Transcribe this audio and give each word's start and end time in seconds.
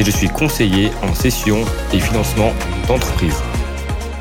et 0.00 0.02
je 0.02 0.10
suis 0.10 0.28
conseiller 0.28 0.88
en 1.02 1.14
session 1.14 1.58
et 1.92 2.00
financement 2.00 2.54
d'entreprise. 2.88 3.36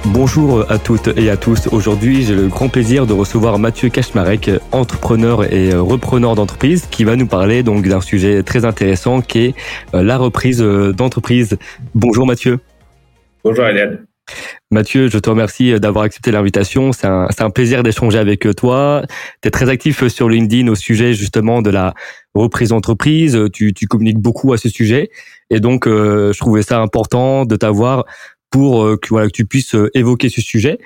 Bonjour 0.07 0.69
à 0.69 0.77
toutes 0.77 1.07
et 1.17 1.29
à 1.29 1.37
tous. 1.37 1.67
Aujourd'hui, 1.71 2.23
j'ai 2.23 2.35
le 2.35 2.47
grand 2.47 2.67
plaisir 2.67 3.07
de 3.07 3.13
recevoir 3.13 3.59
Mathieu 3.59 3.87
Kachmarek, 3.87 4.51
entrepreneur 4.73 5.51
et 5.53 5.73
repreneur 5.73 6.35
d'entreprise, 6.35 6.85
qui 6.91 7.05
va 7.05 7.15
nous 7.15 7.27
parler 7.27 7.63
donc 7.63 7.87
d'un 7.87 8.01
sujet 8.01 8.43
très 8.43 8.65
intéressant 8.65 9.21
qui 9.21 9.39
est 9.39 9.55
euh, 9.93 10.03
la 10.03 10.17
reprise 10.17 10.61
euh, 10.61 10.91
d'entreprise. 10.91 11.57
Bonjour 11.95 12.27
Mathieu. 12.27 12.59
Bonjour 13.45 13.65
Eliade. 13.65 14.03
Mathieu, 14.71 15.07
je 15.07 15.17
te 15.17 15.29
remercie 15.29 15.79
d'avoir 15.79 16.03
accepté 16.03 16.31
l'invitation. 16.31 16.91
C'est 16.91 17.07
un, 17.07 17.27
un, 17.39 17.49
plaisir 17.49 17.83
d'échanger 17.83 18.19
avec 18.19 18.47
toi. 18.55 19.03
Tu 19.41 19.47
es 19.47 19.51
très 19.51 19.69
actif 19.69 20.05
sur 20.07 20.29
LinkedIn 20.29 20.67
au 20.67 20.75
sujet 20.75 21.13
justement 21.13 21.61
de 21.61 21.69
la 21.69 21.93
reprise 22.35 22.69
d'entreprise. 22.69 23.39
Tu, 23.53 23.73
tu 23.73 23.87
communiques 23.87 24.19
beaucoup 24.19 24.53
à 24.53 24.57
ce 24.57 24.69
sujet. 24.69 25.09
Et 25.49 25.59
donc, 25.59 25.87
euh, 25.87 26.33
je 26.33 26.39
trouvais 26.39 26.61
ça 26.61 26.81
important 26.81 27.45
de 27.45 27.55
t'avoir 27.55 28.05
pour 28.49 28.83
euh, 28.83 28.97
que, 28.97 29.29
tu 29.29 29.45
puisses 29.45 29.75
euh, 29.75 29.89
évoquer 29.93 30.29
ce 30.29 30.41
sujet. 30.41 30.79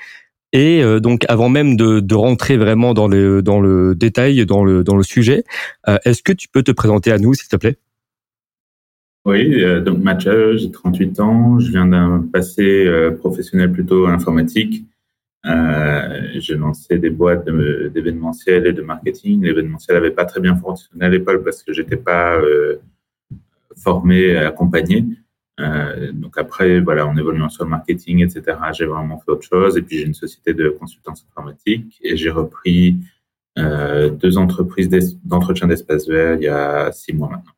Et 0.55 0.83
donc, 1.01 1.25
avant 1.29 1.49
même 1.49 1.75
de, 1.75 1.99
de, 1.99 2.13
rentrer 2.13 2.57
vraiment 2.57 2.93
dans 2.93 3.07
le, 3.07 3.95
détail, 3.95 4.45
dans 4.45 4.63
le, 4.63 5.01
sujet, 5.01 5.43
est-ce 6.05 6.21
que 6.21 6.31
tu 6.31 6.47
peux 6.47 6.61
te 6.61 6.71
présenter 6.71 7.11
à 7.11 7.17
nous, 7.17 7.33
s'il 7.33 7.47
te 7.47 7.55
plaît? 7.55 7.77
Oui, 9.25 9.63
donc 9.81 9.97
Mathieu, 9.97 10.55
j'ai 10.57 10.69
38 10.69 11.19
ans, 11.21 11.57
je 11.57 11.71
viens 11.71 11.87
d'un 11.87 12.23
passé 12.31 12.87
professionnel 13.19 13.71
plutôt 13.71 14.05
informatique. 14.05 14.85
Euh, 15.45 16.27
j'ai 16.35 16.55
lancé 16.55 16.99
des 16.99 17.09
boîtes 17.09 17.45
d'événementiel 17.45 18.67
et 18.67 18.73
de 18.73 18.83
marketing. 18.83 19.43
L'événementiel 19.43 19.97
n'avait 19.97 20.11
pas 20.11 20.25
très 20.25 20.39
bien 20.39 20.55
fonctionné 20.55 21.05
à 21.05 21.09
l'époque 21.09 21.43
parce 21.43 21.63
que 21.63 21.73
j'étais 21.73 21.97
pas 21.97 22.37
formé, 23.77 24.35
accompagné. 24.35 25.05
Euh, 25.59 26.11
donc 26.11 26.37
après, 26.37 26.79
voilà, 26.79 27.05
en 27.05 27.15
évoluant 27.15 27.49
sur 27.49 27.63
le 27.63 27.69
marketing, 27.69 28.23
etc., 28.23 28.57
j'ai 28.73 28.85
vraiment 28.85 29.19
fait 29.19 29.31
autre 29.31 29.47
chose. 29.47 29.77
Et 29.77 29.81
puis 29.81 29.99
j'ai 29.99 30.05
une 30.05 30.13
société 30.13 30.53
de 30.53 30.69
consultance 30.69 31.25
informatique 31.29 31.99
et 32.01 32.17
j'ai 32.17 32.29
repris 32.29 32.97
euh, 33.59 34.09
deux 34.09 34.37
entreprises 34.37 34.89
d'entretien 35.23 35.67
d'espace 35.67 36.07
vert 36.07 36.35
il 36.35 36.43
y 36.43 36.47
a 36.47 36.91
six 36.91 37.13
mois 37.13 37.29
maintenant. 37.29 37.51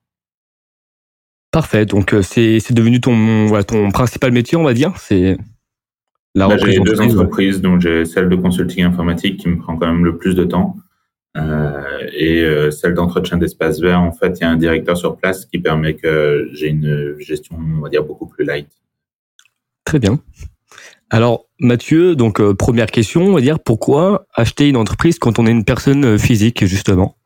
Parfait. 1.51 1.85
Donc 1.85 2.13
euh, 2.13 2.21
c'est 2.21 2.73
devenu 2.73 2.99
ton 2.99 3.45
voilà, 3.45 3.63
ton 3.63 3.89
principal 3.91 4.31
métier, 4.31 4.57
on 4.57 4.63
va 4.63 4.73
dire. 4.73 4.97
C'est 4.97 5.37
la 6.35 6.49
bah, 6.49 6.57
J'ai 6.57 6.79
deux 6.79 6.99
entreprises, 6.99 7.61
donc 7.61 7.79
j'ai 7.79 8.03
celle 8.03 8.27
de 8.27 8.35
consulting 8.35 8.83
informatique 8.83 9.39
qui 9.39 9.47
me 9.47 9.57
prend 9.57 9.77
quand 9.77 9.87
même 9.87 10.03
le 10.03 10.17
plus 10.17 10.35
de 10.35 10.43
temps. 10.43 10.75
Euh, 11.35 12.07
et 12.13 12.41
euh, 12.41 12.71
celle 12.71 12.93
d'entretien 12.93 13.37
d'espace 13.37 13.79
vert, 13.79 14.01
en 14.01 14.11
fait, 14.11 14.37
il 14.39 14.41
y 14.41 14.43
a 14.45 14.49
un 14.49 14.55
directeur 14.55 14.97
sur 14.97 15.17
place 15.17 15.45
qui 15.45 15.59
permet 15.59 15.95
que 15.95 16.49
j'ai 16.53 16.67
une 16.67 17.15
gestion, 17.19 17.57
on 17.57 17.81
va 17.81 17.89
dire, 17.89 18.03
beaucoup 18.03 18.27
plus 18.27 18.45
light. 18.45 18.69
Très 19.83 19.99
bien. 19.99 20.19
Alors, 21.09 21.45
Mathieu, 21.59 22.15
donc 22.15 22.39
euh, 22.39 22.53
première 22.53 22.87
question, 22.87 23.23
on 23.23 23.33
va 23.33 23.41
dire, 23.41 23.59
pourquoi 23.59 24.25
acheter 24.33 24.69
une 24.69 24.77
entreprise 24.77 25.19
quand 25.19 25.37
on 25.37 25.45
est 25.45 25.51
une 25.51 25.65
personne 25.65 26.17
physique, 26.17 26.65
justement? 26.65 27.17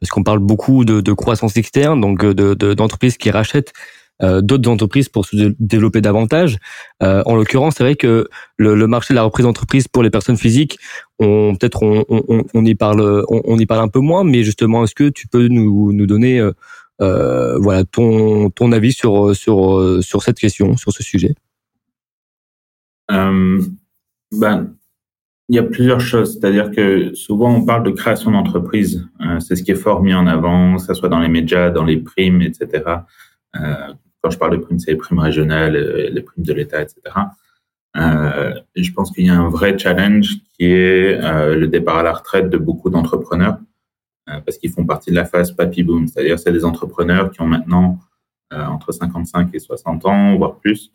Parce 0.00 0.10
qu'on 0.10 0.22
parle 0.22 0.38
beaucoup 0.38 0.84
de, 0.84 1.00
de, 1.00 1.12
croissance 1.12 1.56
externe, 1.56 2.00
donc 2.00 2.24
d'entreprises 2.24 3.14
de, 3.14 3.18
qui 3.18 3.30
rachètent 3.30 3.72
euh, 3.72 4.03
d'autres 4.20 4.70
entreprises 4.70 5.08
pour 5.08 5.26
se 5.26 5.54
développer 5.58 6.00
davantage. 6.00 6.58
Euh, 7.02 7.22
en 7.26 7.34
l'occurrence, 7.34 7.74
c'est 7.76 7.84
vrai 7.84 7.96
que 7.96 8.28
le, 8.56 8.86
marché 8.86 9.12
de 9.12 9.16
la 9.16 9.22
reprise 9.22 9.44
d'entreprise 9.44 9.88
pour 9.88 10.02
les 10.02 10.10
personnes 10.10 10.36
physiques, 10.36 10.78
peut-être 11.18 11.82
on, 11.82 12.64
y 12.64 12.74
parle, 12.74 13.24
on, 13.28 13.58
y 13.58 13.66
parle 13.66 13.82
un 13.82 13.88
peu 13.88 14.00
moins, 14.00 14.24
mais 14.24 14.42
justement, 14.42 14.84
est-ce 14.84 14.94
que 14.94 15.08
tu 15.08 15.26
peux 15.28 15.48
nous, 15.48 16.06
donner 16.06 16.38
euh, 16.38 16.52
euh 17.00 17.58
voilà 17.58 17.82
ton 17.82 18.50
ton 18.50 18.70
avis 18.70 18.92
sur 18.92 19.34
sur 19.34 19.98
sur 20.00 20.22
cette 20.22 20.38
question, 20.38 20.76
sur 20.76 20.92
ce 20.92 21.02
sujet? 21.02 21.34
Euh, 23.10 23.60
Ben, 24.32 24.74
il 25.48 25.56
y 25.56 25.58
a 25.58 25.64
plusieurs 25.64 26.00
choses, 26.00 26.34
c'est-à-dire 26.34 26.70
que 26.70 27.12
souvent 27.14 27.54
on 27.54 27.64
parle 27.64 27.82
de 27.82 27.90
création 27.90 28.30
d'entreprise, 28.30 29.06
c'est 29.40 29.56
ce 29.56 29.62
qui 29.62 29.72
est 29.72 29.76
fort 29.76 30.02
mis 30.02 30.14
en 30.14 30.26
avant, 30.26 30.76
que 30.76 30.82
ce 30.82 30.94
soit 30.94 31.08
dans 31.08 31.20
les 31.20 31.28
médias, 31.28 31.70
dans 31.70 31.84
les 31.84 31.98
primes, 31.98 32.40
etc. 32.42 32.82
Quand 34.24 34.30
je 34.30 34.38
parle 34.38 34.52
de 34.52 34.56
primes, 34.56 34.78
c'est 34.78 34.92
les 34.92 34.96
primes 34.96 35.18
régionales, 35.18 35.76
euh, 35.76 36.08
les 36.08 36.22
primes 36.22 36.44
de 36.44 36.54
l'État, 36.54 36.80
etc. 36.80 37.14
Euh, 37.94 38.54
je 38.74 38.90
pense 38.90 39.12
qu'il 39.12 39.26
y 39.26 39.28
a 39.28 39.38
un 39.38 39.50
vrai 39.50 39.76
challenge 39.78 40.38
qui 40.54 40.64
est 40.64 41.22
euh, 41.22 41.54
le 41.54 41.68
départ 41.68 41.98
à 41.98 42.02
la 42.02 42.14
retraite 42.14 42.48
de 42.48 42.56
beaucoup 42.56 42.88
d'entrepreneurs 42.88 43.58
parce 44.46 44.56
qu'ils 44.56 44.70
font 44.70 44.86
partie 44.86 45.10
de 45.10 45.16
la 45.16 45.26
phase 45.26 45.52
papy 45.52 45.82
boom, 45.82 46.08
c'est-à-dire 46.08 46.38
c'est 46.38 46.50
des 46.50 46.64
entrepreneurs 46.64 47.30
qui 47.30 47.42
ont 47.42 47.46
maintenant 47.46 47.98
entre 48.50 48.90
55 48.90 49.50
et 49.52 49.58
60 49.58 50.06
ans, 50.06 50.36
voire 50.38 50.56
plus, 50.56 50.94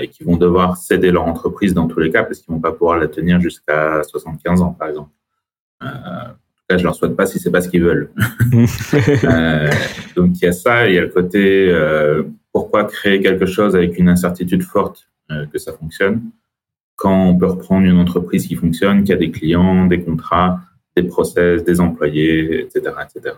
et 0.00 0.06
qui 0.06 0.22
vont 0.22 0.36
devoir 0.36 0.76
céder 0.76 1.10
leur 1.10 1.24
entreprise 1.24 1.74
dans 1.74 1.88
tous 1.88 1.98
les 1.98 2.08
cas 2.08 2.22
parce 2.22 2.38
qu'ils 2.38 2.54
vont 2.54 2.60
pas 2.60 2.70
pouvoir 2.70 2.98
la 2.98 3.08
tenir 3.08 3.40
jusqu'à 3.40 4.00
75 4.04 4.62
ans, 4.62 4.74
par 4.74 4.90
exemple 4.90 5.10
cas, 6.68 6.78
je 6.78 6.84
leur 6.84 6.94
souhaite 6.94 7.16
pas 7.16 7.26
si 7.26 7.38
c'est 7.38 7.50
pas 7.50 7.60
ce 7.60 7.68
qu'ils 7.68 7.82
veulent. 7.82 8.10
euh, 9.24 9.70
donc 10.16 10.40
il 10.40 10.44
y 10.44 10.48
a 10.48 10.52
ça, 10.52 10.88
il 10.88 10.94
y 10.94 10.98
a 10.98 11.02
le 11.02 11.08
côté 11.08 11.68
euh, 11.68 12.24
pourquoi 12.52 12.84
créer 12.84 13.20
quelque 13.20 13.46
chose 13.46 13.76
avec 13.76 13.98
une 13.98 14.08
incertitude 14.08 14.62
forte 14.62 15.08
euh, 15.30 15.46
que 15.46 15.58
ça 15.58 15.72
fonctionne 15.72 16.22
quand 16.96 17.28
on 17.28 17.36
peut 17.36 17.46
reprendre 17.46 17.86
une 17.86 17.98
entreprise 17.98 18.46
qui 18.46 18.54
fonctionne, 18.54 19.04
qui 19.04 19.12
a 19.12 19.16
des 19.16 19.30
clients, 19.30 19.86
des 19.86 20.00
contrats, 20.00 20.60
des 20.96 21.02
process, 21.02 21.62
des 21.62 21.80
employés, 21.80 22.62
etc., 22.62 22.94
etc. 23.04 23.34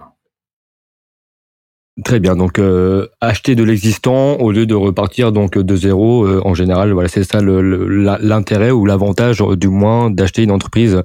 Très 2.04 2.20
bien. 2.20 2.36
Donc 2.36 2.60
euh, 2.60 3.08
acheter 3.20 3.56
de 3.56 3.64
l'existant 3.64 4.36
au 4.36 4.52
lieu 4.52 4.66
de 4.66 4.74
repartir 4.74 5.32
donc 5.32 5.58
de 5.58 5.76
zéro. 5.76 6.24
Euh, 6.24 6.40
en 6.44 6.54
général, 6.54 6.92
voilà, 6.92 7.08
c'est 7.08 7.24
ça 7.24 7.40
l'intérêt 7.42 8.70
ou 8.70 8.86
l'avantage 8.86 9.42
du 9.56 9.68
moins 9.68 10.08
d'acheter 10.10 10.44
une 10.44 10.52
entreprise 10.52 11.02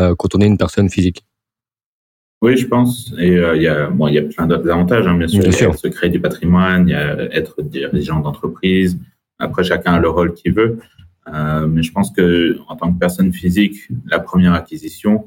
euh, 0.00 0.14
quand 0.16 0.36
on 0.36 0.40
est 0.40 0.46
une 0.46 0.58
personne 0.58 0.88
physique. 0.88 1.24
Oui, 2.46 2.56
je 2.56 2.68
pense. 2.68 3.12
Et 3.18 3.36
euh, 3.36 3.56
il 3.56 3.62
y 3.62 3.66
a 3.66 3.90
bon, 3.90 4.06
y 4.06 4.18
a 4.18 4.22
plein 4.22 4.46
d'autres 4.46 4.70
avantages, 4.70 5.04
hein, 5.04 5.16
bien 5.16 5.26
sûr. 5.26 5.42
il 5.42 5.50
y 5.50 5.64
a 5.64 5.72
se 5.72 5.88
créer 5.88 6.10
du 6.10 6.20
patrimoine, 6.20 6.88
il 6.88 6.92
y 6.92 6.94
a 6.94 7.24
être 7.34 7.60
dirigeant 7.60 8.20
d'entreprise. 8.20 9.00
Après, 9.40 9.64
chacun 9.64 9.94
a 9.94 9.98
le 9.98 10.08
rôle 10.08 10.32
qu'il 10.32 10.54
veut. 10.54 10.78
Euh, 11.34 11.66
mais 11.66 11.82
je 11.82 11.90
pense 11.90 12.12
que 12.12 12.56
en 12.68 12.76
tant 12.76 12.92
que 12.92 13.00
personne 13.00 13.32
physique, 13.32 13.88
la 14.06 14.20
première 14.20 14.54
acquisition 14.54 15.24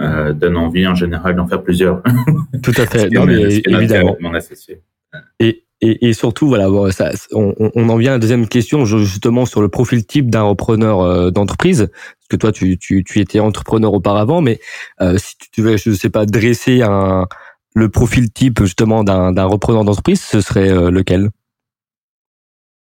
euh, 0.00 0.32
donne 0.32 0.56
envie 0.56 0.86
en 0.86 0.94
général 0.94 1.36
d'en 1.36 1.46
faire 1.46 1.62
plusieurs. 1.62 2.02
Tout 2.62 2.72
à 2.78 2.86
fait. 2.92 3.10
non, 3.10 3.26
mais 3.26 3.58
évidemment. 3.58 4.16
Mon 4.20 4.32
associé. 4.32 4.80
Et, 5.40 5.64
et, 5.82 6.08
et, 6.08 6.12
surtout, 6.12 6.46
voilà, 6.46 6.68
ça, 6.92 7.10
on, 7.32 7.54
on, 7.58 7.88
en 7.88 7.96
vient 7.96 8.12
à 8.12 8.14
la 8.14 8.18
deuxième 8.20 8.46
question, 8.46 8.84
justement 8.84 9.46
sur 9.46 9.60
le 9.60 9.68
profil 9.68 10.06
type 10.06 10.30
d'un 10.30 10.42
repreneur 10.42 11.00
euh, 11.00 11.30
d'entreprise. 11.30 11.90
Parce 11.90 12.28
que 12.30 12.36
toi, 12.36 12.52
tu, 12.52 12.78
tu, 12.78 13.02
tu, 13.02 13.18
étais 13.18 13.40
entrepreneur 13.40 13.92
auparavant, 13.92 14.40
mais 14.40 14.60
euh, 15.00 15.18
si 15.18 15.34
tu 15.52 15.60
veux, 15.60 15.76
je 15.76 15.92
sais 15.92 16.08
pas, 16.08 16.24
dresser 16.24 16.82
un, 16.82 17.26
le 17.74 17.88
profil 17.88 18.30
type 18.30 18.60
justement 18.60 19.04
d'un 19.04 19.44
repreneur 19.44 19.84
d'entreprise, 19.84 20.20
ce 20.20 20.40
serait 20.40 20.70
euh, 20.70 20.90
lequel? 20.90 21.30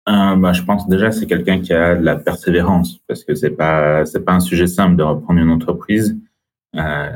Euh, 0.08 0.36
bah, 0.36 0.54
je 0.54 0.62
pense 0.62 0.88
déjà 0.88 1.12
c'est 1.12 1.26
quelqu'un 1.26 1.62
qui 1.62 1.74
a 1.74 1.96
de 1.96 2.04
la 2.04 2.16
persévérance 2.16 3.00
parce 3.08 3.24
que 3.24 3.34
c'est 3.34 3.50
pas 3.50 4.06
c'est 4.06 4.24
pas 4.24 4.34
un 4.34 4.40
sujet 4.40 4.68
simple 4.68 4.96
de 4.98 5.04
reprendre 5.04 5.40
une 5.40 5.50
entreprise. 5.50 6.16
Euh, 6.76 7.10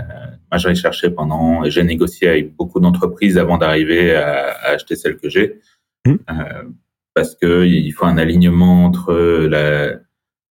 moi, 0.51 0.57
j'ai 0.57 0.75
cherché 0.75 1.09
pendant 1.09 1.63
et 1.63 1.71
j'ai 1.71 1.83
négocié 1.83 2.29
avec 2.29 2.55
beaucoup 2.55 2.79
d'entreprises 2.79 3.37
avant 3.37 3.57
d'arriver 3.57 4.15
à, 4.15 4.51
à, 4.51 4.69
acheter 4.71 4.95
celle 4.95 5.17
que 5.17 5.29
j'ai. 5.29 5.59
Mmh. 6.05 6.15
Euh, 6.29 6.63
parce 7.13 7.35
que 7.35 7.65
il 7.65 7.91
faut 7.91 8.05
un 8.05 8.17
alignement 8.17 8.85
entre 8.85 9.13
la, 9.13 9.93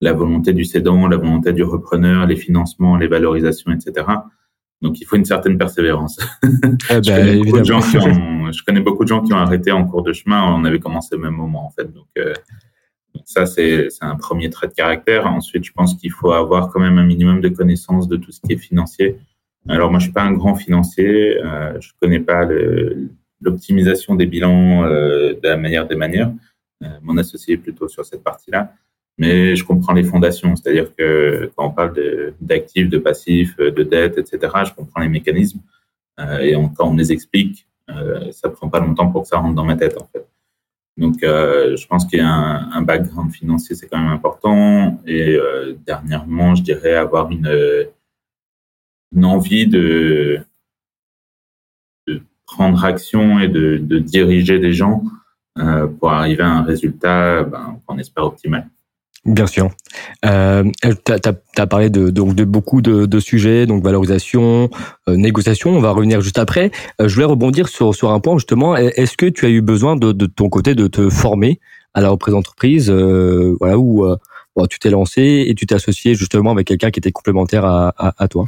la 0.00 0.12
volonté 0.12 0.52
du 0.52 0.64
cédant, 0.64 1.06
la 1.08 1.16
volonté 1.16 1.52
du 1.52 1.62
repreneur, 1.62 2.26
les 2.26 2.36
financements, 2.36 2.96
les 2.96 3.08
valorisations, 3.08 3.72
etc. 3.72 4.06
Donc 4.82 5.00
il 5.00 5.04
faut 5.04 5.16
une 5.16 5.24
certaine 5.24 5.58
persévérance. 5.58 6.18
Eh 6.90 7.02
je, 7.02 7.10
ben, 7.10 7.16
connais 7.16 7.36
beaucoup 7.38 7.58
de 7.58 7.64
gens 7.64 7.80
qui 7.80 7.98
ont, 7.98 8.52
je 8.52 8.64
connais 8.64 8.80
beaucoup 8.80 9.04
de 9.04 9.08
gens 9.08 9.22
qui 9.22 9.32
ont 9.32 9.38
arrêté 9.38 9.72
en 9.72 9.84
cours 9.86 10.02
de 10.02 10.12
chemin. 10.12 10.42
On 10.54 10.64
avait 10.64 10.78
commencé 10.78 11.14
au 11.14 11.18
même 11.18 11.34
moment 11.34 11.66
en 11.66 11.70
fait. 11.70 11.92
Donc, 11.92 12.06
euh, 12.18 12.32
ça 13.28 13.44
c'est 13.44 13.88
un 14.00 14.16
premier 14.16 14.48
trait 14.48 14.68
de 14.68 14.72
caractère. 14.72 15.26
Ensuite, 15.26 15.62
je 15.64 15.72
pense 15.72 15.94
qu'il 15.94 16.10
faut 16.10 16.32
avoir 16.32 16.70
quand 16.70 16.80
même 16.80 16.96
un 16.96 17.04
minimum 17.04 17.42
de 17.42 17.50
connaissances 17.50 18.08
de 18.08 18.16
tout 18.16 18.32
ce 18.32 18.40
qui 18.40 18.54
est 18.54 18.56
financier. 18.56 19.18
Alors 19.68 19.90
moi, 19.90 19.98
je 19.98 20.04
suis 20.04 20.12
pas 20.14 20.22
un 20.22 20.32
grand 20.32 20.54
financier. 20.54 21.36
Euh, 21.44 21.78
je 21.78 21.90
connais 22.00 22.20
pas 22.20 22.48
l'optimisation 23.42 24.14
des 24.14 24.24
bilans 24.24 24.82
euh, 24.84 25.34
de 25.34 25.46
la 25.46 25.58
manière 25.58 25.86
des 25.86 25.94
manières. 25.94 26.32
Euh, 26.82 26.88
mon 27.02 27.18
associé 27.18 27.54
est 27.54 27.58
plutôt 27.58 27.86
sur 27.86 28.02
cette 28.02 28.24
partie-là. 28.24 28.72
mais 29.18 29.56
je 29.56 29.64
comprends 29.64 29.92
les 29.92 30.04
fondations. 30.04 30.56
C'est-à-dire 30.56 30.94
que 30.96 31.50
quand 31.54 31.66
on 31.66 31.70
parle 31.70 32.32
d'actifs, 32.40 32.88
de, 32.88 32.96
passifs, 32.96 33.58
de 33.58 33.82
dettes, 33.82 34.16
etc., 34.16 34.38
je 34.68 34.72
comprends 34.72 35.02
les 35.02 35.08
mécanismes. 35.10 35.60
et 36.40 36.54
quand 36.76 36.88
on 36.88 36.96
les 36.96 37.12
explique, 37.12 37.68
ça 38.30 38.48
prend 38.48 38.70
pas 38.70 38.80
longtemps 38.80 39.10
pour 39.10 39.22
que 39.22 39.28
ça 39.28 39.36
rentre 39.36 39.54
dans 39.54 39.66
ma 39.66 39.76
tête, 39.76 39.98
en 40.00 40.06
fait. 40.06 40.26
Donc, 40.98 41.22
euh, 41.22 41.76
je 41.76 41.86
pense 41.86 42.06
qu'il 42.06 42.18
y 42.18 42.22
a 42.22 42.28
un, 42.28 42.82
background 42.82 43.30
financier, 43.32 43.76
c'est 43.76 43.86
quand 43.86 43.98
même 43.98 44.10
important. 44.10 45.00
Et 45.06 45.36
euh, 45.36 45.74
dernièrement, 45.86 46.56
je 46.56 46.62
dirais 46.64 46.96
avoir 46.96 47.30
une, 47.30 47.48
une 49.14 49.24
envie 49.24 49.68
de, 49.68 50.40
de, 52.08 52.20
prendre 52.46 52.84
action 52.84 53.38
et 53.38 53.46
de, 53.46 53.76
de 53.76 53.98
diriger 54.00 54.58
des 54.58 54.72
gens 54.72 55.04
euh, 55.58 55.86
pour 55.86 56.10
arriver 56.10 56.42
à 56.42 56.50
un 56.50 56.62
résultat 56.62 57.44
ben, 57.44 57.80
qu'on 57.86 57.98
espère 57.98 58.24
optimal. 58.24 58.68
Bien 59.24 59.46
sûr. 59.46 59.70
Euh, 60.24 60.64
tu 60.82 61.12
as, 61.60 61.66
parlé 61.66 61.90
de, 61.90 62.10
donc 62.10 62.34
de 62.34 62.44
beaucoup 62.44 62.80
de, 62.80 63.04
de 63.04 63.20
sujets, 63.20 63.66
donc 63.66 63.82
valorisation, 63.82 64.70
euh, 65.08 65.16
négociation, 65.16 65.70
on 65.70 65.80
va 65.80 65.90
revenir 65.90 66.20
juste 66.20 66.38
après. 66.38 66.70
Euh, 67.00 67.08
je 67.08 67.14
voulais 67.14 67.26
rebondir 67.26 67.68
sur, 67.68 67.94
sur 67.94 68.10
un 68.10 68.20
point 68.20 68.36
justement. 68.36 68.76
Est-ce 68.76 69.16
que 69.16 69.26
tu 69.26 69.44
as 69.44 69.50
eu 69.50 69.60
besoin 69.60 69.96
de, 69.96 70.12
de 70.12 70.26
ton 70.26 70.48
côté 70.48 70.74
de 70.74 70.86
te 70.86 71.10
former 71.10 71.60
à 71.94 72.00
la 72.00 72.10
reprise 72.10 72.32
d'entreprise, 72.32 72.90
euh, 72.90 73.56
voilà, 73.58 73.78
où 73.78 74.06
tu 74.70 74.78
t'es 74.78 74.90
lancé 74.90 75.44
et 75.48 75.54
tu 75.54 75.66
t'es 75.66 75.74
associé 75.74 76.14
justement 76.14 76.52
avec 76.52 76.66
quelqu'un 76.66 76.90
qui 76.90 77.00
était 77.00 77.12
complémentaire 77.12 77.64
à, 77.64 77.92
à, 77.98 78.14
à 78.22 78.28
toi? 78.28 78.46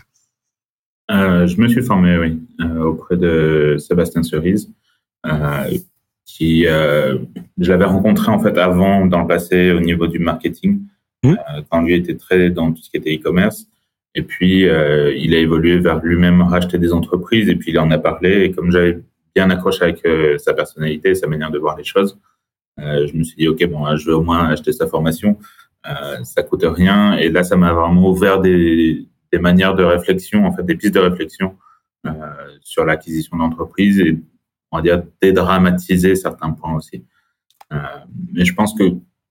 Je 1.09 1.61
me 1.61 1.67
suis 1.67 1.83
formé, 1.83 2.17
oui, 2.17 2.39
auprès 2.81 3.17
de 3.17 3.77
Sébastien 3.79 4.23
Cerise 4.23 4.73
qui 6.25 6.67
euh, 6.67 7.19
je 7.59 7.71
l'avais 7.71 7.85
rencontré 7.85 8.31
en 8.31 8.39
fait 8.39 8.57
avant 8.59 9.07
dans 9.07 9.21
le 9.21 9.27
passé 9.27 9.73
au 9.73 9.81
niveau 9.81 10.07
du 10.07 10.19
marketing. 10.19 10.83
Mmh. 11.23 11.33
euh, 11.33 11.63
quand 11.71 11.83
lui 11.83 11.95
était 11.95 12.17
très 12.17 12.49
dans 12.49 12.73
tout 12.73 12.83
ce 12.83 12.91
qui 12.91 12.97
était 12.97 13.15
e-commerce. 13.15 13.67
Et 14.15 14.23
puis 14.23 14.69
euh, 14.69 15.15
il 15.17 15.35
a 15.35 15.39
évolué 15.39 15.79
vers 15.79 16.01
lui-même 16.01 16.43
racheter 16.43 16.79
des 16.79 16.93
entreprises 16.93 17.49
et 17.49 17.57
puis 17.57 17.71
il 17.71 17.79
en 17.79 17.91
a 17.91 17.99
parlé. 17.99 18.45
Et 18.45 18.53
comme 18.53 18.71
j'avais 18.71 19.01
bien 19.35 19.51
accroché 19.51 19.83
avec 19.83 20.05
euh, 20.07 20.39
sa 20.39 20.55
personnalité 20.55 21.15
sa 21.15 21.27
manière 21.27 21.51
de 21.51 21.59
voir 21.59 21.77
les 21.77 21.85
choses 21.85 22.19
euh, 22.81 23.07
je 23.07 23.17
me 23.17 23.23
suis 23.23 23.37
dit 23.37 23.49
ok 23.49 23.65
bon 23.67 23.97
je 23.97 24.07
vais 24.07 24.13
au 24.13 24.23
moins 24.23 24.49
acheter 24.49 24.73
sa 24.73 24.87
formation. 24.87 25.39
Ça 26.25 26.43
coûte 26.43 26.65
rien. 26.65 27.17
Et 27.17 27.31
là 27.31 27.43
ça 27.43 27.57
m'a 27.57 27.73
vraiment 27.73 28.09
ouvert 28.09 28.41
des, 28.41 29.07
des 29.33 29.39
manières 29.39 29.75
de 29.75 29.85
réflexion 29.85 30.47
en 30.47 30.53
fait 30.53 30.65
des 30.65 30.75
pistes 30.75 30.95
de 30.95 31.01
réflexion 31.01 31.57
sur 32.63 32.85
l'acquisition 32.85 33.37
d'entreprises 33.37 34.01
et 34.01 34.19
on 34.71 34.79
va 34.79 34.83
dire, 34.83 35.03
dédramatiser 35.21 36.15
certains 36.15 36.51
points 36.51 36.75
aussi. 36.75 37.05
Euh, 37.73 37.79
mais 38.33 38.45
je 38.45 38.55
pense 38.55 38.75
que, 38.75 38.85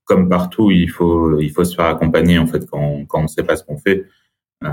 comme 0.04 0.28
partout, 0.28 0.70
il 0.70 0.90
faut, 0.90 1.38
il 1.40 1.50
faut 1.50 1.64
se 1.64 1.74
faire 1.74 1.86
accompagner, 1.86 2.38
en 2.38 2.46
fait, 2.46 2.66
quand, 2.70 3.06
on 3.12 3.22
ne 3.22 3.28
sait 3.28 3.42
pas 3.42 3.56
ce 3.56 3.64
qu'on 3.64 3.78
fait. 3.78 4.06
Euh, 4.64 4.68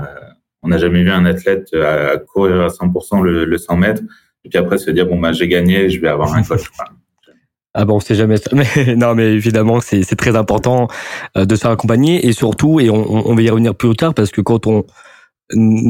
on 0.62 0.68
n'a 0.68 0.78
jamais 0.78 1.02
vu 1.02 1.10
un 1.10 1.24
athlète 1.24 1.72
à 1.74 2.18
courir 2.18 2.62
à 2.62 2.68
100% 2.68 3.22
le, 3.22 3.44
le 3.44 3.58
100 3.58 3.76
mètres, 3.76 4.02
et 4.44 4.48
puis 4.48 4.58
après 4.58 4.78
se 4.78 4.90
dire, 4.90 5.06
bon, 5.06 5.18
bah, 5.18 5.32
j'ai 5.32 5.48
gagné, 5.48 5.88
je 5.90 6.00
vais 6.00 6.08
avoir 6.08 6.34
un 6.34 6.42
coach. 6.42 6.64
Ah 7.74 7.84
bon, 7.84 8.00
c'est 8.00 8.14
jamais 8.14 8.38
ça. 8.38 8.50
Mais 8.54 8.96
non, 8.96 9.14
mais 9.14 9.32
évidemment, 9.32 9.80
c'est 9.80 10.02
très 10.16 10.34
important 10.34 10.88
euh, 11.36 11.44
de 11.44 11.54
se 11.54 11.60
faire 11.60 11.70
accompagner 11.70 12.26
et 12.26 12.32
surtout, 12.32 12.80
et 12.80 12.90
on, 12.90 13.28
on 13.28 13.34
va 13.34 13.42
y 13.42 13.50
revenir 13.50 13.74
plus 13.74 13.94
tard 13.94 14.14
parce 14.14 14.30
que 14.30 14.40
quand 14.40 14.66
on 14.66 14.84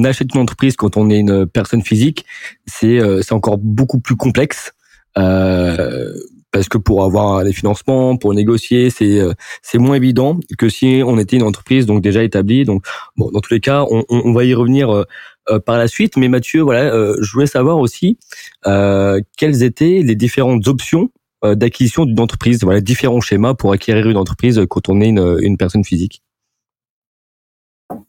achète 0.04 0.34
une 0.34 0.40
entreprise 0.40 0.76
quand 0.76 0.96
on 0.96 1.10
est 1.10 1.18
une 1.18 1.46
personne 1.46 1.82
physique, 1.82 2.24
c'est 2.66 3.00
euh, 3.00 3.22
c'est 3.22 3.32
encore 3.32 3.58
beaucoup 3.58 4.00
plus 4.00 4.16
complexe. 4.16 4.72
Euh, 5.16 6.12
parce 6.50 6.68
que 6.68 6.78
pour 6.78 7.04
avoir 7.04 7.44
les 7.44 7.52
financements, 7.52 8.16
pour 8.16 8.32
négocier, 8.32 8.88
c'est 8.88 9.20
euh, 9.20 9.32
c'est 9.62 9.78
moins 9.78 9.96
évident 9.96 10.38
que 10.56 10.68
si 10.68 11.02
on 11.04 11.18
était 11.18 11.36
une 11.36 11.42
entreprise 11.42 11.86
donc 11.86 12.02
déjà 12.02 12.22
établie. 12.22 12.64
Donc 12.64 12.84
bon, 13.16 13.30
dans 13.30 13.40
tous 13.40 13.52
les 13.52 13.60
cas, 13.60 13.84
on, 13.90 14.04
on 14.08 14.32
va 14.32 14.44
y 14.44 14.54
revenir 14.54 14.90
euh, 14.90 15.58
par 15.64 15.76
la 15.76 15.88
suite. 15.88 16.16
Mais 16.16 16.28
Mathieu, 16.28 16.62
voilà, 16.62 16.90
je 17.20 17.32
voulais 17.32 17.46
savoir 17.46 17.78
aussi 17.78 18.18
quelles 18.64 19.62
étaient 19.62 20.02
les 20.04 20.14
différentes 20.14 20.66
options 20.68 21.10
d'acquisition 21.42 22.04
d'une 22.04 22.20
entreprise, 22.20 22.62
voilà, 22.64 22.80
différents 22.80 23.20
schémas 23.20 23.54
pour 23.54 23.72
acquérir 23.72 24.08
une 24.10 24.16
entreprise 24.16 24.60
quand 24.68 24.88
on 24.88 25.00
est 25.00 25.08
une, 25.08 25.38
une 25.40 25.56
personne 25.56 25.84
physique 25.84 26.22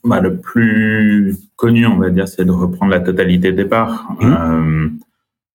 bah, 0.04 0.20
Le 0.20 0.38
plus 0.38 1.38
connu, 1.56 1.86
on 1.86 1.98
va 1.98 2.10
dire, 2.10 2.28
c'est 2.28 2.46
de 2.46 2.52
reprendre 2.52 2.92
la 2.92 3.00
totalité 3.00 3.52
des 3.52 3.66
parts, 3.66 4.12
mmh. 4.20 4.26
euh, 4.26 4.90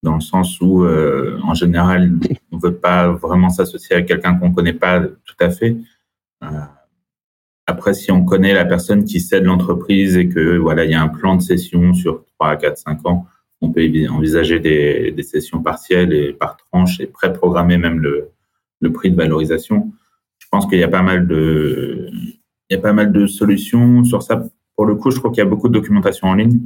dans 0.02 0.14
le 0.14 0.20
sens 0.20 0.60
où, 0.60 0.84
euh, 0.84 1.38
en 1.42 1.54
général, 1.54 2.12
on 2.52 2.56
ne 2.56 2.62
veut 2.62 2.74
pas 2.74 3.08
vraiment 3.08 3.48
s'associer 3.48 3.96
à 3.96 4.02
quelqu'un 4.02 4.36
qu'on 4.36 4.50
ne 4.50 4.54
connaît 4.54 4.74
pas 4.74 5.00
tout 5.00 5.36
à 5.40 5.50
fait. 5.50 5.76
Euh, 6.42 6.46
après, 7.66 7.94
si 7.94 8.12
on 8.12 8.24
connaît 8.24 8.52
la 8.52 8.66
personne 8.66 9.04
qui 9.04 9.20
cède 9.20 9.44
l'entreprise 9.44 10.16
et 10.16 10.28
que 10.28 10.58
voilà, 10.58 10.84
il 10.84 10.90
y 10.90 10.94
a 10.94 11.02
un 11.02 11.08
plan 11.08 11.36
de 11.36 11.42
cession 11.42 11.94
sur 11.94 12.24
3, 12.38 12.56
4, 12.56 12.76
5 12.76 13.06
ans, 13.06 13.26
on 13.62 13.72
peut 13.72 13.88
envisager 14.10 14.60
des, 14.60 15.10
des 15.12 15.22
sessions 15.22 15.62
partielles 15.62 16.12
et 16.12 16.34
par 16.34 16.58
tranche 16.58 17.00
et 17.00 17.06
préprogrammer 17.06 17.78
même 17.78 18.00
le, 18.00 18.28
le 18.80 18.92
prix 18.92 19.10
de 19.10 19.16
valorisation. 19.16 19.90
Je 20.38 20.46
pense 20.50 20.66
qu'il 20.66 20.78
y 20.78 20.84
a 20.84 20.88
pas 20.88 21.02
mal 21.02 21.26
de, 21.26 22.10
il 22.68 22.74
y 22.74 22.76
a 22.76 22.82
pas 22.82 22.92
mal 22.92 23.12
de 23.12 23.26
solutions 23.26 24.04
sur 24.04 24.22
ça. 24.22 24.42
Pour 24.76 24.86
le 24.86 24.94
coup, 24.96 25.10
je 25.10 25.18
crois 25.18 25.30
qu'il 25.30 25.38
y 25.38 25.46
a 25.46 25.48
beaucoup 25.48 25.68
de 25.68 25.74
documentation 25.74 26.28
en 26.28 26.34
ligne, 26.34 26.60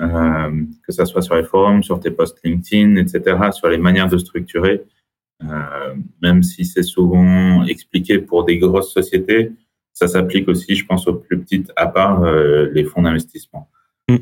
euh, 0.00 0.64
que 0.86 0.92
ça 0.92 1.04
soit 1.04 1.22
sur 1.22 1.36
les 1.36 1.44
forums, 1.44 1.82
sur 1.82 2.00
tes 2.00 2.10
posts 2.10 2.38
LinkedIn, 2.44 2.96
etc., 2.96 3.50
sur 3.52 3.68
les 3.68 3.78
manières 3.78 4.08
de 4.08 4.18
structurer. 4.18 4.84
Euh, 5.44 5.94
même 6.22 6.42
si 6.42 6.64
c'est 6.64 6.82
souvent 6.82 7.64
expliqué 7.64 8.18
pour 8.18 8.44
des 8.44 8.58
grosses 8.58 8.92
sociétés, 8.92 9.52
ça 9.92 10.08
s'applique 10.08 10.48
aussi, 10.48 10.74
je 10.74 10.84
pense, 10.84 11.06
aux 11.06 11.14
plus 11.14 11.38
petites, 11.38 11.72
à 11.76 11.86
part 11.86 12.22
euh, 12.22 12.70
les 12.72 12.84
fonds 12.84 13.02
d'investissement. 13.02 13.70
Mm. 14.08 14.16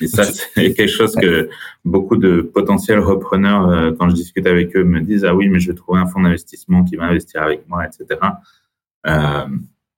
Et 0.00 0.06
ça, 0.06 0.24
c'est 0.24 0.74
quelque 0.74 0.90
chose 0.90 1.14
que 1.14 1.48
beaucoup 1.84 2.16
de 2.16 2.40
potentiels 2.40 2.98
repreneurs, 2.98 3.68
euh, 3.68 3.92
quand 3.92 4.08
je 4.08 4.14
discute 4.14 4.46
avec 4.46 4.74
eux, 4.76 4.84
me 4.84 5.00
disent, 5.00 5.24
ah 5.24 5.34
oui, 5.34 5.48
mais 5.48 5.58
je 5.58 5.70
vais 5.70 5.76
trouver 5.76 6.00
un 6.00 6.06
fonds 6.06 6.20
d'investissement 6.20 6.84
qui 6.84 6.96
va 6.96 7.04
investir 7.04 7.42
avec 7.42 7.68
moi, 7.68 7.86
etc. 7.86 8.20
Euh, 9.06 9.46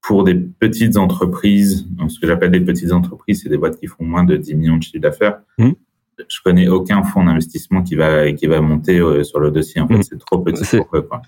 pour 0.03 0.25
des 0.25 0.35
petites 0.35 0.97
entreprises, 0.97 1.87
donc 1.91 2.11
ce 2.11 2.21
que 2.21 2.27
j'appelle 2.27 2.51
des 2.51 2.61
petites 2.61 2.93
entreprises, 2.93 3.43
c'est 3.43 3.49
des 3.49 3.59
boîtes 3.59 3.79
qui 3.79 3.87
font 3.87 4.05
moins 4.05 4.25
de 4.25 4.37
10 4.37 4.55
millions 4.55 4.77
de 4.77 4.83
chiffre 4.83 5.01
d'affaires. 5.01 5.41
Mmh. 5.59 5.71
Je 6.29 6.39
connais 6.45 6.69
aucun 6.69 7.03
fonds 7.03 7.25
d'investissement 7.25 7.83
qui 7.83 7.95
va 7.95 8.33
qui 8.33 8.47
va 8.47 8.61
monter 8.61 8.99
euh, 8.99 9.23
sur 9.23 9.39
le 9.39 9.51
dossier. 9.51 9.81
En 9.81 9.89
fait, 9.89 9.99
mmh. 9.99 10.03
c'est 10.03 10.19
trop 10.19 10.39
petit 10.39 10.65
pour 10.77 10.89
eux. 10.95 11.03
Quoi. 11.03 11.23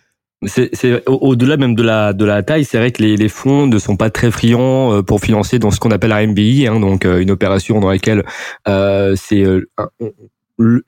C'est 0.47 1.03
au-delà 1.07 1.59
même 1.59 1.75
de 1.75 1.83
la 1.83 2.15
de 2.15 2.25
la 2.25 2.43
taille, 2.43 2.65
c'est 2.65 2.79
vrai 2.79 2.93
que 2.93 3.03
les, 3.03 3.19
les 3.19 3.29
fonds 3.29 3.67
ne 3.67 3.79
sont 3.79 3.99
pas 3.99 4.09
très 4.09 4.31
friands 4.31 4.91
euh, 4.91 5.03
pour 5.03 5.21
financer 5.21 5.59
dans 5.59 5.71
ce 5.71 5.79
qu'on 5.79 5.91
appelle 5.91 6.13
un 6.13 6.27
MBI, 6.29 6.67
hein, 6.67 6.81
donc 6.81 7.05
euh, 7.05 7.21
une 7.21 7.31
opération 7.31 7.79
dans 7.79 7.91
laquelle 7.91 8.25
euh, 8.67 9.15
c'est 9.17 9.45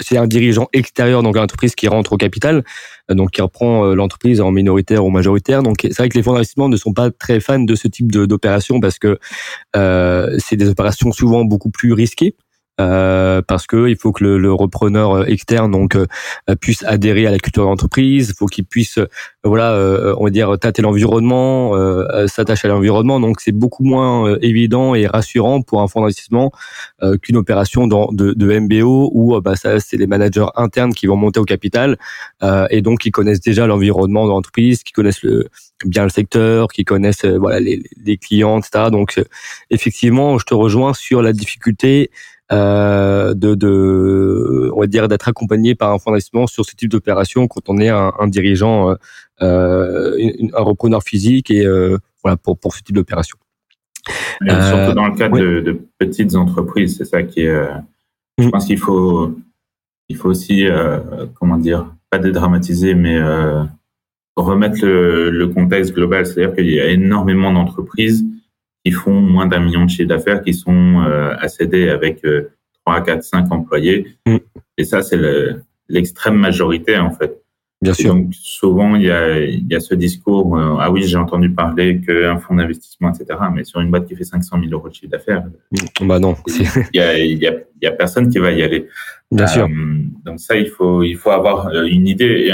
c'est 0.00 0.16
un 0.16 0.26
dirigeant 0.26 0.68
extérieur 0.72 1.22
donc 1.22 1.36
l'entreprise 1.36 1.74
qui 1.74 1.88
rentre 1.88 2.12
au 2.12 2.16
capital, 2.16 2.64
euh, 3.10 3.14
donc 3.14 3.30
qui 3.30 3.42
reprend 3.42 3.86
euh, 3.86 3.94
l'entreprise 3.94 4.40
en 4.40 4.50
minoritaire 4.50 5.04
ou 5.04 5.10
majoritaire. 5.10 5.62
Donc 5.62 5.78
c'est 5.82 5.96
vrai 5.96 6.08
que 6.08 6.16
les 6.16 6.22
fonds 6.22 6.32
d'investissement 6.32 6.68
ne 6.68 6.76
sont 6.76 6.92
pas 6.92 7.10
très 7.10 7.40
fans 7.40 7.58
de 7.60 7.74
ce 7.74 7.88
type 7.88 8.10
d'opération 8.12 8.80
parce 8.80 8.98
que 8.98 9.18
euh, 9.76 10.36
c'est 10.38 10.56
des 10.56 10.68
opérations 10.68 11.12
souvent 11.12 11.44
beaucoup 11.44 11.70
plus 11.70 11.92
risquées. 11.92 12.34
Euh, 12.82 13.42
parce 13.46 13.66
que 13.66 13.88
il 13.88 13.96
faut 13.96 14.12
que 14.12 14.24
le, 14.24 14.38
le, 14.38 14.52
repreneur 14.52 15.12
euh, 15.12 15.24
externe 15.24 15.70
donc 15.70 15.96
euh, 15.96 16.06
puisse 16.60 16.84
adhérer 16.84 17.26
à 17.26 17.30
la 17.30 17.38
culture 17.38 17.64
d'entreprise, 17.64 18.30
il 18.30 18.34
faut 18.34 18.46
qu'il 18.46 18.64
puisse 18.64 18.98
voilà 19.44 19.72
on 20.18 20.24
va 20.24 20.30
dire 20.30 20.56
tâter 20.58 20.82
l'environnement, 20.82 21.72
s'attacher 22.28 22.68
à 22.68 22.70
l'environnement. 22.70 23.18
Donc 23.18 23.40
c'est 23.40 23.52
beaucoup 23.52 23.82
moins 23.82 24.36
évident 24.40 24.94
et 24.94 25.06
rassurant 25.06 25.62
pour 25.62 25.82
un 25.82 25.88
fonds 25.88 26.00
d'investissement 26.00 26.52
qu'une 27.22 27.36
opération 27.36 27.86
dans, 27.86 28.12
de, 28.12 28.32
de, 28.32 28.58
MBO 28.60 29.10
où 29.12 29.40
bah 29.40 29.56
ça 29.56 29.80
c'est 29.80 29.96
les 29.96 30.06
managers 30.06 30.46
internes 30.54 30.94
qui 30.94 31.06
vont 31.06 31.16
monter 31.16 31.40
au 31.40 31.44
capital 31.44 31.98
et 32.70 32.82
donc 32.82 33.00
qui 33.00 33.10
connaissent 33.10 33.40
déjà 33.40 33.66
l'environnement 33.66 34.26
de 34.26 34.30
l'entreprise, 34.30 34.84
qui 34.84 34.92
connaissent 34.92 35.22
le, 35.22 35.48
bien 35.84 36.04
le 36.04 36.10
secteur, 36.10 36.68
qui 36.68 36.84
connaissent 36.84 37.24
voilà 37.24 37.58
les, 37.58 37.82
les 38.04 38.16
clients, 38.16 38.60
etc. 38.60 38.90
Donc 38.92 39.20
effectivement, 39.70 40.38
je 40.38 40.44
te 40.44 40.54
rejoins 40.54 40.94
sur 40.94 41.20
la 41.20 41.32
difficulté 41.32 42.10
euh, 42.52 43.34
de, 43.34 43.54
de, 43.54 44.70
on 44.74 44.80
va 44.80 44.86
dire, 44.86 45.08
d'être 45.08 45.28
accompagné 45.28 45.74
par 45.74 45.92
un 45.92 45.98
fonds 45.98 46.10
d'investissement 46.10 46.46
sur 46.46 46.64
ce 46.64 46.74
type 46.74 46.90
d'opération 46.90 47.48
quand 47.48 47.68
on 47.68 47.78
est 47.78 47.88
un, 47.88 48.12
un 48.18 48.28
dirigeant, 48.28 48.90
euh, 48.90 48.94
euh 49.42 50.30
un 50.54 50.62
repreneur 50.62 51.02
physique 51.02 51.50
et 51.50 51.64
euh, 51.64 51.96
voilà 52.22 52.36
pour 52.36 52.58
pour 52.58 52.74
ce 52.74 52.82
type 52.82 52.94
d'opération. 52.96 53.38
surtout 54.42 54.94
dans 54.94 55.06
le 55.06 55.16
cadre 55.16 55.38
de, 55.38 55.60
de, 55.60 55.80
petites 55.98 56.34
entreprises, 56.34 56.98
c'est 56.98 57.04
ça 57.04 57.22
qui 57.22 57.40
est. 57.40 57.68
Je 58.38 58.46
mm. 58.46 58.50
pense 58.50 58.66
qu'il 58.66 58.78
faut, 58.78 59.34
il 60.08 60.16
faut 60.16 60.28
aussi, 60.28 60.66
comment 61.34 61.56
dire, 61.56 61.86
pas 62.10 62.18
dédramatiser, 62.18 62.94
mais 62.94 63.18
remettre 64.36 64.84
le, 64.84 65.30
le 65.30 65.48
contexte 65.48 65.94
global. 65.94 66.26
C'est-à-dire 66.26 66.54
qu'il 66.54 66.70
y 66.70 66.80
a 66.80 66.88
énormément 66.88 67.52
d'entreprises 67.52 68.24
qui 68.84 68.90
font 68.92 69.20
moins 69.20 69.46
d'un 69.46 69.60
million 69.60 69.84
de 69.84 69.90
chiffre 69.90 70.08
d'affaires, 70.08 70.42
qui 70.42 70.54
sont 70.54 71.02
euh, 71.06 71.34
accédés 71.38 71.88
avec 71.88 72.24
euh, 72.24 72.50
3, 72.84 73.02
4, 73.02 73.22
5 73.22 73.52
employés. 73.52 74.16
Mm. 74.26 74.36
Et 74.78 74.84
ça, 74.84 75.02
c'est 75.02 75.18
l'extrême 75.88 76.36
majorité, 76.36 76.98
en 76.98 77.10
fait. 77.10 77.42
Bien 77.82 77.94
sûr. 77.94 78.14
donc 78.14 78.32
souvent 78.32 78.94
il 78.94 79.02
y 79.02 79.10
a, 79.10 79.40
il 79.40 79.66
y 79.68 79.74
a 79.74 79.80
ce 79.80 79.96
discours 79.96 80.56
euh, 80.56 80.76
ah 80.78 80.88
oui 80.92 81.02
j'ai 81.02 81.16
entendu 81.16 81.50
parler 81.50 82.00
qu'un 82.00 82.38
fonds 82.38 82.54
d'investissement 82.54 83.12
etc. 83.12 83.36
Mais 83.52 83.64
sur 83.64 83.80
une 83.80 83.90
boîte 83.90 84.06
qui 84.06 84.14
fait 84.14 84.22
500 84.22 84.60
000 84.60 84.72
euros 84.72 84.88
de 84.88 84.94
chiffre 84.94 85.10
d'affaires, 85.10 85.42
bah 86.00 86.20
non. 86.20 86.36
il 86.46 86.68
y 86.94 87.00
a, 87.00 87.18
il 87.18 87.42
y 87.42 87.46
a, 87.48 87.54
y 87.82 87.86
a 87.86 87.90
personne 87.90 88.28
qui 88.28 88.38
va 88.38 88.52
y 88.52 88.62
aller. 88.62 88.86
Bien 89.32 89.48
sûr. 89.48 89.64
Euh, 89.64 89.96
donc 90.24 90.38
ça 90.38 90.56
il 90.56 90.68
faut 90.68 91.02
il 91.02 91.16
faut 91.16 91.30
avoir 91.30 91.66
euh, 91.68 91.82
une 91.86 92.06
idée. 92.06 92.52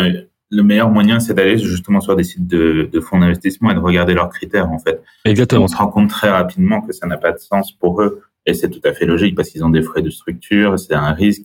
Le 0.50 0.62
meilleur 0.62 0.90
moyen, 0.90 1.20
c'est 1.20 1.34
d'aller 1.34 1.58
justement 1.58 2.00
sur 2.00 2.16
des 2.16 2.24
sites 2.24 2.46
de, 2.46 2.88
de 2.90 3.00
fonds 3.00 3.18
d'investissement 3.18 3.70
et 3.70 3.74
de 3.74 3.80
regarder 3.80 4.14
leurs 4.14 4.30
critères, 4.30 4.70
en 4.70 4.78
fait. 4.78 5.02
Exactement. 5.24 5.60
Et 5.60 5.64
on 5.64 5.68
se 5.68 5.76
rend 5.76 5.88
compte 5.88 6.08
très 6.08 6.30
rapidement 6.30 6.80
que 6.80 6.92
ça 6.92 7.06
n'a 7.06 7.18
pas 7.18 7.32
de 7.32 7.38
sens 7.38 7.72
pour 7.72 8.00
eux. 8.00 8.22
Et 8.48 8.54
c'est 8.54 8.70
tout 8.70 8.80
à 8.84 8.94
fait 8.94 9.04
logique 9.04 9.36
parce 9.36 9.50
qu'ils 9.50 9.62
ont 9.62 9.68
des 9.68 9.82
frais 9.82 10.00
de 10.00 10.08
structure, 10.08 10.78
c'est 10.78 10.94
un 10.94 11.12
risque, 11.12 11.44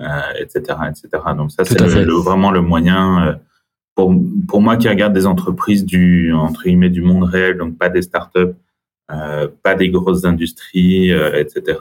euh, 0.00 0.20
etc., 0.38 0.78
etc. 0.88 1.08
Donc 1.36 1.50
ça, 1.50 1.64
c'est 1.64 1.80
le, 1.80 2.04
le, 2.04 2.14
vraiment 2.14 2.52
le 2.52 2.60
moyen. 2.60 3.26
Euh, 3.26 3.34
pour, 3.96 4.14
pour 4.48 4.60
moi 4.60 4.76
qui 4.76 4.88
regarde 4.88 5.12
des 5.12 5.26
entreprises 5.26 5.84
du 5.84 6.32
entre 6.32 6.64
guillemets 6.64 6.90
du 6.90 7.00
monde 7.00 7.24
réel, 7.24 7.58
donc 7.58 7.76
pas 7.76 7.88
des 7.88 8.02
startups, 8.02 8.54
euh, 9.10 9.48
pas 9.62 9.74
des 9.74 9.90
grosses 9.90 10.24
industries, 10.24 11.10
etc. 11.10 11.78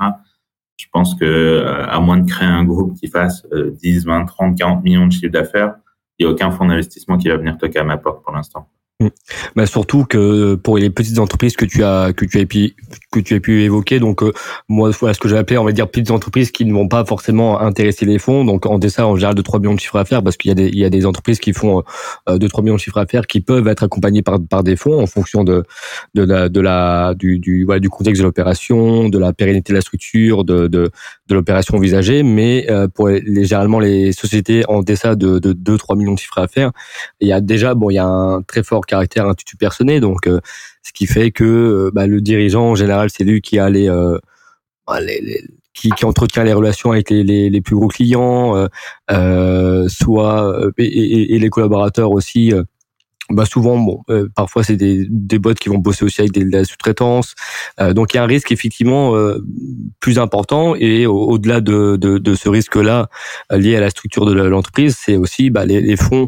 Je 0.78 0.86
pense 0.92 1.16
que 1.16 1.64
à 1.88 2.00
moins 2.00 2.18
de 2.18 2.30
créer 2.30 2.48
un 2.48 2.64
groupe 2.64 2.96
qui 3.00 3.08
fasse 3.08 3.48
10, 3.52 4.06
20, 4.06 4.26
30, 4.26 4.58
40 4.58 4.84
millions 4.84 5.08
de 5.08 5.12
chiffres 5.12 5.32
d'affaires, 5.32 5.76
il 6.24 6.28
n'y 6.28 6.32
a 6.32 6.34
aucun 6.34 6.52
fonds 6.52 6.66
d'investissement 6.66 7.18
qui 7.18 7.28
va 7.28 7.36
venir 7.36 7.58
toquer 7.58 7.80
à 7.80 7.84
ma 7.84 7.98
porte 7.98 8.24
pour 8.24 8.34
l'instant. 8.34 8.70
Mm. 9.00 9.08
Bah 9.56 9.66
surtout 9.66 10.06
que 10.06 10.54
pour 10.54 10.78
les 10.78 10.92
petites 10.92 11.18
entreprises 11.18 11.56
que 11.56 11.66
tu 11.66 11.84
as 11.84 12.14
que 12.14 12.26
tu 12.26 12.40
as 12.40 12.46
pu 12.46 12.76
que 13.12 13.20
tu 13.20 13.34
as 13.34 13.40
pu 13.40 13.64
évoquer 13.64 14.00
donc 14.00 14.22
euh, 14.22 14.32
moi 14.70 14.92
ce 14.94 15.20
que 15.20 15.28
j'ai 15.28 15.38
appelé 15.38 15.58
on 15.58 15.64
va 15.64 15.72
dire 15.72 15.90
petites 15.90 16.12
entreprises 16.12 16.52
qui 16.52 16.64
ne 16.64 16.74
vont 16.74 16.88
pas 16.88 17.04
forcément 17.04 17.60
intéresser 17.60 18.06
les 18.06 18.20
fonds 18.20 18.46
donc 18.46 18.68
en 18.68 18.78
dessin 18.78 19.06
en 19.06 19.16
général 19.16 19.34
de 19.34 19.42
3 19.42 19.60
millions 19.60 19.74
de 19.74 19.80
chiffres 19.80 19.98
d'affaires 19.98 20.22
parce 20.22 20.38
qu'il 20.38 20.50
y 20.50 20.52
a 20.52 20.56
des 20.56 20.68
il 20.68 20.78
y 20.78 20.86
a 20.86 20.92
des 20.92 21.08
entreprises 21.08 21.40
qui 21.40 21.54
font 21.54 21.84
euh, 22.30 22.38
de 22.38 22.48
3 22.48 22.64
millions 22.64 22.76
de 22.76 22.80
chiffres 22.80 23.00
d'affaires 23.00 23.26
qui 23.26 23.42
peuvent 23.42 23.68
être 23.68 23.82
accompagnées 23.82 24.22
par 24.22 24.40
par 24.48 24.64
des 24.64 24.76
fonds 24.76 25.02
en 25.02 25.08
fonction 25.08 25.44
de 25.44 25.64
de 26.14 26.24
la 26.24 26.50
de 26.50 26.62
la 26.62 27.16
du 27.16 27.40
du 27.40 27.66
voilà, 27.66 27.80
du 27.80 27.90
contexte 27.90 28.22
de 28.22 28.28
l'opération 28.28 29.10
de 29.10 29.18
la 29.18 29.34
pérennité 29.34 29.74
de 29.74 29.78
la 29.78 29.82
structure 29.82 30.44
de 30.44 30.68
de, 30.68 30.92
l'opération 31.32 31.78
envisagée 31.78 32.22
mais 32.22 32.68
euh, 32.70 32.88
pour 32.88 33.08
les, 33.08 33.46
généralement 33.46 33.80
les 33.80 34.12
sociétés 34.12 34.64
en 34.68 34.84
dessin 34.84 35.16
de 35.16 35.40
de 35.40 35.52
2 35.52 35.78
3 35.78 35.96
millions 35.96 36.14
de 36.14 36.20
chiffres 36.20 36.40
d'affaires 36.40 36.72
il 37.22 37.28
y 37.28 37.34
a 37.34 37.42
déjà 37.42 37.74
bon 37.74 37.90
il 37.90 37.96
y 37.96 38.00
a 38.00 38.06
un 38.06 38.44
très 38.44 38.62
fort 38.62 38.83
caractère 38.86 39.28
institut 39.28 39.58
personné, 39.58 40.00
donc 40.00 40.28
euh, 40.28 40.40
ce 40.82 40.92
qui 40.94 41.08
fait 41.08 41.32
que 41.32 41.44
euh, 41.44 41.92
bah, 41.94 42.08
le 42.08 42.22
dirigeant 42.22 42.72
en 42.72 42.76
général 42.76 43.10
c'est 43.10 43.24
lui 43.24 43.42
qui 43.42 43.60
a 43.60 43.70
les, 43.70 43.90
euh, 43.90 44.18
bah, 44.88 45.00
qui, 45.74 46.06
entretient 46.06 46.44
les 46.44 46.54
relations 46.54 46.92
avec 46.92 47.10
les, 47.10 47.24
les, 47.24 47.62
plus 47.62 47.76
gros 47.76 47.88
clients, 47.88 48.68
soit 49.88 50.72
et, 50.78 51.40
les 51.40 51.50
collaborateurs 51.50 52.12
aussi 52.12 52.54
bah 53.34 53.46
souvent 53.46 53.78
bon 53.78 54.02
euh, 54.10 54.28
parfois 54.36 54.64
c'est 54.64 54.76
des 54.76 55.06
des 55.10 55.40
boîtes 55.40 55.60
qui 55.60 55.70
vont 55.70 55.78
bosser 55.78 56.06
aussi 56.06 56.22
avec 56.22 56.32
des, 56.32 56.46
de 56.46 56.52
la 56.52 56.64
sous-traitance. 56.66 57.36
Euh, 57.80 57.94
donc 57.94 58.14
il 58.14 58.18
y 58.18 58.20
a 58.20 58.24
un 58.24 58.28
risque 58.28 58.52
effectivement 58.52 59.16
euh, 59.16 59.40
plus 60.00 60.20
important. 60.20 60.76
Et 60.76 61.06
au-delà 61.06 61.62
de, 61.62 61.98
de, 61.98 62.18
de 62.18 62.36
ce 62.36 62.50
risque 62.50 62.76
là 62.76 63.10
lié 63.52 63.76
à 63.76 63.80
la 63.80 63.90
structure 63.90 64.26
de 64.26 64.34
l'entreprise 64.34 64.96
c'est 64.98 65.18
aussi 65.18 65.50
bah, 65.50 65.66
les, 65.66 65.82
les 65.82 65.98
fonds 65.98 66.28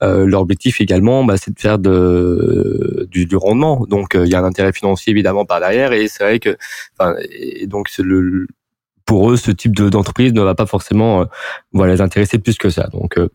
leur 0.00 0.40
objectif 0.42 0.80
également 0.80 1.24
bah, 1.24 1.36
c'est 1.36 1.54
de 1.54 1.60
faire 1.60 1.78
de 1.78 3.06
du, 3.10 3.26
du 3.26 3.36
rendement. 3.36 3.84
Donc 3.88 4.14
il 4.14 4.28
y 4.30 4.34
a 4.34 4.40
un 4.40 4.44
intérêt 4.44 4.72
financier 4.72 5.10
évidemment 5.10 5.44
par 5.44 5.60
derrière. 5.60 5.92
Et 5.92 6.08
c'est 6.08 6.24
vrai 6.24 6.38
que 6.38 6.56
et 7.30 7.66
donc 7.66 7.88
le 7.98 8.46
pour 9.04 9.30
eux, 9.30 9.36
ce 9.36 9.50
type 9.50 9.74
d'entreprise 9.74 10.32
ne 10.32 10.40
va 10.40 10.54
pas 10.54 10.66
forcément 10.66 11.22
euh, 11.22 11.24
voilà, 11.72 11.94
les 11.94 12.00
intéresser 12.00 12.38
plus 12.38 12.56
que 12.56 12.70
ça. 12.70 12.88
Donc, 12.92 13.18
euh, 13.18 13.28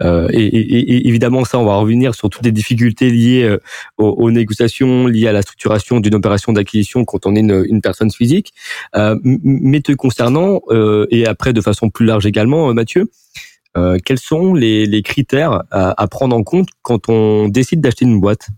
euh 0.00 0.28
et, 0.32 0.44
et, 0.44 1.08
évidemment, 1.08 1.44
ça, 1.44 1.58
on 1.58 1.64
va 1.64 1.76
revenir 1.76 2.14
sur 2.14 2.30
toutes 2.30 2.44
les 2.44 2.52
difficultés 2.52 3.10
liées 3.10 3.42
euh, 3.44 3.58
aux, 3.98 4.30
négociations, 4.30 5.06
liées 5.06 5.28
à 5.28 5.32
la 5.32 5.42
structuration 5.42 6.00
d'une 6.00 6.14
opération 6.14 6.52
d'acquisition 6.52 7.04
quand 7.04 7.26
on 7.26 7.36
est 7.36 7.40
une, 7.40 7.64
une 7.68 7.80
personne 7.80 8.10
physique. 8.10 8.52
Euh, 8.96 9.16
mais 9.24 9.80
te 9.80 9.92
concernant, 9.92 10.60
et 11.10 11.26
après 11.26 11.52
de 11.52 11.60
façon 11.60 11.90
plus 11.90 12.06
large 12.06 12.26
également, 12.26 12.72
Mathieu, 12.74 13.10
quels 14.04 14.18
sont 14.18 14.54
les, 14.54 14.86
les 14.86 15.02
critères 15.02 15.62
à, 15.70 16.00
à, 16.02 16.08
prendre 16.08 16.36
en 16.36 16.42
compte 16.42 16.68
quand 16.82 17.08
on 17.08 17.48
décide 17.48 17.80
d'acheter 17.80 18.04
une 18.04 18.20
boîte? 18.20 18.48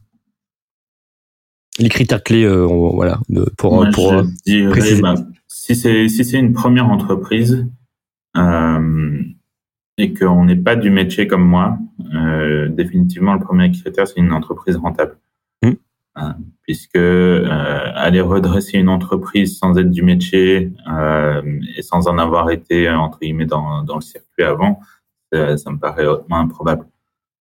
Les 1.79 1.89
critères 1.89 2.23
clés, 2.23 2.47
voilà, 2.47 3.19
de, 3.29 3.51
pour, 3.57 3.75
Moi, 3.75 3.89
pour 3.93 4.23
dirais, 4.45 5.01
bah, 5.01 5.15
si 5.63 5.77
c'est 5.77 6.09
si 6.09 6.25
c'est 6.25 6.41
une 6.41 6.53
première 6.53 6.89
entreprise 6.89 7.69
euh, 8.37 9.23
et 9.97 10.13
qu'on 10.13 10.45
n'est 10.45 10.57
pas 10.57 10.75
du 10.75 10.91
métier 10.91 11.29
comme 11.29 11.45
moi, 11.45 11.79
euh, 12.15 12.69
définitivement 12.69 13.35
le 13.35 13.39
premier 13.39 13.71
critère 13.71 14.09
c'est 14.09 14.19
une 14.19 14.33
entreprise 14.33 14.77
rentable, 14.77 15.19
mmh. 15.63 15.69
euh, 16.19 16.33
puisque 16.63 16.97
euh, 16.97 17.45
aller 17.95 18.21
redresser 18.21 18.79
une 18.79 18.89
entreprise 18.89 19.57
sans 19.57 19.79
être 19.79 19.91
du 19.91 20.03
métier 20.03 20.73
et 21.77 21.83
sans 21.83 22.09
en 22.09 22.19
avoir 22.19 22.51
été 22.51 22.91
entre 22.91 23.21
guillemets 23.21 23.47
dans 23.47 23.85
dans 23.85 23.95
le 23.95 24.01
circuit 24.01 24.43
avant, 24.43 24.81
ça, 25.33 25.57
ça 25.57 25.71
me 25.71 25.79
paraît 25.79 26.07
hautement 26.07 26.41
improbable. 26.41 26.87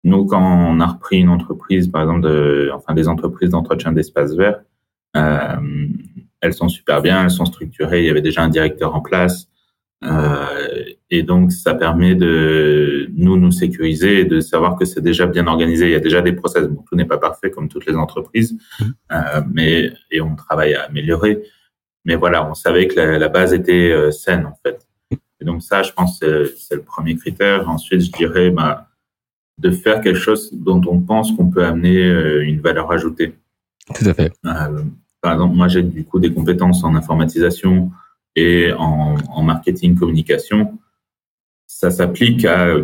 Nous, 0.05 0.27
quand 0.27 0.43
on 0.43 0.79
a 0.81 0.87
repris 0.87 1.21
une 1.21 1.29
entreprise, 1.31 1.89
par 1.89 2.03
exemple, 2.03 2.23
de, 2.23 2.71
enfin 2.75 2.93
des 2.95 3.09
entreprises 3.09 3.51
d'entretien 3.51 3.93
d'espace 3.93 4.35
vert, 4.35 4.61
euh, 5.17 5.89
elles 6.41 6.55
sont 6.55 6.69
super 6.69 7.03
bien, 7.03 7.25
elles 7.25 7.31
sont 7.31 7.45
structurées. 7.45 8.03
Il 8.03 8.07
y 8.07 8.11
avait 8.11 8.23
déjà 8.23 8.43
un 8.43 8.49
directeur 8.49 8.95
en 8.95 9.01
place. 9.01 9.49
Euh, 10.03 10.85
et 11.11 11.23
donc, 11.23 11.53
ça 11.53 11.75
permet 11.75 12.15
de 12.15 13.09
nous 13.15 13.37
nous 13.37 13.51
sécuriser 13.51 14.21
et 14.21 14.25
de 14.25 14.41
savoir 14.41 14.77
que 14.77 14.85
c'est 14.85 15.03
déjà 15.03 15.27
bien 15.27 15.47
organisé. 15.47 15.87
Il 15.87 15.93
y 15.93 15.97
a 15.97 16.01
déjà 16.01 16.23
des 16.23 16.33
process. 16.33 16.67
Bon, 16.67 16.83
tout 16.89 16.97
n'est 16.97 17.05
pas 17.05 17.19
parfait 17.19 17.51
comme 17.51 17.69
toutes 17.69 17.87
les 17.87 17.95
entreprises, 17.95 18.55
mmh. 18.55 18.85
euh, 19.13 19.43
mais 19.53 19.93
et 20.11 20.21
on 20.21 20.37
travaille 20.37 20.75
à 20.75 20.85
améliorer. 20.85 21.43
Mais 22.07 22.15
voilà, 22.15 22.49
on 22.49 22.55
savait 22.55 22.89
que 22.89 22.97
la, 22.97 23.19
la 23.19 23.29
base 23.29 23.53
était 23.53 23.91
euh, 23.93 24.11
saine 24.11 24.47
en 24.47 24.59
fait. 24.65 24.87
Et 25.43 25.45
donc 25.45 25.63
ça, 25.63 25.83
je 25.83 25.93
pense, 25.93 26.19
c'est 26.21 26.75
le 26.75 26.83
premier 26.83 27.17
critère. 27.17 27.69
Ensuite, 27.69 28.03
je 28.03 28.13
dirais 28.13 28.51
bah, 28.51 28.89
de 29.59 29.71
faire 29.71 30.01
quelque 30.03 30.19
chose 30.19 30.51
dont 30.53 30.83
on 30.87 31.01
pense 31.01 31.33
qu'on 31.33 31.51
peut 31.51 31.65
amener 31.65 32.05
une 32.43 32.61
valeur 32.61 32.93
ajoutée. 32.93 33.35
Tout 33.95 34.07
à 34.07 34.13
fait. 34.13 34.33
Par 35.21 35.33
exemple, 35.33 35.55
moi, 35.55 35.69
j'ai 35.69 35.83
du 35.83 36.05
coup 36.05 36.19
des 36.19 36.33
compétences 36.33 36.83
en 36.85 36.95
informatisation 36.95 37.91
et 38.37 38.73
en, 38.73 39.17
en 39.29 39.43
marketing 39.43 39.97
communication. 39.97 40.79
Ça 41.67 41.91
s'applique 41.91 42.45
à 42.45 42.75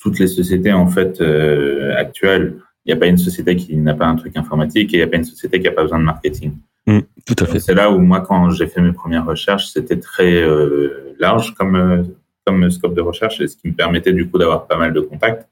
toutes 0.00 0.18
les 0.18 0.26
sociétés 0.26 0.72
en 0.72 0.86
fait 0.86 1.20
euh, 1.20 1.94
actuelles. 1.96 2.56
Il 2.84 2.92
n'y 2.92 2.94
a 2.94 3.00
pas 3.00 3.06
une 3.06 3.18
société 3.18 3.56
qui 3.56 3.76
n'a 3.76 3.94
pas 3.94 4.06
un 4.06 4.16
truc 4.16 4.36
informatique 4.36 4.94
et 4.94 4.96
il 4.96 5.00
n'y 5.00 5.04
a 5.04 5.08
pas 5.08 5.16
une 5.16 5.24
société 5.24 5.58
qui 5.58 5.66
n'a 5.66 5.72
pas 5.72 5.82
besoin 5.82 5.98
de 5.98 6.04
marketing. 6.04 6.52
Mmh, 6.86 7.00
tout 7.26 7.36
à 7.40 7.46
fait. 7.46 7.60
C'est 7.60 7.74
là 7.74 7.90
où 7.90 7.98
moi, 7.98 8.22
quand 8.22 8.50
j'ai 8.50 8.66
fait 8.66 8.80
mes 8.80 8.92
premières 8.92 9.26
recherches, 9.26 9.66
c'était 9.66 9.98
très 9.98 10.40
euh, 10.42 11.14
large 11.18 11.54
comme 11.54 11.76
euh, 11.76 12.02
comme 12.46 12.70
scope 12.70 12.94
de 12.94 13.02
recherche 13.02 13.42
et 13.42 13.46
ce 13.46 13.58
qui 13.58 13.68
me 13.68 13.74
permettait 13.74 14.14
du 14.14 14.30
coup 14.30 14.38
d'avoir 14.38 14.66
pas 14.66 14.78
mal 14.78 14.94
de 14.94 15.00
contacts. 15.00 15.46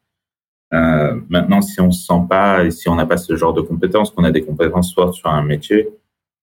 Euh, 0.72 1.20
maintenant, 1.28 1.60
si 1.60 1.78
on 1.80 1.90
se 1.90 2.06
sent 2.06 2.22
pas 2.28 2.64
et 2.64 2.70
si 2.70 2.88
on 2.88 2.94
n'a 2.94 3.04
pas 3.04 3.18
ce 3.18 3.36
genre 3.36 3.52
de 3.52 3.60
compétences, 3.60 4.10
qu'on 4.10 4.24
a 4.24 4.30
des 4.30 4.42
compétences 4.42 4.92
soit 4.92 5.12
sur 5.12 5.28
un 5.28 5.42
métier, 5.42 5.88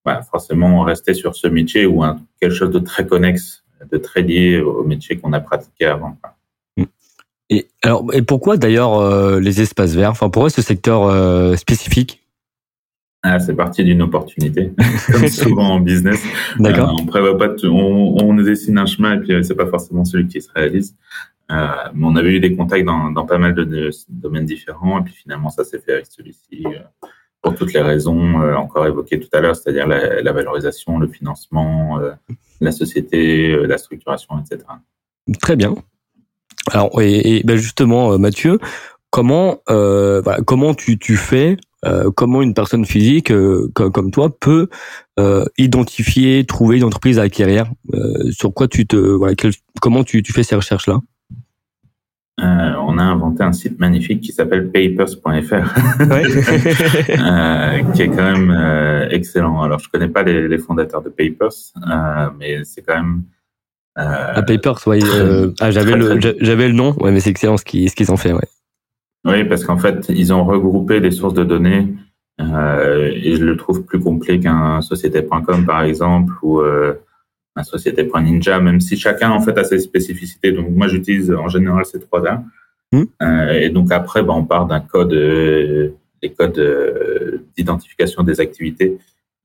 bah, 0.06 0.22
forcément 0.30 0.82
rester 0.82 1.14
sur 1.14 1.36
ce 1.36 1.48
métier 1.48 1.86
ou 1.86 2.04
quelque 2.40 2.54
chose 2.54 2.72
de 2.72 2.80
très 2.80 3.06
connexe, 3.06 3.64
de 3.92 3.98
très 3.98 4.22
lié 4.22 4.60
au 4.60 4.84
métier 4.84 5.18
qu'on 5.18 5.34
a 5.34 5.40
pratiqué 5.40 5.86
avant. 5.86 6.18
Mm. 6.78 6.84
Et 7.50 7.68
alors, 7.84 8.06
et 8.14 8.22
pourquoi 8.22 8.58
d'ailleurs 8.58 9.00
euh, 9.00 9.40
les 9.40 9.62
espaces 9.62 9.94
verts? 9.96 10.12
Enfin, 10.12 10.30
pourquoi 10.30 10.50
ce 10.50 10.62
secteur 10.62 11.04
euh, 11.04 11.56
spécifique? 11.56 12.24
Ah, 13.26 13.40
c'est 13.40 13.56
parti 13.56 13.86
d'une 13.86 14.02
opportunité, 14.02 14.74
comme 15.12 15.28
souvent 15.30 15.76
en 15.76 15.80
business. 15.80 16.22
D'accord. 16.60 16.90
Euh, 16.90 17.02
on 17.02 17.06
prévoit 17.06 17.38
pas, 17.38 17.56
on, 17.64 18.18
on 18.22 18.34
dessine 18.34 18.78
un 18.78 18.86
chemin 18.86 19.14
et 19.14 19.20
puis 19.20 19.46
c'est 19.46 19.56
pas 19.56 19.68
forcément 19.68 20.04
celui 20.04 20.28
qui 20.28 20.42
se 20.42 20.52
réalise. 20.52 20.96
Euh, 21.52 21.68
mais 21.94 22.06
on 22.06 22.16
avait 22.16 22.34
eu 22.34 22.40
des 22.40 22.56
contacts 22.56 22.86
dans, 22.86 23.12
dans 23.12 23.26
pas 23.26 23.38
mal 23.38 23.54
de, 23.54 23.64
de, 23.64 23.92
domaines 24.10 24.46
différents 24.46 25.00
et 25.00 25.04
puis 25.04 25.14
finalement 25.14 25.50
ça 25.50 25.64
s'est 25.64 25.80
fait 25.80 25.94
avec 25.94 26.08
celui-ci. 26.08 26.64
Euh, 26.66 27.08
pour 27.44 27.56
toutes 27.56 27.74
les 27.74 27.82
raisons 27.82 28.42
euh, 28.42 28.56
encore 28.56 28.88
évoquées 28.88 29.20
tout 29.20 29.28
à 29.34 29.42
l'heure, 29.42 29.56
c'est-à-dire 29.56 29.86
la, 29.86 30.22
la, 30.22 30.32
valorisation, 30.32 30.98
le 30.98 31.08
financement, 31.08 32.00
euh, 32.00 32.12
la 32.62 32.72
société, 32.72 33.52
euh, 33.52 33.66
la 33.66 33.78
structuration, 33.78 34.40
etc. 34.40 34.66
Très 35.42 35.58
bien. 35.58 35.76
Alors, 36.72 37.02
et, 37.02 37.38
et 37.38 37.44
ben 37.44 37.58
justement, 37.58 38.18
Mathieu, 38.18 38.58
comment, 39.10 39.60
voilà, 39.68 40.38
comment 40.46 40.74
tu, 40.74 40.98
tu 40.98 41.18
fais 41.18 41.58
comment 42.16 42.42
une 42.42 42.54
personne 42.54 42.86
physique 42.86 43.34
comme, 43.74 43.92
comme, 43.92 44.12
toi 44.12 44.34
peut 44.40 44.70
identifier, 45.58 46.46
trouver 46.46 46.78
une 46.78 46.86
entreprise 46.86 47.20
à 47.20 47.24
acquérir 47.24 47.70
Sur 48.32 48.54
quoi 48.54 48.70
tu 48.70 48.88
te, 48.88 48.96
voilà, 48.96 49.36
quel, 49.36 49.52
comment 49.82 50.06
tu, 50.06 50.24
tu 50.24 50.32
fais 50.32 50.44
ces 50.44 50.56
recherches 50.56 50.88
là 50.88 51.02
euh, 52.44 52.74
on 52.82 52.98
a 52.98 53.04
inventé 53.04 53.44
un 53.44 53.54
site 53.54 53.80
magnifique 53.80 54.22
qui 54.22 54.34
s'appelle 54.34 54.70
papers.fr, 54.70 55.54
euh, 56.02 57.84
qui 57.94 58.02
est 58.02 58.10
quand 58.10 58.32
même 58.32 58.52
euh, 58.52 59.08
excellent. 59.10 59.62
Alors, 59.62 59.80
je 59.80 59.90
connais 59.90 60.10
pas 60.10 60.24
les, 60.24 60.48
les 60.48 60.58
fondateurs 60.58 61.02
de 61.02 61.10
Papers, 61.10 61.54
euh, 61.90 62.30
mais 62.38 62.64
c'est 62.66 62.82
quand 62.82 62.96
même. 62.96 63.24
ah, 63.96 64.42
Papers, 64.44 64.86
ouais. 64.88 65.00
ah, 65.62 65.72
j'avais 65.72 65.96
le, 65.96 66.20
j'avais 66.42 66.68
le 66.68 66.74
nom, 66.74 66.94
ouais, 67.00 67.12
mais 67.12 67.20
c'est 67.22 67.30
excellent 67.30 67.58
ce 67.58 67.64
qu'ils, 67.64 67.90
ce 67.90 67.96
qu'ils 67.96 68.12
ont 68.12 68.18
fait, 68.18 68.34
ouais. 68.34 68.48
Oui, 69.26 69.46
parce 69.46 69.64
qu'en 69.64 69.78
fait, 69.78 70.08
ils 70.10 70.34
ont 70.34 70.44
regroupé 70.44 71.00
les 71.00 71.12
sources 71.12 71.34
de 71.34 71.46
données 71.46 71.88
euh, 72.42 73.10
et 73.14 73.36
je 73.38 73.46
le 73.46 73.56
trouve 73.56 73.84
plus 73.86 74.00
complet 74.02 74.40
qu'un 74.40 74.82
société.com 74.82 75.66
par 75.66 75.84
exemple 75.84 76.34
ou 76.42 76.62
euh, 77.58 77.62
un 77.62 77.64
société.ninja, 77.64 78.60
même 78.60 78.80
si 78.80 78.98
chacun 78.98 79.32
en 79.32 79.40
fait 79.40 79.58
a 79.58 79.64
ses 79.64 79.80
spécificités. 79.80 80.52
Donc 80.52 80.70
moi, 80.70 80.88
j'utilise 80.88 81.32
en 81.32 81.48
général 81.48 81.86
ces 81.86 82.00
trois-là. 82.00 82.44
Mmh. 82.92 83.04
Euh, 83.22 83.52
et 83.54 83.70
donc 83.70 83.92
après, 83.92 84.24
bah, 84.24 84.34
on 84.36 84.46
part 84.46 84.66
d'un 84.68 84.80
code, 84.80 85.14
euh, 85.14 85.90
les 86.22 86.32
codes 86.32 86.60
euh, 86.60 87.46
d'identification 87.56 88.24
des 88.24 88.40
activités 88.40 88.98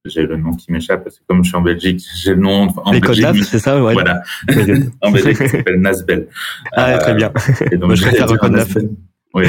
j'ai 0.04 0.22
le 0.26 0.36
nom 0.36 0.52
qui 0.52 0.72
m'échappe 0.72 1.04
parce 1.04 1.18
que 1.18 1.22
comme 1.26 1.44
je 1.44 1.48
suis 1.48 1.56
en 1.56 1.62
Belgique, 1.62 2.04
j'ai 2.16 2.34
le 2.34 2.40
nom 2.40 2.68
en 2.84 2.92
Les 2.92 3.00
Belgique. 3.00 3.44
c'est 3.44 3.58
ça, 3.58 3.82
ouais. 3.82 3.92
Voilà. 3.92 4.22
en 5.02 5.10
Belgique, 5.10 5.36
ça 5.36 5.48
s'appelle 5.48 5.80
Nasbel. 5.80 6.28
Ah, 6.72 6.94
euh, 6.94 6.98
très 6.98 7.14
bien. 7.14 7.32
Et 7.70 7.76
donc, 7.76 7.88
Moi, 7.88 7.94
je 7.94 8.02
préfère 8.02 8.26
le 8.26 8.90
Oui, 9.34 9.44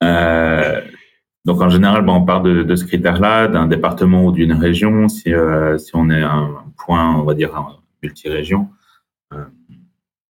voilà. 0.00 0.82
donc, 1.44 1.62
en 1.62 1.70
général, 1.70 2.04
bon, 2.04 2.14
on 2.14 2.24
part 2.24 2.42
de, 2.42 2.62
de 2.62 2.76
ce 2.76 2.84
critère-là, 2.84 3.48
d'un 3.48 3.66
département 3.66 4.24
ou 4.24 4.32
d'une 4.32 4.52
région, 4.52 5.08
si, 5.08 5.32
euh, 5.32 5.78
si 5.78 5.92
on 5.94 6.10
est 6.10 6.22
un 6.22 6.64
point, 6.76 7.16
on 7.16 7.22
va 7.22 7.34
dire, 7.34 7.80
multi-région. 8.02 8.68
Euh, 9.32 9.44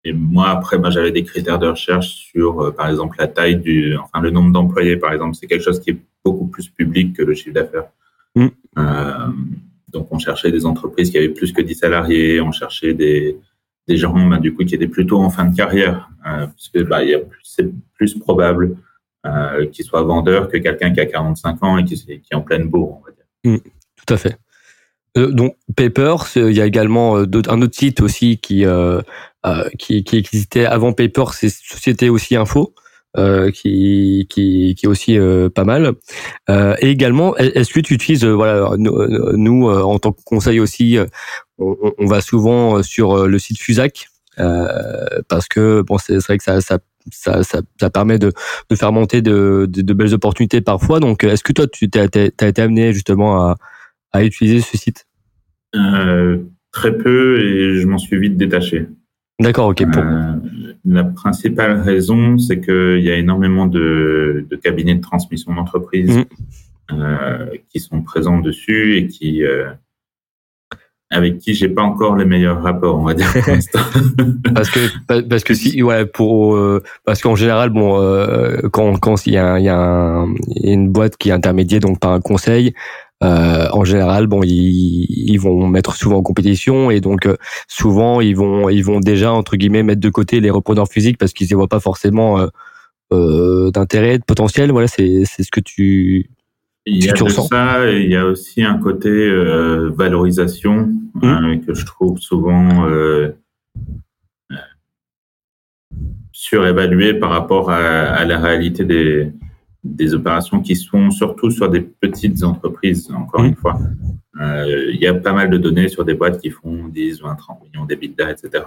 et 0.05 0.13
moi, 0.13 0.51
après, 0.51 0.79
ben, 0.79 0.91
j'avais 0.91 1.11
des 1.11 1.25
critères 1.25 1.59
de 1.59 1.69
recherche 1.69 2.09
sur, 2.09 2.61
euh, 2.61 2.71
par 2.73 2.89
exemple, 2.89 3.17
la 3.19 3.27
taille 3.27 3.57
du, 3.57 3.97
enfin, 3.97 4.21
le 4.21 4.31
nombre 4.31 4.53
d'employés, 4.53 4.97
par 4.97 5.13
exemple. 5.13 5.35
C'est 5.35 5.47
quelque 5.47 5.65
chose 5.65 5.81
qui 5.81 5.91
est 5.91 5.99
beaucoup 6.25 6.47
plus 6.47 6.69
public 6.69 7.17
que 7.17 7.23
le 7.23 7.35
chiffre 7.35 7.55
d'affaires. 7.55 7.89
Mm. 8.37 8.49
Donc, 9.93 10.07
on 10.13 10.19
cherchait 10.21 10.53
des 10.53 10.67
entreprises 10.67 11.11
qui 11.11 11.19
avaient 11.19 11.31
plus 11.31 11.53
que 11.53 11.61
10 11.61 11.75
salariés, 11.75 12.41
on 12.41 12.53
cherchait 12.53 12.95
des, 12.95 13.37
des 13.89 13.97
gens 13.97 14.15
bah, 14.29 14.39
du 14.39 14.55
coup 14.55 14.65
qui 14.65 14.77
étaient 14.77 14.87
plutôt 14.87 15.19
en 15.19 15.31
fin 15.31 15.45
de 15.45 15.57
carrière, 15.57 16.09
puisque 16.55 16.87
bah, 16.87 17.01
c'est 17.43 17.69
plus 17.95 18.17
probable 18.17 18.77
euh, 19.27 19.67
qu'il 19.67 19.85
soit 19.85 20.03
vendeur 20.03 20.49
que 20.49 20.57
quelqu'un 20.57 20.93
qui 20.93 21.01
a 21.01 21.07
45 21.07 21.63
ans 21.63 21.79
et 21.79 21.85
qui, 21.85 21.97
qui 21.97 22.21
est 22.31 22.35
en 22.35 22.43
pleine 22.43 22.69
bourre, 22.69 23.01
on 23.01 23.05
va 23.05 23.11
dire. 23.13 23.25
Mm, 23.45 23.71
tout 23.97 24.15
à 24.15 24.17
fait. 24.17 24.37
Euh, 25.19 25.31
donc 25.33 25.57
Papers, 25.77 26.29
il 26.37 26.53
y 26.53 26.61
a 26.61 26.67
également 26.67 27.19
euh, 27.19 27.27
un 27.49 27.63
autre 27.63 27.77
site 27.77 28.01
aussi 28.01 28.39
qui, 28.39 28.65
euh, 28.65 29.01
qui, 29.79 30.05
qui 30.05 30.17
existait 30.17 30.67
avant 30.67 30.93
Papers, 30.93 31.35
c'est 31.35 31.49
Société 31.51 32.09
aussi 32.09 32.37
Info. 32.37 32.75
Euh, 33.19 33.51
qui, 33.51 34.29
qui, 34.31 34.77
qui 34.77 34.87
est 34.87 34.89
aussi 34.89 35.19
euh, 35.19 35.49
pas 35.51 35.65
mal. 35.65 35.95
Euh, 36.49 36.77
et 36.79 36.91
également, 36.91 37.37
est-ce 37.39 37.73
que 37.73 37.81
tu 37.81 37.95
utilises, 37.95 38.25
voilà, 38.25 38.71
nous, 38.77 39.69
en 39.69 39.99
tant 39.99 40.13
que 40.13 40.23
conseil 40.25 40.61
aussi, 40.61 40.97
on, 41.59 41.77
on, 41.99 42.07
va 42.07 42.21
souvent 42.21 42.85
sur 42.85 43.27
le 43.27 43.39
site 43.41 43.59
Fusac 43.59 44.07
parce 44.37 45.49
que 45.49 45.83
bon, 45.83 45.99
c'est 45.99 46.19
vrai 46.19 46.39
que 46.39 46.45
ça, 46.45 46.61
ça 46.61 46.79
ça, 47.11 47.43
ça, 47.43 47.61
ça, 47.79 47.91
permet 47.91 48.19
de, 48.19 48.33
de 48.69 48.77
faire 48.77 48.93
monter 48.93 49.23
de, 49.23 49.67
de, 49.69 49.83
de, 49.83 49.95
belles 49.95 50.15
opportunités 50.15 50.61
parfois. 50.61 51.01
Donc, 51.01 51.25
est-ce 51.25 51.43
que 51.45 51.53
toi, 51.53 51.67
tu 51.67 51.89
as, 51.95 52.09
as, 52.15 52.47
été 52.47 52.63
amené 52.63 52.93
justement 52.93 53.41
à, 53.41 53.57
à 54.13 54.25
utiliser 54.25 54.61
ce 54.61 54.77
site? 54.77 55.07
Euh, 55.75 56.39
Très 56.73 56.97
peu 56.97 57.41
et 57.41 57.81
je 57.81 57.87
m'en 57.89 57.99
suis 57.99 58.19
vite 58.19 58.37
détaché. 58.37 58.87
D'accord, 59.41 59.69
ok. 59.69 59.91
Pour... 59.91 60.03
Euh, 60.03 60.35
la 60.85 61.03
principale 61.03 61.81
raison, 61.81 62.39
c'est 62.39 62.61
qu'il 62.61 63.01
y 63.01 63.11
a 63.11 63.17
énormément 63.17 63.67
de, 63.67 64.47
de, 64.49 64.57
cabinets 64.57 64.95
de 64.95 65.01
transmission 65.01 65.53
d'entreprise 65.53 66.19
mmh. 66.19 66.25
euh, 66.93 67.47
qui 67.71 67.81
sont 67.81 68.03
présents 68.03 68.39
dessus 68.39 68.97
et 68.97 69.09
qui 69.09 69.43
avec 71.11 71.39
qui 71.39 71.55
j'ai 71.55 71.69
pas 71.69 71.83
encore 71.83 72.17
les 72.17 72.25
meilleurs 72.25 72.63
rapports, 72.63 72.99
on 72.99 73.05
va 73.05 73.15
dire 73.15 73.33
pour 73.33 73.43
parce 74.55 74.71
que 74.71 75.21
parce 75.23 75.45
que 75.45 75.55
si 75.55 75.83
ouais 75.83 76.07
pour 76.07 76.55
euh, 76.55 76.83
parce 77.05 77.21
qu'en 77.21 77.35
général 77.35 77.71
bon 77.71 78.01
euh, 78.01 78.59
quand 78.73 78.97
quand 78.99 79.27
il 79.27 79.33
y 79.35 79.39
a, 79.39 79.59
il 79.59 79.65
y 79.65 79.69
a 79.69 80.25
une 80.63 80.89
boîte 80.89 81.17
qui 81.17 81.31
est 81.31 81.33
intermédiaire 81.33 81.81
donc 81.81 81.99
par 81.99 82.13
un 82.13 82.21
conseil 82.21 82.75
euh, 83.23 83.69
en 83.73 83.85
général, 83.85 84.27
bon, 84.29 84.43
ils, 84.43 85.07
ils, 85.11 85.39
vont 85.39 85.67
mettre 85.67 85.95
souvent 85.95 86.17
en 86.19 86.23
compétition 86.23 86.91
et 86.91 87.01
donc 87.01 87.27
euh, 87.27 87.37
souvent 87.69 88.23
ils 88.23 88.35
vont 88.35 88.71
ils 88.71 88.83
vont 88.83 88.99
déjà 88.99 89.31
entre 89.33 89.57
guillemets 89.57 89.83
mettre 89.83 90.01
de 90.01 90.09
côté 90.09 90.41
les 90.41 90.49
repreneurs 90.49 90.89
physiques 90.89 91.19
parce 91.19 91.35
qu'ils 91.35 91.49
ne 91.51 91.57
voient 91.57 91.69
pas 91.69 91.81
forcément 91.81 92.41
euh, 92.41 92.47
euh, 93.13 93.71
d'intérêt, 93.73 94.19
de 94.19 94.25
potentiel. 94.25 94.73
Voilà, 94.73 94.89
c'est 94.89 95.25
c'est 95.27 95.43
ce 95.43 95.51
que 95.51 95.61
tu 95.61 96.31
il 96.87 97.05
y 97.05 97.11
a 97.11 97.13
de 97.13 97.29
ça, 97.29 97.91
et 97.91 98.03
il 98.03 98.11
y 98.11 98.17
a 98.17 98.27
aussi 98.27 98.63
un 98.63 98.79
côté 98.79 99.09
euh, 99.09 99.91
valorisation 99.91 100.93
mmh. 101.15 101.25
hein, 101.25 101.59
que 101.67 101.75
je 101.75 101.85
trouve 101.85 102.19
souvent 102.19 102.89
euh, 102.89 103.31
surévalué 106.33 107.15
par 107.15 107.31
rapport 107.31 107.71
à, 107.71 107.77
à 107.77 108.25
la 108.25 108.39
réalité 108.39 108.85
des, 108.85 109.33
des 109.85 110.15
opérations 110.15 110.61
qui 110.61 110.77
sont 110.77 111.11
surtout 111.11 111.51
sur 111.51 111.69
des 111.69 111.81
petites 111.81 112.43
entreprises, 112.43 113.11
encore 113.13 113.45
une 113.45 113.57
fois. 113.57 113.79
Euh, 114.41 114.91
il 114.93 115.01
y 115.01 115.07
a 115.07 115.15
pas 115.15 115.33
mal 115.33 115.51
de 115.51 115.59
données 115.59 115.89
sur 115.89 116.05
des 116.05 116.15
boîtes 116.15 116.41
qui 116.41 116.51
font 116.51 116.89
10, 116.89 117.23
20, 117.23 117.35
30 117.35 117.63
millions 117.65 117.85
d'EBITDA, 117.85 118.31
etc. 118.31 118.65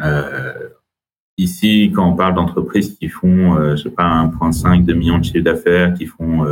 Euh, 0.00 0.68
ici, 1.38 1.92
quand 1.94 2.08
on 2.08 2.16
parle 2.16 2.34
d'entreprises 2.34 2.96
qui 2.96 3.08
font, 3.08 3.56
euh, 3.56 3.76
je 3.76 3.84
sais 3.84 3.90
pas, 3.90 4.04
1,5, 4.04 4.84
2 4.84 4.94
millions 4.94 5.18
de 5.18 5.24
chiffre 5.24 5.44
d'affaires, 5.44 5.94
qui 5.94 6.06
font 6.06 6.44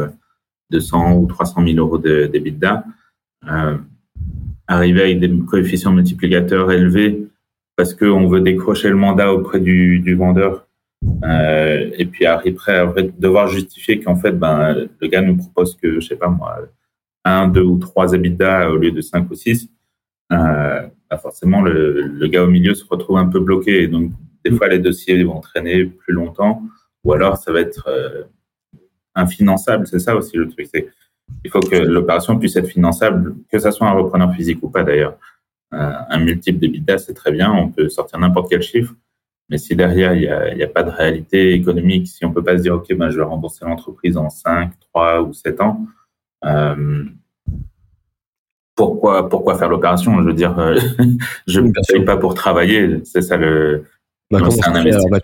200 0.73 1.17
ou 1.17 1.27
300 1.27 1.65
000 1.65 1.79
euros 1.79 1.99
d'EBITDA, 1.99 2.85
de, 3.45 3.79
arriver 4.67 5.03
avec 5.03 5.21
des 5.21 5.31
coefficients 5.47 5.93
multiplicateurs 5.93 6.73
élevés 6.73 7.27
parce 7.77 7.95
qu'on 7.95 8.27
veut 8.27 8.41
décrocher 8.41 8.89
le 8.91 8.97
mandat 8.97 9.33
auprès 9.33 9.61
du, 9.61 10.01
du 10.01 10.15
vendeur 10.15 10.67
euh, 11.25 11.91
et 11.99 12.07
puis 12.07 12.27
après, 12.27 12.55
fait, 12.95 13.19
devoir 13.21 13.49
justifier 13.49 14.01
qu'en 14.01 14.17
fait, 14.17 14.33
ben, 14.33 14.89
le 15.01 15.09
gars 15.09 15.23
nous 15.23 15.37
propose 15.37 15.77
que, 15.77 16.01
je 16.01 16.07
sais 16.07 16.17
pas 16.17 16.29
moi, 16.29 16.59
un, 17.25 17.49
deux 17.49 17.63
ou 17.63 17.79
trois 17.79 18.13
EBITDA 18.15 18.71
au 18.71 18.77
lieu 18.77 18.91
de 18.91 19.01
cinq 19.01 19.31
ou 19.31 19.35
six, 19.35 19.71
euh, 20.33 20.87
ben 21.11 21.17
forcément, 21.19 21.61
le, 21.61 22.03
le, 22.03 22.27
gars 22.29 22.45
au 22.45 22.49
milieu 22.49 22.75
se 22.75 22.85
retrouve 22.89 23.19
un 23.19 23.29
peu 23.29 23.41
bloqué. 23.41 23.87
donc, 23.89 24.13
des 24.45 24.51
fois, 24.53 24.69
les 24.69 24.79
dossiers 24.79 25.23
vont 25.25 25.41
traîner 25.41 25.85
plus 25.85 26.15
longtemps, 26.15 26.63
ou 27.05 27.13
alors 27.13 27.37
ça 27.37 27.53
va 27.53 27.61
être 27.61 27.89
euh, 27.89 28.23
infinançable. 29.15 29.87
C'est 29.87 29.99
ça 29.99 30.17
aussi 30.17 30.37
le 30.37 30.49
truc. 30.49 30.69
C'est 30.73 30.89
il 31.45 31.51
faut 31.51 31.61
que 31.61 31.77
l'opération 31.77 32.39
puisse 32.39 32.57
être 32.57 32.69
finançable, 32.69 33.35
que 33.51 33.59
ça 33.59 33.71
soit 33.71 33.89
un 33.89 33.93
repreneur 33.93 34.33
physique 34.35 34.59
ou 34.63 34.69
pas 34.69 34.85
d'ailleurs. 34.85 35.19
Euh, 35.73 35.93
un 36.09 36.19
multiple 36.19 36.59
d'EBITDA, 36.59 36.99
c'est 36.99 37.15
très 37.15 37.33
bien. 37.33 37.51
On 37.51 37.71
peut 37.71 37.89
sortir 37.89 38.19
n'importe 38.19 38.51
quel 38.51 38.63
chiffre. 38.63 38.95
Mais 39.49 39.59
si 39.59 39.75
derrière, 39.75 40.15
il 40.15 40.21
n'y 40.21 40.29
a, 40.29 40.55
y 40.55 40.63
a, 40.63 40.69
pas 40.69 40.83
de 40.83 40.91
réalité 40.91 41.53
économique, 41.53 42.09
si 42.09 42.25
on 42.25 42.31
ne 42.31 42.35
peut 42.35 42.45
pas 42.45 42.57
se 42.57 42.63
dire, 42.63 42.75
OK, 42.75 42.93
ben, 42.95 43.11
je 43.11 43.19
vais 43.19 43.25
rembourser 43.25 43.65
l'entreprise 43.65 44.17
en 44.17 44.31
5, 44.31 44.73
3 44.93 45.23
ou 45.23 45.33
7 45.33 45.61
ans, 45.61 45.87
euh, 46.45 47.05
pourquoi, 48.75 49.29
pourquoi 49.29 49.59
faire 49.59 49.69
l'opération? 49.69 50.21
Je 50.21 50.27
veux 50.27 50.35
dire, 50.35 50.59
euh, 50.59 50.79
je 51.47 51.61
ne 51.61 51.73
paye 51.89 52.05
pas 52.05 52.17
pour 52.17 52.35
travailler. 52.35 53.01
C'est 53.05 53.23
ça 53.23 53.37
le. 53.37 53.85
Bah, 54.31 54.39
c'est 54.51 54.67
un 54.67 54.75
investissement. 54.75 55.19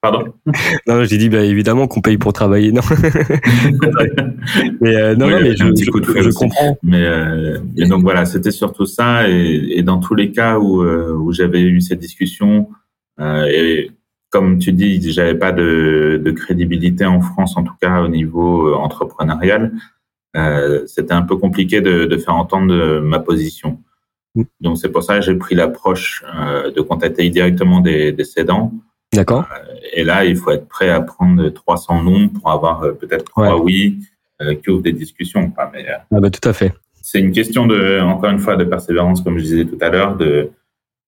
Pardon? 0.00 0.32
Non, 0.86 1.04
j'ai 1.04 1.18
dit 1.18 1.28
bah, 1.28 1.44
évidemment 1.44 1.86
qu'on 1.86 2.00
paye 2.00 2.16
pour 2.16 2.32
travailler. 2.32 2.72
Non, 2.72 2.80
mais 4.80 4.96
euh, 4.96 5.14
non, 5.14 5.28
non, 5.28 5.40
mais 5.40 5.54
je, 5.54 5.64
je, 5.64 6.22
je 6.22 6.30
comprends. 6.30 6.78
Mais 6.82 7.04
euh, 7.04 7.58
et 7.76 7.86
donc 7.86 8.02
voilà, 8.02 8.24
c'était 8.24 8.50
surtout 8.50 8.86
ça. 8.86 9.28
Et, 9.28 9.78
et, 9.78 9.82
dans 9.82 9.98
tous 9.98 10.14
les 10.14 10.32
cas 10.32 10.58
où, 10.58 10.82
euh, 10.82 11.12
où 11.12 11.32
j'avais 11.32 11.62
eu 11.62 11.80
cette 11.80 11.98
discussion, 11.98 12.70
euh, 13.20 13.44
et 13.46 13.90
comme 14.30 14.58
tu 14.58 14.72
dis, 14.72 15.12
j'avais 15.12 15.34
pas 15.34 15.52
de, 15.52 16.20
de, 16.24 16.30
crédibilité 16.30 17.04
en 17.04 17.20
France, 17.20 17.56
en 17.56 17.64
tout 17.64 17.74
cas 17.80 18.00
au 18.00 18.08
niveau 18.08 18.74
entrepreneurial. 18.74 19.72
C'était 20.86 21.12
un 21.12 21.22
peu 21.22 21.36
compliqué 21.36 21.80
de, 21.80 22.04
de, 22.04 22.16
faire 22.16 22.36
entendre 22.36 23.00
ma 23.00 23.18
position. 23.18 23.80
Mm. 24.36 24.42
Donc 24.60 24.78
c'est 24.78 24.90
pour 24.90 25.02
ça 25.02 25.16
que 25.18 25.24
j'ai 25.24 25.34
pris 25.34 25.56
l'approche 25.56 26.24
de 26.74 26.80
contacter 26.80 27.28
directement 27.28 27.80
des, 27.80 28.12
des 28.12 28.24
cédants. 28.24 28.72
D'accord. 29.12 29.44
Euh, 29.52 29.74
et 29.92 30.04
là, 30.04 30.24
il 30.24 30.36
faut 30.36 30.50
être 30.50 30.68
prêt 30.68 30.90
à 30.90 31.00
prendre 31.00 31.48
300 31.48 32.02
noms 32.02 32.28
pour 32.28 32.50
avoir 32.50 32.80
peut-être 32.98 33.24
trois 33.24 33.60
oui 33.60 33.98
qui 34.62 34.70
ouvrent 34.70 34.82
des 34.82 34.94
discussions. 34.94 35.52
mais, 35.74 35.86
ah 35.88 36.20
bah, 36.20 36.30
tout 36.30 36.48
à 36.48 36.54
fait. 36.54 36.72
C'est 37.02 37.20
une 37.20 37.32
question 37.32 37.66
de, 37.66 38.00
encore 38.00 38.30
une 38.30 38.38
fois, 38.38 38.56
de 38.56 38.64
persévérance, 38.64 39.20
comme 39.20 39.36
je 39.36 39.42
disais 39.42 39.64
tout 39.66 39.76
à 39.82 39.90
l'heure, 39.90 40.16
de 40.16 40.50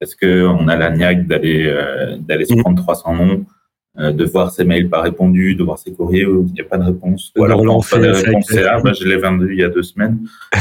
est-ce 0.02 0.16
qu'on 0.16 0.66
a 0.66 0.76
la 0.76 0.90
niaque 0.90 1.26
d'aller 1.28 1.64
euh, 1.66 2.16
d'aller 2.18 2.44
se 2.44 2.54
mm. 2.54 2.62
prendre 2.62 2.82
300 2.82 3.14
noms, 3.14 3.24
euh, 3.24 3.44
de 3.94 4.24
voir 4.24 4.50
ses 4.50 4.64
mails 4.64 4.88
pas 4.88 5.02
répondus, 5.02 5.54
de 5.54 5.62
voir 5.62 5.78
ses 5.78 5.92
courriers 5.92 6.24
où 6.24 6.46
il 6.48 6.52
n'y 6.54 6.60
a 6.60 6.64
pas 6.64 6.78
de 6.78 6.84
réponse, 6.84 7.30
ou 7.36 7.44
alors 7.44 7.60
on 7.60 7.82
fait 7.82 8.00
des 8.00 8.10
réponses, 8.10 8.50
ah, 8.56 8.80
bah, 8.80 8.92
je 8.98 9.06
l'ai 9.06 9.18
vendu 9.18 9.52
il 9.52 9.60
y 9.60 9.64
a 9.64 9.68
deux 9.68 9.82
semaines. 9.82 10.18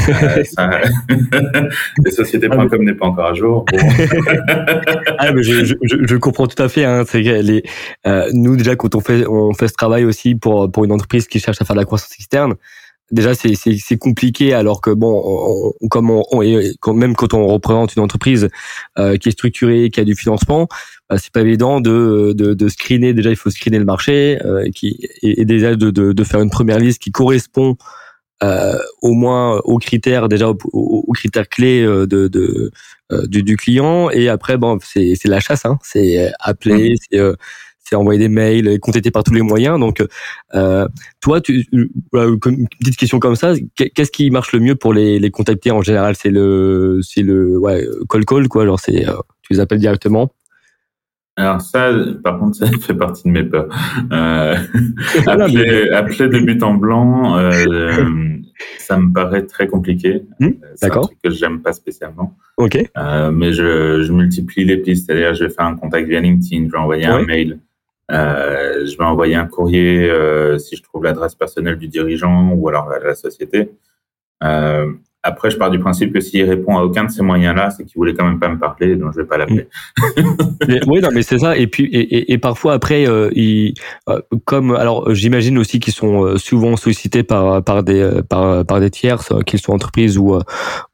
euh, 0.08 0.44
ça... 0.44 0.80
Les 2.04 2.10
sociétés.com 2.10 2.68
ah, 2.70 2.76
n'est 2.78 2.94
pas 2.94 3.06
encore 3.06 3.26
à 3.26 3.34
jour. 3.34 3.64
Bon. 3.70 3.78
ah, 5.18 5.32
mais 5.32 5.42
je, 5.42 5.64
je, 5.64 5.74
je, 5.82 6.16
comprends 6.16 6.46
tout 6.46 6.62
à 6.62 6.68
fait. 6.68 6.84
Hein, 6.84 7.04
les, 7.14 7.62
euh, 8.06 8.28
nous 8.34 8.56
déjà 8.56 8.76
quand 8.76 8.94
on 8.94 9.00
fait 9.00 9.26
on 9.26 9.54
fait 9.54 9.68
ce 9.68 9.74
travail 9.74 10.04
aussi 10.04 10.34
pour 10.34 10.70
pour 10.70 10.84
une 10.84 10.92
entreprise 10.92 11.26
qui 11.26 11.40
cherche 11.40 11.60
à 11.60 11.64
faire 11.64 11.74
de 11.74 11.80
la 11.80 11.86
croissance 11.86 12.12
externe, 12.18 12.54
déjà 13.10 13.34
c'est 13.34 13.54
c'est 13.54 13.98
compliqué 13.98 14.54
alors 14.54 14.80
que 14.80 14.90
bon 14.90 15.72
comme 15.90 16.10
on, 16.10 16.22
quand, 16.80 16.94
même 16.94 17.14
quand 17.14 17.34
on 17.34 17.46
représente 17.46 17.94
une 17.96 18.02
entreprise 18.02 18.48
euh, 18.98 19.16
qui 19.16 19.28
est 19.28 19.32
structurée 19.32 19.90
qui 19.90 20.00
a 20.00 20.04
du 20.04 20.14
financement 20.14 20.68
c'est 21.18 21.32
pas 21.32 21.40
évident 21.40 21.80
de, 21.80 22.32
de, 22.34 22.54
de 22.54 22.68
screener. 22.68 23.12
Déjà 23.14 23.30
il 23.30 23.36
faut 23.36 23.50
screener 23.50 23.78
le 23.78 23.84
marché 23.84 24.38
euh, 24.44 24.68
qui 24.74 24.98
et, 25.22 25.44
déjà 25.44 25.74
de, 25.74 25.90
de, 25.90 26.12
de 26.12 26.24
faire 26.24 26.40
une 26.40 26.50
première 26.50 26.78
liste 26.78 27.00
qui 27.02 27.10
correspond 27.10 27.76
euh, 28.42 28.76
au 29.02 29.12
moins 29.12 29.58
aux 29.64 29.78
critères 29.78 30.28
déjà 30.28 30.48
aux, 30.48 31.12
critères 31.12 31.48
clés 31.48 31.82
euh, 31.82 32.06
de, 32.06 32.28
de 32.28 32.70
euh, 33.12 33.26
du, 33.26 33.42
du, 33.42 33.56
client. 33.56 34.10
Et 34.10 34.28
après 34.28 34.56
bon 34.56 34.78
c'est 34.82 35.14
c'est 35.14 35.28
la 35.28 35.40
chasse 35.40 35.64
hein. 35.64 35.78
C'est 35.82 36.32
appeler 36.40 36.94
c'est 37.10 37.20
c'est 37.84 37.96
envoyer 37.96 38.18
des 38.18 38.28
mails 38.28 38.78
contacter 38.80 39.10
par 39.10 39.22
tous 39.22 39.34
les 39.34 39.42
moyens. 39.42 39.78
Donc 39.78 40.02
euh, 40.54 40.88
toi 41.20 41.40
tu 41.40 41.66
une 41.72 42.68
petite 42.80 42.96
question 42.96 43.18
comme 43.18 43.36
ça 43.36 43.54
qu'est-ce 43.76 44.10
qui 44.10 44.30
marche 44.30 44.52
le 44.52 44.60
mieux 44.60 44.76
pour 44.76 44.92
les, 44.94 45.18
les 45.18 45.30
contacter 45.30 45.70
en 45.70 45.82
général? 45.82 46.16
C'est 46.16 46.30
le 46.30 47.00
c'est 47.02 47.22
le 47.22 47.58
ouais 47.58 47.86
call 48.08 48.24
call 48.24 48.48
quoi. 48.48 48.64
Genre 48.64 48.80
c'est 48.80 49.04
tu 49.42 49.52
les 49.52 49.60
appelles 49.60 49.80
directement? 49.80 50.32
Alors 51.36 51.62
ça, 51.62 51.90
par 52.22 52.38
contre, 52.38 52.56
ça 52.56 52.66
fait 52.66 52.94
partie 52.94 53.24
de 53.24 53.32
mes 53.32 53.44
peurs. 53.44 53.68
Euh, 54.12 54.54
appeler, 55.26 55.90
appeler 55.90 56.28
de 56.28 56.38
but 56.40 56.62
en 56.62 56.74
blanc, 56.74 57.38
euh, 57.38 58.36
ça 58.78 58.98
me 58.98 59.12
paraît 59.12 59.46
très 59.46 59.66
compliqué. 59.66 60.24
Hmm, 60.40 60.50
c'est 60.74 60.92
un 60.92 61.00
truc 61.00 61.18
que 61.22 61.30
j'aime 61.30 61.62
pas 61.62 61.72
spécialement. 61.72 62.36
Ok. 62.58 62.78
Euh, 62.98 63.30
mais 63.30 63.52
je, 63.52 64.02
je, 64.02 64.12
multiplie 64.12 64.64
les 64.64 64.76
pistes, 64.76 65.06
c'est-à-dire 65.06 65.34
je 65.34 65.44
vais 65.44 65.50
faire 65.50 65.64
un 65.64 65.76
contact 65.76 66.06
via 66.06 66.20
LinkedIn, 66.20 66.66
je 66.66 66.72
vais 66.72 66.78
envoyer 66.78 67.06
un 67.06 67.22
mail, 67.22 67.60
euh, 68.10 68.84
je 68.84 68.96
vais 68.98 69.04
envoyer 69.04 69.34
un 69.34 69.46
courrier 69.46 70.10
euh, 70.10 70.58
si 70.58 70.76
je 70.76 70.82
trouve 70.82 71.04
l'adresse 71.04 71.34
personnelle 71.34 71.76
du 71.76 71.88
dirigeant 71.88 72.52
ou 72.52 72.68
alors 72.68 72.90
la 72.90 73.14
société. 73.14 73.70
Euh, 75.24 75.32
après, 75.32 75.50
je 75.50 75.56
pars 75.56 75.70
du 75.70 75.78
principe 75.78 76.12
que 76.12 76.20
s'il 76.20 76.48
répond 76.48 76.76
à 76.76 76.82
aucun 76.82 77.04
de 77.04 77.10
ces 77.10 77.22
moyens-là, 77.22 77.70
c'est 77.70 77.84
qu'il 77.84 77.96
voulait 77.96 78.14
quand 78.14 78.24
même 78.24 78.38
pas 78.38 78.48
me 78.48 78.58
parler, 78.58 78.96
donc 78.96 79.12
je 79.14 79.20
vais 79.20 79.26
pas 79.26 79.38
l'appeler. 79.38 79.68
oui, 80.86 81.00
non, 81.00 81.08
mais 81.12 81.22
c'est 81.22 81.38
ça. 81.38 81.56
Et 81.56 81.66
puis, 81.66 81.84
et, 81.84 82.32
et, 82.32 82.38
parfois 82.38 82.74
après, 82.74 83.06
euh, 83.06 83.30
euh, 84.08 84.20
comme 84.44 84.74
alors, 84.74 85.14
j'imagine 85.14 85.58
aussi 85.58 85.80
qu'ils 85.80 85.92
sont 85.92 86.24
euh, 86.24 86.36
souvent 86.38 86.76
sollicités 86.76 87.22
par 87.22 87.62
par 87.62 87.82
des 87.82 88.00
euh, 88.00 88.22
par 88.22 88.64
par 88.64 88.80
des 88.80 88.90
tiers, 88.90 89.20
qu'ils 89.46 89.60
soient 89.60 89.74
entreprises 89.74 90.18
ou 90.18 90.38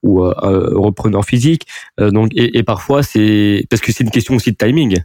ou 0.02 0.20
repreneurs 0.20 1.24
physiques. 1.24 1.66
donc, 1.98 2.30
et, 2.34 2.58
et 2.58 2.62
parfois 2.62 3.02
c'est 3.02 3.66
parce 3.70 3.80
que 3.80 3.92
c'est 3.92 4.04
une 4.04 4.10
question 4.10 4.34
aussi 4.34 4.52
de 4.52 4.56
timing. 4.56 4.98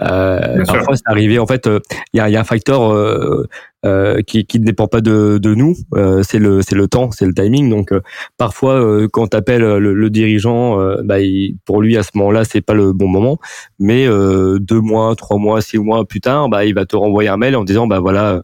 Euh, 0.00 0.64
parfois, 0.64 0.96
c'est 0.96 1.06
arrivé. 1.06 1.38
En 1.38 1.46
fait, 1.46 1.68
il 2.12 2.18
y, 2.18 2.20
a, 2.20 2.28
y, 2.30 2.36
a, 2.36 2.40
un 2.40 2.44
facteur 2.44 2.92
euh, 2.92 3.46
euh, 3.84 4.20
qui, 4.22 4.46
qui 4.46 4.60
ne 4.60 4.64
dépend 4.64 4.86
pas 4.86 5.00
de, 5.00 5.38
de 5.38 5.54
nous. 5.54 5.74
c'est 6.22 6.38
le 6.38 6.62
c'est 6.62 6.74
le 6.74 6.88
temps, 6.88 7.10
c'est 7.10 7.26
le 7.26 7.34
timing. 7.34 7.68
Donc, 7.68 7.92
parfois, 8.36 9.06
quand 9.12 9.28
t'appelles 9.28 9.62
le, 9.62 9.94
le 9.94 10.10
dirigeant, 10.10 10.78
bah, 11.04 11.16
pour 11.64 11.82
lui 11.82 11.96
à 11.96 12.02
ce 12.02 12.10
moment-là, 12.14 12.44
c'est 12.44 12.60
pas 12.60 12.74
le 12.74 12.92
bon 12.92 13.08
moment. 13.08 13.38
Mais 13.78 14.06
deux 14.06 14.80
mois, 14.80 15.14
trois 15.16 15.38
mois, 15.38 15.60
six 15.60 15.78
mois 15.78 16.04
plus 16.04 16.20
tard, 16.20 16.48
bah, 16.48 16.64
il 16.64 16.74
va 16.74 16.86
te 16.86 16.96
renvoyer 16.96 17.28
un 17.28 17.36
mail 17.36 17.56
en 17.56 17.64
disant, 17.64 17.86
bah 17.86 18.00
voilà. 18.00 18.42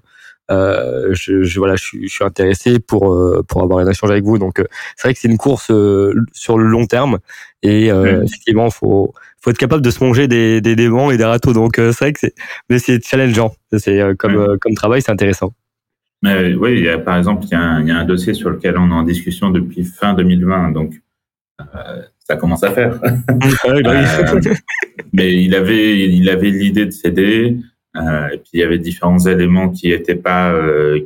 Euh, 0.50 1.08
je, 1.12 1.42
je, 1.42 1.58
voilà, 1.58 1.76
je 1.76 1.82
suis, 1.82 2.08
je 2.08 2.14
suis 2.14 2.24
intéressé 2.24 2.78
pour 2.78 3.16
pour 3.48 3.62
avoir 3.62 3.78
un 3.78 3.90
échange 3.90 4.10
avec 4.10 4.24
vous. 4.24 4.38
Donc 4.38 4.62
c'est 4.96 5.08
vrai 5.08 5.14
que 5.14 5.20
c'est 5.20 5.28
une 5.28 5.38
course 5.38 5.72
sur 6.32 6.58
le 6.58 6.66
long 6.66 6.86
terme 6.86 7.18
et 7.62 7.86
effectivement, 7.86 8.70
faut 8.70 9.14
faut 9.44 9.50
être 9.50 9.58
capable 9.58 9.82
de 9.82 9.90
se 9.90 10.02
manger 10.02 10.26
des, 10.26 10.62
des, 10.62 10.74
des 10.74 10.90
et 11.12 11.16
des 11.18 11.24
râteaux. 11.24 11.52
Donc 11.52 11.78
euh, 11.78 11.92
c'est 11.92 12.06
vrai 12.06 12.12
que 12.14 12.20
c'est, 12.20 12.34
mais 12.70 12.78
c'est 12.78 13.04
challengeant. 13.04 13.54
C'est 13.76 14.00
euh, 14.00 14.14
comme 14.14 14.36
euh, 14.36 14.56
comme 14.58 14.74
travail, 14.74 15.02
c'est 15.02 15.12
intéressant. 15.12 15.52
Mais 16.22 16.54
oui, 16.54 16.78
il 16.78 16.84
y 16.84 16.88
a, 16.88 16.98
par 16.98 17.18
exemple, 17.18 17.44
il 17.44 17.50
y, 17.50 17.54
a 17.54 17.60
un, 17.60 17.82
il 17.82 17.88
y, 17.88 17.90
a 17.90 17.98
un, 17.98 18.06
dossier 18.06 18.32
sur 18.32 18.48
lequel 18.48 18.78
on 18.78 18.88
est 18.90 18.94
en 18.94 19.02
discustion 19.02 19.50
depuis 19.50 19.84
fin 19.84 20.14
2020, 20.14 20.70
donc 20.70 20.94
euh, 21.60 22.00
ça 22.26 22.36
commence 22.36 22.64
à 22.64 22.70
faire. 22.70 22.98
Bah 23.64 24.00
mais 25.12 25.32
il 25.44 25.54
avait, 25.54 26.08
il 26.08 26.28
avait 26.28 26.50
l'idée 26.50 26.86
de 26.86 26.90
céder, 26.90 27.56
euh, 27.58 27.73
et 27.96 28.38
puis 28.38 28.50
il 28.54 28.60
y 28.60 28.62
avait 28.62 28.78
différents 28.78 29.20
éléments 29.20 29.70
qui 29.70 29.90
n'étaient 29.90 30.16
pas, 30.16 30.52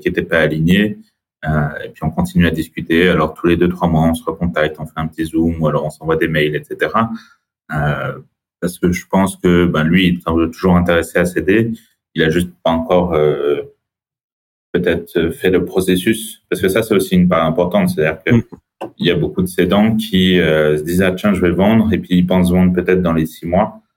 qui 0.01 0.09
étaient 0.09 0.22
pas 0.22 0.40
alignés. 0.40 0.98
et 1.44 1.88
puis 1.92 2.03
on 2.03 2.11
continue 2.11 2.46
à 2.46 2.51
discuter. 2.51 3.09
Alors 3.09 3.35
tous 3.35 3.46
les 3.46 3.57
deux 3.57 3.68
trois 3.68 3.88
mois, 3.88 4.03
on 4.03 4.14
se 4.14 4.24
recontacte, 4.24 4.77
on 4.81 4.87
fait 4.87 4.92
un 4.96 5.07
petit 5.07 5.27
zoom, 5.27 5.61
ou 5.61 5.68
alors 5.68 5.85
on 5.85 5.90
s'envoie 5.90 6.16
des 6.16 6.29
mails, 6.29 6.57
etc. 6.57 6.90
Euh, 7.74 8.18
parce 8.61 8.79
que 8.79 8.92
je 8.92 9.07
pense 9.09 9.37
que 9.37 9.66
ben, 9.66 9.85
lui, 9.85 10.09
il 10.09 10.20
semble 10.20 10.51
toujours 10.51 10.77
intéressé 10.77 11.18
à 11.18 11.24
céder. 11.24 11.72
Il 12.14 12.22
a 12.22 12.31
juste 12.31 12.51
pas 12.64 12.70
encore 12.70 13.14
euh, 13.14 13.62
peut-être 14.72 15.31
fait 15.31 15.51
le 15.51 15.64
processus, 15.64 16.42
parce 16.48 16.61
que 16.61 16.68
ça, 16.68 16.83
c'est 16.83 16.94
aussi 16.94 17.14
une 17.14 17.29
part 17.29 17.44
importante. 17.44 17.90
C'est-à-dire 17.90 18.22
que 18.24 18.35
mm. 18.35 18.42
il 18.98 19.07
y 19.07 19.11
a 19.11 19.14
beaucoup 19.14 19.42
de 19.42 19.46
cédants 19.46 19.96
qui 19.96 20.40
euh, 20.40 20.77
se 20.77 20.83
disent 20.83 21.03
ah 21.03 21.12
tiens, 21.12 21.35
je 21.35 21.40
vais 21.40 21.53
vendre, 21.53 21.92
et 21.92 21.98
puis 21.98 22.16
ils 22.16 22.27
pensent 22.27 22.51
vendre 22.51 22.72
peut-être 22.72 23.03
dans 23.03 23.12
les 23.12 23.27
six 23.27 23.46
mois, 23.46 23.81
euh, 23.85 23.88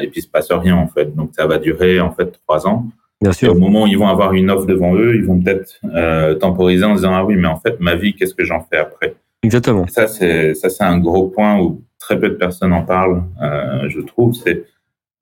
et 0.00 0.08
puis 0.08 0.20
il 0.20 0.22
se 0.22 0.28
passe 0.28 0.50
rien 0.50 0.76
en 0.76 0.88
fait. 0.88 1.14
Donc 1.14 1.30
ça 1.34 1.46
va 1.46 1.58
durer 1.58 2.00
en 2.00 2.12
fait 2.12 2.32
trois 2.46 2.66
ans. 2.66 2.86
Bien 3.20 3.32
sûr. 3.32 3.48
Et 3.48 3.50
au 3.50 3.58
moment 3.58 3.84
où 3.84 3.86
ils 3.86 3.98
vont 3.98 4.08
avoir 4.08 4.34
une 4.34 4.50
offre 4.50 4.66
devant 4.66 4.94
eux, 4.94 5.16
ils 5.16 5.24
vont 5.24 5.40
peut-être 5.40 5.78
euh, 5.94 6.34
temporiser 6.34 6.84
en 6.84 6.94
disant 6.94 7.14
ah 7.14 7.24
oui, 7.24 7.36
mais 7.36 7.48
en 7.48 7.58
fait 7.58 7.80
ma 7.80 7.94
vie, 7.94 8.14
qu'est-ce 8.14 8.34
que 8.34 8.44
j'en 8.44 8.60
fais 8.60 8.76
après? 8.76 9.16
Exactement. 9.42 9.86
ça 9.86 10.08
c'est 10.08 10.54
ça 10.54 10.68
c'est 10.68 10.82
un 10.82 10.98
gros 10.98 11.28
point 11.28 11.60
où 11.60 11.82
très 12.06 12.18
peu 12.18 12.28
de 12.28 12.34
personnes 12.34 12.72
en 12.72 12.84
parlent, 12.84 13.24
euh, 13.42 13.88
je 13.88 14.00
trouve, 14.00 14.32
c'est 14.32 14.64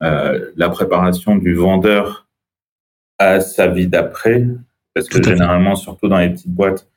euh, 0.02 0.50
la 0.56 0.68
préparation 0.68 1.36
du 1.36 1.54
vendeur 1.54 2.28
à 3.18 3.40
sa 3.40 3.68
vie 3.68 3.86
d'après, 3.86 4.46
parce 4.92 5.08
que 5.08 5.22
généralement, 5.22 5.76
surtout 5.76 6.08
dans 6.08 6.18
les 6.18 6.30
petites 6.30 6.50
boîtes, 6.50 6.88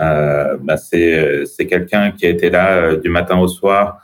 euh, 0.00 0.56
bah 0.60 0.76
c'est 0.76 1.46
c'est 1.46 1.66
quelqu'un 1.66 2.10
qui 2.10 2.26
a 2.26 2.30
été 2.30 2.48
là 2.50 2.96
du 2.96 3.10
matin 3.10 3.38
au 3.38 3.48
soir, 3.48 4.00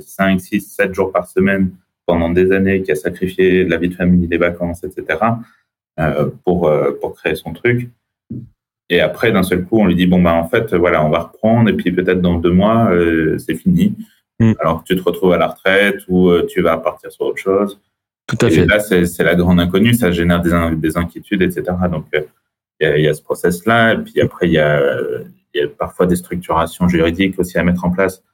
5, 0.00 0.40
6, 0.40 0.60
7 0.60 0.94
jours 0.94 1.12
par 1.12 1.26
semaine 1.26 1.72
pendant 2.06 2.30
des 2.30 2.52
années, 2.52 2.82
qui 2.82 2.92
a 2.92 2.96
sacrifié 2.96 3.64
la 3.64 3.76
vie 3.76 3.88
de 3.88 3.94
famille, 3.94 4.26
les 4.26 4.38
vacances, 4.38 4.84
etc. 4.84 5.18
pour 6.44 6.70
pour 7.00 7.14
créer 7.14 7.34
son 7.34 7.52
truc. 7.52 7.90
Et 8.90 9.00
après, 9.00 9.32
d'un 9.32 9.42
seul 9.42 9.64
coup, 9.64 9.78
on 9.78 9.86
lui 9.86 9.94
dit 9.94 10.06
bon 10.06 10.20
bah 10.20 10.34
en 10.34 10.48
fait, 10.48 10.74
voilà, 10.74 11.04
on 11.04 11.10
va 11.10 11.20
reprendre, 11.20 11.68
et 11.70 11.74
puis 11.74 11.92
peut-être 11.92 12.20
dans 12.20 12.36
deux 12.36 12.52
mois, 12.52 12.90
c'est 13.38 13.54
fini. 13.54 13.96
Mm. 14.42 14.54
alors 14.60 14.82
que 14.82 14.92
tu 14.92 14.96
te 14.96 15.02
retrouves 15.02 15.32
à 15.32 15.38
la 15.38 15.48
retraite 15.48 16.02
ou 16.08 16.30
euh, 16.30 16.46
tu 16.48 16.62
vas 16.62 16.76
partir 16.76 17.12
sur 17.12 17.26
autre 17.26 17.38
chose. 17.38 17.80
Tout 18.26 18.38
à 18.40 18.48
et 18.48 18.50
fait. 18.50 18.66
Là, 18.66 18.80
c'est 18.80 19.22
la 19.22 19.34
grande 19.34 19.60
inconnue, 19.60 19.94
ça 19.94 20.10
génère 20.10 20.40
des, 20.40 20.76
des 20.76 20.96
inquiétudes, 20.96 21.42
etc. 21.42 21.64
Donc, 21.90 22.06
euh, 22.14 22.22
il 22.80 23.02
y, 23.02 23.08
a, 23.08 23.14
ce 23.14 23.22
process-là. 23.22 23.94
Et 23.94 23.98
puis 23.98 24.20
après, 24.20 24.48
il 24.48 24.54
y, 24.54 24.58
a, 24.58 24.98
parfois 25.78 26.06
des 26.06 26.16
structurations 26.16 26.88
juridiques 26.88 27.38
aussi 27.38 27.58
à 27.58 27.62
mettre 27.62 27.84
en 27.84 27.90
place 27.90 28.18
euh, 28.18 28.31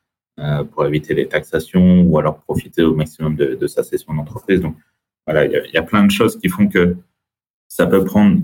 pour 0.72 0.86
éviter 0.86 1.14
les 1.14 1.26
taxations 1.26 2.02
ou 2.02 2.18
alors 2.18 2.38
profiter 2.38 2.82
au 2.82 2.94
maximum 2.94 3.36
de, 3.36 3.66
sa 3.66 3.82
session 3.82 4.14
d'entreprise. 4.14 4.60
Donc, 4.60 4.76
voilà, 5.26 5.44
il 5.44 5.70
y, 5.74 5.76
a, 5.76 5.82
plein 5.82 6.04
de 6.04 6.10
choses 6.10 6.38
qui 6.38 6.48
font 6.48 6.68
que 6.68 6.96
ça 7.68 7.86
peut 7.86 8.04
prendre 8.04 8.40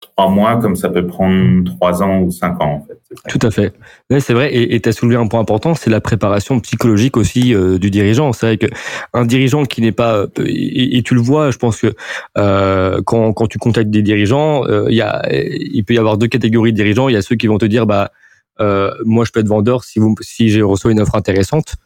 trois 0.00 0.30
mois 0.30 0.56
comme 0.56 0.76
ça 0.76 0.88
peut 0.88 1.06
prendre 1.06 1.64
trois 1.64 2.02
ans 2.02 2.20
ou 2.20 2.30
cinq 2.30 2.60
ans 2.60 2.82
en 2.82 2.86
fait. 2.86 2.98
Tout 3.28 3.46
à 3.46 3.50
fait. 3.50 3.72
c'est 4.18 4.32
vrai. 4.32 4.50
Et 4.54 4.80
tu 4.80 4.88
as 4.88 4.92
soulevé 4.92 5.16
un 5.16 5.26
point 5.26 5.40
important, 5.40 5.74
c'est 5.74 5.90
la 5.90 6.00
préparation 6.00 6.58
psychologique 6.60 7.16
aussi 7.16 7.54
euh, 7.54 7.78
du 7.78 7.90
dirigeant. 7.90 8.32
C'est 8.32 8.46
vrai 8.46 8.58
qu'un 8.58 9.24
dirigeant 9.24 9.64
qui 9.64 9.82
n'est 9.82 9.92
pas 9.92 10.16
euh, 10.16 10.28
et, 10.46 11.02
tu 11.02 11.14
le 11.14 11.20
vois, 11.20 11.50
je 11.50 11.58
pense 11.58 11.80
que 11.80 11.94
euh, 12.38 13.00
quand, 13.04 13.46
tu 13.48 13.58
contactes 13.58 13.90
des 13.90 14.02
dirigeants, 14.02 14.64
il 14.88 15.84
peut 15.86 15.94
y 15.94 15.98
avoir 15.98 16.18
deux 16.18 16.28
catégories 16.28 16.72
de 16.72 16.76
dirigeants. 16.76 17.08
Il 17.08 17.12
y 17.12 17.18
a 17.18 17.22
ceux 17.22 17.36
qui 17.36 17.46
vont 17.46 17.58
te 17.58 17.66
dire 17.66 17.86
bah 17.86 18.10
moi 18.58 19.24
je 19.24 19.32
peux 19.32 19.40
être 19.40 19.48
vendeur 19.48 19.84
si 19.84 19.98
vous 19.98 20.14
si 20.20 20.48
j'ai 20.48 20.62
reçu 20.62 20.90
une 20.90 21.00
offre 21.00 21.14
intéressante. 21.14 21.76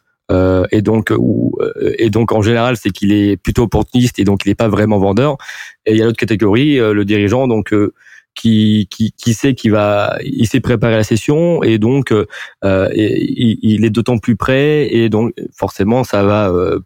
et 0.71 0.81
donc 0.81 1.11
ou, 1.15 1.57
et 1.97 2.09
donc 2.09 2.31
en 2.31 2.41
général 2.41 2.77
c'est 2.77 2.91
qu'il 2.91 3.11
est 3.11 3.37
plutôt 3.37 3.63
opportuniste 3.63 4.19
et 4.19 4.23
donc 4.23 4.45
il 4.45 4.49
n'est 4.49 4.55
pas 4.55 4.69
vraiment 4.69 4.99
vendeur 4.99 5.37
et 5.85 5.91
il 5.91 5.97
y 5.97 6.01
a 6.01 6.05
l'autre 6.05 6.17
catégorie 6.17 6.77
le 6.77 7.03
dirigeant 7.03 7.47
donc 7.47 7.73
qui, 8.35 8.87
qui, 8.89 9.11
qui 9.11 9.33
sait 9.33 9.53
qu'il 9.53 9.71
va, 9.71 10.17
il 10.23 10.47
s'est 10.47 10.61
préparé 10.61 10.93
à 10.93 10.97
la 10.97 11.03
session 11.03 11.63
et 11.63 11.77
donc 11.77 12.11
euh, 12.11 12.25
il, 12.95 13.57
il, 13.61 13.85
est 13.85 13.89
d'autant 13.89 14.17
plus 14.17 14.35
prêt 14.35 14.87
et 14.93 15.09
donc 15.09 15.33
forcément 15.53 16.03
ça 16.03 16.23
va 16.23 16.49
euh, 16.49 16.79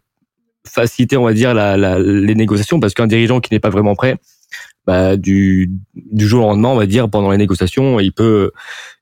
faciliter, 0.66 1.16
on 1.16 1.24
va 1.24 1.32
dire, 1.32 1.54
la, 1.54 1.76
la, 1.76 1.98
les 1.98 2.34
négociations 2.34 2.80
parce 2.80 2.94
qu'un 2.94 3.06
dirigeant 3.06 3.40
qui 3.40 3.52
n'est 3.52 3.60
pas 3.60 3.70
vraiment 3.70 3.94
prêt, 3.94 4.18
bah, 4.86 5.16
du, 5.16 5.70
du 5.94 6.26
jour 6.26 6.44
au 6.44 6.48
lendemain, 6.48 6.68
on 6.68 6.76
va 6.76 6.86
dire, 6.86 7.08
pendant 7.08 7.30
les 7.30 7.38
négociations, 7.38 8.00
il 8.00 8.12
peut, 8.12 8.52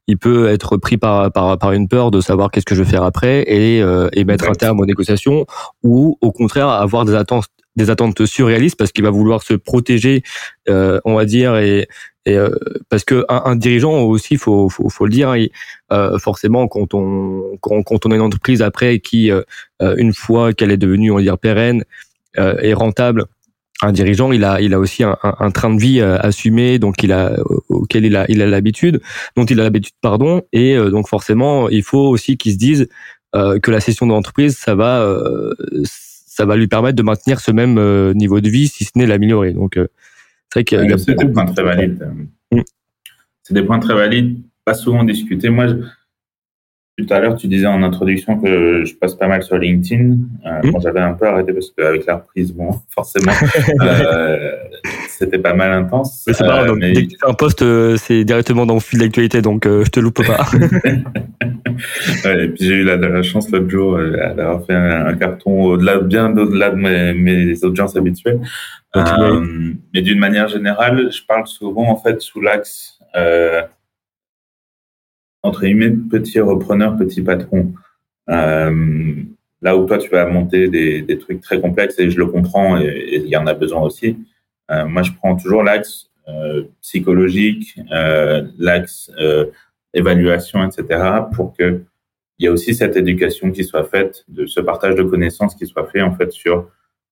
il 0.07 0.19
peut 0.19 0.49
être 0.49 0.77
pris 0.77 0.97
par, 0.97 1.33
par, 1.33 1.59
par 1.59 1.73
une 1.73 1.89
peur 1.89 2.11
de 2.11 2.21
savoir 2.21 2.51
qu'est-ce 2.51 2.67
que 2.67 2.75
je 2.75 2.83
vais 2.83 2.91
faire 2.91 3.05
après 3.05 3.43
et, 3.47 3.83
euh, 3.83 4.09
et 4.13 4.25
mettre 4.25 4.49
un 4.49 4.55
terme 4.55 4.81
aux 4.81 4.87
négociations 4.87 5.47
ou 5.83 6.19
au 6.21 6.33
contraire 6.33 6.69
avoir 6.69 7.05
des 7.05 7.15
attentes 7.15 7.47
des 7.77 7.91
attentes 7.91 8.25
surréalistes 8.25 8.77
parce 8.77 8.93
qu'il 8.93 9.05
va 9.05 9.11
vouloir 9.11 9.43
se 9.43 9.55
protéger, 9.55 10.23
euh, 10.69 11.01
on 11.05 11.15
va 11.15 11.25
dire, 11.25 11.57
et, 11.57 11.89
et 12.27 12.37
euh, 12.37 12.51
parce 12.89 13.05
que 13.05 13.25
un, 13.29 13.43
un, 13.47 13.57
dirigeant 13.57 14.01
aussi, 14.03 14.37
faut, 14.37 14.69
faut, 14.69 14.89
faut 14.89 15.07
le 15.07 15.11
dire, 15.11 15.31
hein, 15.31 15.47
euh, 15.93 16.19
forcément 16.19 16.69
quand 16.69 16.95
on 16.95 17.59
quand, 17.61 17.83
quand, 17.83 18.07
on 18.07 18.11
a 18.11 18.15
une 18.15 18.21
entreprise 18.21 18.63
après 18.63 19.01
qui, 19.01 19.31
euh, 19.31 19.43
une 19.97 20.15
fois 20.15 20.53
qu'elle 20.53 20.71
est 20.71 20.77
devenue, 20.77 21.11
on 21.11 21.17
va 21.17 21.23
dire 21.23 21.39
pérenne 21.39 21.85
et 22.37 22.75
rentable, 22.75 23.27
un 23.83 23.93
dirigeant, 23.93 24.33
il 24.33 24.45
a, 24.45 24.61
il 24.61 24.73
a 24.73 24.79
aussi 24.79 25.03
un, 25.03 25.17
un, 25.23 25.51
train 25.51 25.75
de 25.75 25.81
vie 25.81 26.01
assumé, 26.01 26.79
donc 26.79 27.03
il 27.03 27.13
a 27.13 27.37
auquel 27.69 28.05
il 28.05 28.17
a, 28.17 28.25
il 28.29 28.41
a 28.41 28.47
l'habitude, 28.47 29.01
dont 29.37 29.45
il 29.45 29.61
a 29.61 29.65
l'habitude, 29.65 29.95
pardon, 30.01 30.43
et 30.53 30.77
donc 30.77 31.09
forcément, 31.09 31.69
il 31.69 31.83
faut 31.83 32.07
aussi 32.07 32.37
qu'il 32.37 32.53
se 32.53 32.59
dise 32.59 32.89
que 33.35 33.71
la 33.71 33.81
session 33.81 34.07
de 34.07 34.13
l'entreprise, 34.13 34.57
ça 34.57 34.75
va, 34.75 35.05
ça 35.85 36.47
va 36.47 36.57
lui 36.57 36.69
permettre 36.69 36.97
de 36.97 37.03
maintenir 37.03 37.41
ce 37.41 37.51
même 37.51 38.13
niveau 38.13 38.41
de 38.41 38.49
vie, 38.49 38.69
si 38.69 38.85
ce 38.85 38.93
n'est 38.95 39.07
l'améliorer. 39.07 39.53
Donc, 39.53 39.73
c'est 39.75 40.61
vrai 40.61 40.65
qu'il 40.65 40.79
y 40.79 40.93
a, 40.93 41.15
des 41.15 41.33
points 41.33 41.47
très 41.47 41.65
valides. 41.65 42.09
Mm. 42.53 42.61
C'est 43.43 43.55
des 43.55 43.63
points 43.63 43.81
très 43.81 43.95
valides, 43.95 44.39
pas 44.65 44.75
souvent 44.75 45.03
discutés. 45.03 45.51
Moi, 45.51 45.67
tout 46.97 47.07
à 47.11 47.19
l'heure, 47.19 47.37
tu 47.37 47.49
disais 47.49 47.67
en 47.67 47.83
introduction 47.83 48.39
que 48.39 48.85
je 48.85 48.95
passe 48.95 49.17
pas 49.17 49.27
mal 49.27 49.43
sur 49.43 49.59
LinkedIn. 49.59 50.17
Euh, 50.47 50.61
mmh. 50.63 50.81
J'avais 50.81 51.01
un 51.01 51.15
peu 51.15 51.27
arrêté 51.27 51.53
parce 51.53 51.73
qu'avec 51.77 52.07
la 52.07 52.17
reprise, 52.17 52.53
bon, 52.53 52.71
forcément, 52.89 53.33
euh, 53.83 54.53
c'était 55.09 55.39
pas 55.39 55.55
mal 55.55 55.73
intense. 55.73 56.23
Mais 56.27 56.35
c'est 56.35 56.45
euh, 56.45 56.75
mais... 56.77 56.93
dès 56.93 57.07
que 57.07 57.11
tu 57.11 57.17
fais 57.21 57.29
un 57.29 57.35
post, 57.35 57.65
c'est 57.97 58.25
directement 58.25 58.65
dans 58.65 58.75
le 58.75 58.81
fil 58.81 59.01
d'actualité, 59.01 59.43
donc 59.43 59.65
je 59.67 59.91
te 59.91 59.99
loupe 59.99 60.25
pas. 60.25 60.47
ouais, 62.25 62.45
et 62.45 62.49
puis 62.49 62.65
j'ai 62.65 62.75
eu 62.75 62.85
la, 62.85 62.97
la 62.97 63.23
chance 63.23 63.51
l'autre 63.51 63.69
jour 63.69 63.99
d'avoir 64.37 64.65
fait 64.65 64.75
un, 64.75 65.15
carton 65.15 65.65
au-delà, 65.65 65.99
bien 65.99 66.37
au-delà 66.37 66.71
de 66.71 66.77
mes, 66.77 67.13
mes, 67.13 67.65
audiences 67.65 67.97
habituelles. 67.97 68.39
mais 69.93 70.01
d'une 70.01 70.21
manière 70.21 70.47
générale, 70.47 71.11
je 71.11 71.23
parle 71.27 71.49
souvent 71.49 71.91
en 71.91 71.97
fait 71.97 72.21
sous 72.21 72.41
l'axe 72.41 73.01
entre 75.45 75.61
guillemets, 75.61 75.91
petit 75.91 76.41
repreneur, 76.41 76.97
petit 76.97 77.21
patron. 77.21 77.73
Euh, 78.31 79.15
là 79.61 79.77
où 79.77 79.87
toi, 79.87 79.99
tu 79.99 80.09
vas 80.09 80.27
monter 80.27 80.69
des, 80.69 81.03
des, 81.03 81.19
trucs 81.19 81.43
très 81.43 81.61
complexes, 81.61 81.99
et 81.99 82.11
je 82.11 82.19
le 82.19 82.27
comprends, 82.27 82.81
et 82.81 83.21
il 83.23 83.29
y 83.29 83.37
en 83.37 83.47
a 83.47 83.53
besoin 83.53 83.83
aussi. 83.83 84.17
Euh, 84.71 84.87
moi, 84.87 85.03
je 85.03 85.13
prends 85.13 85.37
toujours 85.37 85.63
l'axe 85.63 86.11
euh, 86.29 86.65
psychologique, 86.81 87.79
l'axe 88.59 89.13
évaluation, 89.93 90.67
etc., 90.67 91.05
pour 91.33 91.55
que 91.55 91.83
il 92.41 92.47
y 92.47 92.49
a 92.49 92.51
aussi 92.51 92.75
cette 92.75 92.97
éducation 92.97 93.53
qui 93.53 93.63
soit 93.63 93.85
faite, 93.85 94.25
de 94.27 94.47
ce 94.47 94.61
partage 94.61 94.97
de 94.97 95.05
connaissances 95.05 95.55
qui 95.55 95.67
soit 95.67 95.87
fait 95.87 96.03
en 96.03 96.17
fait 96.17 96.33
sur 96.33 96.69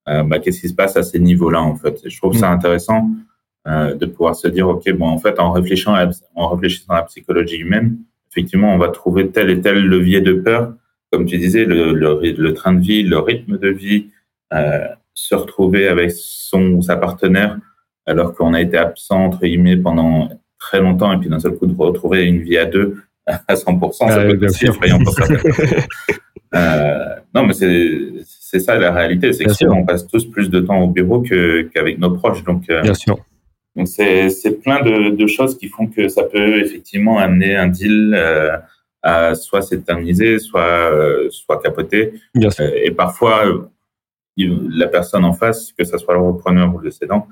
bah, 0.06 0.40
qu'est-ce 0.40 0.62
qui 0.62 0.68
se 0.68 0.74
passe 0.74 0.96
à 0.96 1.04
ces 1.04 1.20
niveaux-là 1.20 1.62
en 1.62 1.76
fait. 1.76 2.00
Et 2.04 2.10
je 2.10 2.18
trouve 2.18 2.36
ça 2.36 2.50
mm. 2.50 2.54
intéressant 2.54 3.10
de 3.66 4.06
pouvoir 4.06 4.34
se 4.34 4.48
dire 4.48 4.68
ok 4.68 4.90
bon 4.94 5.06
en 5.06 5.18
fait 5.18 5.38
en 5.38 5.52
réfléchissant 5.52 5.94
à, 5.94 6.10
en 6.34 6.48
réfléchissant 6.48 6.92
à 6.92 6.96
la 6.96 7.02
psychologie 7.02 7.58
humaine, 7.58 7.98
effectivement, 8.32 8.74
on 8.74 8.78
va 8.78 8.88
trouver 8.88 9.30
tel 9.30 9.50
et 9.50 9.60
tel 9.60 9.84
levier 9.86 10.20
de 10.20 10.32
peur, 10.32 10.72
comme 11.12 11.26
tu 11.26 11.38
disais, 11.38 11.64
le, 11.64 11.92
le, 11.92 12.54
train 12.54 12.72
de 12.72 12.80
vie, 12.80 13.02
le 13.02 13.18
rythme 13.18 13.58
de 13.58 13.68
vie, 13.68 14.06
euh, 14.54 14.86
se 15.14 15.34
retrouver 15.34 15.86
avec 15.88 16.10
son 16.12 16.62
ou 16.72 16.82
sa 16.82 16.96
partenaire 16.96 17.58
alors 18.06 18.34
qu'on 18.34 18.54
a 18.54 18.60
été 18.60 18.76
absent, 18.76 19.26
entre 19.26 19.40
guillemets, 19.40 19.76
pendant 19.76 20.28
très 20.58 20.80
longtemps, 20.80 21.12
et 21.12 21.18
puis 21.18 21.28
d'un 21.28 21.38
seul 21.38 21.54
coup 21.54 21.66
de 21.66 21.74
retrouver 21.76 22.24
une 22.24 22.40
vie 22.40 22.58
à 22.58 22.66
deux 22.66 22.96
à 23.26 23.54
100%, 23.54 23.92
ça 23.92 24.06
ah 24.08 24.24
peut 24.24 24.44
être 24.44 24.64
effrayant 24.64 24.98
pour 24.98 25.14
ça. 25.14 25.24
euh, 26.54 27.20
non, 27.34 27.46
mais 27.46 27.54
c'est 27.54 28.58
ça 28.58 28.76
la 28.76 28.92
réalité, 28.92 29.32
c'est 29.32 29.44
qu'on 29.64 29.84
passe 29.84 30.06
tous 30.06 30.26
plus 30.26 30.50
de 30.50 30.60
temps 30.60 30.80
au 30.80 30.88
bureau 30.88 31.22
qu'avec 31.22 31.98
nos 31.98 32.10
proches. 32.10 32.42
Donc, 32.42 32.64
euh, 32.68 32.82
bien 32.82 32.94
sûr. 32.94 33.16
Donc 33.74 33.88
c'est 33.88 34.60
plein 34.62 34.82
de, 34.82 35.10
de, 35.10 35.26
choses 35.26 35.56
qui 35.56 35.68
font 35.68 35.86
que 35.86 36.08
ça 36.08 36.24
peut 36.24 36.60
effectivement 36.60 37.18
amener 37.18 37.56
un 37.56 37.68
deal 37.68 38.14
euh, 38.14 38.56
à 39.02 39.34
soit 39.34 39.62
s'éterniser, 39.62 40.38
soit 40.38 40.60
euh, 40.60 41.28
soit 41.30 41.60
capoter. 41.60 42.12
Bien 42.34 42.50
sûr. 42.50 42.66
et 42.66 42.90
parfois 42.90 43.44
la 44.36 44.86
personne 44.88 45.24
en 45.24 45.32
face, 45.32 45.72
que 45.72 45.84
ce 45.84 45.98
soit 45.98 46.14
le 46.14 46.20
repreneur 46.20 46.74
ou 46.74 46.78
le 46.78 46.90
cédant, 46.90 47.26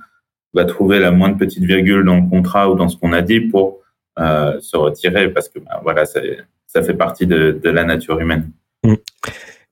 va 0.55 0.64
trouver 0.64 0.98
la 0.98 1.11
moindre 1.12 1.38
petite 1.38 1.64
virgule 1.64 2.05
dans 2.05 2.16
le 2.16 2.29
contrat 2.29 2.70
ou 2.70 2.74
dans 2.74 2.88
ce 2.88 2.96
qu'on 2.96 3.12
a 3.12 3.22
dit 3.22 3.40
pour 3.40 3.79
euh, 4.18 4.59
se 4.61 4.76
retirer 4.76 5.29
parce 5.31 5.48
que 5.48 5.59
bah, 5.61 5.81
voilà, 5.83 6.05
ça 6.05 6.83
fait 6.83 6.94
partie 6.94 7.26
de, 7.26 7.59
de 7.62 7.70
la 7.70 7.85
nature 7.85 8.18
humaine. 8.18 8.50
Mmh. 8.83 8.94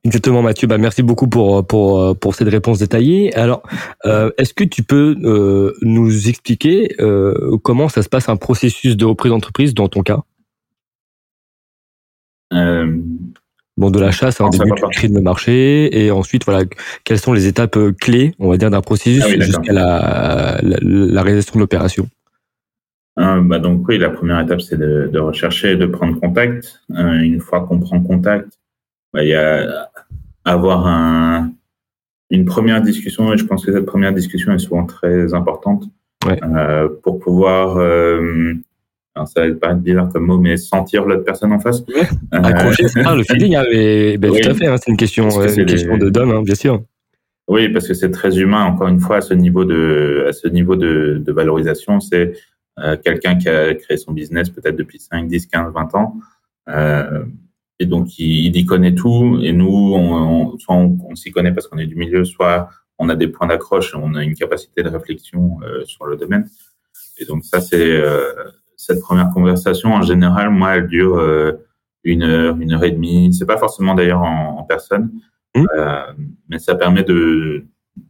Exactement, 0.05 0.41
Mathieu. 0.41 0.67
Bah, 0.67 0.77
merci 0.77 1.03
beaucoup 1.03 1.27
pour 1.27 1.65
pour 1.67 2.17
pour 2.17 2.35
cette 2.35 2.47
réponse 2.47 2.79
détaillée. 2.79 3.35
Alors, 3.35 3.63
euh, 4.05 4.31
est-ce 4.37 4.53
que 4.53 4.63
tu 4.63 4.81
peux 4.81 5.15
euh, 5.23 5.73
nous 5.81 6.29
expliquer 6.29 6.95
euh, 7.01 7.57
comment 7.63 7.89
ça 7.89 8.01
se 8.01 8.07
passe 8.07 8.29
un 8.29 8.37
processus 8.37 8.95
de 8.95 9.05
reprise 9.05 9.31
d'entreprise 9.31 9.73
dans 9.73 9.89
ton 9.89 10.01
cas? 10.01 10.21
Euh, 12.53 12.97
Bon, 13.79 13.89
de 13.91 13.99
l'achat, 14.01 14.29
c'est 14.29 14.43
un 14.43 14.49
début, 14.49 14.71
tu 14.75 14.85
crées 14.91 15.07
le 15.07 15.21
marché, 15.21 16.03
et 16.03 16.11
ensuite, 16.11 16.43
voilà, 16.43 16.65
quelles 17.05 17.17
sont 17.17 17.31
les 17.31 17.47
étapes 17.47 17.77
euh, 17.77 17.93
clés, 17.93 18.35
on 18.37 18.49
va 18.49 18.57
dire, 18.57 18.69
d'un 18.69 18.81
processus 18.81 19.23
ah 19.25 19.39
jusqu'à 19.39 19.71
la, 19.71 20.59
la, 20.61 20.77
la, 20.81 21.21
réalisation 21.21 21.53
de 21.55 21.59
l'opération? 21.61 22.09
Bah 23.15 23.59
donc 23.59 23.87
oui, 23.87 23.97
la 23.97 24.09
première 24.09 24.41
étape, 24.41 24.59
c'est 24.59 24.77
de, 24.77 25.09
de, 25.11 25.19
rechercher 25.19 25.71
et 25.71 25.75
de 25.77 25.85
prendre 25.85 26.19
contact. 26.19 26.81
une 26.89 27.39
fois 27.39 27.61
qu'on 27.61 27.79
prend 27.79 28.01
contact, 28.01 28.59
bah, 29.13 29.23
il 29.23 29.29
y 29.29 29.35
a 29.35 29.89
avoir 30.45 30.87
un, 30.87 31.51
une 32.29 32.45
première 32.45 32.81
discussion, 32.81 33.33
et 33.33 33.37
je 33.37 33.45
pense 33.45 33.65
que 33.65 33.71
cette 33.71 33.85
première 33.85 34.13
discussion 34.13 34.53
est 34.53 34.59
souvent 34.59 34.85
très 34.85 35.33
importante 35.33 35.85
euh, 36.25 36.89
pour 37.01 37.19
pouvoir, 37.19 37.77
euh, 37.77 38.53
alors 39.15 39.27
ça 39.27 39.47
va 39.47 39.55
paraître 39.55 39.81
bizarre 39.81 40.09
comme 40.09 40.25
mot, 40.25 40.37
mais 40.37 40.57
sentir 40.57 41.05
l'autre 41.05 41.23
personne 41.23 41.51
en 41.51 41.59
face. 41.59 41.81
Ouais. 41.87 42.07
Euh, 42.33 42.41
Accrocher, 42.43 42.83
le 42.83 43.23
feeling, 43.29 43.55
hein, 43.55 43.63
ben, 44.17 44.31
tout 44.31 44.49
à 44.49 44.53
fait, 44.53 44.67
hein, 44.67 44.75
c'est 44.77 44.91
une 44.91 44.97
question, 44.97 45.29
une 45.29 45.65
question 45.65 45.97
de 45.97 46.09
d'homme, 46.09 46.31
hein, 46.31 46.41
bien 46.43 46.55
sûr. 46.55 46.83
Oui, 47.47 47.69
parce 47.69 47.87
que 47.87 47.95
c'est 47.95 48.11
très 48.11 48.37
humain. 48.37 48.63
Encore 48.65 48.89
une 48.89 48.99
fois, 48.99 49.17
à 49.17 49.21
ce 49.21 49.33
niveau 49.33 49.65
de, 49.65 50.25
à 50.29 50.33
ce 50.33 50.47
niveau 50.47 50.75
de, 50.75 51.19
de 51.25 51.31
valorisation, 51.31 51.99
c'est 51.99 52.33
quelqu'un 53.03 53.35
qui 53.35 53.49
a 53.49 53.73
créé 53.73 53.97
son 53.97 54.13
business 54.13 54.49
peut-être 54.49 54.75
depuis 54.75 54.99
5, 54.99 55.27
10, 55.27 55.47
15, 55.47 55.73
20 55.73 55.95
ans. 55.95 56.15
Et 57.79 57.85
donc, 57.85 58.19
il, 58.19 58.55
y 58.55 58.65
connaît 58.65 58.93
tout. 58.93 59.39
Et 59.41 59.53
nous, 59.53 59.93
on, 59.95 60.57
soit 60.57 60.75
on, 60.75 61.15
s'y 61.15 61.31
connaît 61.31 61.53
parce 61.53 61.67
qu'on 61.67 61.77
est 61.77 61.85
du 61.85 61.95
milieu, 61.95 62.25
soit 62.25 62.69
on 62.97 63.07
a 63.07 63.15
des 63.15 63.29
points 63.29 63.47
d'accroche, 63.47 63.95
on 63.95 64.15
a 64.15 64.23
une 64.23 64.35
capacité 64.35 64.83
de 64.83 64.89
réflexion 64.89 65.59
euh, 65.63 65.85
sur 65.85 66.05
le 66.05 66.17
domaine. 66.17 66.49
Et 67.17 67.25
donc, 67.25 67.45
ça, 67.45 67.61
c'est 67.61 67.89
euh, 67.89 68.33
cette 68.75 68.99
première 68.99 69.29
conversation. 69.29 69.93
En 69.93 70.01
général, 70.01 70.49
moi, 70.49 70.75
elle 70.75 70.87
dure 70.87 71.17
euh, 71.17 71.53
une 72.03 72.23
heure, 72.23 72.57
une 72.59 72.73
heure 72.73 72.83
et 72.83 72.91
demie. 72.91 73.33
C'est 73.33 73.45
pas 73.45 73.57
forcément 73.57 73.95
d'ailleurs 73.95 74.23
en, 74.23 74.57
en, 74.59 74.63
personne, 74.63 75.11
mmh. 75.55 75.65
mais 76.49 76.59
ça 76.59 76.75
permet 76.75 77.03
de, 77.03 77.65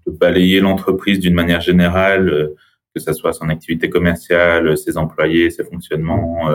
de 0.07 0.11
balayer 0.11 0.61
l'entreprise 0.61 1.19
d'une 1.19 1.35
manière 1.35 1.61
générale, 1.61 2.51
que 2.95 2.99
ça 2.99 3.13
soit 3.13 3.33
son 3.33 3.49
activité 3.49 3.89
commerciale, 3.89 4.77
ses 4.77 4.97
employés, 4.97 5.51
ses 5.51 5.63
fonctionnements 5.63 6.49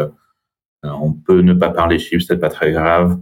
on 0.84 1.12
peut 1.12 1.40
ne 1.40 1.54
pas 1.54 1.70
parler 1.70 1.98
chiffres, 1.98 2.24
c'est 2.26 2.38
pas 2.38 2.48
très 2.48 2.72
grave, 2.72 3.18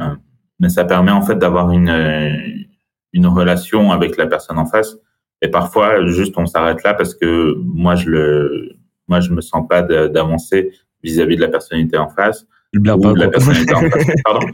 euh, 0.00 0.14
mais 0.60 0.68
ça 0.68 0.84
permet 0.84 1.10
en 1.10 1.22
fait 1.22 1.36
d'avoir 1.36 1.70
une 1.70 1.88
euh, 1.88 2.36
une 3.12 3.26
relation 3.26 3.90
avec 3.92 4.16
la 4.16 4.26
personne 4.26 4.58
en 4.58 4.66
face. 4.66 4.96
Et 5.40 5.48
parfois, 5.48 6.06
juste 6.06 6.34
on 6.36 6.46
s'arrête 6.46 6.82
là 6.82 6.94
parce 6.94 7.14
que 7.14 7.54
moi 7.58 7.94
je 7.94 8.10
le 8.10 8.70
moi 9.06 9.20
je 9.20 9.30
me 9.32 9.40
sens 9.40 9.66
pas 9.68 9.82
d'avancer 9.82 10.72
vis-à-vis 11.02 11.36
de 11.36 11.40
la 11.40 11.48
personnalité 11.48 11.96
en 11.96 12.08
face. 12.08 12.46
Tu 12.72 12.80
le 12.80 12.98
pas, 12.98 13.12
la 13.14 13.28
personnalité 13.28 13.74
en 13.74 13.80
face. 13.80 14.06
Pardon? 14.24 14.46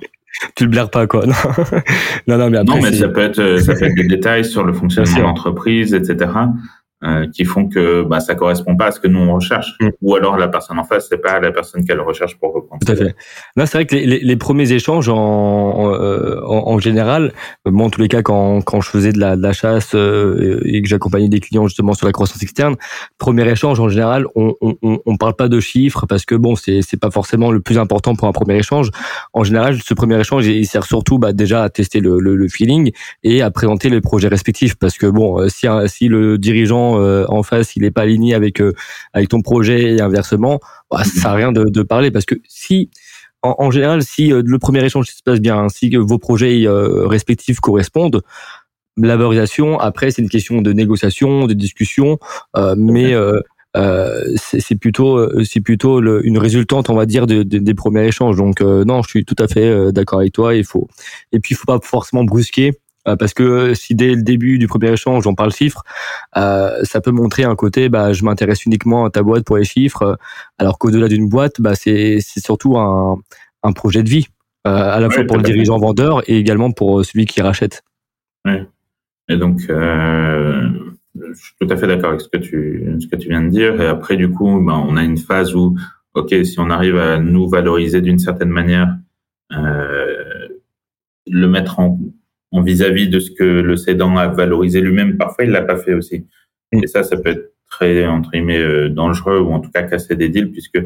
Tu 0.56 0.64
le 0.64 0.70
blaires 0.70 0.90
pas 0.90 1.06
quoi. 1.06 1.24
Non, 2.26 2.38
non, 2.38 2.50
mais, 2.50 2.58
après, 2.58 2.76
non, 2.76 2.82
mais 2.82 2.92
ça 2.92 3.08
peut 3.08 3.22
être 3.22 3.58
ça 3.58 3.74
peut 3.74 3.84
être 3.84 3.94
des 3.94 4.06
détails 4.06 4.44
sur 4.44 4.64
le 4.64 4.72
fonctionnement 4.72 5.16
de 5.16 5.22
l'entreprise, 5.22 5.94
etc. 5.94 6.30
Euh, 7.04 7.26
qui 7.30 7.44
font 7.44 7.68
que 7.68 8.02
bah, 8.02 8.18
ça 8.18 8.34
correspond 8.34 8.76
pas 8.76 8.86
à 8.86 8.90
ce 8.90 8.98
que 8.98 9.08
nous 9.08 9.18
on 9.18 9.34
recherche. 9.34 9.74
Mm. 9.78 9.88
Ou 10.00 10.14
alors 10.14 10.38
la 10.38 10.48
personne 10.48 10.78
en 10.78 10.84
face, 10.84 11.06
c'est 11.10 11.18
pas 11.18 11.38
la 11.38 11.52
personne 11.52 11.84
qu'elle 11.84 12.00
recherche 12.00 12.38
pour 12.38 12.54
reprendre. 12.54 12.80
Tout 12.82 12.90
à 12.90 12.96
fait. 12.96 13.14
Là, 13.56 13.66
c'est 13.66 13.76
vrai 13.76 13.84
que 13.84 13.94
les, 13.94 14.20
les, 14.20 14.36
premiers 14.36 14.72
échanges 14.72 15.10
en, 15.10 15.14
en, 15.14 15.92
euh, 15.92 16.40
en, 16.46 16.78
général, 16.78 17.34
moi 17.66 17.88
en 17.88 17.90
tous 17.90 18.00
les 18.00 18.08
cas 18.08 18.22
quand, 18.22 18.62
quand 18.62 18.80
je 18.80 18.88
faisais 18.88 19.12
de 19.12 19.20
la, 19.20 19.36
de 19.36 19.42
la 19.42 19.52
chasse 19.52 19.94
euh, 19.94 20.62
et 20.64 20.80
que 20.80 20.88
j'accompagnais 20.88 21.28
des 21.28 21.40
clients 21.40 21.66
justement 21.66 21.92
sur 21.92 22.06
la 22.06 22.12
croissance 22.12 22.42
externe, 22.42 22.76
premier 23.18 23.46
échange 23.50 23.80
en 23.80 23.90
général, 23.90 24.24
on, 24.34 24.54
on, 24.62 24.98
on 25.04 25.16
parle 25.18 25.34
pas 25.34 25.48
de 25.48 25.60
chiffres 25.60 26.06
parce 26.06 26.24
que 26.24 26.34
bon, 26.34 26.56
c'est 26.56 26.80
c'est 26.80 26.98
pas 26.98 27.10
forcément 27.10 27.50
le 27.50 27.60
plus 27.60 27.76
important 27.76 28.14
pour 28.14 28.28
un 28.28 28.32
premier 28.32 28.56
échange. 28.56 28.88
En 29.34 29.44
général, 29.44 29.78
ce 29.78 29.92
premier 29.92 30.18
échange, 30.18 30.46
il 30.46 30.66
sert 30.66 30.84
surtout 30.84 31.18
bah, 31.18 31.34
déjà 31.34 31.64
à 31.64 31.68
tester 31.68 32.00
le, 32.00 32.18
le, 32.18 32.34
le 32.34 32.48
feeling 32.48 32.92
et 33.24 33.42
à 33.42 33.50
présenter 33.50 33.90
les 33.90 34.00
projets 34.00 34.28
respectifs 34.28 34.76
parce 34.76 34.96
que 34.96 35.06
bon, 35.06 35.46
si 35.50 35.66
si 35.86 36.08
le 36.08 36.38
dirigeant 36.38 36.93
euh, 36.98 37.24
en 37.28 37.42
face, 37.42 37.76
il 37.76 37.82
n'est 37.82 37.90
pas 37.90 38.02
aligné 38.02 38.34
avec 38.34 38.60
euh, 38.60 38.72
avec 39.12 39.28
ton 39.28 39.42
projet 39.42 39.94
et 39.94 40.00
inversement, 40.00 40.60
bah, 40.90 41.04
ça 41.04 41.20
sert 41.20 41.30
à 41.30 41.34
rien 41.34 41.52
de, 41.52 41.64
de 41.64 41.82
parler 41.82 42.10
parce 42.10 42.24
que 42.24 42.36
si 42.48 42.90
en, 43.42 43.70
général, 43.70 44.02
si 44.02 44.32
euh, 44.32 44.42
le 44.44 44.58
premier 44.58 44.82
échange 44.82 45.06
se 45.06 45.22
passe 45.22 45.40
bien, 45.40 45.68
si 45.68 45.94
vos 45.94 46.18
projets 46.18 46.64
respectifs 46.66 47.60
correspondent, 47.60 48.22
la 48.96 49.16
valorisation, 49.16 49.78
après, 49.78 50.10
c'est 50.10 50.22
une 50.22 50.30
question 50.30 50.62
de 50.62 50.72
négociation, 50.72 51.46
de 51.46 51.52
discussion, 51.52 52.18
mais 52.76 53.12
euh, 53.12 54.34
c'est 54.36 54.76
plutôt 54.76 55.28
c'est 55.44 55.60
plutôt 55.60 56.00
le, 56.00 56.26
une 56.26 56.38
résultante, 56.38 56.88
on 56.88 56.94
va 56.94 57.04
dire, 57.04 57.26
de, 57.26 57.42
de, 57.42 57.58
des 57.58 57.74
premiers 57.74 58.06
échanges. 58.06 58.36
Donc 58.36 58.62
non, 58.62 59.02
je 59.02 59.08
suis 59.10 59.24
tout 59.26 59.36
à 59.38 59.46
fait 59.46 59.92
d'accord 59.92 60.20
avec 60.20 60.32
toi. 60.32 60.54
Il 60.54 60.64
faut 60.64 60.88
et 61.32 61.38
puis 61.38 61.54
il 61.54 61.56
faut 61.56 61.66
pas 61.66 61.80
forcément 61.82 62.24
brusquer 62.24 62.72
parce 63.04 63.34
que 63.34 63.74
si 63.74 63.94
dès 63.94 64.14
le 64.14 64.22
début 64.22 64.58
du 64.58 64.66
premier 64.66 64.92
échange 64.92 65.26
on 65.26 65.34
parle 65.34 65.52
chiffres, 65.52 65.82
ça 66.34 67.00
peut 67.02 67.10
montrer 67.10 67.44
un 67.44 67.56
côté 67.56 67.88
bah 67.88 68.12
je 68.12 68.24
m'intéresse 68.24 68.64
uniquement 68.64 69.04
à 69.04 69.10
ta 69.10 69.22
boîte 69.22 69.44
pour 69.44 69.56
les 69.56 69.64
chiffres, 69.64 70.18
alors 70.58 70.78
qu'au-delà 70.78 71.08
d'une 71.08 71.28
boîte, 71.28 71.60
bah 71.60 71.74
c'est 71.74 72.18
c'est 72.20 72.40
surtout 72.40 72.78
un 72.78 73.18
un 73.62 73.72
projet 73.72 74.02
de 74.02 74.08
vie, 74.08 74.26
à 74.64 75.00
la 75.00 75.10
fois 75.10 75.24
pour 75.24 75.36
le 75.36 75.42
dirigeant 75.42 75.78
vendeur 75.78 76.28
et 76.28 76.36
également 76.38 76.70
pour 76.70 77.04
celui 77.04 77.26
qui 77.26 77.42
rachète. 77.42 77.82
Oui. 78.44 78.58
Et 79.28 79.36
donc, 79.36 79.62
euh, 79.70 80.68
je 81.14 81.32
suis 81.32 81.54
tout 81.60 81.66
à 81.70 81.76
fait 81.76 81.86
d'accord 81.86 82.10
avec 82.10 82.20
ce 82.20 82.28
que 82.28 82.36
tu 82.36 82.96
ce 83.00 83.06
que 83.06 83.16
tu 83.16 83.28
viens 83.28 83.42
de 83.42 83.48
dire. 83.48 83.80
Et 83.80 83.86
après, 83.86 84.16
du 84.16 84.30
coup, 84.30 84.60
ben, 84.60 84.84
on 84.86 84.96
a 84.96 85.02
une 85.02 85.16
phase 85.16 85.54
où, 85.54 85.76
ok, 86.14 86.34
si 86.44 86.58
on 86.58 86.70
arrive 86.70 86.96
à 86.96 87.18
nous 87.18 87.48
valoriser 87.48 88.00
d'une 88.00 88.18
certaine 88.18 88.50
manière, 88.50 88.96
euh, 89.52 90.48
le 91.26 91.48
mettre 91.48 91.80
en 91.80 91.98
en 92.54 92.62
vis-à-vis 92.62 93.08
de 93.08 93.18
ce 93.18 93.32
que 93.32 93.42
le 93.42 93.76
cédant 93.76 94.16
a 94.16 94.28
valorisé 94.28 94.80
lui-même, 94.80 95.16
parfois 95.16 95.44
il 95.44 95.50
l'a 95.50 95.62
pas 95.62 95.76
fait 95.76 95.92
aussi. 95.92 96.24
Mm. 96.72 96.84
Et 96.84 96.86
ça, 96.86 97.02
ça 97.02 97.16
peut 97.16 97.30
être 97.30 97.52
très 97.68 98.06
entre 98.06 98.30
guillemets 98.30 98.60
euh, 98.60 98.88
dangereux 98.88 99.40
ou 99.40 99.52
en 99.52 99.58
tout 99.58 99.70
cas 99.72 99.82
casser 99.82 100.14
des 100.14 100.28
deals 100.28 100.52
puisque 100.52 100.78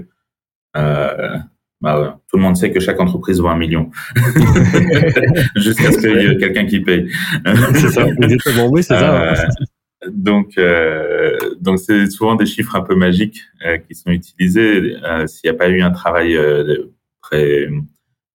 euh, 0.76 1.36
bah, 1.82 2.20
tout 2.30 2.38
le 2.38 2.42
monde 2.42 2.56
sait 2.56 2.72
que 2.72 2.80
chaque 2.80 2.98
entreprise 2.98 3.40
vaut 3.40 3.48
un 3.48 3.58
million. 3.58 3.90
Jusqu'à 5.56 5.92
ce 5.92 5.98
qu'il 5.98 6.22
y 6.22 6.26
ait 6.26 6.36
quelqu'un 6.38 6.64
qui 6.64 6.80
paye. 6.80 7.10
c'est 7.74 7.90
ça, 7.90 8.06
oui, 8.70 8.82
c'est 8.82 8.94
ça. 8.94 9.32
Euh, 9.32 9.34
donc, 10.10 10.58
donc 11.60 11.78
c'est 11.80 12.08
souvent 12.08 12.34
des 12.34 12.46
chiffres 12.46 12.76
un 12.76 12.82
peu 12.82 12.94
magiques 12.94 13.42
qui 13.86 13.94
sont 13.94 14.10
utilisés. 14.10 14.96
S'il 15.26 15.50
n'y 15.50 15.54
a 15.54 15.58
pas 15.58 15.68
eu 15.68 15.82
un 15.82 15.90
travail 15.90 16.38
pré, 17.20 17.68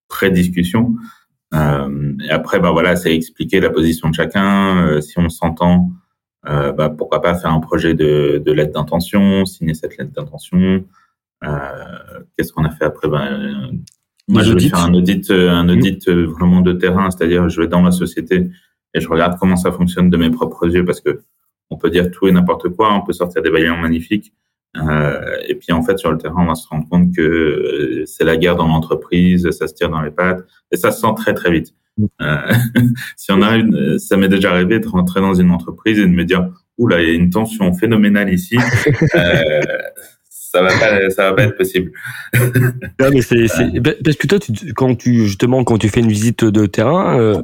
pré-discussion. 0.08 0.96
Et 1.54 2.30
après, 2.30 2.60
bah 2.60 2.72
voilà, 2.72 2.96
c'est 2.96 3.14
expliquer 3.16 3.60
la 3.60 3.70
position 3.70 4.10
de 4.10 4.16
chacun. 4.16 5.00
si 5.02 5.20
on 5.20 5.30
s'entend, 5.30 5.92
bah, 6.44 6.90
pourquoi 6.98 7.22
pas 7.22 7.36
faire 7.36 7.52
un 7.52 7.60
projet 7.60 7.94
de, 7.94 8.42
de 8.44 8.52
lettre 8.52 8.74
d'intention, 8.74 9.46
signer 9.46 9.74
cette 9.74 9.98
lettre 9.98 10.12
d'intention. 10.12 10.84
Euh, 11.44 12.20
qu'est-ce 12.38 12.54
qu'on 12.54 12.64
a 12.64 12.70
fait 12.70 12.86
après? 12.86 13.08
Ben, 13.10 13.72
Moi, 14.28 14.44
je 14.44 14.54
vais 14.54 14.70
faire 14.70 14.80
un 14.80 14.94
audit, 14.94 15.30
euh, 15.32 15.50
un 15.50 15.66
mmh. 15.66 15.70
audit 15.70 16.08
euh, 16.08 16.26
vraiment 16.26 16.62
de 16.62 16.74
terrain, 16.74 17.10
c'est-à-dire 17.12 17.50
je 17.50 17.62
vais 17.62 17.68
dans 17.68 17.82
la 17.82 17.92
société 17.92 18.50
et 18.94 19.02
je 19.02 19.10
regarde 19.10 19.38
comment 19.40 19.56
ça 19.56 19.72
fonctionne 19.72 20.10
de 20.10 20.18
mes 20.18 20.30
propres 20.30 20.68
yeux 20.70 20.86
parce 20.86 21.02
que 21.02 21.24
on 21.70 21.78
peut 21.78 21.90
dire 21.90 22.12
tout 22.12 22.28
et 22.28 22.32
n'importe 22.32 22.70
quoi, 22.70 22.94
on 22.94 23.02
peut 23.02 23.14
sortir 23.14 23.42
des 23.42 23.50
baillons 23.50 23.78
magnifiques. 23.78 24.34
Euh, 24.78 25.38
et 25.48 25.56
puis 25.56 25.72
en 25.72 25.84
fait 25.84 25.98
sur 25.98 26.12
le 26.12 26.18
terrain, 26.18 26.44
on 26.44 26.46
va 26.46 26.56
se 26.56 26.68
rendre 26.68 26.88
compte 26.90 27.16
que 27.16 28.04
c'est 28.08 28.24
la 28.24 28.38
guerre 28.38 28.56
dans 28.56 28.68
l'entreprise, 28.68 29.50
ça 29.52 29.68
se 29.68 29.74
tire 29.74 29.90
dans 29.90 30.02
les 30.02 30.12
pattes 30.12 30.44
et 30.72 30.78
ça 30.78 30.92
se 30.92 31.02
sent 31.02 31.14
très 31.16 31.34
très 31.34 31.52
vite. 31.52 31.76
Euh, 32.22 32.54
si 33.16 33.32
on 33.32 33.42
a 33.42 33.56
une, 33.56 34.00
ça 34.00 34.18
m'est 34.18 34.30
déjà 34.30 34.52
arrivé 34.52 34.80
de 34.80 34.88
rentrer 34.88 35.22
dans 35.22 35.36
une 35.36 35.52
entreprise 35.52 36.00
et 36.00 36.04
de 36.04 36.08
me 36.08 36.26
dire, 36.26 36.50
oula, 36.78 37.02
il 37.02 37.08
y 37.08 37.12
a 37.12 37.14
une 37.14 37.30
tension 37.30 37.72
phénoménale 37.74 38.34
ici. 38.34 38.58
euh, 39.16 39.62
ça 40.30 40.62
va 40.62 40.70
pas, 40.70 41.10
ça 41.10 41.30
va 41.30 41.34
pas 41.34 41.44
être 41.44 41.58
possible. 41.58 41.92
non, 43.00 43.10
mais 43.12 43.22
c'est, 43.22 43.48
c'est, 43.48 43.82
parce 44.04 44.18
que 44.18 44.28
toi, 44.28 44.40
tu, 44.40 44.52
quand 44.74 44.96
tu 44.96 45.26
justement 45.26 45.64
quand 45.64 45.78
tu 45.78 45.90
fais 45.90 46.02
une 46.02 46.10
visite 46.10 46.46
de 46.46 46.66
terrain, 46.68 47.20
euh, 47.20 47.42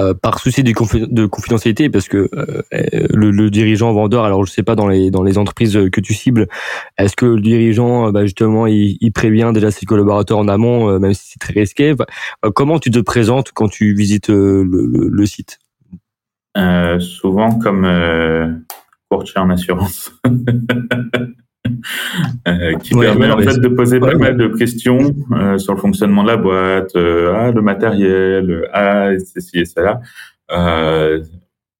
euh, 0.00 0.14
par 0.14 0.38
souci 0.38 0.62
de, 0.62 0.72
de, 1.06 1.26
confidentialité, 1.26 1.90
parce 1.90 2.08
que 2.08 2.28
euh, 2.32 2.62
le, 2.70 3.30
le, 3.30 3.50
dirigeant 3.50 3.92
vendeur, 3.92 4.24
alors 4.24 4.44
je 4.44 4.50
sais 4.50 4.62
pas 4.62 4.74
dans 4.74 4.88
les 4.88 5.38
entreprises 5.38 5.78
que 5.92 6.00
tu 6.00 6.14
cibles, 6.14 6.48
est-ce 6.98 7.16
que 7.16 7.26
le 7.26 7.40
dirigeant, 7.40 8.10
bah, 8.10 8.24
justement, 8.24 8.66
il, 8.66 9.12
prévient 9.12 9.50
déjà 9.52 9.70
ses 9.70 9.86
collaborateurs 9.86 10.38
en 10.38 10.48
amont, 10.48 10.98
même 10.98 11.14
si 11.14 11.32
c'est 11.32 11.38
très 11.38 11.60
risqué? 11.60 11.94
comment 12.54 12.78
tu 12.78 12.90
te 12.90 13.00
présentes 13.00 13.50
quand 13.52 13.68
tu 13.68 13.94
visites 13.94 14.28
le 14.28 15.26
site? 15.26 15.58
Souvent 16.98 17.58
comme 17.58 18.64
courtier 19.10 19.40
en 19.40 19.50
assurance. 19.50 20.12
Euh, 22.48 22.74
qui 22.78 22.94
permet 22.94 23.30
en 23.30 23.38
fait 23.38 23.58
de 23.58 23.68
poser 23.68 24.00
pas 24.00 24.14
mal 24.14 24.36
de 24.36 24.48
questions 24.48 25.14
euh, 25.32 25.58
sur 25.58 25.74
le 25.74 25.80
fonctionnement 25.80 26.22
de 26.22 26.28
la 26.28 26.36
boîte, 26.36 26.94
euh, 26.96 27.32
ah, 27.34 27.50
le 27.50 27.62
matériel, 27.62 28.68
ah, 28.72 29.10
ceci 29.18 29.58
et 29.58 29.64
cela. 29.64 30.00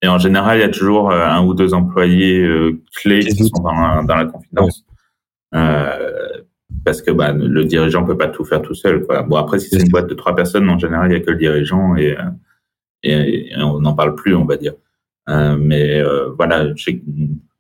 et 0.03 0.09
en 0.09 0.19
général, 0.19 0.59
il 0.59 0.61
y 0.61 0.65
a 0.65 0.69
toujours 0.69 1.13
un 1.13 1.45
ou 1.45 1.55
deux 1.55 1.75
employés 1.75 2.47
clés 2.95 3.21
qui 3.21 3.45
sont 3.45 3.63
dans 3.63 3.73
la, 3.73 4.03
dans 4.03 4.17
la 4.17 4.27
confidence. 4.27 4.85
parce 6.85 7.03
que 7.03 7.11
bah, 7.11 7.33
le 7.33 7.65
dirigeant 7.65 8.05
peut 8.05 8.19
pas 8.19 8.29
tout 8.29 8.45
faire 8.45 8.63
tout 8.63 8.75
seul. 8.75 9.05
Quoi. 9.07 9.23
Bon, 9.23 9.37
après, 9.37 9.59
si 9.59 9.71
c'est 9.71 9.83
une 9.83 9.89
boîte 9.89 10.09
de 10.09 10.15
trois 10.15 10.35
personnes, 10.35 10.69
en 10.69 10.79
général, 10.79 11.11
il 11.11 11.15
y 11.15 11.17
a 11.17 11.21
que 11.21 11.31
le 11.31 11.37
dirigeant 11.37 11.97
et, 11.97 12.17
et, 13.03 13.53
et 13.53 13.57
on 13.57 13.81
n'en 13.81 13.95
parle 13.95 14.15
plus, 14.15 14.35
on 14.35 14.45
va 14.45 14.57
dire. 14.57 14.75
mais 15.27 16.03
voilà, 16.37 16.67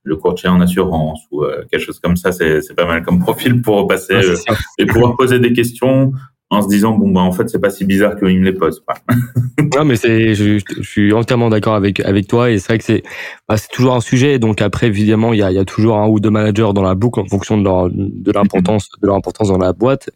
le 0.02 0.16
courtier 0.16 0.48
en 0.48 0.60
assurance 0.60 1.20
ou 1.30 1.44
euh, 1.44 1.64
quelque 1.70 1.82
chose 1.82 2.00
comme 2.00 2.16
ça, 2.16 2.32
c'est 2.32 2.74
pas 2.74 2.86
mal 2.86 3.02
comme 3.02 3.20
profil 3.20 3.60
pour 3.60 3.86
passer 3.86 4.14
euh, 4.14 4.36
et 4.78 4.86
pouvoir 4.86 5.16
poser 5.16 5.38
des 5.38 5.52
questions 5.52 6.12
en 6.50 6.62
se 6.62 6.68
disant 6.68 6.92
bon 6.92 7.10
bah 7.10 7.20
en 7.20 7.30
fait 7.30 7.48
c'est 7.48 7.60
pas 7.60 7.70
si 7.70 7.84
bizarre 7.84 8.16
qu'il 8.16 8.40
me 8.40 8.44
les 8.44 8.52
pose. 8.52 8.82
non 9.76 9.84
mais 9.84 9.94
c'est 9.94 10.34
je, 10.34 10.58
je, 10.58 10.82
suis 10.82 11.12
entièrement 11.12 11.48
d'accord 11.48 11.76
avec 11.76 12.00
avec 12.00 12.26
toi 12.26 12.50
et 12.50 12.58
c'est 12.58 12.72
vrai 12.72 12.78
que 12.78 12.84
c'est 12.84 13.02
bah, 13.48 13.56
c'est 13.56 13.68
toujours 13.68 13.94
un 13.94 14.00
sujet. 14.00 14.40
Donc 14.40 14.60
après 14.60 14.88
évidemment 14.88 15.32
il 15.32 15.38
y 15.38 15.42
a, 15.42 15.52
il 15.52 15.54
y 15.54 15.60
a 15.60 15.64
toujours 15.64 15.96
un 15.98 16.08
ou 16.08 16.18
deux 16.18 16.30
managers 16.30 16.72
dans 16.74 16.82
la 16.82 16.96
boucle 16.96 17.20
en 17.20 17.26
fonction 17.26 17.56
de 17.56 17.62
leur 17.62 17.88
de 17.88 18.32
l'importance 18.32 18.88
de 19.00 19.06
leur 19.06 19.16
importance 19.16 19.48
dans 19.48 19.58
la 19.58 19.72
boîte. 19.72 20.10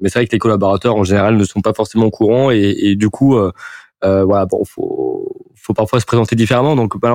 Mais 0.00 0.08
c'est 0.08 0.20
vrai 0.20 0.26
que 0.26 0.32
les 0.32 0.38
collaborateurs 0.38 0.96
en 0.96 1.04
général 1.04 1.36
ne 1.36 1.44
sont 1.44 1.60
pas 1.60 1.74
forcément 1.74 2.06
au 2.06 2.10
courant 2.10 2.50
et, 2.50 2.74
et 2.78 2.96
du 2.96 3.10
coup 3.10 3.36
euh, 3.36 3.52
euh, 4.04 4.24
voilà 4.24 4.46
bon 4.46 4.64
faut 4.64 5.50
faut 5.54 5.74
parfois 5.74 6.00
se 6.00 6.06
présenter 6.06 6.34
différemment. 6.34 6.76
Donc 6.76 6.98
bah, 6.98 7.14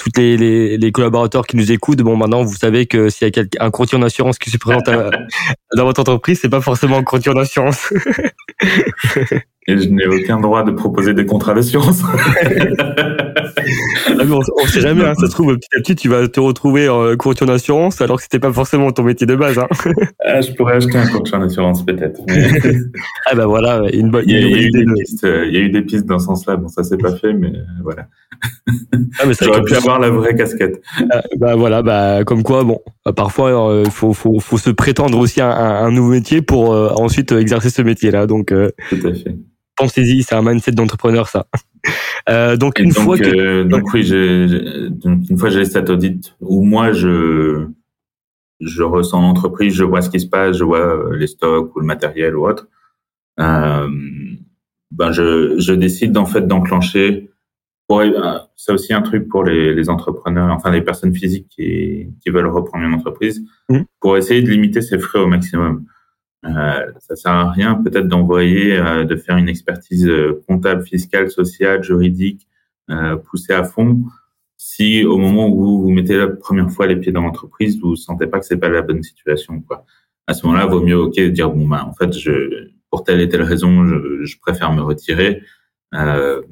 toutes 0.00 0.16
les, 0.16 0.38
les, 0.38 0.78
les, 0.78 0.92
collaborateurs 0.92 1.46
qui 1.46 1.58
nous 1.58 1.70
écoutent, 1.72 1.98
bon, 1.98 2.16
maintenant, 2.16 2.42
vous 2.42 2.56
savez 2.56 2.86
que 2.86 3.10
s'il 3.10 3.28
y 3.28 3.38
a 3.38 3.64
un 3.64 3.70
courtier 3.70 3.98
en 3.98 4.02
assurance 4.02 4.38
qui 4.38 4.48
se 4.48 4.56
présente 4.56 4.86
dans 5.76 5.84
votre 5.84 6.00
entreprise, 6.00 6.40
c'est 6.40 6.48
pas 6.48 6.62
forcément 6.62 6.96
un 6.96 7.04
courtier 7.04 7.30
en 7.30 7.36
assurance. 7.36 7.92
Et 9.66 9.78
je 9.78 9.88
n'ai 9.88 10.06
aucun 10.06 10.40
droit 10.40 10.64
de 10.64 10.72
proposer 10.72 11.14
des 11.14 11.26
contrats 11.26 11.54
d'assurance. 11.54 12.02
Ah, 14.20 14.22
on, 14.22 14.64
ne 14.64 14.68
sait 14.68 14.80
jamais, 14.80 15.04
hein, 15.04 15.14
ça 15.18 15.26
se 15.26 15.32
trouve, 15.32 15.54
petit 15.56 15.68
à 15.76 15.80
petit, 15.80 15.94
tu 15.94 16.08
vas 16.08 16.26
te 16.28 16.40
retrouver 16.40 16.88
en 16.88 17.16
courtier 17.16 17.46
en 17.46 17.50
assurance, 17.50 18.00
alors 18.00 18.16
que 18.16 18.22
c'était 18.22 18.38
pas 18.38 18.52
forcément 18.52 18.90
ton 18.90 19.02
métier 19.02 19.26
de 19.26 19.36
base. 19.36 19.58
Hein. 19.58 19.68
Ah, 20.24 20.40
je 20.40 20.52
pourrais 20.52 20.74
acheter 20.74 20.96
un 20.96 21.06
courtier 21.08 21.36
en 21.36 21.42
assurance, 21.42 21.84
peut-être. 21.84 22.20
ah 23.26 23.34
bah 23.34 23.46
voilà, 23.46 23.82
une 23.92 24.10
bonne 24.10 24.24
il, 24.26 24.32
y 24.32 24.36
a, 24.36 24.60
eu 24.60 24.70
des 24.70 24.84
pistes, 24.84 25.26
il 25.26 25.52
y 25.52 25.56
a 25.56 25.60
eu 25.60 25.70
des 25.70 25.82
pistes 25.82 26.06
dans 26.06 26.18
ce 26.18 26.26
sens-là. 26.26 26.56
Bon, 26.56 26.68
ça 26.68 26.84
s'est 26.84 26.98
pas 26.98 27.16
fait, 27.16 27.32
mais 27.32 27.52
voilà. 27.82 28.06
Ah, 29.18 29.24
mais 29.26 29.32
J'aurais 29.40 29.62
pu 29.62 29.74
avoir 29.74 29.98
la 29.98 30.10
vraie 30.10 30.34
casquette. 30.34 30.80
Ah, 31.10 31.22
bah 31.38 31.56
voilà, 31.56 31.82
bah 31.82 32.24
comme 32.24 32.42
quoi, 32.42 32.64
bon, 32.64 32.80
parfois 33.16 33.50
il 33.50 33.54
euh, 33.54 33.90
faut, 33.90 34.12
faut, 34.12 34.38
faut 34.40 34.58
se 34.58 34.70
prétendre 34.70 35.18
aussi 35.18 35.40
à 35.40 35.50
un, 35.50 35.86
un 35.86 35.90
nouveau 35.90 36.10
métier 36.10 36.42
pour 36.42 36.72
euh, 36.72 36.90
ensuite 36.96 37.32
exercer 37.32 37.70
ce 37.70 37.82
métier-là. 37.82 38.26
Donc, 38.26 38.49
euh, 38.52 38.70
à 38.92 39.14
fait. 39.14 39.36
Pensez-y, 39.76 40.22
c'est 40.22 40.34
un 40.34 40.42
mindset 40.42 40.72
d'entrepreneur, 40.72 41.28
ça. 41.28 41.46
donc 42.58 42.78
une 42.78 42.92
fois 42.92 43.16
que 43.16 43.62
donc 43.62 43.92
oui, 43.94 44.02
j'ai, 44.02 44.90
donc 44.90 45.22
une 45.30 45.38
fois 45.38 45.48
j'ai 45.48 45.64
cet 45.64 45.88
audit 45.88 46.36
où 46.40 46.62
moi 46.62 46.92
je 46.92 47.66
je 48.60 48.82
ressens 48.82 49.22
l'entreprise, 49.22 49.72
je 49.72 49.84
vois 49.84 50.02
ce 50.02 50.10
qui 50.10 50.20
se 50.20 50.26
passe, 50.26 50.58
je 50.58 50.64
vois 50.64 51.16
les 51.16 51.26
stocks 51.26 51.74
ou 51.74 51.80
le 51.80 51.86
matériel 51.86 52.36
ou 52.36 52.46
autre. 52.46 52.68
Euh, 53.38 53.88
ben 54.90 55.12
je, 55.12 55.58
je 55.58 55.72
décide 55.72 56.18
en 56.18 56.26
fait 56.26 56.46
d'enclencher 56.46 57.30
euh, 57.98 58.38
c'est 58.56 58.72
aussi 58.72 58.92
un 58.92 59.02
truc 59.02 59.28
pour 59.28 59.44
les, 59.44 59.74
les, 59.74 59.88
entrepreneurs, 59.88 60.52
enfin 60.52 60.70
les 60.70 60.82
personnes 60.82 61.14
physiques 61.14 61.48
qui, 61.48 62.08
qui 62.22 62.30
veulent 62.30 62.46
reprendre 62.46 62.84
une 62.84 62.94
entreprise, 62.94 63.42
mmh. 63.68 63.80
pour 64.00 64.16
essayer 64.16 64.42
de 64.42 64.50
limiter 64.50 64.80
ses 64.80 64.98
frais 64.98 65.18
au 65.18 65.26
maximum. 65.26 65.84
Euh, 66.44 66.92
ça 67.00 67.16
sert 67.16 67.32
à 67.32 67.50
rien 67.50 67.74
peut-être 67.74 68.08
d'envoyer, 68.08 68.78
euh, 68.78 69.04
de 69.04 69.16
faire 69.16 69.36
une 69.36 69.48
expertise 69.48 70.06
euh, 70.08 70.42
comptable, 70.48 70.84
fiscale, 70.84 71.30
sociale, 71.30 71.82
juridique, 71.82 72.48
euh, 72.90 73.16
poussée 73.16 73.52
à 73.52 73.62
fond, 73.62 74.02
si 74.56 75.04
au 75.04 75.18
moment 75.18 75.48
où 75.48 75.82
vous 75.82 75.90
mettez 75.90 76.16
la 76.16 76.28
première 76.28 76.70
fois 76.70 76.86
les 76.86 76.96
pieds 76.96 77.12
dans 77.12 77.22
l'entreprise, 77.22 77.78
vous 77.80 77.96
sentez 77.96 78.26
pas 78.26 78.40
que 78.40 78.46
c'est 78.46 78.58
pas 78.58 78.68
la 78.68 78.82
bonne 78.82 79.02
situation. 79.02 79.60
Quoi. 79.60 79.84
À 80.26 80.34
ce 80.34 80.46
moment-là, 80.46 80.66
vaut 80.66 80.82
mieux 80.82 80.98
ok 80.98 81.20
dire 81.20 81.50
bon 81.50 81.66
ben 81.68 81.82
en 81.82 81.92
fait 81.94 82.12
je 82.12 82.68
pour 82.90 83.04
telle 83.04 83.20
et 83.20 83.28
telle 83.28 83.42
raison 83.42 83.86
je, 83.86 84.24
je 84.24 84.38
préfère 84.38 84.72
me 84.72 84.82
retirer. 84.82 85.42
Euh, 85.94 86.42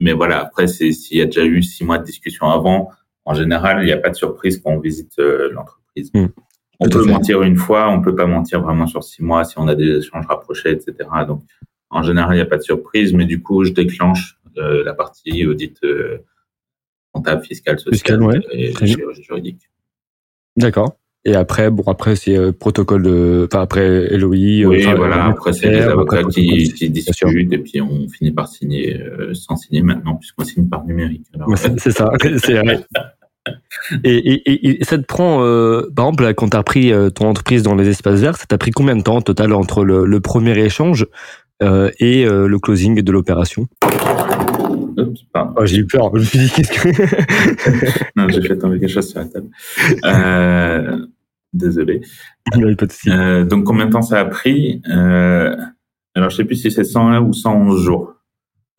mais 0.00 0.12
voilà, 0.12 0.40
après, 0.40 0.66
s'il 0.66 1.16
y 1.16 1.22
a 1.22 1.26
déjà 1.26 1.44
eu 1.44 1.62
six 1.62 1.84
mois 1.84 1.98
de 1.98 2.04
discussion 2.04 2.50
avant, 2.50 2.90
en 3.24 3.34
général, 3.34 3.82
il 3.82 3.86
n'y 3.86 3.92
a 3.92 3.98
pas 3.98 4.10
de 4.10 4.14
surprise 4.14 4.60
quand 4.62 4.72
on 4.72 4.80
visite 4.80 5.18
euh, 5.18 5.50
l'entreprise. 5.52 6.10
Hmm. 6.14 6.28
On 6.80 6.88
peut 6.88 7.04
mentir 7.04 7.42
une 7.42 7.56
fois, 7.56 7.90
on 7.90 8.00
peut 8.00 8.14
pas 8.14 8.26
mentir 8.26 8.62
vraiment 8.62 8.86
sur 8.86 9.02
six 9.02 9.22
mois 9.22 9.44
si 9.44 9.58
on 9.58 9.66
a 9.66 9.74
des 9.74 9.98
échanges 9.98 10.26
rapprochés, 10.26 10.70
etc. 10.70 11.08
Donc, 11.26 11.42
en 11.90 12.02
général, 12.02 12.34
il 12.34 12.36
n'y 12.36 12.42
a 12.42 12.46
pas 12.46 12.58
de 12.58 12.62
surprise, 12.62 13.12
mais 13.12 13.24
du 13.24 13.42
coup, 13.42 13.64
je 13.64 13.72
déclenche 13.72 14.38
euh, 14.58 14.84
la 14.84 14.94
partie 14.94 15.44
audit 15.46 15.76
euh, 15.82 16.18
comptable, 17.12 17.42
fiscal, 17.42 17.78
social 17.80 18.42
et 18.52 18.72
juridique. 19.20 19.70
D'accord. 20.56 20.96
Et 21.24 21.34
après, 21.34 21.68
bon, 21.70 21.82
après, 21.88 22.14
c'est 22.14 22.52
protocole 22.52 23.02
de, 23.02 23.48
enfin, 23.50 23.62
après 23.62 24.16
LOI. 24.16 24.64
Oui, 24.66 24.84
voilà, 24.96 25.26
après, 25.26 25.52
c'est 25.52 25.70
les 25.70 25.82
avocats 25.82 26.22
qui, 26.24 26.72
qui 26.72 26.90
discutent 26.90 27.52
et 27.52 27.58
puis 27.58 27.80
on 27.80 28.08
finit 28.08 28.30
par 28.30 28.46
signer, 28.46 29.02
sans 29.32 29.56
signer 29.56 29.82
maintenant, 29.82 30.14
puisqu'on 30.14 30.44
signe 30.44 30.68
par 30.68 30.84
numérique. 30.84 31.26
C'est 31.56 31.90
ça, 31.90 32.12
c'est 32.38 32.54
vrai. 32.54 32.84
Et, 34.04 34.16
et, 34.16 34.80
et, 34.80 34.84
ça 34.84 34.96
te 34.96 35.04
prend, 35.04 35.42
euh, 35.42 35.82
par 35.94 36.06
exemple, 36.06 36.34
quand 36.34 36.48
tu 36.48 36.56
as 36.56 36.60
repris 36.60 36.92
ton 37.14 37.28
entreprise 37.28 37.62
dans 37.62 37.74
les 37.74 37.88
espaces 37.88 38.20
verts, 38.20 38.36
ça 38.36 38.46
t'a 38.46 38.58
pris 38.58 38.70
combien 38.70 38.96
de 38.96 39.02
temps 39.02 39.20
total 39.20 39.52
entre 39.52 39.84
le, 39.84 40.06
le 40.06 40.20
premier 40.20 40.58
échange 40.58 41.06
euh, 41.62 41.90
et 41.98 42.24
euh, 42.24 42.46
le 42.46 42.58
closing 42.58 43.02
de 43.02 43.12
l'opération? 43.12 43.66
Oh, 45.34 45.64
J'ai 45.64 45.78
eu 45.78 45.86
peur, 45.86 46.10
je 46.14 46.20
me 46.20 46.24
suis 46.24 46.38
dit 46.38 46.50
qu'est-ce 46.50 46.72
que... 46.72 48.04
non, 48.16 48.28
j'ai 48.28 48.42
fait 48.42 48.56
tomber 48.56 48.78
quelque 48.78 48.92
chose 48.92 49.08
sur 49.08 49.20
la 49.20 49.26
table. 49.26 49.48
Euh, 50.04 51.06
désolé. 51.52 52.00
Euh, 53.08 53.44
donc, 53.44 53.64
combien 53.64 53.84
de 53.84 53.92
temps 53.92 54.00
ça 54.00 54.20
a 54.20 54.24
pris? 54.24 54.80
Euh, 54.88 55.54
Alors, 56.14 56.30
je 56.30 56.36
sais 56.36 56.44
plus 56.44 56.56
si 56.56 56.70
c'est 56.70 56.82
101 56.82 57.20
ou 57.20 57.34
111 57.34 57.82
jours. 57.82 58.14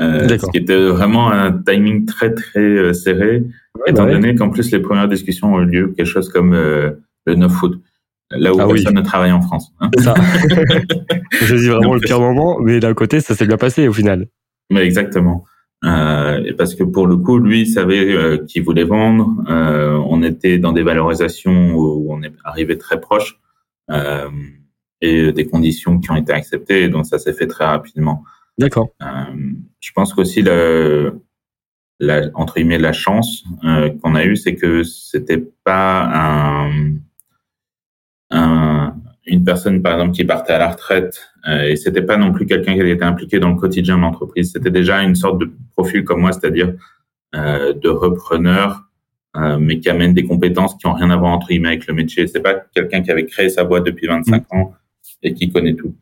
Euh, 0.01 0.27
ce 0.29 0.45
qui 0.51 0.57
était 0.57 0.87
vraiment 0.87 1.31
un 1.31 1.51
timing 1.51 2.05
très, 2.05 2.33
très 2.33 2.93
serré, 2.93 3.43
étant 3.85 4.05
donné 4.05 4.35
qu'en 4.35 4.49
plus, 4.49 4.71
les 4.71 4.79
premières 4.79 5.07
discussions 5.07 5.53
ont 5.53 5.61
eu 5.61 5.65
lieu 5.65 5.87
quelque 5.89 6.07
chose 6.07 6.29
comme 6.29 6.53
le 6.53 7.35
9 7.35 7.63
août 7.63 7.81
là 8.31 8.53
où 8.53 8.59
ah 8.59 8.67
personne 8.67 8.95
ne 8.95 9.01
travaille 9.01 9.31
en 9.31 9.41
France. 9.41 9.73
Hein. 9.79 9.89
Ça. 9.97 10.13
je 11.41 11.55
dis 11.55 11.67
vraiment 11.67 11.93
le 11.93 11.99
pire 11.99 12.19
moment, 12.19 12.59
mais 12.59 12.79
d'un 12.79 12.93
côté, 12.93 13.21
ça 13.21 13.35
s'est 13.35 13.47
bien 13.47 13.57
passé 13.57 13.87
au 13.87 13.93
final. 13.93 14.27
Mais 14.69 14.81
exactement. 14.81 15.45
Euh, 15.85 16.43
et 16.43 16.53
parce 16.53 16.75
que 16.75 16.83
pour 16.83 17.07
le 17.07 17.17
coup, 17.17 17.39
lui, 17.39 17.61
il 17.61 17.67
savait 17.67 18.13
euh, 18.13 18.37
qu'il 18.45 18.63
voulait 18.63 18.83
vendre. 18.83 19.43
Euh, 19.49 19.99
on 20.07 20.21
était 20.23 20.57
dans 20.57 20.73
des 20.73 20.83
valorisations 20.83 21.73
où 21.73 22.13
on 22.13 22.21
est 22.21 22.33
arrivé 22.43 22.77
très 22.77 22.99
proche 22.99 23.39
euh, 23.89 24.29
et 25.01 25.31
des 25.31 25.47
conditions 25.47 25.99
qui 25.99 26.11
ont 26.11 26.15
été 26.15 26.33
acceptées. 26.33 26.89
Donc 26.89 27.05
ça 27.05 27.17
s'est 27.17 27.33
fait 27.33 27.47
très 27.47 27.65
rapidement. 27.65 28.23
D'accord. 28.57 28.89
Euh, 29.01 29.53
je 29.79 29.91
pense 29.93 30.13
qu'aussi 30.13 30.41
le, 30.41 31.21
la, 31.99 32.29
entre 32.33 32.55
guillemets, 32.55 32.77
la 32.77 32.93
chance 32.93 33.43
qu'on 34.01 34.15
a 34.15 34.25
eue, 34.25 34.35
c'est 34.35 34.55
que 34.55 34.83
c'était 34.83 35.43
pas 35.63 36.09
un 36.13 36.99
un, 38.31 38.95
une 39.25 39.43
personne, 39.43 39.81
par 39.81 39.93
exemple, 39.93 40.13
qui 40.13 40.23
partait 40.23 40.53
à 40.53 40.59
la 40.59 40.69
retraite, 40.69 41.31
euh, 41.47 41.63
et 41.63 41.75
c'était 41.75 42.01
pas 42.01 42.17
non 42.17 42.31
plus 42.31 42.45
quelqu'un 42.45 42.73
qui 42.73 42.81
était 42.81 43.03
impliqué 43.03 43.39
dans 43.39 43.49
le 43.49 43.55
quotidien 43.55 43.97
de 43.97 44.01
l'entreprise. 44.01 44.51
C'était 44.53 44.71
déjà 44.71 45.01
une 45.01 45.15
sorte 45.15 45.39
de 45.39 45.51
profil 45.75 46.03
comme 46.03 46.21
moi, 46.21 46.31
c'est-à-dire 46.31 46.73
euh, 47.35 47.73
de 47.73 47.89
repreneur, 47.89 48.83
euh, 49.37 49.57
mais 49.59 49.79
qui 49.79 49.89
amène 49.89 50.13
des 50.13 50.25
compétences 50.25 50.75
qui 50.75 50.87
ont 50.87 50.93
rien 50.93 51.09
à 51.11 51.17
voir 51.17 51.31
entre 51.31 51.47
guillemets 51.47 51.69
avec 51.69 51.87
le 51.87 51.93
métier. 51.93 52.27
C'est 52.27 52.41
pas 52.41 52.55
quelqu'un 52.55 53.01
qui 53.01 53.11
avait 53.11 53.25
créé 53.25 53.49
sa 53.49 53.63
boîte 53.63 53.85
depuis 53.85 54.07
25 54.07 54.43
mmh. 54.51 54.57
ans 54.57 54.73
et 55.21 55.33
qui 55.33 55.51
connaît 55.51 55.75
tout. 55.75 55.95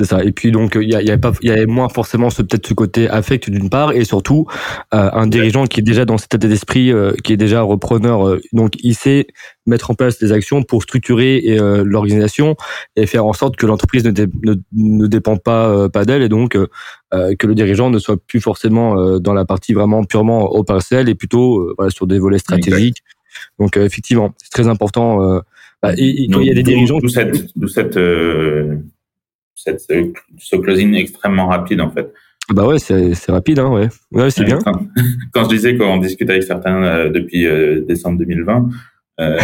C'est 0.00 0.06
ça. 0.06 0.24
Et 0.24 0.32
puis 0.32 0.50
donc 0.50 0.78
il 0.80 0.88
y, 0.88 0.94
avait 0.94 1.18
pas, 1.18 1.32
il 1.42 1.48
y 1.48 1.52
avait 1.52 1.66
moins 1.66 1.90
forcément 1.90 2.30
ce 2.30 2.40
peut-être 2.40 2.66
ce 2.66 2.72
côté 2.72 3.06
affect 3.10 3.50
d'une 3.50 3.68
part, 3.68 3.92
et 3.92 4.04
surtout 4.04 4.46
euh, 4.94 5.10
un 5.12 5.26
dirigeant 5.26 5.66
qui 5.66 5.80
est 5.80 5.82
déjà 5.82 6.06
dans 6.06 6.16
cet 6.16 6.34
état 6.34 6.48
d'esprit, 6.48 6.90
euh, 6.90 7.12
qui 7.22 7.34
est 7.34 7.36
déjà 7.36 7.60
repreneur. 7.60 8.26
Euh, 8.26 8.40
donc 8.54 8.76
il 8.82 8.94
sait 8.94 9.26
mettre 9.66 9.90
en 9.90 9.94
place 9.94 10.18
des 10.18 10.32
actions 10.32 10.62
pour 10.62 10.82
structurer 10.82 11.58
l'organisation 11.84 12.56
et 12.96 13.04
faire 13.04 13.26
en 13.26 13.34
sorte 13.34 13.56
que 13.56 13.66
l'entreprise 13.66 14.02
ne, 14.04 14.10
ne, 14.10 14.54
ne, 14.72 15.06
dépend 15.06 15.36
pas 15.36 15.90
pas 15.90 16.06
d'elle 16.06 16.22
et 16.22 16.30
donc 16.30 16.52
que 16.52 17.46
le 17.46 17.54
dirigeant 17.54 17.90
ne 17.90 17.98
soit 17.98 18.16
plus 18.16 18.40
forcément 18.40 19.18
dans 19.20 19.34
la 19.34 19.44
partie 19.44 19.74
vraiment 19.74 20.02
purement 20.02 20.56
opérationnelle 20.56 21.10
et 21.10 21.14
plutôt 21.14 21.72
voilà, 21.76 21.90
sur 21.90 22.06
des 22.06 22.18
volets 22.18 22.38
stratégiques. 22.38 23.04
Donc 23.58 23.76
effectivement, 23.76 24.34
c'est 24.38 24.50
très 24.50 24.66
important. 24.66 25.40
Bah, 25.82 25.92
et, 25.92 26.24
il 26.24 26.42
y 26.42 26.50
a 26.50 26.54
des 26.54 26.62
dirigeants. 26.62 26.98
D'où 26.98 27.08
cette, 27.08 27.52
cette 27.68 27.98
cette, 29.62 29.80
ce 30.38 30.56
closing 30.56 30.94
extrêmement 30.94 31.48
rapide 31.48 31.80
en 31.80 31.90
fait. 31.90 32.12
Bah 32.52 32.66
ouais, 32.66 32.78
c'est 32.78 33.14
rapide, 33.28 33.60
hein, 33.60 33.70
ouais. 33.70 33.88
Ouais, 34.10 34.30
c'est 34.30 34.44
bien. 34.44 34.58
Quand, 35.32 35.44
je 35.44 35.48
disais 35.48 35.76
qu'on 35.76 35.98
discute 35.98 36.28
avec 36.30 36.42
certains 36.42 36.82
euh, 36.82 37.08
depuis 37.08 37.46
euh, 37.46 37.80
décembre 37.82 38.18
2020, 38.18 38.68
euh, 39.20 39.38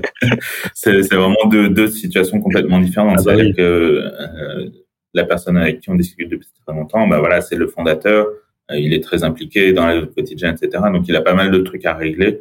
c'est 0.74 1.14
vraiment 1.14 1.46
deux, 1.48 1.68
deux, 1.68 1.88
situations 1.88 2.40
complètement 2.40 2.80
différentes. 2.80 3.18
Ah 3.20 3.22
bah 3.22 3.34
C'est-à-dire 3.36 3.54
que 3.54 3.62
euh, 3.62 4.70
la 5.14 5.24
personne 5.24 5.56
avec 5.56 5.80
qui 5.80 5.90
on 5.90 5.94
discute 5.94 6.28
depuis 6.28 6.48
très 6.66 6.74
longtemps, 6.74 7.06
bah 7.06 7.20
voilà, 7.20 7.42
c'est 7.42 7.56
le 7.56 7.68
fondateur, 7.68 8.26
il 8.74 8.92
est 8.94 9.04
très 9.04 9.22
impliqué 9.22 9.72
dans 9.72 9.86
le 9.86 10.06
quotidien, 10.06 10.54
etc. 10.54 10.84
Donc 10.92 11.06
il 11.06 11.14
a 11.14 11.20
pas 11.20 11.34
mal 11.34 11.50
de 11.50 11.58
trucs 11.58 11.84
à 11.84 11.94
régler, 11.94 12.40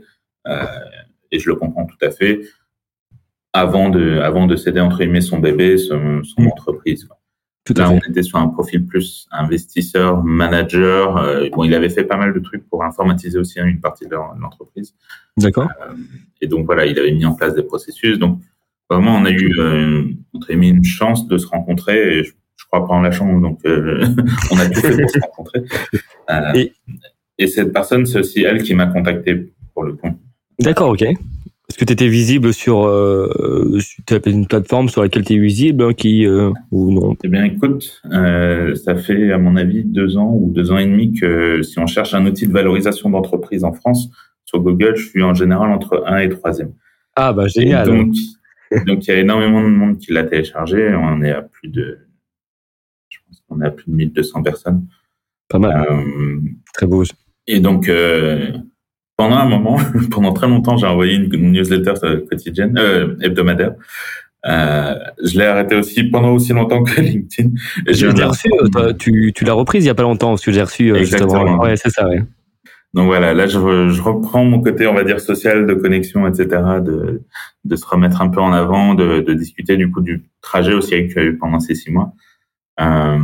et 1.32 1.39
je 1.39 1.49
le 1.49 1.55
comprends 1.55 1.86
tout 1.86 1.97
à 2.01 2.09
fait 2.09 2.41
avant 3.53 3.89
de, 3.89 4.19
avant 4.19 4.47
de 4.47 4.55
céder 4.55 4.79
entre 4.79 4.99
guillemets 4.99 5.21
son 5.21 5.39
bébé, 5.39 5.77
son, 5.77 6.23
son 6.23 6.41
mm. 6.41 6.47
entreprise. 6.47 7.07
Tout 7.63 7.75
Là, 7.75 7.91
on 7.91 7.99
était 7.99 8.23
sur 8.23 8.39
un 8.39 8.47
profil 8.47 8.85
plus 8.87 9.27
investisseur, 9.31 10.23
manager. 10.23 11.17
Euh, 11.17 11.47
bon, 11.51 11.63
il 11.63 11.75
avait 11.75 11.89
fait 11.89 12.05
pas 12.05 12.17
mal 12.17 12.33
de 12.33 12.39
trucs 12.39 12.67
pour 12.67 12.83
informatiser 12.83 13.37
aussi 13.37 13.59
une 13.59 13.79
partie 13.79 14.07
de 14.07 14.15
l'entreprise. 14.39 14.95
D'accord. 15.37 15.69
Euh, 15.81 15.93
et 16.41 16.47
donc 16.47 16.65
voilà, 16.65 16.87
il 16.87 16.97
avait 16.97 17.11
mis 17.11 17.25
en 17.25 17.35
place 17.35 17.53
des 17.53 17.61
processus. 17.61 18.17
Donc 18.17 18.39
vraiment, 18.89 19.15
on 19.15 19.25
a 19.25 19.29
eu 19.29 19.53
euh, 19.59 20.05
entre 20.33 20.47
guillemets 20.47 20.69
une 20.69 20.83
chance 20.83 21.27
de 21.27 21.37
se 21.37 21.45
rencontrer. 21.45 22.19
Et 22.19 22.23
je, 22.23 22.31
je 22.55 22.65
crois 22.65 22.87
pas 22.87 22.93
en 22.95 23.01
la 23.01 23.11
chance, 23.11 23.39
donc 23.39 23.59
euh, 23.65 24.07
on 24.51 24.57
a 24.57 24.67
tout 24.67 24.81
fait 24.81 24.99
pour 24.99 25.09
se 25.11 25.19
rencontrer. 25.19 25.63
Et... 26.55 26.71
et 27.37 27.47
cette 27.47 27.73
personne, 27.73 28.05
c'est 28.05 28.19
aussi 28.19 28.43
elle 28.43 28.63
qui 28.63 28.73
m'a 28.73 28.87
contacté 28.87 29.51
pour 29.73 29.83
le 29.83 29.93
coup. 29.93 30.09
D'accord, 30.59 30.89
ok. 30.89 31.03
Est-ce 31.72 31.78
que 31.78 31.86
tu 31.86 31.93
étais 31.93 32.09
visible 32.09 32.53
sur, 32.53 32.86
euh, 32.86 33.80
une 34.26 34.45
plateforme 34.45 34.89
sur 34.89 35.03
laquelle 35.03 35.24
tu 35.24 35.36
es 35.36 35.38
visible 35.38 35.86
hein, 35.86 35.93
qui, 35.93 36.28
euh, 36.28 36.51
ou 36.69 36.91
non? 36.91 37.15
Eh 37.24 37.30
bien, 37.30 37.45
écoute, 37.45 38.01
euh, 38.11 38.76
ça 38.76 38.97
fait 38.97 39.32
à 39.32 39.38
mon 39.38 39.55
avis 39.55 39.86
deux 39.86 40.17
ans 40.17 40.34
ou 40.38 40.51
deux 40.51 40.74
ans 40.74 40.78
et 40.78 40.86
demi 40.86 41.13
que 41.13 41.61
si 41.61 41.80
on 41.80 41.88
cherche 41.88 42.13
un 42.13 42.26
outil 42.26 42.45
de 42.45 42.51
valorisation 42.51 43.09
d'entreprise 43.09 43.63
en 43.63 43.72
France, 43.72 44.09
sur 44.43 44.59
Google, 44.59 44.97
je 44.97 45.05
suis 45.07 45.24
en 45.24 45.34
général 45.34 45.72
entre 45.72 46.03
un 46.07 46.17
et 46.17 46.28
troisième. 46.28 46.74
Ah 47.15 47.32
bah 47.32 47.47
génial. 47.47 47.88
donc, 47.88 48.15
donc 48.86 49.07
il 49.07 49.11
y 49.11 49.13
a 49.13 49.19
énormément 49.22 49.63
de 49.63 49.69
monde 49.69 49.97
qui 49.97 50.11
l'a 50.11 50.26
téléchargé. 50.26 50.93
On 50.93 51.22
est 51.22 51.32
à 51.32 51.41
plus 51.41 51.69
de, 51.69 51.99
je 53.07 53.17
pense 53.26 53.41
qu'on 53.47 53.61
est 53.61 53.67
à 53.67 53.72
plus 53.72 53.89
de 53.89 53.95
1200 53.95 54.43
personnes. 54.43 54.88
Pas 55.47 55.57
mal. 55.57 55.88
Euh, 55.89 56.38
Très 56.74 56.86
beau. 56.86 57.05
Et 57.47 57.61
donc, 57.61 57.88
euh, 57.88 58.51
pendant 59.18 59.38
un 59.38 59.47
moment, 59.47 59.78
pendant 60.12 60.34
très 60.34 60.47
longtemps, 60.47 60.78
j'ai 60.78 60.88
envoyé 60.88 61.16
une, 61.16 61.51
newsletter 61.51 61.93
quotidienne, 62.30 62.78
euh, 62.78 63.16
hebdomadaire. 63.22 63.74
Euh, 64.47 64.95
je 65.24 65.38
l'ai 65.38 65.45
arrêté 65.45 65.76
aussi 65.76 66.03
pendant 66.05 66.32
aussi 66.32 66.53
longtemps 66.53 66.84
que 66.84 66.99
LinkedIn. 67.01 67.51
Et 67.88 67.93
je 67.93 68.07
l'ai 68.07 68.24
reçu, 68.24 68.49
euh, 68.76 68.93
tu, 68.93 69.32
tu 69.36 69.45
l'as 69.45 69.53
reprise 69.53 69.84
il 69.84 69.88
y 69.88 69.91
a 69.91 69.95
pas 69.95 70.03
longtemps, 70.03 70.30
parce 70.30 70.43
que 70.43 70.51
j'ai 70.51 70.64
reçu 70.64 70.95
Exactement. 70.95 71.59
Ouais, 71.59 71.76
c'est 71.78 71.89
ça, 71.89 72.07
ouais. 72.07 72.24
Donc 72.93 73.05
voilà, 73.05 73.34
là 73.34 73.47
je, 73.47 73.57
je, 73.89 74.01
reprends 74.01 74.43
mon 74.43 74.62
côté, 74.62 74.86
on 74.86 74.93
va 74.93 75.05
dire 75.05 75.22
social, 75.22 75.66
de 75.66 75.74
connexion, 75.74 76.28
etc., 76.28 76.62
de, 76.82 77.22
de 77.64 77.76
se 77.78 77.86
remettre 77.86 78.22
un 78.22 78.28
peu 78.28 78.41
en 78.41 78.51
avant, 78.51 78.95
de, 78.95 79.22
de 79.22 79.34
discuter 79.34 79.78
du 79.78 79.89
coup 79.89 80.01
du 80.01 80.26
trajet 80.41 80.74
aussi 80.74 80.95
as 80.95 81.24
eu 81.24 81.38
pendant 81.38 81.62
ces 81.62 81.74
six 81.74 81.89
mois. 81.89 82.12
Euh, 82.82 83.18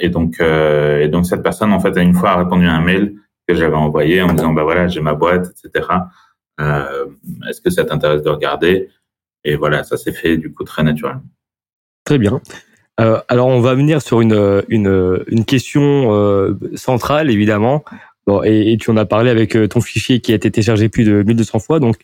et 0.00 0.08
donc, 0.08 0.40
euh, 0.40 1.00
et 1.00 1.08
donc 1.08 1.26
cette 1.26 1.42
personne 1.42 1.72
en 1.72 1.80
fait, 1.80 2.00
une 2.00 2.14
fois 2.14 2.30
a 2.30 2.36
répondu 2.36 2.66
à 2.66 2.72
un 2.72 2.80
mail 2.80 3.14
que 3.46 3.54
j'avais 3.54 3.76
envoyé 3.76 4.22
en 4.22 4.32
disant 4.32 4.52
bah 4.52 4.64
voilà 4.64 4.88
j'ai 4.88 5.00
ma 5.00 5.14
boîte 5.14 5.48
etc. 5.64 5.88
Euh, 6.60 7.06
Est-ce 7.48 7.60
que 7.60 7.70
ça 7.70 7.84
t'intéresse 7.84 8.22
de 8.22 8.30
regarder? 8.30 8.88
Et 9.44 9.56
voilà 9.56 9.84
ça 9.84 9.96
s'est 9.96 10.12
fait 10.12 10.36
du 10.36 10.52
coup 10.52 10.64
très 10.64 10.82
naturellement. 10.82 11.22
Très 12.04 12.18
bien. 12.18 12.40
Euh, 13.00 13.20
alors 13.28 13.48
on 13.48 13.60
va 13.60 13.74
venir 13.74 14.00
sur 14.02 14.20
une 14.20 14.64
une, 14.68 15.44
question 15.44 16.14
euh, 16.14 16.54
centrale 16.74 17.30
évidemment. 17.30 17.84
Bon, 18.26 18.42
et, 18.42 18.72
et, 18.72 18.76
tu 18.76 18.90
en 18.90 18.96
as 18.96 19.04
parlé 19.04 19.30
avec 19.30 19.56
ton 19.70 19.80
fichier 19.80 20.20
qui 20.20 20.32
a 20.32 20.34
été 20.34 20.50
téléchargé 20.50 20.88
plus 20.88 21.04
de 21.04 21.22
1200 21.22 21.60
fois. 21.60 21.78
Donc 21.78 21.96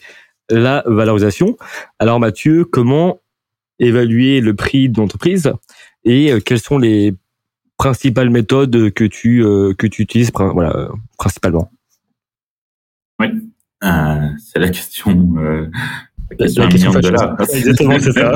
la 0.48 0.84
valorisation. 0.86 1.56
Alors 1.98 2.20
Mathieu, 2.20 2.64
comment 2.64 3.20
évaluer 3.80 4.40
le 4.40 4.54
prix 4.54 4.88
de 4.88 5.00
l'entreprise 5.00 5.52
et 6.04 6.32
quels 6.44 6.60
sont 6.60 6.78
les 6.78 7.14
principales 7.82 8.30
méthodes 8.30 8.92
que 8.92 9.02
tu 9.02 9.44
euh, 9.44 9.74
que 9.76 9.88
tu 9.88 10.02
utilises 10.02 10.30
voilà 10.32 10.88
principalement 11.18 11.68
Oui, 13.18 13.26
euh, 13.82 14.28
c'est 14.38 14.60
la 14.60 14.68
question. 14.68 15.34
Euh, 15.38 15.68
la 16.30 16.36
question, 16.36 16.92
la 16.92 17.00
de 17.00 17.08
là. 17.08 17.36
Exactement, 17.52 17.98
c'est 17.98 18.12
ça. 18.12 18.32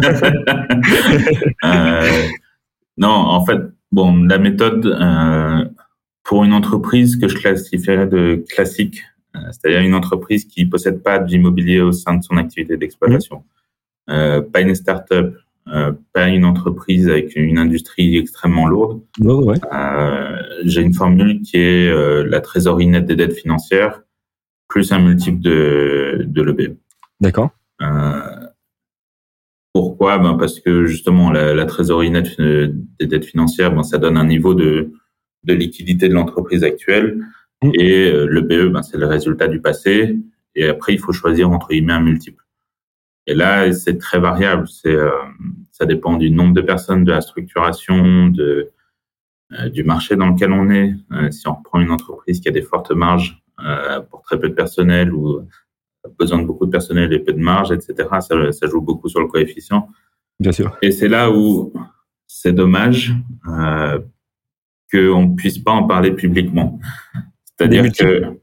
non, 2.98 3.08
en 3.08 3.46
fait, 3.46 3.60
bon, 3.92 4.24
la 4.24 4.38
méthode 4.38 4.82
pour 6.24 6.42
une 6.42 6.52
entreprise 6.52 7.14
que 7.14 7.28
je 7.28 7.36
classifierais 7.36 8.08
de 8.08 8.44
classique, 8.50 9.04
c'est-à-dire 9.32 9.82
une 9.82 9.94
entreprise 9.94 10.44
qui 10.44 10.66
possède 10.66 11.04
pas 11.04 11.20
d'immobilier 11.20 11.80
au 11.80 11.92
sein 11.92 12.14
de 12.16 12.24
son 12.24 12.36
activité 12.36 12.76
d'exploitation, 12.76 13.44
mmh. 14.08 14.40
pas 14.52 14.60
une 14.60 14.74
start-up, 14.74 15.36
euh, 15.68 15.92
pas 16.12 16.28
une 16.28 16.44
entreprise 16.44 17.08
avec 17.08 17.34
une 17.34 17.58
industrie 17.58 18.16
extrêmement 18.16 18.68
lourde. 18.68 19.02
ouais. 19.20 19.56
euh, 19.72 20.36
J'ai 20.64 20.82
une 20.82 20.94
formule 20.94 21.42
qui 21.42 21.56
est 21.56 21.88
euh, 21.88 22.24
la 22.24 22.40
trésorerie 22.40 22.86
nette 22.86 23.06
des 23.06 23.16
dettes 23.16 23.34
financières 23.34 24.02
plus 24.68 24.92
un 24.92 25.00
multiple 25.00 25.40
de, 25.40 26.24
de. 26.26 26.76
D'accord. 27.20 27.50
Euh, 27.82 28.20
Pourquoi? 29.72 30.18
Ben 30.18 30.34
Parce 30.34 30.60
que 30.60 30.86
justement, 30.86 31.30
la, 31.32 31.64
trésorerie 31.66 32.10
nette 32.10 32.40
des 32.40 33.06
dettes 33.06 33.24
financières, 33.24 33.72
ben, 33.72 33.82
ça 33.82 33.98
donne 33.98 34.16
un 34.16 34.26
niveau 34.26 34.54
de, 34.54 34.92
de 35.44 35.54
liquidité 35.54 36.08
de 36.08 36.14
l'entreprise 36.14 36.62
actuelle. 36.64 37.24
Mm. 37.62 37.70
Et 37.74 38.10
le 38.10 38.40
BE, 38.40 38.72
ben, 38.72 38.82
c'est 38.82 38.98
le 38.98 39.06
résultat 39.06 39.46
du 39.48 39.60
passé. 39.60 40.16
Et 40.56 40.66
après, 40.66 40.94
il 40.94 40.98
faut 40.98 41.12
choisir 41.12 41.50
entre 41.50 41.68
guillemets 41.68 41.92
un 41.92 42.00
multiple. 42.00 42.45
Et 43.26 43.34
là, 43.34 43.72
c'est 43.72 43.98
très 43.98 44.18
variable. 44.18 44.68
C'est, 44.68 44.94
euh, 44.94 45.10
ça 45.72 45.84
dépend 45.84 46.16
du 46.16 46.30
nombre 46.30 46.54
de 46.54 46.60
personnes, 46.60 47.04
de 47.04 47.10
la 47.10 47.20
structuration, 47.20 48.28
de, 48.28 48.70
euh, 49.52 49.68
du 49.68 49.82
marché 49.82 50.16
dans 50.16 50.28
lequel 50.28 50.52
on 50.52 50.70
est. 50.70 50.94
Euh, 51.12 51.30
si 51.30 51.48
on 51.48 51.54
reprend 51.54 51.80
une 51.80 51.90
entreprise 51.90 52.40
qui 52.40 52.48
a 52.48 52.52
des 52.52 52.62
fortes 52.62 52.92
marges 52.92 53.42
pour 54.10 54.20
très 54.20 54.38
peu 54.38 54.50
de 54.50 54.54
personnel 54.54 55.14
ou 55.14 55.40
besoin 56.18 56.42
de 56.42 56.46
beaucoup 56.46 56.66
de 56.66 56.70
personnel 56.70 57.10
et 57.14 57.18
peu 57.18 57.32
de 57.32 57.40
marge, 57.40 57.72
etc., 57.72 57.94
ça, 58.20 58.52
ça 58.52 58.66
joue 58.66 58.82
beaucoup 58.82 59.08
sur 59.08 59.18
le 59.18 59.28
coefficient. 59.28 59.88
Bien 60.38 60.52
sûr. 60.52 60.76
Et 60.82 60.90
c'est 60.90 61.08
là 61.08 61.30
où 61.30 61.72
c'est 62.26 62.52
dommage 62.52 63.14
qu'on 63.46 65.22
ne 65.22 65.34
puisse 65.34 65.58
pas 65.58 65.72
en 65.72 65.84
parler 65.84 66.10
publiquement. 66.10 66.78
C'est-à-dire 67.46 67.90
que, 67.90 68.38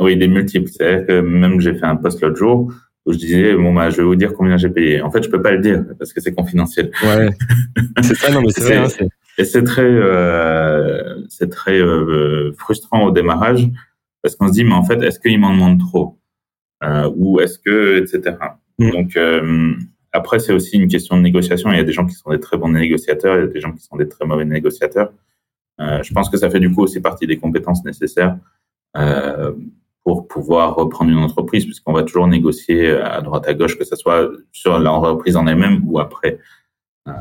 oui, 0.00 0.16
des 0.16 0.26
multiples. 0.26 0.68
C'est-à-dire 0.68 1.06
que 1.06 1.20
même 1.20 1.60
j'ai 1.60 1.74
fait 1.74 1.86
un 1.86 1.94
post 1.94 2.20
l'autre 2.20 2.36
jour 2.36 2.72
où 3.06 3.12
je 3.12 3.18
disais 3.18 3.54
bon 3.54 3.72
bah 3.72 3.88
je 3.90 3.98
vais 3.98 4.02
vous 4.02 4.16
dire 4.16 4.34
combien 4.34 4.56
j'ai 4.56 4.68
payé. 4.68 5.00
En 5.00 5.10
fait, 5.10 5.22
je 5.22 5.30
peux 5.30 5.40
pas 5.40 5.52
le 5.52 5.60
dire 5.60 5.84
parce 5.98 6.12
que 6.12 6.20
c'est 6.20 6.34
confidentiel. 6.34 6.90
Ouais. 7.02 7.30
c'est 8.02 8.16
ça, 8.16 8.30
non 8.32 8.42
mais 8.42 8.50
c'est 8.50 8.62
vrai. 8.62 8.76
Hein, 8.76 9.06
et 9.38 9.44
c'est 9.44 9.62
très, 9.64 9.82
euh, 9.82 11.22
c'est 11.28 11.50
très 11.50 11.78
euh, 11.78 12.52
frustrant 12.58 13.04
au 13.04 13.10
démarrage 13.10 13.68
parce 14.22 14.34
qu'on 14.34 14.48
se 14.48 14.52
dit 14.52 14.64
mais 14.64 14.74
en 14.74 14.82
fait 14.82 15.02
est-ce 15.02 15.20
qu'il 15.20 15.38
m'en 15.38 15.52
demande 15.52 15.78
trop 15.78 16.18
euh, 16.82 17.10
ou 17.14 17.40
est-ce 17.40 17.58
que 17.58 17.98
etc. 17.98 18.36
Mm. 18.78 18.90
Donc 18.90 19.16
euh, 19.16 19.74
après 20.12 20.38
c'est 20.38 20.52
aussi 20.52 20.76
une 20.76 20.88
question 20.88 21.16
de 21.16 21.22
négociation. 21.22 21.70
Il 21.70 21.76
y 21.76 21.80
a 21.80 21.84
des 21.84 21.92
gens 21.92 22.06
qui 22.06 22.14
sont 22.14 22.30
des 22.30 22.40
très 22.40 22.56
bons 22.56 22.68
négociateurs, 22.68 23.36
il 23.36 23.40
y 23.40 23.44
a 23.44 23.46
des 23.46 23.60
gens 23.60 23.72
qui 23.72 23.82
sont 23.82 23.96
des 23.96 24.08
très 24.08 24.26
mauvais 24.26 24.44
négociateurs. 24.44 25.12
Euh, 25.80 26.02
je 26.02 26.12
pense 26.12 26.30
que 26.30 26.38
ça 26.38 26.48
fait 26.50 26.60
du 26.60 26.72
coup 26.72 26.82
aussi 26.82 27.00
partie 27.00 27.26
des 27.26 27.36
compétences 27.36 27.84
nécessaires 27.84 28.38
euh, 28.96 29.52
pour 30.06 30.28
pouvoir 30.28 30.76
reprendre 30.76 31.10
une 31.10 31.18
entreprise, 31.18 31.64
puisqu'on 31.64 31.92
va 31.92 32.04
toujours 32.04 32.28
négocier 32.28 32.90
à 32.92 33.20
droite 33.22 33.48
à 33.48 33.54
gauche, 33.54 33.76
que 33.76 33.84
ce 33.84 33.96
soit 33.96 34.30
sur 34.52 34.78
l'entreprise 34.78 35.36
en 35.36 35.48
elle-même 35.48 35.80
ou 35.84 35.98
après. 35.98 36.38
Euh, 37.08 37.12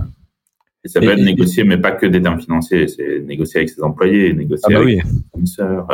et 0.84 0.88
ça 0.88 1.00
peut 1.00 1.10
être 1.10 1.24
négocié, 1.24 1.64
mais 1.64 1.80
pas 1.80 1.94
que 1.94 2.06
des 2.06 2.22
termes 2.22 2.40
financiers, 2.40 2.88
c'est 2.88 3.22
négocier 3.22 3.62
avec 3.62 3.72
ses 3.72 3.82
employés, 3.82 4.34
négocier 4.34 4.66
ah 4.68 4.74
bah 4.74 4.82
avec 4.82 5.02
ses 5.02 5.24
fournisseurs. 5.32 5.88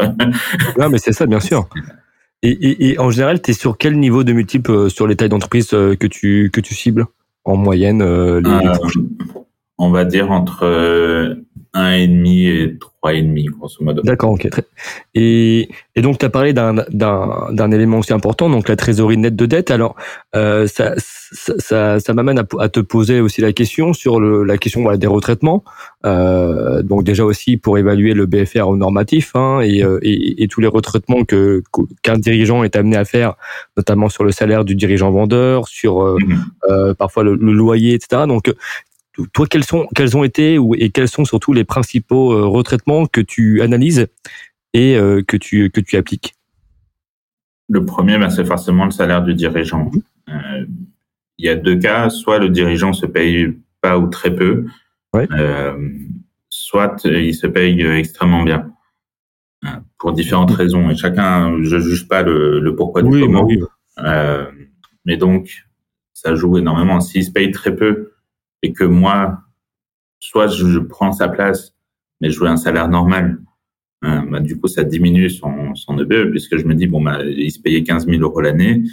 non, 0.78 0.90
mais 0.90 0.98
c'est 0.98 1.14
ça, 1.14 1.26
bien 1.28 1.40
sûr. 1.40 1.70
Et, 2.44 2.50
et, 2.50 2.90
et 2.90 3.00
en 3.00 3.10
général, 3.10 3.42
tu 3.42 3.52
es 3.52 3.54
sur 3.54 3.78
quel 3.78 3.98
niveau 3.98 4.26
de 4.26 4.34
multiple 4.34 4.72
euh, 4.72 4.90
sur 4.90 5.08
les 5.08 5.16
tailles 5.16 5.30
d'entreprise 5.30 5.70
euh, 5.74 5.96
que 5.96 6.08
tu, 6.08 6.50
que 6.52 6.60
tu 6.60 6.76
cibles 6.76 7.06
en 7.46 7.56
moyenne 7.56 8.04
les, 8.04 8.72
On 9.78 9.92
va 9.92 10.04
dire 10.04 10.30
entre 10.30 11.38
un 11.74 11.94
et 11.94 12.08
demi 12.08 12.46
et 12.46 12.78
trois 12.80 13.14
et 13.14 13.22
demi 13.22 13.46
grosso 13.46 13.84
modo. 13.84 14.02
D'accord, 14.04 14.32
ok. 14.32 14.48
Et, 15.16 15.70
et 15.96 16.02
donc 16.02 16.18
tu 16.20 16.26
as 16.26 16.30
parlé 16.30 16.54
d'un 16.54 17.72
élément 17.72 18.00
aussi 18.00 18.14
important, 18.14 18.50
donc 18.50 18.68
la 18.68 18.76
trésorerie 18.76 19.18
nette 19.18 19.36
de 19.36 19.46
dette. 19.46 19.72
Alors 19.72 19.96
euh, 20.36 20.68
ça 20.68 20.96
ça, 21.34 22.00
ça, 22.00 22.14
m'amène 22.14 22.40
à, 22.40 22.46
à, 22.60 22.68
te 22.68 22.82
poser 22.82 23.22
aussi 23.22 23.40
la 23.40 23.54
question 23.54 23.94
sur 23.94 24.20
le, 24.20 24.44
la 24.44 24.58
question 24.58 24.82
voilà, 24.82 24.98
des 24.98 25.08
retraitements. 25.08 25.64
Euh, 26.06 26.84
donc 26.84 27.04
déjà 27.04 27.24
aussi 27.24 27.56
pour 27.56 27.78
évaluer 27.78 28.14
le 28.14 28.26
BFR 28.26 28.68
au 28.68 28.76
normatif 28.76 29.32
hein, 29.36 29.62
et, 29.62 29.84
euh, 29.84 30.00
et, 30.02 30.44
et, 30.44 30.48
tous 30.48 30.60
les 30.60 30.68
retraitements 30.68 31.24
qu'un 31.24 32.18
dirigeant 32.18 32.64
est 32.64 32.76
amené 32.76 32.98
à 32.98 33.06
faire, 33.06 33.36
notamment 33.78 34.10
sur 34.10 34.24
le 34.24 34.32
salaire 34.32 34.66
du 34.66 34.76
dirigeant 34.76 35.12
vendeur, 35.12 35.68
sur 35.68 36.04
euh, 36.04 36.18
mm-hmm. 36.18 36.96
parfois 36.96 37.24
le, 37.24 37.36
le, 37.36 37.54
loyer, 37.54 37.94
etc. 37.94 38.24
Donc 38.28 38.54
toi, 39.34 39.46
quels, 39.48 39.64
sont, 39.64 39.88
quels 39.96 40.16
ont 40.18 40.24
été 40.24 40.58
ou, 40.58 40.76
et 40.76 40.90
quels 40.90 41.08
sont 41.08 41.26
surtout 41.26 41.54
les 41.54 41.64
principaux 41.64 42.34
euh, 42.34 42.46
retraitements 42.46 43.06
que 43.06 43.22
tu 43.22 43.62
analyses 43.62 44.08
et 44.74 44.96
euh, 44.98 45.22
que, 45.26 45.38
tu, 45.38 45.70
que 45.70 45.82
tu 45.82 45.98
appliques? 45.98 46.36
Le 47.70 47.86
premier, 47.86 48.18
ben, 48.18 48.30
c'est 48.30 48.46
forcément 48.46 48.86
le 48.86 48.92
salaire 48.92 49.24
du 49.24 49.34
dirigeant. 49.34 49.92
Euh, 50.30 50.66
il 51.38 51.46
y 51.46 51.50
a 51.50 51.56
deux 51.56 51.78
cas, 51.78 52.10
soit 52.10 52.40
le 52.40 52.50
dirigeant 52.50 52.94
se 52.94 53.06
paye 53.06 53.58
pas 53.82 53.98
ou 53.98 54.08
très 54.08 54.36
peu, 54.36 54.66
soit 56.50 57.02
il 57.06 57.34
se 57.34 57.48
paye 57.48 57.82
extrêmement 57.82 58.44
bien 58.44 58.72
pour 59.98 60.14
différentes 60.14 60.52
raisons. 60.52 60.90
Et 60.90 60.96
chacun, 60.96 61.64
je 61.64 61.80
juge 61.80 62.08
pas 62.08 62.22
le, 62.22 62.76
pourquoi 62.76 63.02
du 63.02 63.22
comment. 63.22 63.48
mais 65.06 65.18
donc, 65.18 65.66
ça 66.14 66.36
joue 66.36 66.58
énormément. 66.58 67.00
S'il 67.00 67.24
se 67.24 67.32
paye 67.32 67.50
très 67.52 67.76
peu, 67.76 68.11
et 68.62 68.74
que 68.74 68.84
moi, 68.84 69.40
soit 70.20 70.48
je, 70.48 70.80
prends 70.80 71.12
sa 71.12 71.28
place, 71.28 71.74
mais 72.20 72.30
je 72.30 72.40
veux 72.40 72.48
un 72.48 72.58
salaire 72.58 72.88
normal, 72.88 73.40
hein, 74.02 74.26
bah, 74.30 74.40
du 74.40 74.60
coup, 74.60 74.68
ça 74.68 74.84
diminue 74.84 75.30
son, 75.30 75.76
son 75.76 75.98
EBE, 75.98 76.32
puisque 76.32 76.58
je 76.58 76.66
me 76.66 76.76
dis, 76.76 76.88
bon, 76.88 77.02
bah, 77.02 77.24
il 77.24 77.52
se 77.52 77.60
payait 77.60 77.84
15 77.84 78.08
000 78.08 78.22
euros 78.22 78.42
l'année, 78.42 78.84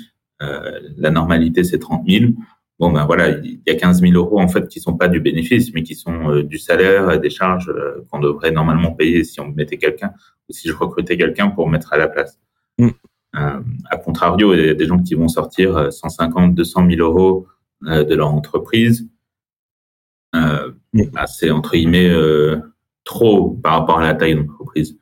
euh, 0.42 0.80
la 0.96 1.10
normalité, 1.10 1.64
c'est 1.64 1.78
30 1.78 2.08
000. 2.08 2.32
Bon, 2.78 2.92
ben 2.92 3.06
voilà, 3.06 3.30
il 3.30 3.60
y 3.66 3.70
a 3.70 3.74
15 3.74 4.02
000 4.02 4.12
euros, 4.12 4.40
en 4.40 4.46
fait, 4.46 4.68
qui 4.68 4.78
sont 4.78 4.96
pas 4.96 5.08
du 5.08 5.18
bénéfice, 5.18 5.74
mais 5.74 5.82
qui 5.82 5.96
sont 5.96 6.30
euh, 6.30 6.44
du 6.44 6.58
salaire, 6.58 7.18
des 7.18 7.30
charges 7.30 7.70
euh, 7.70 8.04
qu'on 8.08 8.20
devrait 8.20 8.52
normalement 8.52 8.92
payer 8.92 9.24
si 9.24 9.40
on 9.40 9.48
mettait 9.48 9.78
quelqu'un, 9.78 10.12
ou 10.48 10.52
si 10.52 10.68
je 10.68 10.74
recrutais 10.74 11.16
quelqu'un 11.16 11.50
pour 11.50 11.68
mettre 11.68 11.92
à 11.92 11.98
la 11.98 12.06
place. 12.06 12.38
Mm. 12.78 12.88
Euh, 13.36 13.60
à 13.90 13.96
contrario, 13.96 14.54
il 14.54 14.64
y 14.64 14.68
a 14.68 14.74
des 14.74 14.86
gens 14.86 15.00
qui 15.00 15.14
vont 15.14 15.26
sortir 15.26 15.92
150, 15.92 16.54
200 16.54 16.88
000 16.88 17.00
euros 17.00 17.46
de 17.82 18.14
leur 18.14 18.32
entreprise, 18.32 19.08
euh, 20.34 20.70
bah, 21.12 21.26
c'est 21.26 21.50
entre 21.50 21.72
guillemets 21.72 22.08
euh, 22.08 22.56
trop 23.04 23.50
par 23.62 23.80
rapport 23.80 23.98
à 23.98 24.02
la 24.02 24.14
taille 24.14 24.34
de 24.34 24.40
l'entreprise. 24.40 24.98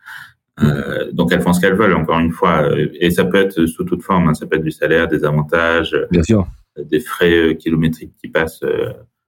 Euh, 0.63 1.11
donc 1.13 1.33
elles 1.33 1.43
font 1.43 1.53
ce 1.53 1.61
qu'elles 1.61 1.75
veulent, 1.75 1.95
encore 1.95 2.19
une 2.19 2.33
fois, 2.33 2.71
et 2.95 3.11
ça 3.11 3.25
peut 3.25 3.39
être 3.39 3.67
sous 3.67 3.85
toute 3.85 4.03
forme. 4.03 4.29
Hein. 4.29 4.35
ça 4.35 4.47
peut 4.47 4.57
être 4.57 4.65
du 4.65 4.71
salaire, 4.71 5.07
des 5.09 5.25
avantages, 5.25 5.95
Bien 6.11 6.23
sûr. 6.23 6.47
des 6.79 7.01
frais 7.01 7.57
kilométriques 7.59 8.15
qui 8.21 8.29
passent. 8.29 8.65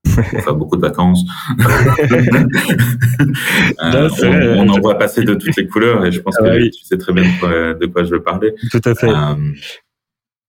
faire 0.45 0.55
beaucoup 0.55 0.77
de 0.77 0.81
vacances. 0.81 1.25
on, 3.79 4.69
en 4.69 4.81
voit 4.81 4.97
passer 4.97 5.23
de 5.23 5.35
toutes 5.35 5.55
les 5.57 5.67
couleurs 5.67 6.07
et 6.07 6.13
je 6.13 6.21
pense 6.21 6.37
ah 6.41 6.45
que 6.45 6.69
tu 6.69 6.85
sais 6.85 6.97
très 6.97 7.13
bien 7.13 7.25
de 7.25 7.41
quoi, 7.41 7.75
de 7.75 7.87
quoi, 7.87 8.05
je 8.05 8.11
veux 8.11 8.23
parler. 8.23 8.55
Tout 8.71 8.81
à 8.85 8.95
fait. 8.95 9.11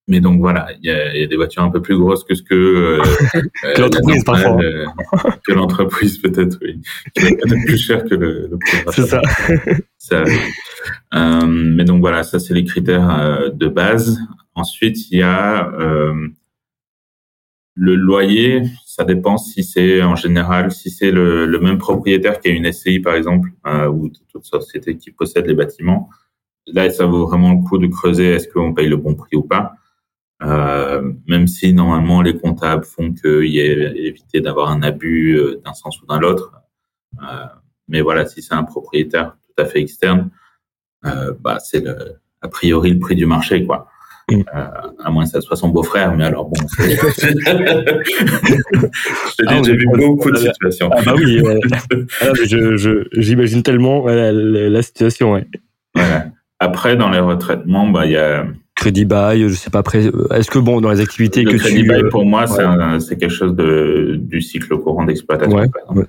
Mais 0.09 0.21
donc 0.21 0.39
voilà, 0.39 0.69
il 0.81 0.87
y 0.87 0.91
a, 0.91 1.15
y 1.15 1.23
a, 1.23 1.27
des 1.27 1.35
voitures 1.35 1.61
un 1.61 1.69
peu 1.69 1.83
plus 1.83 1.95
grosses 1.95 2.23
que 2.23 2.33
ce 2.33 2.41
que 2.41 2.55
euh, 2.55 3.01
que 3.75 3.81
l'entreprise 3.81 4.23
parfois. 4.23 4.59
Euh, 4.59 4.85
que 5.47 5.53
l'entreprise 5.53 6.17
peut-être, 6.17 6.57
oui, 6.63 6.81
qui 7.15 7.27
est 7.27 7.37
peut-être 7.37 7.65
plus 7.65 7.77
cher 7.77 8.03
que 8.03 8.15
le. 8.15 8.49
le 8.49 8.57
c'est 8.91 9.03
ça. 9.03 9.21
ça 9.99 10.23
euh, 11.13 11.45
mais 11.45 11.83
donc 11.83 12.01
voilà, 12.01 12.23
ça 12.23 12.39
c'est 12.39 12.55
les 12.55 12.65
critères 12.65 13.07
euh, 13.07 13.49
de 13.49 13.67
base. 13.67 14.19
Ensuite, 14.55 15.11
il 15.11 15.19
y 15.19 15.21
a 15.21 15.71
euh, 15.73 16.27
le 17.75 17.93
loyer. 17.93 18.63
Ça 18.87 19.03
dépend 19.03 19.37
si 19.37 19.63
c'est 19.63 20.01
en 20.01 20.15
général, 20.15 20.71
si 20.71 20.89
c'est 20.89 21.11
le, 21.11 21.45
le, 21.45 21.59
même 21.59 21.77
propriétaire 21.77 22.39
qui 22.39 22.49
a 22.49 22.51
une 22.51 22.71
SCI 22.71 22.99
par 22.99 23.13
exemple, 23.13 23.51
ou 23.93 24.09
toute 24.31 24.45
société 24.45 24.97
qui 24.97 25.11
possède 25.11 25.45
les 25.45 25.53
bâtiments. 25.53 26.09
Là, 26.65 26.89
ça 26.89 27.05
vaut 27.05 27.27
vraiment 27.27 27.53
le 27.53 27.67
coup 27.67 27.77
de 27.77 27.87
creuser 27.87 28.31
est-ce 28.31 28.47
qu'on 28.47 28.73
paye 28.73 28.89
le 28.89 28.97
bon 28.97 29.13
prix 29.13 29.37
ou 29.37 29.43
pas. 29.43 29.75
Euh, 30.41 31.01
même 31.27 31.47
si 31.47 31.73
normalement 31.73 32.21
les 32.21 32.37
comptables 32.37 32.85
font 32.85 33.13
qu'il 33.13 33.49
y 33.49 33.59
ait 33.59 33.93
évité 33.97 34.39
d'avoir 34.39 34.71
un 34.71 34.81
abus 34.83 35.37
euh, 35.37 35.61
d'un 35.65 35.73
sens 35.73 36.01
ou 36.01 36.05
d'un 36.05 36.21
autre. 36.21 36.53
Euh, 37.21 37.45
mais 37.89 38.01
voilà, 38.01 38.25
si 38.25 38.41
c'est 38.41 38.53
un 38.53 38.63
propriétaire 38.63 39.35
tout 39.47 39.61
à 39.61 39.65
fait 39.65 39.81
externe, 39.81 40.29
euh, 41.05 41.33
bah 41.39 41.57
c'est 41.59 41.83
le, 41.83 42.19
a 42.41 42.47
priori 42.47 42.91
le 42.91 42.99
prix 42.99 43.15
du 43.15 43.25
marché, 43.25 43.65
quoi. 43.65 43.89
Mm. 44.31 44.41
Euh, 44.55 44.67
à 45.03 45.09
moins 45.09 45.23
que 45.23 45.31
ça 45.31 45.41
soit 45.41 45.57
son 45.57 45.69
beau-frère, 45.69 46.15
mais 46.15 46.25
alors 46.25 46.45
bon. 46.45 46.53
je 46.77 46.87
te 49.35 49.41
dis, 49.41 49.47
ah, 49.47 49.61
j'ai 49.65 49.75
vu 49.75 49.87
beaucoup 49.97 50.31
de 50.31 50.37
situations. 50.37 50.89
Ah 50.93 51.01
bah 51.03 51.15
oui, 51.17 51.41
ah, 52.21 52.27
je, 52.45 53.07
j'imagine 53.13 53.63
tellement 53.63 54.05
la, 54.05 54.31
la, 54.31 54.81
situation, 54.83 55.33
ouais. 55.33 55.47
Voilà. 55.95 56.27
Après, 56.59 56.95
dans 56.95 57.09
les 57.09 57.19
retraitements, 57.19 57.87
bah 57.89 58.05
il 58.05 58.11
y 58.11 58.17
a 58.17 58.45
crédit 58.79 59.05
bail, 59.05 59.47
je 59.49 59.53
sais 59.53 59.69
pas 59.69 59.79
après. 59.79 60.05
Est-ce 60.31 60.49
que 60.49 60.59
bon 60.59 60.81
dans 60.81 60.89
les 60.89 61.01
activités 61.01 61.43
le 61.43 61.51
que 61.51 61.57
crédit 61.57 61.83
tu 61.83 61.87
bail 61.87 62.09
pour 62.09 62.25
moi 62.25 62.45
c'est 62.47 63.17
quelque 63.17 63.33
chose 63.33 63.55
de 63.55 64.15
du 64.19 64.41
cycle 64.41 64.77
courant 64.77 65.05
d'exploitation. 65.05 65.57
Ouais, 65.57 66.07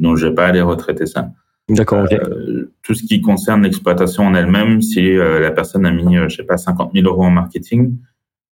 Donc 0.00 0.16
je 0.16 0.26
vais 0.26 0.34
pas 0.34 0.46
aller 0.46 0.60
retraiter 0.60 1.06
ça. 1.06 1.30
D'accord. 1.68 2.06
Euh, 2.10 2.72
tout 2.82 2.94
ce 2.94 3.02
qui 3.02 3.20
concerne 3.20 3.62
l'exploitation 3.62 4.24
en 4.24 4.34
elle-même, 4.34 4.80
si 4.80 5.16
euh, 5.16 5.38
la 5.40 5.50
personne 5.50 5.84
a 5.84 5.90
mis 5.90 6.16
euh, 6.16 6.28
je 6.28 6.36
sais 6.36 6.42
pas 6.42 6.56
50 6.56 6.92
000 6.94 7.06
euros 7.06 7.24
en 7.24 7.30
marketing, 7.30 7.98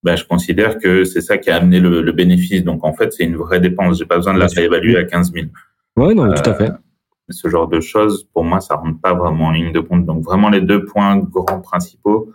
ben, 0.03 0.15
je 0.15 0.23
considère 0.23 0.77
que 0.77 1.03
c'est 1.03 1.21
ça 1.21 1.39
qui 1.39 1.49
a 1.49 1.55
amené 1.55 1.79
le, 1.79 2.01
le 2.01 2.11
bénéfice. 2.11 2.63
Donc 2.63 2.85
en 2.85 2.93
fait 2.93 3.11
c'est 3.11 3.23
une 3.23 3.35
vraie 3.35 3.59
dépense. 3.59 3.97
J'ai 3.97 4.05
pas 4.05 4.17
besoin 4.17 4.33
de 4.33 4.39
la 4.39 4.47
réévaluer 4.47 4.97
à 4.97 5.03
15 5.03 5.33
000. 5.33 5.47
Ouais 5.97 6.13
non 6.13 6.31
tout 6.31 6.49
à 6.49 6.53
fait. 6.53 6.71
Ce 7.29 7.49
genre 7.49 7.67
de 7.67 7.81
choses, 7.81 8.25
pour 8.31 8.45
moi, 8.45 8.61
ça 8.61 8.75
rentre 8.75 9.01
pas 9.01 9.13
vraiment 9.13 9.47
en 9.47 9.51
ligne 9.51 9.73
de 9.73 9.81
compte. 9.81 10.05
Donc 10.05 10.23
vraiment 10.23 10.49
les 10.49 10.61
deux 10.61 10.85
points 10.85 11.17
grands 11.17 11.59
principaux, 11.59 12.31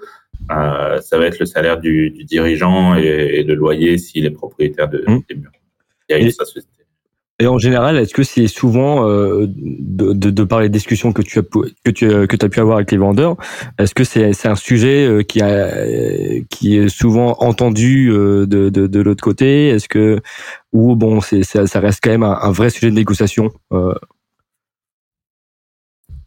euh, 0.50 1.00
ça 1.00 1.18
va 1.18 1.26
être 1.26 1.38
le 1.38 1.46
salaire 1.46 1.80
du, 1.80 2.10
du 2.10 2.24
dirigeant 2.24 2.96
et, 2.96 3.02
et, 3.04 3.42
le 3.42 3.54
loyer 3.54 3.98
s'il 3.98 4.26
est 4.26 4.30
propriétaire 4.30 4.88
de, 4.88 5.04
mmh. 5.06 5.20
des 5.28 5.34
murs. 5.36 5.52
a 6.10 6.44
société. 6.44 6.68
Et 7.42 7.46
en 7.48 7.58
général, 7.58 7.96
est-ce 7.96 8.14
que 8.14 8.22
c'est 8.22 8.46
souvent 8.46 9.08
euh, 9.08 9.46
de, 9.48 10.12
de, 10.12 10.30
de, 10.30 10.44
par 10.44 10.60
les 10.60 10.68
discussions 10.68 11.12
que 11.12 11.22
tu 11.22 11.40
as 11.40 11.42
que 11.42 11.90
tu 11.90 12.06
que 12.06 12.46
as 12.46 12.48
pu 12.48 12.60
avoir 12.60 12.76
avec 12.76 12.92
les 12.92 12.98
vendeurs, 12.98 13.36
est-ce 13.78 13.96
que 13.96 14.04
c'est 14.04 14.46
un 14.46 14.54
sujet 14.54 15.04
euh, 15.04 15.22
qui 15.22 15.40
a 15.40 15.68
qui 16.50 16.76
est 16.76 16.88
souvent 16.88 17.34
entendu 17.40 18.12
euh, 18.12 18.46
de 18.46 19.00
l'autre 19.00 19.24
côté? 19.24 19.70
Est-ce 19.70 19.88
que 19.88 20.20
ou 20.72 20.94
bon, 20.94 21.20
ça, 21.20 21.66
ça, 21.66 21.80
reste 21.80 21.98
quand 22.00 22.10
même 22.10 22.22
un, 22.22 22.38
un 22.40 22.52
vrai 22.52 22.70
sujet 22.70 22.90
de 22.90 22.94
négociation 22.94 23.50
euh... 23.72 23.92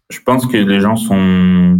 Je 0.09 0.19
pense 0.19 0.45
que 0.45 0.57
les 0.57 0.81
gens 0.81 0.97
sont 0.97 1.79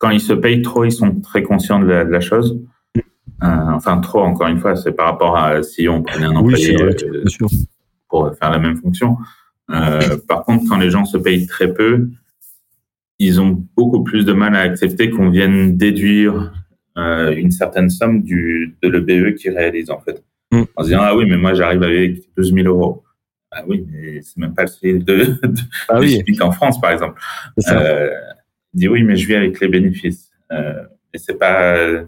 quand 0.00 0.10
ils 0.10 0.20
se 0.20 0.32
payent 0.32 0.62
trop, 0.62 0.84
ils 0.84 0.92
sont 0.92 1.20
très 1.20 1.44
conscients 1.44 1.78
de 1.78 1.86
la, 1.86 2.04
de 2.04 2.10
la 2.10 2.20
chose. 2.20 2.60
Euh, 2.96 3.02
enfin, 3.42 3.98
trop, 4.00 4.20
encore 4.20 4.48
une 4.48 4.58
fois, 4.58 4.74
c'est 4.74 4.92
par 4.92 5.06
rapport 5.06 5.36
à 5.36 5.62
si 5.62 5.88
on 5.88 6.02
prenait 6.02 6.26
un 6.26 6.34
employé. 6.36 6.76
Oui, 6.82 7.30
sûr 7.30 7.48
pour 8.10 8.36
faire 8.36 8.50
la 8.50 8.58
même 8.58 8.76
fonction. 8.76 9.16
Euh, 9.70 10.18
par 10.28 10.44
contre, 10.44 10.64
quand 10.68 10.76
les 10.76 10.90
gens 10.90 11.04
se 11.04 11.16
payent 11.16 11.46
très 11.46 11.72
peu, 11.72 12.10
ils 13.18 13.40
ont 13.40 13.64
beaucoup 13.76 14.02
plus 14.02 14.24
de 14.24 14.32
mal 14.32 14.54
à 14.56 14.60
accepter 14.60 15.10
qu'on 15.10 15.30
vienne 15.30 15.76
déduire 15.76 16.52
euh, 16.98 17.32
une 17.34 17.52
certaine 17.52 17.88
somme 17.88 18.22
du, 18.22 18.76
de 18.82 18.88
l'EBE 18.88 19.36
qu'ils 19.36 19.56
réalisent 19.56 19.90
en 19.90 20.00
fait. 20.00 20.24
Mm. 20.50 20.62
En 20.74 20.82
se 20.82 20.88
disant 20.88 21.00
ah 21.02 21.14
oui 21.14 21.26
mais 21.28 21.36
moi 21.36 21.54
j'arrive 21.54 21.82
avec 21.84 22.22
12 22.36 22.52
000 22.52 22.66
euros. 22.66 23.04
Ah 23.52 23.62
oui 23.68 23.86
mais 23.88 24.20
c'est 24.22 24.38
même 24.38 24.54
pas 24.54 24.64
le 24.64 24.98
de, 24.98 25.24
de, 25.46 25.60
ah 25.88 26.00
oui. 26.00 26.20
en 26.40 26.50
France 26.50 26.80
par 26.80 26.90
exemple. 26.90 27.20
Il 28.74 28.80
dit 28.80 28.88
oui 28.88 29.02
mais 29.02 29.16
je 29.16 29.26
vis 29.26 29.34
avec 29.36 29.60
les 29.60 29.68
bénéfices. 29.68 30.30
Euh, 30.52 30.84
et 31.12 31.18
c'est 31.18 31.38
pas 31.38 32.04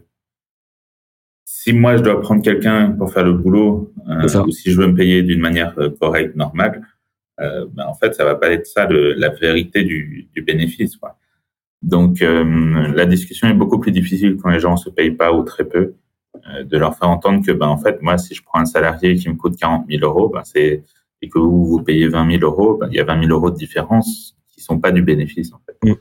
si 1.44 1.72
moi 1.72 1.96
je 1.96 2.02
dois 2.02 2.20
prendre 2.20 2.42
quelqu'un 2.42 2.90
pour 2.92 3.12
faire 3.12 3.24
le 3.24 3.34
boulot, 3.34 3.92
euh, 4.08 4.44
ou 4.44 4.50
si 4.50 4.72
je 4.72 4.80
veux 4.80 4.88
me 4.88 4.94
payer 4.94 5.22
d'une 5.22 5.40
manière 5.40 5.74
euh, 5.78 5.90
correcte, 5.90 6.34
normale, 6.34 6.82
euh, 7.40 7.66
ben 7.72 7.86
en 7.86 7.94
fait, 7.94 8.14
ça 8.14 8.24
va 8.24 8.34
pas 8.34 8.50
être 8.50 8.66
ça 8.66 8.86
le, 8.86 9.14
la 9.14 9.28
vérité 9.30 9.84
du, 9.84 10.28
du 10.34 10.42
bénéfice. 10.42 10.96
Quoi. 10.96 11.18
Donc, 11.82 12.22
euh, 12.22 12.92
la 12.94 13.06
discussion 13.06 13.48
est 13.48 13.54
beaucoup 13.54 13.78
plus 13.78 13.92
difficile 13.92 14.36
quand 14.36 14.50
les 14.50 14.60
gens 14.60 14.76
se 14.76 14.90
payent 14.90 15.12
pas 15.12 15.32
ou 15.32 15.42
très 15.42 15.64
peu, 15.64 15.94
euh, 16.48 16.64
de 16.64 16.78
leur 16.78 16.96
faire 16.96 17.08
entendre 17.08 17.44
que, 17.44 17.52
ben 17.52 17.68
en 17.68 17.78
fait, 17.78 18.00
moi, 18.02 18.18
si 18.18 18.34
je 18.34 18.42
prends 18.42 18.60
un 18.60 18.64
salarié 18.64 19.16
qui 19.16 19.28
me 19.28 19.34
coûte 19.34 19.56
40 19.56 19.86
000 19.90 20.04
euros, 20.04 20.28
ben 20.28 20.42
c'est 20.44 20.82
et 21.24 21.28
que 21.28 21.38
vous 21.38 21.66
vous 21.66 21.82
payez 21.82 22.08
20 22.08 22.38
000 22.38 22.42
euros, 22.42 22.78
ben, 22.78 22.88
il 22.90 22.96
y 22.96 23.00
a 23.00 23.04
20 23.04 23.26
000 23.26 23.32
euros 23.32 23.50
de 23.50 23.56
différence 23.56 24.36
qui 24.48 24.60
sont 24.60 24.80
pas 24.80 24.90
du 24.90 25.02
bénéfice 25.02 25.52
en 25.52 25.60
fait. 25.64 25.76
Mm. 25.88 25.94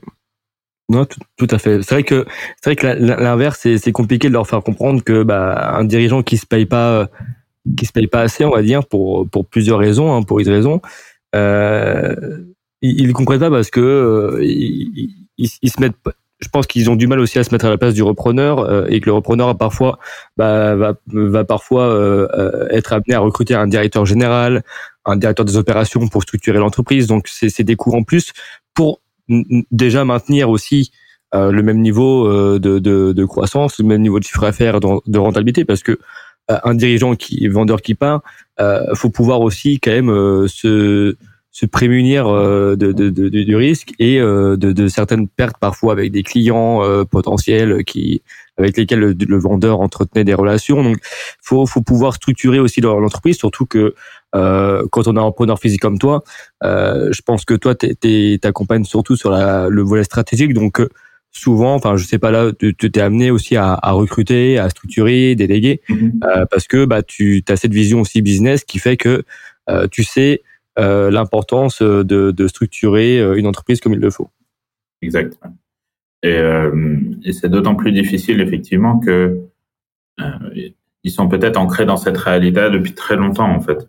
Non, 0.92 1.06
tout, 1.06 1.48
à 1.50 1.58
fait. 1.58 1.82
C'est 1.82 1.94
vrai 1.94 2.02
que 2.02 2.26
c'est 2.60 2.70
vrai 2.70 2.76
que 2.76 2.86
l'inverse, 2.86 3.66
c'est 3.78 3.92
compliqué 3.92 4.28
de 4.28 4.34
leur 4.34 4.46
faire 4.46 4.62
comprendre 4.62 5.02
que 5.02 5.22
bah, 5.22 5.74
un 5.74 5.84
dirigeant 5.84 6.22
qui 6.22 6.36
se 6.36 6.44
paye 6.44 6.66
pas, 6.66 7.08
qui 7.78 7.86
se 7.86 7.92
paye 7.92 8.08
pas 8.08 8.20
assez, 8.20 8.44
on 8.44 8.50
va 8.50 8.62
dire, 8.62 8.86
pour 8.86 9.26
pour 9.30 9.46
plusieurs 9.46 9.78
raisons, 9.78 10.14
hein, 10.14 10.22
pour 10.22 10.40
une 10.40 10.50
raison, 10.50 10.82
euh, 11.34 12.14
ils, 12.82 13.00
ils 13.00 13.12
comprennent 13.14 13.40
pas 13.40 13.50
parce 13.50 13.70
que 13.70 13.80
euh, 13.80 14.38
ils, 14.42 15.70
se 15.70 15.80
mettent. 15.80 15.96
Je 16.40 16.48
pense 16.48 16.66
qu'ils 16.66 16.90
ont 16.90 16.96
du 16.96 17.06
mal 17.06 17.20
aussi 17.20 17.38
à 17.38 17.44
se 17.44 17.54
mettre 17.54 17.64
à 17.64 17.70
la 17.70 17.78
place 17.78 17.94
du 17.94 18.02
repreneur 18.02 18.58
euh, 18.58 18.84
et 18.88 19.00
que 19.00 19.06
le 19.06 19.14
repreneur 19.14 19.56
parfois 19.56 19.98
bah, 20.36 20.74
va, 20.74 20.94
va 21.06 21.44
parfois 21.44 21.86
euh, 21.86 22.68
être 22.70 22.92
amené 22.92 23.14
à 23.14 23.20
recruter 23.20 23.54
un 23.54 23.66
directeur 23.66 24.04
général, 24.04 24.62
un 25.06 25.16
directeur 25.16 25.46
des 25.46 25.56
opérations 25.56 26.06
pour 26.08 26.22
structurer 26.22 26.58
l'entreprise. 26.58 27.06
Donc 27.06 27.28
c'est 27.28 27.62
des 27.62 27.76
coûts 27.76 27.96
en 27.96 28.02
plus 28.02 28.32
pour 28.74 29.00
déjà 29.70 30.04
maintenir 30.04 30.50
aussi 30.50 30.92
euh, 31.34 31.50
le 31.50 31.62
même 31.62 31.80
niveau 31.80 32.28
euh, 32.28 32.58
de, 32.58 33.24
croissance, 33.24 33.78
le 33.78 33.86
même 33.86 34.02
niveau 34.02 34.18
de 34.18 34.24
chiffre 34.24 34.42
d'affaires, 34.42 34.80
de, 34.80 35.18
rentabilité, 35.18 35.64
parce 35.64 35.82
que 35.82 35.92
euh, 36.50 36.58
un 36.64 36.74
dirigeant 36.74 37.14
qui 37.14 37.46
vendeur 37.48 37.80
qui 37.80 37.94
part, 37.94 38.22
faut 38.94 39.10
pouvoir 39.10 39.40
aussi 39.40 39.80
quand 39.80 39.90
même 39.92 40.46
se 40.48 41.16
prémunir 41.70 42.26
du 42.76 43.56
risque 43.56 43.92
et 43.98 44.18
de, 44.18 44.56
de, 44.56 44.88
certaines 44.88 45.26
pertes 45.26 45.56
parfois 45.58 45.92
avec 45.92 46.12
des 46.12 46.22
clients 46.22 46.82
potentiels 47.10 47.84
qui 47.84 48.22
avec 48.58 48.76
lesquels 48.76 49.00
le, 49.00 49.38
vendeur 49.38 49.80
entretenait 49.80 50.24
des 50.24 50.34
relations. 50.34 50.82
Donc, 50.82 50.98
faut 51.42 51.66
faut 51.66 51.82
pouvoir 51.82 52.14
structurer 52.14 52.60
aussi 52.60 52.80
l'entreprise, 52.80 53.38
surtout 53.38 53.66
que 53.66 53.94
euh, 54.34 54.86
quand 54.90 55.06
on 55.08 55.16
a 55.16 55.20
un 55.20 55.24
entrepreneur 55.24 55.58
physique 55.58 55.80
comme 55.80 55.98
toi, 55.98 56.22
euh, 56.64 57.12
je 57.12 57.22
pense 57.22 57.44
que 57.44 57.54
toi, 57.54 57.74
t'accompagnes 57.74 58.84
surtout 58.84 59.16
sur 59.16 59.30
la, 59.30 59.68
le 59.68 59.82
volet 59.82 60.04
stratégique. 60.04 60.54
Donc, 60.54 60.80
euh, 60.80 60.88
souvent, 61.32 61.74
enfin, 61.74 61.96
je 61.96 62.04
sais 62.04 62.18
pas 62.18 62.30
là, 62.30 62.52
tu 62.52 62.74
t'es 62.74 63.00
amené 63.00 63.30
aussi 63.30 63.56
à, 63.56 63.72
à, 63.72 63.92
recruter, 63.92 64.58
à 64.58 64.68
structurer, 64.68 65.34
déléguer, 65.34 65.80
mm-hmm. 65.88 66.24
euh, 66.24 66.46
parce 66.50 66.68
que 66.68 66.84
bah, 66.84 67.02
tu 67.02 67.42
as 67.48 67.56
cette 67.56 67.72
vision 67.72 68.02
aussi 68.02 68.22
business 68.22 68.64
qui 68.64 68.78
fait 68.78 68.96
que 68.96 69.24
euh, 69.70 69.88
tu 69.90 70.04
sais 70.04 70.42
euh, 70.78 71.10
l'importance 71.10 71.82
de, 71.82 72.02
de, 72.02 72.48
structurer 72.48 73.18
une 73.38 73.46
entreprise 73.46 73.80
comme 73.80 73.94
il 73.94 74.00
le 74.00 74.10
faut. 74.10 74.30
Exactement. 75.00 75.56
Et, 76.22 76.40
et 77.24 77.32
c'est 77.32 77.48
d'autant 77.48 77.74
plus 77.74 77.90
difficile, 77.90 78.40
effectivement, 78.40 79.00
que 79.00 79.40
ils 81.04 81.10
sont 81.10 81.28
peut-être 81.28 81.56
ancrés 81.56 81.84
dans 81.84 81.96
cette 81.96 82.16
réalité 82.16 82.70
depuis 82.70 82.94
très 82.94 83.16
longtemps, 83.16 83.50
en 83.50 83.60
fait. 83.60 83.88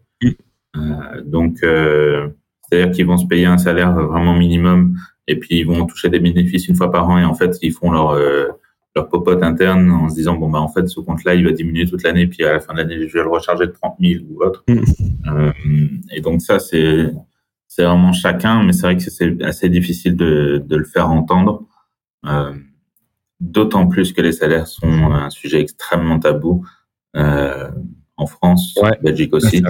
Euh, 0.76 1.22
donc, 1.24 1.58
euh, 1.64 2.30
c'est-à-dire 2.64 2.92
qu'ils 2.94 3.06
vont 3.06 3.18
se 3.18 3.28
payer 3.28 3.46
un 3.46 3.58
salaire 3.58 3.94
vraiment 3.94 4.36
minimum 4.36 4.96
et 5.28 5.40
puis 5.40 5.60
ils 5.60 5.68
vont 5.68 5.86
toucher 5.86 6.10
des 6.10 6.20
bénéfices 6.20 6.68
une 6.68 6.76
fois 6.76 6.92
par 6.92 7.08
an 7.10 7.18
et 7.18 7.26
en 7.26 7.34
fait 7.34 7.58
ils 7.62 7.72
font 7.72 7.92
leur 7.92 8.12
euh, 8.12 8.48
leur 8.96 9.08
popote 9.10 9.42
interne 9.42 9.90
en 9.92 10.10
se 10.10 10.16
disant 10.16 10.36
bon 10.36 10.50
bah 10.50 10.60
en 10.60 10.68
fait 10.68 10.88
ce 10.88 11.00
compte-là 11.00 11.36
il 11.36 11.46
va 11.46 11.52
diminuer 11.52 11.86
toute 11.86 12.04
l'année 12.04 12.28
puis 12.28 12.44
à 12.44 12.54
la 12.54 12.60
fin 12.60 12.74
de 12.74 12.80
l'année 12.80 13.08
je 13.08 13.14
vais 13.14 13.24
le 13.24 13.30
recharger 13.30 13.68
de 13.68 13.72
30 13.72 13.96
000 14.00 14.24
ou 14.30 14.44
autre. 14.44 14.64
Mm. 14.68 14.80
Euh, 15.28 15.52
et 16.12 16.22
donc 16.22 16.42
ça 16.42 16.60
c'est 16.60 17.12
c'est 17.68 17.84
vraiment 17.84 18.14
chacun, 18.14 18.64
mais 18.64 18.72
c'est 18.72 18.84
vrai 18.84 18.98
que 18.98 19.02
c'est 19.02 19.42
assez 19.44 19.68
difficile 19.68 20.16
de, 20.16 20.64
de 20.64 20.76
le 20.76 20.84
faire 20.84 21.10
entendre. 21.10 21.66
Euh, 22.26 22.54
D'autant 23.40 23.88
plus 23.88 24.14
que 24.14 24.22
les 24.22 24.32
salaires 24.32 24.68
sont 24.68 25.12
un 25.12 25.30
sujet 25.30 25.60
extrêmement 25.60 26.18
tabou 26.18 26.66
euh, 27.18 27.70
en 28.16 28.26
France, 28.26 28.74
en 28.82 28.92
Belgique 29.02 29.34
aussi. 29.34 29.62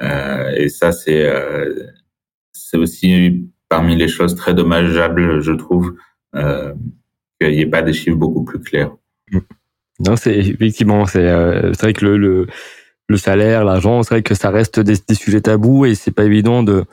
Et 0.00 0.68
ça, 0.68 0.92
c'est 0.92 1.26
euh, 1.26 1.74
c'est 2.52 2.76
aussi 2.76 3.50
parmi 3.68 3.96
les 3.96 4.08
choses 4.08 4.34
très 4.34 4.54
dommageables, 4.54 5.40
je 5.40 5.52
trouve, 5.52 5.94
euh, 6.34 6.72
qu'il 7.40 7.50
n'y 7.50 7.60
ait 7.60 7.66
pas 7.66 7.82
des 7.82 7.92
chiffres 7.92 8.16
beaucoup 8.16 8.44
plus 8.44 8.60
clairs. 8.60 8.92
Mm. 9.32 9.38
Non, 10.00 10.16
c'est 10.16 10.34
effectivement, 10.34 11.04
c'est 11.06 11.28
euh, 11.28 11.72
vrai 11.72 11.92
que 11.92 12.06
le, 12.06 12.46
le, 13.08 13.16
salaire, 13.16 13.64
l'argent, 13.64 14.02
c'est 14.02 14.14
vrai 14.14 14.22
que 14.22 14.34
ça 14.34 14.50
reste 14.50 14.80
des, 14.80 14.96
sujets 15.14 15.42
tabous 15.42 15.84
et 15.84 15.94
c'est 15.94 16.10
pas 16.10 16.24
évident 16.24 16.62
de. 16.62 16.84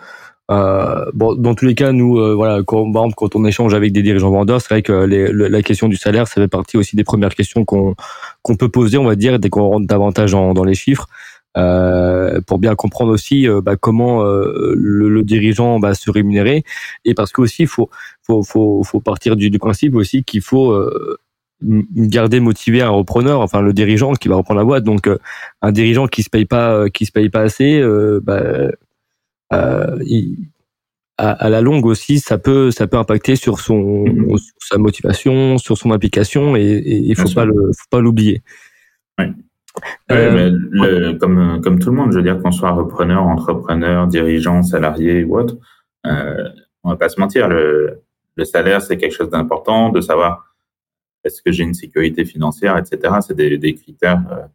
Euh, 0.50 1.06
bon, 1.14 1.36
dans 1.36 1.56
tous 1.56 1.66
les 1.66 1.76
cas, 1.76 1.92
nous, 1.92 2.20
euh, 2.20 2.34
voilà, 2.34 2.64
quand, 2.66 2.92
quand 3.16 3.36
on 3.36 3.46
échange 3.46 3.74
avec 3.74 3.92
des 3.92 4.02
dirigeants 4.02 4.32
vendeurs, 4.32 4.62
c'est 4.62 4.74
vrai 4.74 4.82
que 4.82 4.94
la 4.94 5.62
question 5.62 5.88
du 5.88 5.98
salaire, 5.98 6.28
ça 6.28 6.42
fait 6.42 6.48
partie 6.48 6.78
aussi 6.78 6.96
des 6.96 7.04
premières 7.04 7.36
questions 7.36 7.66
qu'on 7.66 7.96
qu'on 8.42 8.56
peut 8.56 8.70
poser, 8.70 8.98
on 8.98 9.04
va 9.06 9.16
dire, 9.16 9.40
dès 9.40 9.50
qu'on 9.50 9.68
rentre 9.68 9.88
davantage 9.88 10.32
dans 10.32 10.64
les 10.64 10.76
chiffres. 10.76 11.08
Euh, 11.58 12.40
pour 12.42 12.60
bien 12.60 12.76
comprendre 12.76 13.12
aussi 13.12 13.48
euh, 13.48 13.62
bah, 13.62 13.78
comment 13.78 14.24
euh, 14.24 14.76
le, 14.76 15.10
le, 15.10 15.24
dirigeant 15.24 15.80
va 15.80 15.96
se 15.96 16.12
rémunérer 16.12 16.64
et 17.04 17.16
parce 17.16 17.32
que 17.32 17.42
aussi 17.42 17.64
il 17.64 17.68
faut, 17.68 17.90
faut, 18.22 18.44
faut, 18.44 18.84
faut 18.84 19.00
partir 19.00 19.36
du, 19.36 19.50
du 19.50 19.58
principe 19.58 19.96
aussi 19.96 20.24
qu'il 20.24 20.42
faut 20.42 20.78
garder 21.62 22.40
motivé 22.40 22.84
un 22.84 22.90
repreneur, 22.90 23.42
enfin 23.42 23.62
le 23.62 23.74
dirigeant 23.74 24.14
qui 24.14 24.28
va 24.28 24.36
reprendre 24.36 24.60
la 24.60 24.66
boîte. 24.66 24.84
Donc 24.84 25.10
un 25.62 25.72
dirigeant 25.72 26.06
qui 26.08 26.22
se 26.22 26.30
paye 26.30 26.46
pas, 26.46 26.90
qui 26.92 27.06
se 27.08 27.12
paye 27.12 27.30
pas 27.30 27.42
assez, 27.42 27.82
bah, 28.22 28.42
il, 30.06 30.38
à, 31.18 31.32
à, 31.32 31.50
la 31.50 31.62
longue 31.62 31.88
aussi, 31.88 32.20
ça 32.20 32.38
peut, 32.38 32.70
ça 32.70 32.86
peut 32.86 32.98
impacter 32.98 33.36
sur 33.36 33.60
son, 33.60 34.04
mm-hmm. 34.04 34.38
sur 34.38 34.54
sa 34.60 34.78
motivation, 34.78 35.58
sur 35.58 35.78
son 35.78 35.92
application, 35.92 36.56
et 36.56 36.84
il 36.86 37.16
faut 37.16 37.34
pas 37.34 37.46
le, 37.46 37.72
faut 37.76 37.88
pas 37.90 38.00
l'oublier. 38.00 38.44
Ouais. 39.18 39.32
Euh, 40.12 40.52
le, 40.72 41.14
comme, 41.14 41.62
comme 41.62 41.80
tout 41.80 41.90
le 41.90 41.96
monde, 41.96 42.12
je 42.12 42.18
veux 42.18 42.24
dire, 42.24 42.42
qu'on 42.42 42.52
soit 42.52 42.72
repreneur, 42.72 43.24
entrepreneur, 43.24 44.08
dirigeant, 44.08 44.64
salarié 44.64 45.24
ou 45.24 45.38
autre, 45.38 45.58
euh, 46.06 46.50
on 46.84 46.90
va 46.90 46.96
pas 46.96 47.10
se 47.10 47.20
mentir, 47.20 47.48
le, 47.48 48.02
le 48.36 48.46
salaire, 48.46 48.82
c'est 48.82 48.98
quelque 48.98 49.16
chose 49.16 49.30
d'important, 49.30 49.90
de 49.90 50.02
savoir 50.02 50.56
est-ce 51.24 51.42
que 51.42 51.52
j'ai 51.52 51.64
une 51.64 51.74
sécurité 51.74 52.24
financière, 52.24 52.78
etc. 52.78 53.16
C'est 53.22 53.36
des, 53.36 53.58
des 53.58 53.76
critères 53.76 54.24
euh, 54.32 54.46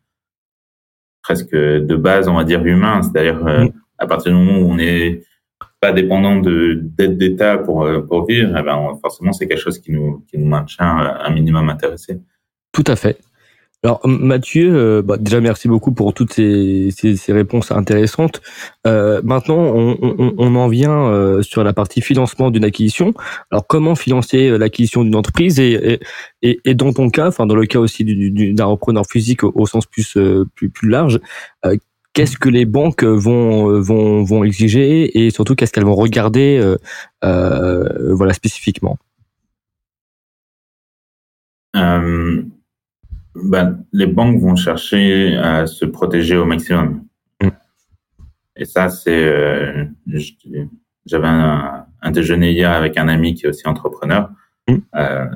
presque 1.23 1.55
de 1.55 1.97
base, 1.97 2.29
on 2.29 2.35
va 2.35 2.45
dire, 2.45 2.65
humains. 2.65 3.03
C'est-à-dire, 3.03 3.47
euh, 3.47 3.67
à 3.99 4.07
partir 4.07 4.33
du 4.33 4.39
moment 4.39 4.59
où 4.59 4.73
on 4.73 4.77
n'est 4.77 5.23
pas 5.81 5.93
dépendant 5.93 6.37
de 6.37 6.75
d'aide 6.81 7.19
d'État 7.19 7.59
pour, 7.59 7.89
pour 8.09 8.27
vivre, 8.27 8.57
eh 8.59 8.63
ben, 8.63 8.99
forcément, 9.01 9.33
c'est 9.33 9.47
quelque 9.47 9.61
chose 9.61 9.79
qui 9.79 9.93
nous, 9.93 10.25
qui 10.29 10.39
nous 10.39 10.47
maintient 10.47 10.87
un 10.87 11.31
minimum 11.31 11.69
intéressé. 11.69 12.21
Tout 12.73 12.85
à 12.87 12.97
fait. 12.97 13.19
Alors 13.85 14.01
Mathieu, 14.07 14.73
euh, 14.77 15.03
bah, 15.03 15.17
déjà 15.17 15.41
merci 15.41 15.67
beaucoup 15.67 15.91
pour 15.91 16.15
toutes 16.15 16.33
ces, 16.35 16.93
réponses 17.29 17.73
intéressantes. 17.73 18.41
Euh, 18.87 19.21
maintenant, 19.25 19.59
on, 19.59 20.55
en 20.55 20.69
vient 20.69 21.09
euh, 21.09 21.43
sur 21.43 21.65
la 21.65 21.73
partie 21.73 22.01
financement 22.01 22.53
d'une 22.53 22.65
acquisition. 22.65 23.13
Alors 23.51 23.67
comment 23.67 23.97
financer 23.97 24.57
l'acquisition 24.57 25.03
d'une 25.03 25.17
entreprise 25.17 25.59
et, 25.59 25.99
et, 26.43 26.75
dans 26.75 26.93
ton 26.93 27.11
cas, 27.11 27.27
enfin 27.27 27.47
dans 27.47 27.57
le 27.57 27.67
cas 27.67 27.81
aussi 27.81 28.05
d'un 28.55 28.65
repreneur 28.67 29.05
physique 29.11 29.43
au, 29.43 29.67
sens 29.67 29.87
plus, 29.87 30.17
plus, 30.55 30.89
large, 30.89 31.19
qu'est-ce 32.13 32.39
que 32.39 32.49
les 32.49 32.67
banques 32.67 33.03
vont 33.03 33.81
vont 33.81 34.23
vont 34.23 34.45
exiger 34.45 35.25
et 35.25 35.31
surtout 35.31 35.57
qu'est-ce 35.57 35.73
qu'elles 35.73 35.85
vont 35.85 35.97
regarder 35.97 36.77
voilà 37.23 38.33
spécifiquement? 38.33 38.97
Ben, 43.35 43.85
les 43.93 44.07
banques 44.07 44.41
vont 44.41 44.57
chercher 44.57 45.37
à 45.37 45.67
se 45.67 45.85
protéger 45.85 46.37
au 46.37 46.45
maximum. 46.45 47.05
Mm. 47.41 47.49
Et 48.57 48.65
ça, 48.65 48.89
c'est. 48.89 49.25
Euh, 49.25 49.85
J'avais 51.07 51.27
un, 51.27 51.87
un, 52.03 52.11
déjeuner 52.11 52.53
hier 52.53 52.71
avec 52.71 52.99
un 52.99 53.09
ami 53.09 53.35
qui 53.35 53.47
est 53.47 53.49
aussi 53.49 53.67
entrepreneur. 53.67 54.31
Mm. 54.69 54.77
Euh, 54.97 55.27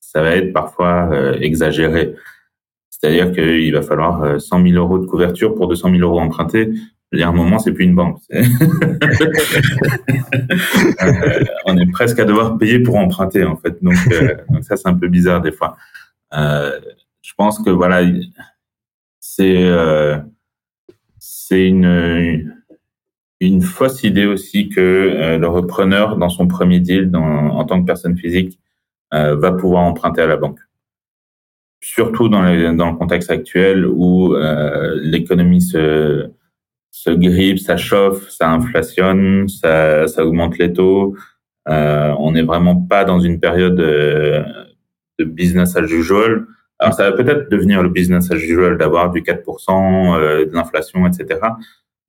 ça 0.00 0.22
va 0.22 0.36
être 0.36 0.52
parfois 0.52 1.10
euh, 1.12 1.36
exagéré. 1.40 2.14
C'est-à-dire 2.88 3.32
qu'il 3.32 3.72
va 3.74 3.82
falloir 3.82 4.40
100 4.40 4.60
euh, 4.60 4.68
000 4.70 4.82
euros 4.82 4.98
de 4.98 5.06
couverture 5.06 5.54
pour 5.54 5.68
200 5.68 5.90
000 5.90 6.00
euros 6.02 6.20
empruntés. 6.20 6.72
Il 7.12 7.20
y 7.20 7.22
a 7.22 7.28
un 7.28 7.32
moment, 7.32 7.58
c'est 7.58 7.72
plus 7.72 7.84
une 7.84 7.94
banque. 7.94 8.18
on 11.66 11.76
est 11.76 11.90
presque 11.92 12.18
à 12.18 12.24
devoir 12.24 12.58
payer 12.58 12.80
pour 12.80 12.96
emprunter, 12.96 13.44
en 13.44 13.56
fait. 13.56 13.76
Donc, 13.82 13.94
donc 14.50 14.64
ça, 14.64 14.76
c'est 14.76 14.88
un 14.88 14.94
peu 14.94 15.06
bizarre 15.08 15.40
des 15.40 15.52
fois. 15.52 15.76
Euh, 16.32 16.80
je 17.24 17.32
pense 17.36 17.58
que 17.58 17.70
voilà, 17.70 18.02
c'est 19.18 19.64
euh, 19.64 20.18
une 21.50 22.54
une 23.40 23.62
fausse 23.62 24.02
idée 24.04 24.26
aussi 24.26 24.68
que 24.68 24.80
euh, 24.80 25.38
le 25.38 25.48
repreneur 25.48 26.16
dans 26.16 26.28
son 26.28 26.46
premier 26.46 26.80
deal, 26.80 27.10
en 27.14 27.64
tant 27.64 27.80
que 27.80 27.86
personne 27.86 28.16
physique, 28.16 28.58
euh, 29.12 29.36
va 29.36 29.52
pouvoir 29.52 29.82
emprunter 29.82 30.22
à 30.22 30.26
la 30.26 30.36
banque. 30.36 30.60
Surtout 31.80 32.28
dans, 32.28 32.42
le 32.42 32.96
contexte 32.96 33.30
actuel 33.30 33.86
où 33.86 34.34
euh, 34.34 34.98
l'économie 35.02 35.60
se 35.62 36.30
se 36.90 37.10
grippe, 37.10 37.58
ça 37.58 37.76
chauffe, 37.76 38.28
ça 38.30 38.50
inflationne, 38.50 39.48
ça, 39.48 40.06
ça 40.06 40.24
augmente 40.24 40.58
les 40.58 40.72
taux. 40.72 41.16
On 41.66 42.32
n'est 42.32 42.42
vraiment 42.42 42.76
pas 42.76 43.04
dans 43.04 43.18
une 43.18 43.40
période 43.40 43.74
de, 43.74 44.44
de 45.18 45.24
business 45.24 45.76
as 45.76 45.90
usual. 45.90 46.46
Ça 46.92 47.10
va 47.10 47.12
peut-être 47.16 47.50
devenir 47.50 47.82
le 47.82 47.88
business 47.88 48.30
as 48.30 48.36
usual 48.36 48.78
d'avoir 48.78 49.10
du 49.10 49.22
4%, 49.22 50.16
euh, 50.16 50.46
de 50.46 50.52
l'inflation, 50.52 51.06
etc. 51.06 51.40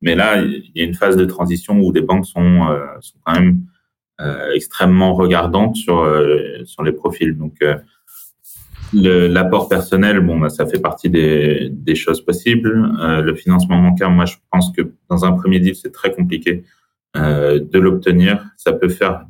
Mais 0.02 0.16
là, 0.16 0.42
il 0.42 0.72
y 0.76 0.82
a 0.82 0.84
une 0.84 0.94
phase 0.94 1.18
de 1.18 1.26
transition 1.26 1.80
où 1.80 1.92
les 1.92 2.02
banques 2.02 2.26
sont, 2.26 2.68
euh, 2.70 2.86
sont 3.00 3.18
quand 3.24 3.34
même 3.34 3.62
euh, 4.22 4.52
extrêmement 4.54 5.14
regardantes 5.14 5.76
sur, 5.76 6.08
sur 6.66 6.84
les 6.84 6.92
profils. 6.92 7.36
Donc, 7.38 7.64
l'apport 8.94 9.68
personnel, 9.68 10.20
bon, 10.20 10.40
bah, 10.40 10.50
ça 10.50 10.66
fait 10.66 10.80
partie 10.80 11.10
des, 11.10 11.70
des 11.72 11.96
choses 11.96 12.22
possibles. 12.22 12.92
le 13.24 13.36
financement 13.36 13.82
bancaire, 13.82 14.10
moi, 14.10 14.26
je 14.26 14.36
pense 14.52 14.72
que 14.72 14.82
dans 15.10 15.26
un 15.26 15.32
premier 15.32 15.60
deal, 15.60 15.76
c'est 15.76 15.92
très 15.92 16.12
compliqué 16.12 16.64
de 17.16 17.80
l'obtenir. 17.80 18.46
Ça 18.58 18.74
peut 18.74 18.90
faire 18.90 19.26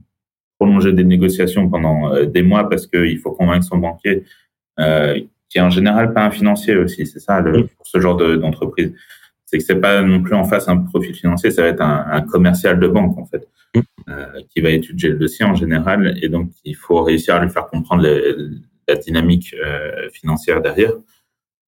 prolonger 0.59 0.93
des 0.93 1.03
négociations 1.03 1.69
pendant 1.69 2.23
des 2.25 2.41
mois 2.41 2.69
parce 2.69 2.87
qu'il 2.87 3.19
faut 3.19 3.31
convaincre 3.31 3.65
son 3.65 3.77
banquier 3.77 4.23
qui 5.49 5.57
est 5.57 5.61
en 5.61 5.69
général 5.69 6.13
pas 6.13 6.25
un 6.25 6.31
financier 6.31 6.75
aussi. 6.75 7.05
C'est 7.05 7.19
ça 7.19 7.39
le, 7.39 7.67
pour 7.67 7.87
ce 7.87 7.99
genre 7.99 8.15
d'entreprise. 8.15 8.93
c'est 9.45 9.57
que 9.57 9.63
c'est 9.63 9.79
pas 9.79 10.01
non 10.01 10.21
plus 10.21 10.35
en 10.35 10.43
face 10.43 10.67
un 10.67 10.77
profil 10.77 11.13
financier, 11.15 11.51
ça 11.51 11.61
va 11.61 11.69
être 11.69 11.81
un, 11.81 12.05
un 12.09 12.21
commercial 12.21 12.79
de 12.79 12.87
banque 12.87 13.17
en 13.17 13.25
fait, 13.25 13.47
euh, 14.09 14.25
qui 14.49 14.61
va 14.61 14.69
étudier 14.69 15.09
le 15.09 15.17
dossier 15.17 15.45
en 15.45 15.55
général, 15.55 16.17
et 16.21 16.29
donc 16.29 16.51
il 16.63 16.75
faut 16.75 17.03
réussir 17.03 17.35
à 17.35 17.43
lui 17.43 17.49
faire 17.49 17.67
comprendre 17.67 18.03
la 18.87 18.95
dynamique 18.95 19.55
euh, 19.63 20.09
financière 20.11 20.61
derrière. 20.61 20.93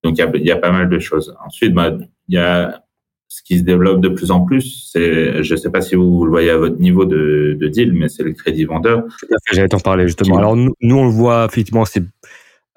Donc 0.03 0.17
il 0.17 0.21
y 0.21 0.21
a, 0.21 0.37
y 0.37 0.51
a, 0.51 0.57
pas 0.57 0.71
mal 0.71 0.89
de 0.89 0.99
choses. 0.99 1.35
Ensuite, 1.45 1.73
bah, 1.73 1.97
il 2.27 2.35
y 2.35 2.37
a 2.37 2.83
ce 3.27 3.43
qui 3.43 3.57
se 3.57 3.63
développe 3.63 3.99
de 4.01 4.09
plus 4.09 4.31
en 4.31 4.45
plus, 4.45 4.89
c'est, 4.91 5.43
je 5.43 5.53
ne 5.53 5.57
sais 5.57 5.69
pas 5.69 5.81
si 5.81 5.95
vous 5.95 6.23
le 6.23 6.31
voyez 6.31 6.49
à 6.49 6.57
votre 6.57 6.79
niveau 6.79 7.05
de, 7.05 7.57
de 7.59 7.67
deal, 7.67 7.91
mais 7.93 8.07
c'est 8.07 8.23
le 8.23 8.31
crédit 8.31 8.63
vendeur. 8.65 9.03
J'allais 9.51 9.67
t'en 9.67 9.79
parler 9.79 10.07
justement. 10.07 10.37
Alors 10.37 10.55
nous, 10.55 10.73
nous, 10.81 10.95
on 10.95 11.05
le 11.05 11.11
voit 11.11 11.45
effectivement, 11.45 11.83
c'est 11.83 12.03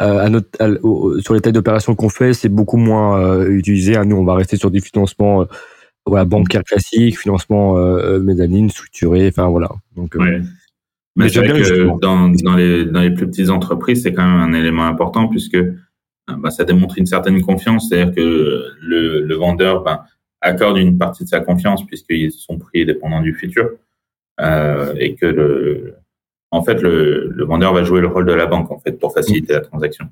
à 0.01 0.29
notre, 0.31 0.49
à, 0.61 0.69
sur 1.21 1.35
les 1.35 1.41
tailles 1.41 1.53
d'opérations 1.53 1.95
qu'on 1.95 2.09
fait, 2.09 2.33
c'est 2.33 2.49
beaucoup 2.49 2.79
moins 2.79 3.21
euh, 3.21 3.51
utilisé. 3.51 3.95
Nous, 4.05 4.17
on 4.17 4.25
va 4.25 4.35
rester 4.35 4.57
sur 4.57 4.71
des 4.71 4.81
financements 4.81 5.43
euh, 5.43 5.45
voilà, 6.07 6.25
bancaires 6.25 6.65
classiques, 6.65 7.19
financement 7.19 7.77
euh, 7.77 8.19
mezzanine, 8.19 8.71
structuré, 8.71 9.29
enfin 9.29 9.49
voilà. 9.49 9.71
Donc, 9.97 10.15
ouais. 10.15 10.41
Mais, 11.17 11.29
c'est 11.29 11.41
vrai 11.41 11.61
que 11.61 12.01
dans, 12.01 12.29
dans, 12.29 12.57
les, 12.57 12.87
dans 12.87 13.01
les 13.01 13.11
plus 13.11 13.27
petites 13.27 13.51
entreprises, 13.51 14.05
c'est 14.05 14.13
quand 14.13 14.25
même 14.25 14.41
un 14.41 14.53
élément 14.59 14.85
important 14.85 15.29
puisque 15.29 15.59
bah, 16.29 16.51
ça 16.51 16.65
démontre 16.65 16.97
une 16.99 17.07
certaine 17.07 17.43
confiance. 17.43 17.89
C'est-à-dire 17.89 18.15
que 18.15 18.65
le, 18.81 19.21
le 19.27 19.35
vendeur 19.35 19.83
ben, 19.83 20.01
accorde 20.41 20.79
une 20.79 20.97
partie 20.97 21.25
de 21.25 21.29
sa 21.29 21.41
confiance 21.41 21.85
puisqu'ils 21.85 22.33
sont 22.33 22.59
pris 22.59 22.87
dépendant 22.87 23.21
du 23.21 23.35
futur 23.35 23.71
euh, 24.41 24.95
et 24.99 25.15
que 25.17 25.27
le, 25.27 25.95
en 26.51 26.63
fait, 26.63 26.83
le, 26.83 27.29
le, 27.29 27.45
vendeur 27.45 27.73
va 27.73 27.85
jouer 27.85 28.01
le 28.01 28.09
rôle 28.09 28.27
de 28.27 28.33
la 28.33 28.47
banque, 28.47 28.71
en 28.71 28.79
fait, 28.79 28.99
pour 28.99 29.15
faciliter 29.15 29.53
la 29.53 29.61
transaction. 29.61 30.07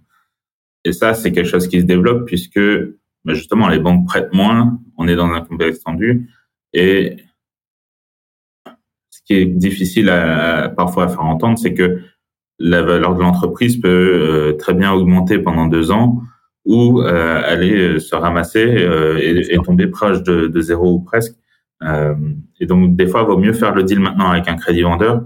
Et 0.84 0.92
ça, 0.92 1.14
c'est 1.14 1.32
quelque 1.32 1.48
chose 1.48 1.68
qui 1.68 1.80
se 1.80 1.86
développe 1.86 2.26
puisque, 2.26 2.60
bah, 3.24 3.34
justement, 3.34 3.68
les 3.68 3.78
banques 3.78 4.06
prêtent 4.06 4.32
moins, 4.32 4.78
on 4.96 5.08
est 5.08 5.16
dans 5.16 5.30
un 5.30 5.40
contexte 5.40 5.84
tendu, 5.84 6.30
et 6.72 7.16
ce 9.10 9.20
qui 9.24 9.34
est 9.34 9.46
difficile 9.46 10.10
à, 10.10 10.68
parfois 10.68 11.04
à 11.04 11.08
faire 11.08 11.24
entendre, 11.24 11.58
c'est 11.58 11.74
que 11.74 12.00
la 12.58 12.82
valeur 12.82 13.14
de 13.14 13.20
l'entreprise 13.20 13.80
peut 13.80 13.88
euh, 13.88 14.52
très 14.54 14.74
bien 14.74 14.92
augmenter 14.92 15.38
pendant 15.38 15.66
deux 15.66 15.90
ans 15.90 16.22
ou 16.64 17.00
euh, 17.02 17.42
aller 17.44 17.98
se 18.00 18.14
ramasser 18.14 18.64
euh, 18.64 19.16
et, 19.18 19.54
et, 19.54 19.58
tomber 19.58 19.86
proche 19.86 20.22
de, 20.22 20.48
de, 20.48 20.60
zéro 20.60 20.94
ou 20.94 21.00
presque. 21.00 21.34
Euh, 21.82 22.14
et 22.60 22.66
donc, 22.66 22.96
des 22.96 23.06
fois, 23.06 23.22
il 23.22 23.26
vaut 23.26 23.38
mieux 23.38 23.52
faire 23.52 23.74
le 23.74 23.84
deal 23.84 24.00
maintenant 24.00 24.30
avec 24.30 24.48
un 24.48 24.56
crédit 24.56 24.82
vendeur 24.82 25.22
euh, 25.22 25.24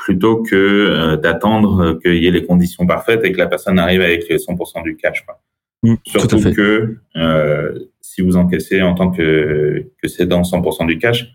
plutôt 0.00 0.42
que 0.42 0.56
euh, 0.56 1.16
d'attendre 1.16 1.98
qu'il 2.00 2.16
y 2.16 2.26
ait 2.26 2.30
les 2.30 2.44
conditions 2.44 2.86
parfaites 2.86 3.22
et 3.24 3.32
que 3.32 3.38
la 3.38 3.46
personne 3.46 3.78
arrive 3.78 4.00
avec 4.00 4.22
100% 4.28 4.82
du 4.82 4.96
cash. 4.96 5.24
Quoi. 5.26 5.40
Mmh, 5.82 5.94
Surtout 6.06 6.40
que 6.52 6.96
euh, 7.16 7.78
si 8.00 8.22
vous 8.22 8.36
encaissez 8.36 8.82
en 8.82 8.94
tant 8.94 9.10
que, 9.10 9.86
que 10.02 10.08
cédant 10.08 10.42
100% 10.42 10.86
du 10.86 10.98
cash, 10.98 11.30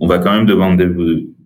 on 0.00 0.06
va 0.06 0.18
quand 0.18 0.32
même 0.32 0.46
demander 0.46 0.86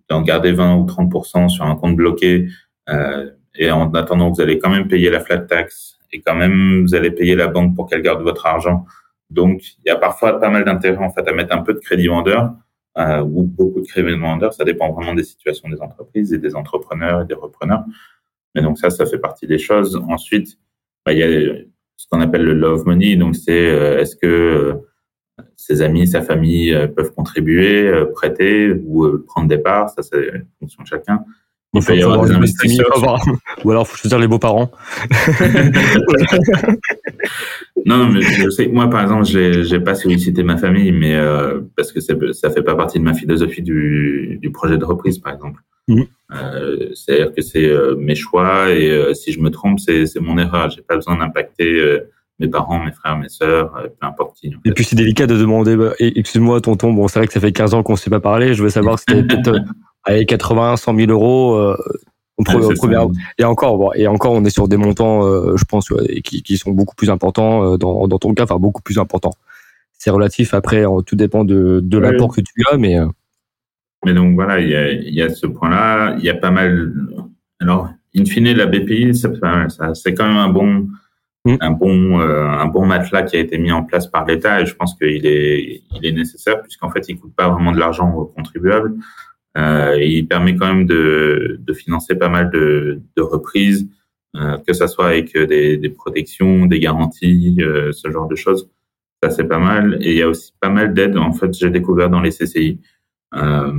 d'en 0.09 0.21
garder 0.21 0.51
20 0.51 0.77
ou 0.77 0.85
30% 0.85 1.49
sur 1.49 1.65
un 1.65 1.75
compte 1.75 1.95
bloqué 1.95 2.47
euh, 2.89 3.29
et 3.55 3.69
en 3.71 3.91
attendant 3.93 4.31
vous 4.31 4.41
allez 4.41 4.57
quand 4.57 4.69
même 4.69 4.87
payer 4.87 5.09
la 5.09 5.19
flat 5.19 5.39
tax 5.39 5.99
et 6.11 6.21
quand 6.21 6.35
même 6.35 6.83
vous 6.83 6.95
allez 6.95 7.11
payer 7.11 7.35
la 7.35 7.47
banque 7.47 7.75
pour 7.75 7.87
qu'elle 7.87 8.01
garde 8.01 8.23
votre 8.23 8.45
argent. 8.45 8.85
Donc 9.29 9.61
il 9.63 9.87
y 9.87 9.89
a 9.89 9.95
parfois 9.95 10.39
pas 10.39 10.49
mal 10.49 10.63
d'intérêt 10.63 10.97
en 10.97 11.11
fait 11.11 11.27
à 11.27 11.33
mettre 11.33 11.55
un 11.55 11.61
peu 11.61 11.73
de 11.73 11.79
crédit 11.79 12.07
vendeur 12.07 12.53
euh, 12.97 13.21
ou 13.21 13.43
beaucoup 13.43 13.81
de 13.81 13.87
crédit 13.87 14.17
vendeurs. 14.17 14.53
Ça 14.53 14.63
dépend 14.63 14.91
vraiment 14.91 15.13
des 15.13 15.23
situations 15.23 15.69
des 15.69 15.81
entreprises 15.81 16.33
et 16.33 16.37
des 16.37 16.55
entrepreneurs 16.55 17.21
et 17.21 17.25
des 17.25 17.35
repreneurs. 17.35 17.83
Mais 18.55 18.61
donc 18.61 18.79
ça, 18.79 18.89
ça 18.89 19.05
fait 19.05 19.19
partie 19.19 19.47
des 19.47 19.59
choses. 19.59 20.01
Ensuite, 20.07 20.57
bah, 21.05 21.13
il 21.13 21.19
y 21.19 21.23
a 21.23 21.55
ce 21.97 22.05
qu'on 22.09 22.21
appelle 22.21 22.43
le 22.43 22.53
love 22.53 22.85
money. 22.85 23.15
Donc 23.15 23.35
c'est 23.35 23.69
euh, 23.69 23.99
est-ce 23.99 24.15
que 24.15 24.27
euh, 24.27 24.73
ses 25.55 25.81
amis, 25.81 26.07
sa 26.07 26.21
famille 26.21 26.73
euh, 26.73 26.87
peuvent 26.87 27.11
contribuer, 27.11 27.91
prêter 28.13 28.71
ou 28.71 29.19
prendre 29.27 29.47
des 29.47 29.57
parts? 29.57 29.89
Ça, 29.89 30.03
c'est 30.03 30.29
une 30.29 30.45
fonction 30.59 30.83
de 30.83 30.87
chacun. 30.87 31.23
Il 31.73 31.81
faut, 31.81 31.93
y 31.93 32.01
avoir 32.01 32.25
des 32.25 32.33
investisseurs. 32.33 32.87
Ou 33.63 33.71
alors, 33.71 33.87
faut 33.87 33.97
choisir 33.97 34.17
les 34.17 34.27
beaux-parents. 34.27 34.71
non, 37.85 37.97
non, 37.97 38.09
mais 38.09 38.21
je 38.21 38.49
sais 38.49 38.67
moi, 38.67 38.89
par 38.89 39.01
exemple, 39.01 39.25
j'ai, 39.25 39.63
j'ai 39.63 39.79
pas 39.79 39.95
sollicité 39.95 40.43
ma 40.43 40.57
famille, 40.57 40.91
mais 40.91 41.15
euh, 41.15 41.61
parce 41.75 41.91
que 41.91 41.99
ça 41.99 42.49
fait 42.49 42.63
pas 42.63 42.75
partie 42.75 42.99
de 42.99 43.03
ma 43.03 43.13
philosophie 43.13 43.61
du, 43.61 44.39
du 44.41 44.51
projet 44.51 44.77
de 44.77 44.85
reprise, 44.85 45.19
par 45.19 45.33
exemple. 45.33 45.61
Mmh. 45.87 46.01
Euh, 46.35 46.89
c'est-à-dire 46.93 47.33
que 47.33 47.41
c'est 47.41 47.65
euh, 47.65 47.95
mes 47.95 48.15
choix 48.15 48.71
et 48.71 49.13
si 49.13 49.31
je 49.31 49.39
me 49.39 49.49
trompe, 49.49 49.79
c'est, 49.79 50.05
mon 50.19 50.37
erreur. 50.37 50.69
J'ai 50.69 50.81
pas 50.81 50.95
besoin 50.95 51.17
d'impacter 51.17 51.81
mes 52.39 52.47
parents, 52.47 52.83
mes 52.83 52.91
frères, 52.91 53.17
mes 53.17 53.29
sœurs, 53.29 53.71
peu 53.99 54.07
importe 54.07 54.35
qui. 54.37 54.53
Et 54.65 54.71
puis 54.71 54.83
c'est 54.83 54.95
délicat 54.95 55.27
de 55.27 55.37
demander, 55.37 55.75
bah, 55.75 55.93
excuse-moi, 55.99 56.61
tonton, 56.61 56.93
bon, 56.93 57.07
c'est 57.07 57.19
vrai 57.19 57.27
que 57.27 57.33
ça 57.33 57.39
fait 57.39 57.51
15 57.51 57.73
ans 57.73 57.83
qu'on 57.83 57.93
ne 57.93 57.97
s'est 57.97 58.09
pas 58.09 58.19
parlé. 58.19 58.53
Je 58.53 58.63
veux 58.63 58.69
savoir 58.69 58.99
si 58.99 59.05
peut-être 59.05 59.55
avec 60.03 60.27
80, 60.27 60.75
100 60.77 60.95
000 60.95 61.11
euros. 61.11 61.73
Euh, 62.39 63.07
et 63.39 63.43
encore, 63.43 63.77
bon, 63.77 63.91
et 63.95 64.07
encore, 64.07 64.33
on 64.33 64.45
est 64.45 64.51
sur 64.51 64.67
des 64.67 64.77
montants, 64.77 65.25
euh, 65.25 65.57
je 65.57 65.65
pense, 65.65 65.91
qui, 66.23 66.43
qui, 66.43 66.57
sont 66.57 66.71
beaucoup 66.71 66.95
plus 66.95 67.09
importants 67.09 67.63
euh, 67.63 67.77
dans, 67.77 68.07
dans 68.07 68.19
ton 68.19 68.33
cas, 68.33 68.43
enfin 68.43 68.57
beaucoup 68.57 68.81
plus 68.81 68.99
importants. 68.99 69.33
C'est 69.97 70.11
relatif. 70.11 70.53
Après, 70.53 70.85
tout 71.05 71.15
dépend 71.15 71.43
de, 71.43 71.79
de 71.83 71.97
l'apport 71.97 72.35
que 72.35 72.41
tu 72.41 72.63
as, 72.71 72.77
mais. 72.77 72.99
Euh. 72.99 73.07
Mais 74.05 74.13
donc 74.13 74.35
voilà, 74.35 74.59
il 74.59 74.69
y 74.69 74.75
a, 74.75 74.91
y 74.91 75.21
a 75.23 75.29
ce 75.29 75.47
point-là. 75.47 76.15
Il 76.19 76.23
y 76.25 76.29
a 76.29 76.35
pas 76.35 76.51
mal. 76.51 76.93
Alors, 77.59 77.89
in 78.15 78.25
fine, 78.25 78.53
la 78.53 78.67
BPI, 78.67 79.15
c'est 79.15 80.13
quand 80.13 80.27
même 80.27 80.37
un 80.37 80.49
bon, 80.49 80.87
mm. 81.45 81.57
un 81.59 81.71
bon, 81.71 82.19
euh, 82.19 82.47
un 82.47 82.67
bon 82.67 82.85
matelas 82.85 83.23
qui 83.23 83.37
a 83.37 83.39
été 83.39 83.57
mis 83.57 83.71
en 83.71 83.83
place 83.83 84.05
par 84.05 84.25
l'État, 84.25 84.61
et 84.61 84.67
je 84.67 84.75
pense 84.75 84.93
qu'il 84.95 85.25
est, 85.25 85.81
il 85.95 86.05
est 86.05 86.11
nécessaire 86.11 86.61
puisqu'en 86.61 86.91
fait, 86.91 87.09
il 87.09 87.17
coûte 87.19 87.33
pas 87.35 87.49
vraiment 87.49 87.71
de 87.71 87.79
l'argent 87.79 88.13
aux 88.13 88.25
contribuables. 88.25 88.93
Euh, 89.57 89.97
il 90.01 90.27
permet 90.27 90.55
quand 90.55 90.67
même 90.67 90.85
de, 90.85 91.57
de, 91.59 91.73
financer 91.73 92.15
pas 92.15 92.29
mal 92.29 92.51
de, 92.51 93.01
de 93.15 93.21
reprises, 93.21 93.87
euh, 94.35 94.57
que 94.67 94.73
ça 94.73 94.87
soit 94.87 95.07
avec 95.07 95.35
des, 95.35 95.77
des, 95.77 95.89
protections, 95.89 96.65
des 96.65 96.79
garanties, 96.79 97.57
euh, 97.61 97.91
ce 97.91 98.11
genre 98.11 98.27
de 98.27 98.35
choses. 98.35 98.69
Ça, 99.23 99.31
c'est 99.31 99.47
pas 99.47 99.57
mal. 99.57 99.97
Et 100.01 100.11
il 100.11 100.17
y 100.17 100.21
a 100.21 100.29
aussi 100.29 100.53
pas 100.59 100.69
mal 100.69 100.93
d'aides, 100.93 101.17
en 101.17 101.33
fait, 101.33 101.53
j'ai 101.53 101.71
découvert 101.71 102.09
dans 102.09 102.21
les 102.21 102.29
CCI, 102.31 102.79
euh, 103.35 103.71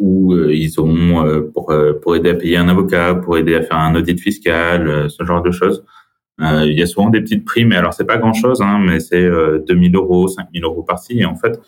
où 0.00 0.32
euh, 0.32 0.52
ils 0.54 0.80
ont, 0.80 1.26
euh, 1.26 1.42
pour, 1.42 1.70
euh, 1.70 1.92
pour 1.92 2.16
aider 2.16 2.30
à 2.30 2.34
payer 2.34 2.56
un 2.56 2.68
avocat, 2.68 3.14
pour 3.14 3.36
aider 3.36 3.54
à 3.54 3.62
faire 3.62 3.76
un 3.76 3.94
audit 3.94 4.18
fiscal, 4.18 5.10
ce 5.10 5.24
genre 5.24 5.42
de 5.42 5.50
choses. 5.50 5.84
il 6.40 6.72
y 6.72 6.82
a 6.82 6.86
souvent 6.86 7.10
des 7.10 7.20
petites 7.20 7.44
primes, 7.44 7.72
alors 7.72 7.92
c'est 7.92 8.06
pas 8.06 8.16
grand-chose, 8.16 8.62
hein, 8.62 8.78
mais 8.82 8.98
c'est 8.98 9.28
2000 9.68 9.94
euros, 9.94 10.26
5000 10.26 10.64
euros 10.64 10.82
par-ci. 10.82 11.20
Et 11.20 11.26
en 11.26 11.36
fait, 11.36 11.60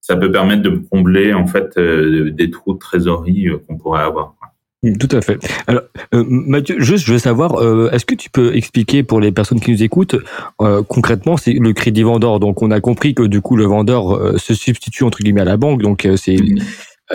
ça 0.00 0.16
peut 0.16 0.30
permettre 0.30 0.62
de 0.62 0.70
combler 0.90 1.34
en 1.34 1.46
fait 1.46 1.78
des 1.78 2.50
trous 2.50 2.74
de 2.74 2.78
trésorerie 2.78 3.48
qu'on 3.66 3.76
pourrait 3.76 4.02
avoir. 4.02 4.34
Mm, 4.82 4.96
tout 4.96 5.14
à 5.14 5.20
fait. 5.20 5.38
Alors, 5.66 5.82
euh, 6.14 6.24
Mathieu, 6.26 6.80
juste, 6.80 7.06
je 7.06 7.12
veux 7.12 7.18
savoir, 7.18 7.60
euh, 7.60 7.90
est-ce 7.92 8.06
que 8.06 8.14
tu 8.14 8.30
peux 8.30 8.54
expliquer 8.56 9.02
pour 9.02 9.20
les 9.20 9.30
personnes 9.32 9.60
qui 9.60 9.72
nous 9.72 9.82
écoutent 9.82 10.16
euh, 10.62 10.82
concrètement, 10.82 11.36
c'est 11.36 11.52
le 11.52 11.72
crédit 11.72 12.02
vendeur? 12.02 12.40
Donc, 12.40 12.62
on 12.62 12.70
a 12.70 12.80
compris 12.80 13.14
que 13.14 13.22
du 13.22 13.40
coup, 13.40 13.56
le 13.56 13.64
vendeur 13.64 14.38
se 14.38 14.54
substitue 14.54 15.04
entre 15.04 15.18
guillemets 15.18 15.42
à 15.42 15.44
la 15.44 15.56
banque. 15.56 15.82
Donc, 15.82 16.08
c'est 16.16 16.36
mm. 16.36 16.60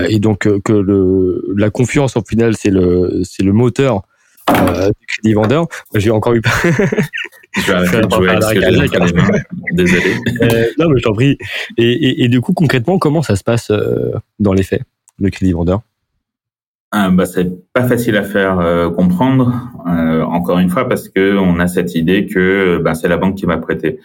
et 0.10 0.20
donc 0.20 0.48
que 0.62 0.74
le 0.74 1.44
la 1.56 1.70
confiance, 1.70 2.18
au 2.18 2.22
final, 2.22 2.56
c'est 2.56 2.70
le 2.70 3.22
c'est 3.24 3.44
le 3.44 3.54
moteur 3.54 4.04
du 4.48 5.08
crédit 5.08 5.34
vendeur. 5.34 5.68
J'ai 5.96 6.12
encore 6.12 6.34
eu. 6.34 6.42
je 7.56 7.72
vais 7.72 9.42
Désolé. 9.72 10.16
non, 10.78 10.90
mais 10.90 11.00
je 11.00 11.04
t'en 11.04 11.14
prie. 11.14 11.38
Et, 11.78 11.92
et, 11.92 12.24
et, 12.24 12.28
du 12.28 12.42
coup, 12.42 12.54
concrètement, 12.54 12.98
comment 13.00 13.22
ça 13.22 13.36
se 13.36 13.44
passe 13.44 13.72
dans 14.40 14.54
les 14.54 14.64
faits, 14.64 14.82
le 15.20 15.30
crédit 15.30 15.54
vendeur? 15.54 15.82
Euh, 16.96 17.10
bah, 17.10 17.26
c'est 17.26 17.52
pas 17.74 17.88
facile 17.88 18.16
à 18.16 18.24
faire 18.24 18.60
euh, 18.60 18.90
comprendre, 18.90 19.70
euh, 19.88 20.22
encore 20.24 20.60
une 20.60 20.70
fois, 20.70 20.88
parce 20.88 21.10
que 21.10 21.38
on 21.38 21.60
a 21.60 21.68
cette 21.68 21.94
idée 21.96 22.26
que 22.26 22.78
bah, 22.78 22.96
c'est 22.96 23.10
la 23.10 23.18
banque 23.18 23.36
qui 23.36 23.46
va 23.46 23.58
prêter. 23.58 24.00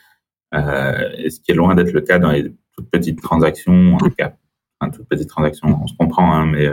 et 0.52 1.30
ce 1.30 1.40
qui 1.40 1.52
est 1.52 1.54
loin 1.54 1.74
d'être 1.74 1.92
le 1.92 2.00
cas 2.00 2.18
dans 2.18 2.32
les 2.32 2.52
toutes 2.76 2.90
petites 2.90 3.22
transactions, 3.22 3.94
en 3.94 3.98
tout 3.98 4.10
cas, 4.10 4.32
enfin, 4.80 4.90
toutes 4.90 5.08
petites 5.08 5.28
transactions, 5.28 5.78
on 5.82 5.86
se 5.86 5.94
comprend, 5.94 6.32
hein, 6.34 6.46
mais 6.46 6.68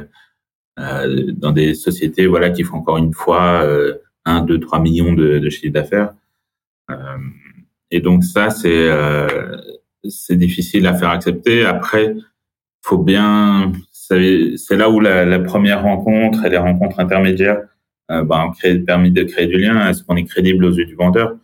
dans 1.33 1.51
des 1.51 1.73
sociétés 1.73 2.27
voilà, 2.27 2.49
qui 2.51 2.63
font 2.63 2.77
encore 2.77 2.97
une 2.97 3.13
fois 3.13 3.63
1, 4.25 4.41
2, 4.41 4.59
3 4.59 4.79
millions 4.79 5.13
de, 5.13 5.39
de 5.39 5.49
chiffre 5.49 5.73
d'affaires. 5.73 6.13
Et 7.91 7.99
donc 8.01 8.23
ça, 8.23 8.49
c'est 8.49 8.89
c'est 10.07 10.35
difficile 10.35 10.87
à 10.87 10.93
faire 10.93 11.09
accepter. 11.09 11.65
Après, 11.65 12.15
faut 12.81 12.97
bien 12.97 13.73
c'est 14.09 14.77
là 14.77 14.89
où 14.89 14.99
la, 14.99 15.39
première 15.39 15.83
rencontre 15.83 16.45
et 16.45 16.49
les 16.49 16.57
rencontres 16.57 16.99
intermédiaires 16.99 17.61
euh, 18.11 18.23
ben, 18.23 18.51
créent, 18.57 18.79
permis 18.79 19.11
de 19.11 19.23
créer 19.23 19.47
du 19.47 19.57
lien. 19.57 19.87
Est-ce 19.89 20.03
qu'on 20.03 20.15
est 20.15 20.23
crédible 20.23 20.65
aux 20.65 20.71
yeux 20.71 20.85
du 20.85 20.95
vendeur? 20.95 21.35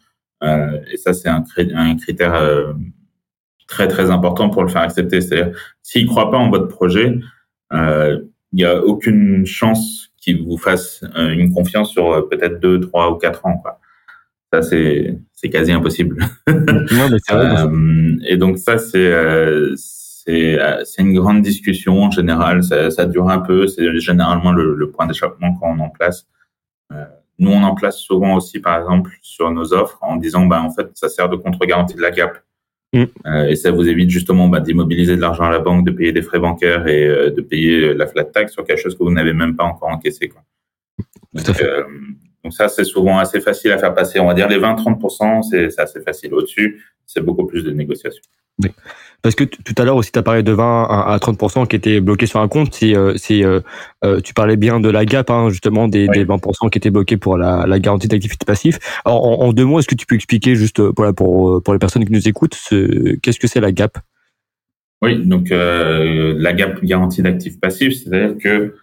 Euh, 0.43 0.79
Et 0.91 0.97
ça, 0.97 1.13
c'est 1.13 1.29
un, 1.29 1.43
un, 1.75 1.95
critère 1.97 2.35
euh, 2.35 2.73
très 3.67 3.87
très 3.87 4.09
important 4.11 4.49
pour 4.49 4.63
le 4.63 4.69
faire 4.69 4.81
accepter. 4.81 5.21
C'est-à-dire, 5.21 5.57
s'il 5.81 6.07
croit 6.07 6.31
pas 6.31 6.37
en 6.37 6.49
votre 6.49 6.67
projet, 6.67 7.19
euh, 7.73 8.21
il 8.53 8.57
n'y 8.57 8.65
a 8.65 8.81
aucune 8.81 9.45
chance 9.45 10.11
qu'il 10.17 10.43
vous 10.43 10.57
fasse 10.57 11.03
euh, 11.17 11.31
une 11.31 11.53
confiance 11.53 11.91
sur 11.91 12.29
peut-être 12.29 12.61
deux, 12.61 12.79
trois 12.79 13.11
ou 13.11 13.15
quatre 13.15 13.45
ans. 13.45 13.57
Quoi. 13.57 13.79
Ça, 14.53 14.61
c'est 14.61 15.17
c'est 15.33 15.49
quasi 15.49 15.71
impossible. 15.71 16.17
non, 16.47 17.09
mais 17.09 18.17
et 18.27 18.37
donc 18.37 18.59
ça, 18.59 18.77
c'est 18.77 19.11
euh, 19.11 19.73
c'est 19.75 20.59
une 20.99 21.15
grande 21.15 21.41
discussion 21.41 22.03
en 22.03 22.11
général. 22.11 22.63
Ça, 22.63 22.91
ça 22.91 23.07
dure 23.07 23.29
un 23.29 23.39
peu. 23.39 23.65
C'est 23.65 23.99
généralement 23.99 24.51
le, 24.51 24.75
le 24.75 24.91
point 24.91 25.07
d'échappement 25.07 25.55
quand 25.55 25.75
on 25.75 25.79
en 25.79 25.89
place. 25.89 26.27
Euh, 26.91 27.03
nous, 27.39 27.49
on 27.49 27.63
en 27.63 27.73
place 27.73 27.97
souvent 27.97 28.35
aussi, 28.35 28.59
par 28.59 28.79
exemple, 28.79 29.09
sur 29.23 29.49
nos 29.49 29.73
offres, 29.73 29.97
en 30.01 30.17
disant, 30.17 30.45
ben, 30.45 30.61
en 30.61 30.69
fait, 30.69 30.87
ça 30.93 31.09
sert 31.09 31.29
de 31.29 31.35
contre-garantie 31.35 31.95
de 31.95 32.01
la 32.01 32.11
gap. 32.11 32.37
Mm. 32.93 33.03
Euh, 33.25 33.45
et 33.47 33.55
ça 33.55 33.71
vous 33.71 33.89
évite 33.89 34.11
justement 34.11 34.49
bah, 34.49 34.59
d'immobiliser 34.59 35.15
de 35.15 35.21
l'argent 35.21 35.45
à 35.45 35.49
la 35.49 35.57
banque, 35.57 35.83
de 35.83 35.89
payer 35.89 36.11
des 36.11 36.21
frais 36.21 36.37
bancaires 36.37 36.87
et 36.87 37.07
euh, 37.07 37.31
de 37.31 37.41
payer 37.41 37.95
la 37.95 38.05
flat 38.05 38.25
tax 38.25 38.53
sur 38.53 38.63
quelque 38.63 38.79
chose 38.79 38.95
que 38.95 39.03
vous 39.03 39.11
n'avez 39.11 39.33
même 39.33 39.55
pas 39.55 39.63
encore 39.63 39.89
encaissé. 39.89 40.29
Quoi. 40.29 40.43
Donc, 41.33 41.59
euh, 41.59 41.85
donc 42.43 42.53
ça, 42.53 42.67
c'est 42.67 42.83
souvent 42.83 43.17
assez 43.19 43.39
facile 43.39 43.71
à 43.71 43.77
faire 43.77 43.93
passer. 43.93 44.19
On 44.19 44.27
va 44.27 44.33
dire 44.33 44.49
les 44.49 44.59
20-30%, 44.59 45.43
c'est 45.49 45.79
assez 45.79 46.01
facile. 46.01 46.33
Au-dessus, 46.33 46.83
c'est 47.05 47.21
beaucoup 47.21 47.45
plus 47.45 47.63
de 47.63 47.71
négociations. 47.71 48.23
Oui. 48.61 48.69
Parce 49.21 49.35
que 49.35 49.45
tout 49.45 49.73
à 49.77 49.85
l'heure 49.85 49.95
aussi, 49.95 50.11
tu 50.11 50.19
as 50.19 50.23
parlé 50.23 50.43
de 50.43 50.51
20 50.51 50.83
à 50.83 51.17
30% 51.17 51.65
qui 51.67 51.77
étaient 51.77 52.01
bloqués 52.01 52.25
sur 52.25 52.41
un 52.41 52.49
compte. 52.49 52.73
C'est, 52.73 52.93
euh, 52.93 53.15
euh, 53.31 53.61
euh, 54.03 54.19
tu 54.19 54.33
parlais 54.33 54.57
bien 54.57 54.81
de 54.81 54.89
la 54.89 55.05
gap, 55.05 55.29
hein, 55.29 55.49
justement, 55.49 55.87
des, 55.87 56.07
des 56.09 56.25
20% 56.25 56.69
qui 56.69 56.77
étaient 56.77 56.89
bloqués 56.89 57.15
pour 57.15 57.37
la, 57.37 57.65
la 57.65 57.79
garantie 57.79 58.09
d'activité 58.09 58.45
passive. 58.45 58.79
Alors, 59.05 59.41
en, 59.41 59.53
deux 59.53 59.63
mots, 59.63 59.79
est-ce 59.79 59.87
que 59.87 59.95
tu 59.95 60.05
peux 60.05 60.15
expliquer 60.15 60.55
juste 60.55 60.81
pour, 60.91 61.63
pour 61.63 61.73
les 61.73 61.79
personnes 61.79 62.03
qui 62.03 62.11
nous 62.11 62.27
écoutent, 62.27 62.55
ce, 62.55 63.15
qu'est-ce 63.15 63.39
que 63.39 63.47
c'est 63.47 63.61
la 63.61 63.71
gap? 63.71 63.97
Oui, 65.01 65.25
donc 65.25 65.47
la 65.49 66.53
gap 66.53 66.83
garantie 66.83 67.21
d'actifs 67.21 67.59
passifs, 67.61 68.03
c'est-à-dire 68.03 68.37
que 68.37 68.75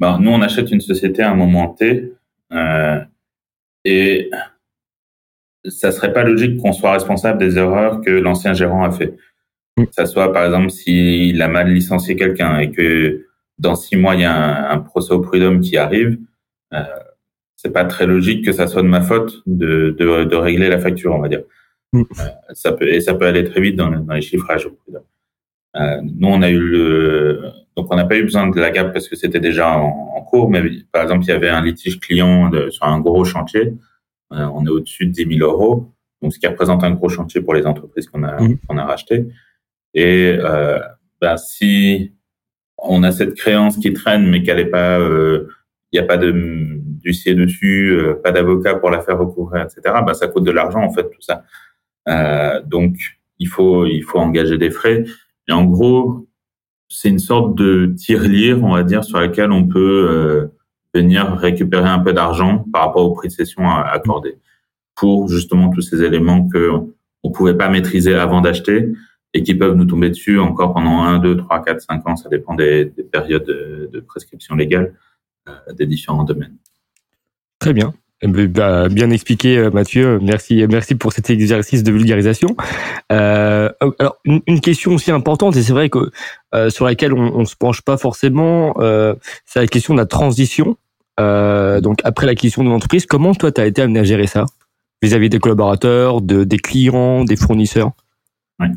ben, 0.00 0.18
nous, 0.20 0.30
on 0.30 0.42
achète 0.42 0.72
une 0.72 0.80
société 0.80 1.22
à 1.22 1.30
un 1.30 1.36
moment 1.36 1.68
T 1.68 2.12
et 3.84 4.30
ça 5.66 5.92
serait 5.92 6.12
pas 6.12 6.24
logique 6.24 6.60
qu'on 6.60 6.72
soit 6.72 6.92
responsable 6.92 7.38
des 7.38 7.58
erreurs 7.58 8.00
que 8.00 8.10
l'ancien 8.10 8.52
gérant 8.52 8.84
a 8.84 8.90
fait. 8.90 9.16
Que 9.76 9.84
ça 9.90 10.06
soit, 10.06 10.32
par 10.32 10.44
exemple, 10.44 10.70
s'il 10.70 11.40
a 11.42 11.48
mal 11.48 11.72
licencié 11.72 12.16
quelqu'un 12.16 12.58
et 12.58 12.70
que 12.70 13.26
dans 13.58 13.74
six 13.74 13.96
mois, 13.96 14.14
il 14.14 14.20
y 14.20 14.24
a 14.24 14.70
un, 14.70 14.78
procès 14.78 15.12
au 15.12 15.20
prud'homme 15.20 15.60
qui 15.60 15.76
arrive, 15.76 16.18
euh, 16.72 16.82
c'est 17.56 17.72
pas 17.72 17.84
très 17.84 18.06
logique 18.06 18.44
que 18.44 18.52
ça 18.52 18.66
soit 18.66 18.82
de 18.82 18.88
ma 18.88 19.00
faute 19.00 19.42
de, 19.46 19.94
de, 19.98 20.24
de 20.24 20.36
régler 20.36 20.68
la 20.68 20.78
facture, 20.78 21.14
on 21.14 21.20
va 21.20 21.28
dire. 21.28 21.42
Mm. 21.92 22.02
Euh, 22.02 22.24
ça 22.52 22.72
peut, 22.72 22.88
et 22.88 23.00
ça 23.00 23.14
peut 23.14 23.26
aller 23.26 23.44
très 23.44 23.60
vite 23.60 23.76
dans, 23.76 23.90
dans 23.90 24.14
les 24.14 24.22
chiffrages 24.22 24.66
au 24.66 24.70
prud'homme. 24.70 25.04
Euh, 25.76 26.00
nous, 26.02 26.28
on 26.28 26.42
a 26.42 26.50
eu 26.50 26.58
le, 26.58 27.50
donc 27.76 27.92
on 27.92 27.96
n'a 27.96 28.04
pas 28.04 28.16
eu 28.16 28.22
besoin 28.22 28.48
de 28.48 28.60
la 28.60 28.70
gap 28.70 28.92
parce 28.92 29.08
que 29.08 29.16
c'était 29.16 29.40
déjà 29.40 29.76
en, 29.76 30.22
cours, 30.22 30.50
mais 30.50 30.62
par 30.90 31.02
exemple, 31.02 31.24
il 31.24 31.28
y 31.28 31.32
avait 31.32 31.50
un 31.50 31.62
litige 31.62 32.00
client 32.00 32.48
de, 32.48 32.70
sur 32.70 32.84
un 32.86 32.98
gros 33.00 33.24
chantier. 33.24 33.74
Euh, 34.32 34.48
on 34.54 34.64
est 34.64 34.70
au-dessus 34.70 35.06
de 35.06 35.12
10 35.12 35.38
000 35.38 35.50
euros, 35.50 35.92
donc 36.22 36.32
ce 36.32 36.38
qui 36.38 36.46
représente 36.46 36.82
un 36.82 36.92
gros 36.92 37.08
chantier 37.08 37.42
pour 37.42 37.54
les 37.54 37.66
entreprises 37.66 38.06
qu'on 38.08 38.22
a, 38.22 38.40
mm. 38.40 38.58
qu'on 38.66 38.78
a 38.78 38.84
racheté. 38.84 39.26
Et 39.92 40.36
euh, 40.40 40.78
ben, 41.20 41.36
si 41.36 42.14
on 42.78 43.02
a 43.02 43.12
cette 43.12 43.34
créance 43.34 43.78
qui 43.78 43.92
traîne, 43.92 44.28
mais 44.28 44.42
qu'elle 44.42 44.58
n'est 44.58 44.66
pas, 44.66 44.98
il 44.98 45.02
euh, 45.02 45.48
n'y 45.92 45.98
a 45.98 46.04
pas 46.04 46.16
de 46.16 46.32
d'huissier 46.32 47.34
dessus, 47.34 47.90
euh, 47.90 48.14
pas 48.14 48.32
d'avocat 48.32 48.76
pour 48.76 48.90
la 48.90 49.00
faire 49.00 49.18
recouvrir, 49.18 49.62
etc. 49.62 49.80
Ben, 50.06 50.14
ça 50.14 50.28
coûte 50.28 50.44
de 50.44 50.50
l'argent 50.50 50.82
en 50.82 50.92
fait 50.92 51.04
tout 51.04 51.20
ça. 51.20 51.44
Euh, 52.08 52.60
donc 52.62 52.96
il 53.38 53.48
faut 53.48 53.86
il 53.86 54.02
faut 54.02 54.18
engager 54.18 54.58
des 54.58 54.70
frais. 54.70 55.04
Et 55.48 55.52
en 55.52 55.64
gros, 55.64 56.28
c'est 56.88 57.08
une 57.08 57.18
sorte 57.18 57.56
de 57.56 57.94
tirelire, 57.96 58.62
on 58.62 58.74
va 58.74 58.82
dire, 58.82 59.04
sur 59.04 59.20
laquelle 59.20 59.52
on 59.52 59.66
peut 59.66 60.08
euh, 60.10 60.46
venir 60.94 61.32
récupérer 61.34 61.88
un 61.88 61.98
peu 61.98 62.12
d'argent 62.12 62.64
par 62.72 62.86
rapport 62.86 63.04
au 63.04 63.14
prix 63.14 63.28
de 63.28 63.32
cession 63.32 63.68
accordé 63.68 64.38
pour 64.94 65.28
justement 65.28 65.70
tous 65.70 65.82
ces 65.82 66.02
éléments 66.02 66.48
que 66.48 66.70
on 67.22 67.30
pouvait 67.30 67.56
pas 67.56 67.68
maîtriser 67.68 68.14
avant 68.14 68.40
d'acheter 68.40 68.92
et 69.32 69.42
qui 69.42 69.54
peuvent 69.54 69.74
nous 69.74 69.86
tomber 69.86 70.10
dessus 70.10 70.38
encore 70.38 70.74
pendant 70.74 71.02
1, 71.02 71.18
2, 71.18 71.38
3, 71.38 71.64
4, 71.64 71.80
5 71.80 72.08
ans. 72.08 72.16
Ça 72.16 72.28
dépend 72.28 72.54
des, 72.54 72.84
des 72.84 73.02
périodes 73.02 73.44
de, 73.44 73.90
de, 73.92 74.00
prescription 74.00 74.54
légale 74.54 74.94
euh, 75.48 75.72
des 75.72 75.86
différents 75.86 76.24
domaines. 76.24 76.56
Très 77.58 77.72
bien. 77.72 77.94
Eh 78.22 78.28
ben, 78.28 78.46
bah, 78.46 78.88
bien 78.88 79.10
expliqué, 79.10 79.58
euh, 79.58 79.70
Mathieu. 79.70 80.18
Merci, 80.22 80.64
merci 80.68 80.94
pour 80.94 81.12
cet 81.12 81.30
exercice 81.30 81.82
de 81.82 81.92
vulgarisation. 81.92 82.56
Euh, 83.12 83.70
alors, 83.98 84.16
une, 84.24 84.60
question 84.60 84.94
aussi 84.94 85.10
importante, 85.10 85.56
et 85.56 85.62
c'est 85.62 85.72
vrai 85.72 85.90
que 85.90 86.10
euh, 86.54 86.70
sur 86.70 86.86
laquelle 86.86 87.12
on, 87.12 87.34
on 87.34 87.44
se 87.44 87.56
penche 87.56 87.82
pas 87.82 87.96
forcément, 87.96 88.74
c'est 89.44 89.60
la 89.60 89.66
question 89.66 89.94
de 89.94 89.98
la 89.98 90.06
transition. 90.06 90.76
donc, 91.18 91.98
après 92.04 92.26
l'acquisition 92.26 92.64
de 92.64 92.68
l'entreprise, 92.68 93.06
comment 93.06 93.34
toi, 93.34 93.52
tu 93.52 93.60
as 93.60 93.66
été 93.66 93.82
amené 93.82 94.00
à 94.00 94.04
gérer 94.04 94.26
ça? 94.26 94.46
Vis-à-vis 95.02 95.28
des 95.28 95.38
collaborateurs, 95.38 96.22
de, 96.22 96.44
des 96.44 96.56
clients, 96.56 97.24
des 97.24 97.36
fournisseurs? 97.36 97.90
Oui. 98.58 98.68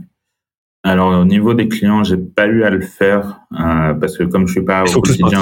Alors 0.83 1.19
au 1.19 1.25
niveau 1.25 1.53
des 1.53 1.67
clients, 1.67 2.03
j'ai 2.03 2.17
pas 2.17 2.47
eu 2.47 2.63
à 2.63 2.69
le 2.69 2.81
faire 2.81 3.41
euh, 3.53 3.93
parce 3.95 4.17
que 4.17 4.23
comme 4.23 4.47
je 4.47 4.53
suis 4.53 4.63
pas 4.63 4.83
au 4.83 5.01
quotidien. 5.01 5.41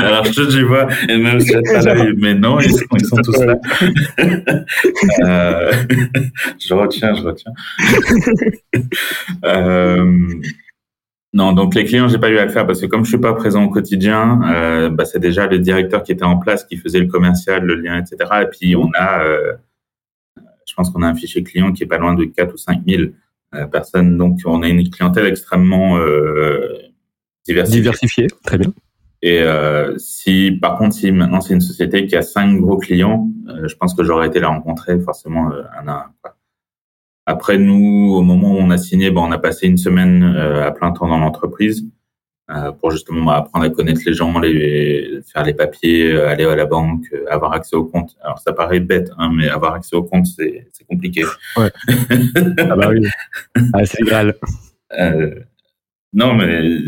Alors 0.00 0.24
je 0.24 0.32
te 0.32 0.48
dis 0.48 0.62
vois, 0.62 0.86
et 1.08 1.18
même 1.18 1.40
si 1.40 1.52
pas 1.52 1.82
là, 1.82 2.04
mais 2.16 2.34
non, 2.34 2.60
ils 2.60 2.72
sont, 2.72 2.84
ils 2.94 3.04
sont 3.04 3.16
tous 3.16 3.44
là. 3.44 3.56
euh, 5.24 5.72
je 6.58 6.72
retiens, 6.72 7.14
je 7.14 7.22
retiens. 7.22 7.52
euh, 9.44 10.40
non, 11.32 11.52
donc 11.52 11.76
les 11.76 11.84
clients, 11.84 12.08
j'ai 12.08 12.18
pas 12.18 12.28
eu 12.28 12.38
à 12.38 12.44
le 12.44 12.50
faire 12.50 12.66
parce 12.66 12.80
que 12.80 12.86
comme 12.86 13.04
je 13.04 13.10
suis 13.10 13.20
pas 13.20 13.34
présent 13.34 13.64
au 13.64 13.70
quotidien, 13.70 14.40
euh, 14.52 14.90
bah, 14.90 15.04
c'est 15.04 15.20
déjà 15.20 15.46
le 15.46 15.58
directeur 15.58 16.02
qui 16.02 16.10
était 16.10 16.24
en 16.24 16.38
place 16.38 16.64
qui 16.64 16.76
faisait 16.76 16.98
le 16.98 17.06
commercial, 17.06 17.64
le 17.64 17.76
lien, 17.76 17.98
etc. 17.98 18.16
Et 18.42 18.46
puis 18.46 18.74
on 18.74 18.90
a 18.94 19.22
euh, 19.22 19.52
pense 20.80 20.90
qu'on 20.90 21.02
a 21.02 21.08
un 21.08 21.14
fichier 21.14 21.42
client 21.42 21.72
qui 21.72 21.82
est 21.82 21.86
pas 21.86 21.98
loin 21.98 22.14
de 22.14 22.24
4 22.24 22.54
ou 22.54 22.56
5 22.56 22.80
000 22.88 23.02
euh, 23.54 23.66
personnes. 23.66 24.16
Donc, 24.16 24.38
on 24.46 24.62
a 24.62 24.68
une 24.68 24.88
clientèle 24.88 25.26
extrêmement 25.26 25.98
euh, 25.98 26.72
diversifiée. 27.46 27.82
Diversifiée, 27.82 28.26
très 28.44 28.56
bien. 28.56 28.72
Et 29.20 29.42
euh, 29.42 29.98
si, 29.98 30.52
par 30.52 30.78
contre, 30.78 30.94
si 30.94 31.12
maintenant 31.12 31.42
c'est 31.42 31.52
une 31.52 31.60
société 31.60 32.06
qui 32.06 32.16
a 32.16 32.22
cinq 32.22 32.58
gros 32.58 32.78
clients, 32.78 33.28
je 33.64 33.74
pense 33.74 33.92
que 33.92 34.02
j'aurais 34.02 34.28
été 34.28 34.40
la 34.40 34.48
rencontrer 34.48 34.98
forcément 34.98 35.50
un 35.52 35.88
à 35.88 35.92
un. 36.24 36.30
Après, 37.26 37.58
nous, 37.58 38.14
au 38.14 38.22
moment 38.22 38.54
où 38.54 38.56
on 38.56 38.70
a 38.70 38.78
signé, 38.78 39.10
ben, 39.10 39.20
on 39.20 39.30
a 39.30 39.38
passé 39.38 39.66
une 39.66 39.76
semaine 39.76 40.22
à 40.24 40.70
plein 40.70 40.92
temps 40.92 41.06
dans 41.06 41.18
l'entreprise 41.18 41.84
pour 42.80 42.90
justement 42.90 43.26
bah, 43.26 43.36
apprendre 43.38 43.64
à 43.64 43.70
connaître 43.70 44.00
les 44.04 44.14
gens, 44.14 44.38
les, 44.38 45.20
faire 45.32 45.44
les 45.44 45.54
papiers, 45.54 46.18
aller 46.20 46.44
à 46.44 46.56
la 46.56 46.66
banque, 46.66 47.04
avoir 47.28 47.52
accès 47.52 47.76
au 47.76 47.84
compte. 47.84 48.16
Alors 48.22 48.38
ça 48.38 48.52
paraît 48.52 48.80
bête, 48.80 49.10
hein, 49.18 49.30
mais 49.34 49.48
avoir 49.48 49.74
accès 49.74 49.96
au 49.96 50.02
compte, 50.02 50.26
c'est 50.26 50.66
compliqué. 50.88 51.24
Ouais. 51.56 51.70
ah 52.58 52.76
bah 52.76 52.88
oui, 52.90 53.06
ah, 53.72 53.84
c'est. 53.84 54.00
Euh, 54.98 55.34
non, 56.12 56.34
mais 56.34 56.80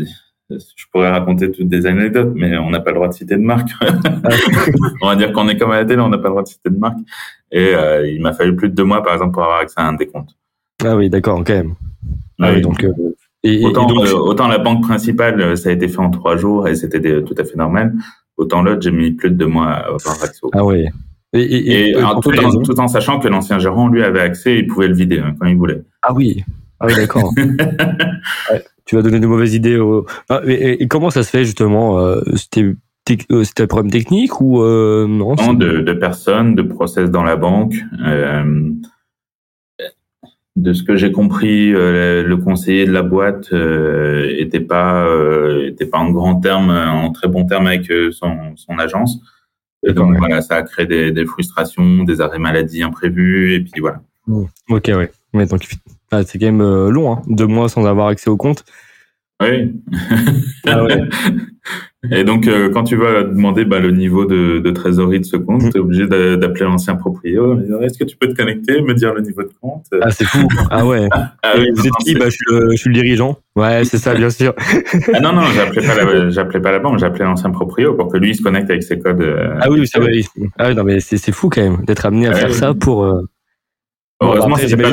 je 0.49 0.85
pourrais 0.91 1.09
raconter 1.09 1.51
toutes 1.51 1.69
des 1.69 1.85
anecdotes, 1.85 2.33
mais 2.35 2.57
on 2.57 2.69
n'a 2.69 2.79
pas 2.79 2.91
le 2.91 2.95
droit 2.95 3.07
de 3.07 3.13
citer 3.13 3.35
de 3.35 3.41
marque. 3.41 3.69
on 5.01 5.07
va 5.07 5.15
dire 5.15 5.31
qu'on 5.31 5.47
est 5.47 5.57
comme 5.57 5.71
à 5.71 5.77
la 5.77 5.85
télé, 5.85 6.01
on 6.01 6.09
n'a 6.09 6.17
pas 6.17 6.27
le 6.27 6.31
droit 6.31 6.43
de 6.43 6.47
citer 6.47 6.69
de 6.69 6.77
marque. 6.77 6.99
Et 7.51 7.73
euh, 7.73 8.07
il 8.07 8.21
m'a 8.21 8.33
fallu 8.33 8.55
plus 8.55 8.69
de 8.69 8.75
deux 8.75 8.83
mois, 8.83 9.01
par 9.01 9.13
exemple, 9.13 9.33
pour 9.33 9.43
avoir 9.43 9.59
accès 9.59 9.79
à 9.79 9.87
un 9.87 9.93
décompte. 9.93 10.35
Ah 10.83 10.95
oui, 10.95 11.09
d'accord, 11.09 11.41
quand 11.45 11.53
même. 11.53 11.75
Ah 12.39 12.51
oui, 12.51 12.61
donc, 12.61 12.83
euh, 12.83 12.91
et, 13.43 13.63
autant, 13.65 13.87
autant, 13.87 14.47
la 14.47 14.57
banque 14.57 14.83
principale, 14.83 15.57
ça 15.57 15.69
a 15.69 15.71
été 15.73 15.87
fait 15.87 15.99
en 15.99 16.09
trois 16.09 16.37
jours 16.37 16.67
et 16.67 16.75
c'était 16.75 17.01
tout 17.23 17.35
à 17.37 17.43
fait 17.43 17.57
normal. 17.57 17.93
Autant 18.37 18.63
l'autre, 18.63 18.81
j'ai 18.81 18.91
mis 18.91 19.11
plus 19.11 19.29
de 19.29 19.35
deux 19.35 19.47
mois 19.47 19.67
à 19.67 19.87
avoir 19.87 20.23
accès 20.23 20.39
au 20.43 20.49
Ah 20.53 20.63
oui. 20.63 20.87
Et, 21.33 21.93
tout, 21.93 22.03
en, 22.03 22.61
tout, 22.61 22.79
en, 22.79 22.87
sachant 22.87 23.19
que 23.19 23.27
l'ancien 23.27 23.57
gérant, 23.57 23.87
lui, 23.87 24.03
avait 24.03 24.19
accès, 24.19 24.59
il 24.59 24.67
pouvait 24.67 24.87
le 24.87 24.93
vider 24.93 25.19
hein, 25.19 25.35
quand 25.39 25.47
il 25.47 25.57
voulait. 25.57 25.81
Ah 26.03 26.13
oui, 26.13 26.43
ah 26.79 26.85
oui, 26.85 26.95
d'accord. 26.95 27.33
tu 28.85 28.95
vas 28.95 29.01
donner 29.01 29.19
de 29.19 29.27
mauvaises 29.27 29.55
idées. 29.55 29.79
Ah, 30.29 30.41
et, 30.45 30.87
comment 30.87 31.09
ça 31.09 31.23
se 31.23 31.29
fait 31.29 31.43
justement 31.43 31.99
euh, 31.99 32.21
C'était 32.35 32.75
euh, 33.31 33.43
un 33.59 33.67
problème 33.67 33.91
technique 33.91 34.41
ou 34.41 34.61
euh, 34.61 35.07
non 35.07 35.33
de, 35.53 35.79
de, 35.79 35.93
personnes, 35.93 36.53
de 36.55 36.61
process 36.61 37.09
dans 37.09 37.23
la 37.23 37.35
banque. 37.35 37.75
De 40.55 40.73
ce 40.73 40.83
que 40.83 40.95
j'ai 40.95 41.11
compris, 41.11 41.71
le 41.71 42.35
conseiller 42.35 42.85
de 42.85 42.91
la 42.91 43.01
boîte 43.01 43.51
était 44.37 44.59
pas 44.59 45.07
était 45.65 45.87
pas 45.87 45.97
en 45.97 46.11
grand 46.11 46.39
terme, 46.39 46.69
en 46.69 47.11
très 47.11 47.27
bon 47.27 47.45
terme 47.45 47.67
avec 47.67 47.91
son, 48.11 48.55
son 48.55 48.77
agence. 48.77 49.19
Et 49.85 49.93
donc 49.93 50.15
voilà, 50.17 50.41
ça 50.41 50.57
a 50.57 50.61
créé 50.61 50.85
des, 50.85 51.11
des, 51.11 51.25
frustrations, 51.25 52.03
des 52.03 52.21
arrêts 52.21 52.39
maladie 52.39 52.83
imprévus, 52.83 53.55
et 53.55 53.59
puis 53.61 53.81
voilà. 53.81 54.01
Ok, 54.69 54.85
ouais. 54.87 55.11
Mais 55.33 55.45
donc 55.45 55.67
c'est 56.21 56.39
quand 56.39 56.45
même 56.45 56.61
euh, 56.61 56.89
long, 56.89 57.13
hein, 57.13 57.21
deux 57.27 57.47
mois 57.47 57.69
sans 57.69 57.85
avoir 57.85 58.07
accès 58.07 58.29
au 58.29 58.37
compte. 58.37 58.63
Oui. 59.43 59.73
Ah 60.67 60.85
et 62.11 62.23
donc, 62.23 62.47
euh, 62.47 62.69
quand 62.69 62.83
tu 62.83 62.95
vas 62.95 63.23
demander 63.23 63.63
bah, 63.63 63.79
le 63.79 63.91
niveau 63.91 64.25
de, 64.25 64.69
trésorerie 64.71 65.19
de 65.19 65.25
ce 65.25 65.37
compte, 65.37 65.61
tu 65.71 65.77
es 65.77 65.79
obligé 65.79 66.07
d'appeler 66.07 66.65
l'ancien 66.65 66.95
propriétaire. 66.95 67.43
Est-ce 67.81 67.97
que 67.97 68.03
tu 68.03 68.17
peux 68.17 68.27
te 68.27 68.35
connecter, 68.35 68.81
me 68.81 68.93
dire 68.93 69.13
le 69.13 69.21
niveau 69.21 69.43
de 69.43 69.51
compte? 69.61 69.85
Ah, 70.01 70.11
c'est 70.11 70.25
fou. 70.25 70.47
Ah 70.69 70.85
ouais. 70.85 71.07
Ah 71.45 71.53
vous 71.57 71.87
êtes 71.87 71.93
qui? 72.05 72.15
bah, 72.15 72.25
je, 72.25 72.31
suis 72.31 72.45
le, 72.49 72.71
je, 72.71 72.75
suis 72.77 72.89
le, 72.89 72.95
dirigeant. 72.95 73.37
Ouais, 73.55 73.83
c'est 73.85 73.97
ça, 73.97 74.13
bien 74.15 74.29
sûr. 74.29 74.53
ah 75.13 75.19
non, 75.19 75.33
non, 75.33 75.43
j'appelais 75.53 75.81
pas, 75.85 75.95
la, 75.95 76.59
pas 76.59 76.71
la 76.71 76.79
banque, 76.79 76.99
j'appelais 76.99 77.25
l'ancien 77.25 77.51
propriétaire 77.51 77.95
pour 77.95 78.11
que 78.11 78.17
lui 78.17 78.33
se 78.35 78.41
connecte 78.41 78.69
avec 78.69 78.83
ses 78.83 78.99
codes. 78.99 79.21
Euh, 79.21 79.55
ah 79.59 79.69
oui, 79.69 79.85
c'est 79.85 79.99
vrai. 79.99 80.11
Ah 80.57 80.73
non, 80.73 80.83
mais 80.83 80.99
c'est 80.99 81.31
fou 81.31 81.49
quand 81.49 81.61
même 81.61 81.83
d'être 81.85 82.05
amené 82.05 82.27
à 82.27 82.33
faire 82.33 82.53
ça 82.53 82.73
pour. 82.73 83.05
Heureusement, 84.23 84.55
c'était 84.55 84.81
pas 84.81 84.91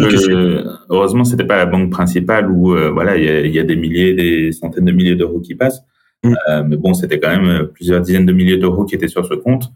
heureusement, 0.89 1.25
c'était 1.25 1.45
pas 1.45 1.57
la 1.57 1.67
banque 1.67 1.91
principale 1.91 2.51
où 2.51 2.75
euh, 2.75 2.91
voilà, 2.91 3.17
il 3.17 3.55
y 3.55 3.59
a, 3.59 3.63
des 3.63 3.77
milliers, 3.77 4.15
des 4.15 4.53
centaines 4.53 4.85
de 4.85 4.93
milliers 4.93 5.17
d'euros 5.17 5.41
qui 5.41 5.55
passent. 5.55 5.83
Mm. 6.25 6.35
Euh, 6.49 6.65
mais 6.67 6.77
bon, 6.77 6.95
c'était 6.95 7.19
quand 7.19 7.31
même 7.31 7.49
euh, 7.49 7.65
plusieurs 7.65 8.01
dizaines 8.01 8.27
de 8.27 8.33
milliers 8.33 8.59
d'euros 8.59 8.85
qui 8.85 8.95
étaient 8.95 9.09
sur 9.09 9.25
ce 9.25 9.35
compte. 9.35 9.71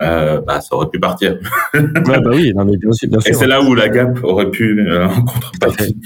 bah, 0.00 0.60
ça 0.60 0.74
aurait 0.76 0.88
pu 0.88 1.00
partir. 1.00 1.38
ouais, 1.74 1.80
bah 2.04 2.30
oui, 2.32 2.52
non, 2.54 2.64
mais 2.64 2.76
bien 2.76 2.92
sûr, 2.92 3.08
bien 3.08 3.20
sûr. 3.20 3.30
Et 3.30 3.34
c'est 3.34 3.46
là 3.46 3.62
où 3.62 3.74
la 3.74 3.88
Gap 3.88 4.22
aurait 4.22 4.50
pu, 4.50 4.86
en 4.90 5.22
contrepartie, 5.22 5.96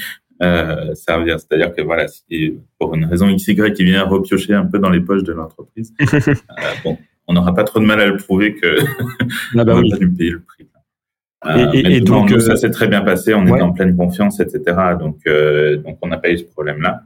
servir. 0.95 1.39
C'est-à-dire 1.41 1.75
que 1.75 1.83
voilà, 1.83 2.07
si 2.09 2.55
pour 2.79 2.95
une 2.95 3.05
raison 3.05 3.35
XY 3.35 3.73
qui 3.75 3.85
vient 3.85 4.05
repiocher 4.05 4.55
un 4.55 4.67
peu 4.67 4.79
dans 4.79 4.91
les 4.91 5.01
poches 5.01 5.25
de 5.25 5.33
l'entreprise, 5.33 5.93
bon, 6.85 6.97
on 7.29 7.35
n'aura 7.35 7.55
pas 7.55 7.65
trop 7.65 7.81
de 7.81 7.85
mal 7.85 8.01
à 8.01 8.07
le 8.07 8.17
prouver 8.17 8.55
que 8.55 8.79
ah 9.57 9.65
bah 9.65 9.75
on 9.77 9.81
oui. 9.81 9.91
pas 9.91 9.99
dû 9.99 10.11
payer 10.11 10.31
le 10.31 10.41
prix. 10.41 10.67
Euh, 11.45 11.71
et, 11.73 12.01
donc, 12.01 12.31
ça 12.31 12.53
euh, 12.53 12.57
s'est 12.57 12.71
très 12.71 12.87
bien 12.87 13.01
passé, 13.01 13.35
on 13.35 13.47
est 13.47 13.51
était 13.51 13.63
en 13.63 13.73
pleine 13.73 13.97
confiance, 13.97 14.39
etc. 14.41 14.63
Donc, 14.99 15.19
euh, 15.27 15.77
donc 15.79 15.99
on 16.03 16.09
n'a 16.09 16.19
pas 16.19 16.31
eu 16.31 16.39
ce 16.39 16.45
problème-là. 16.45 17.03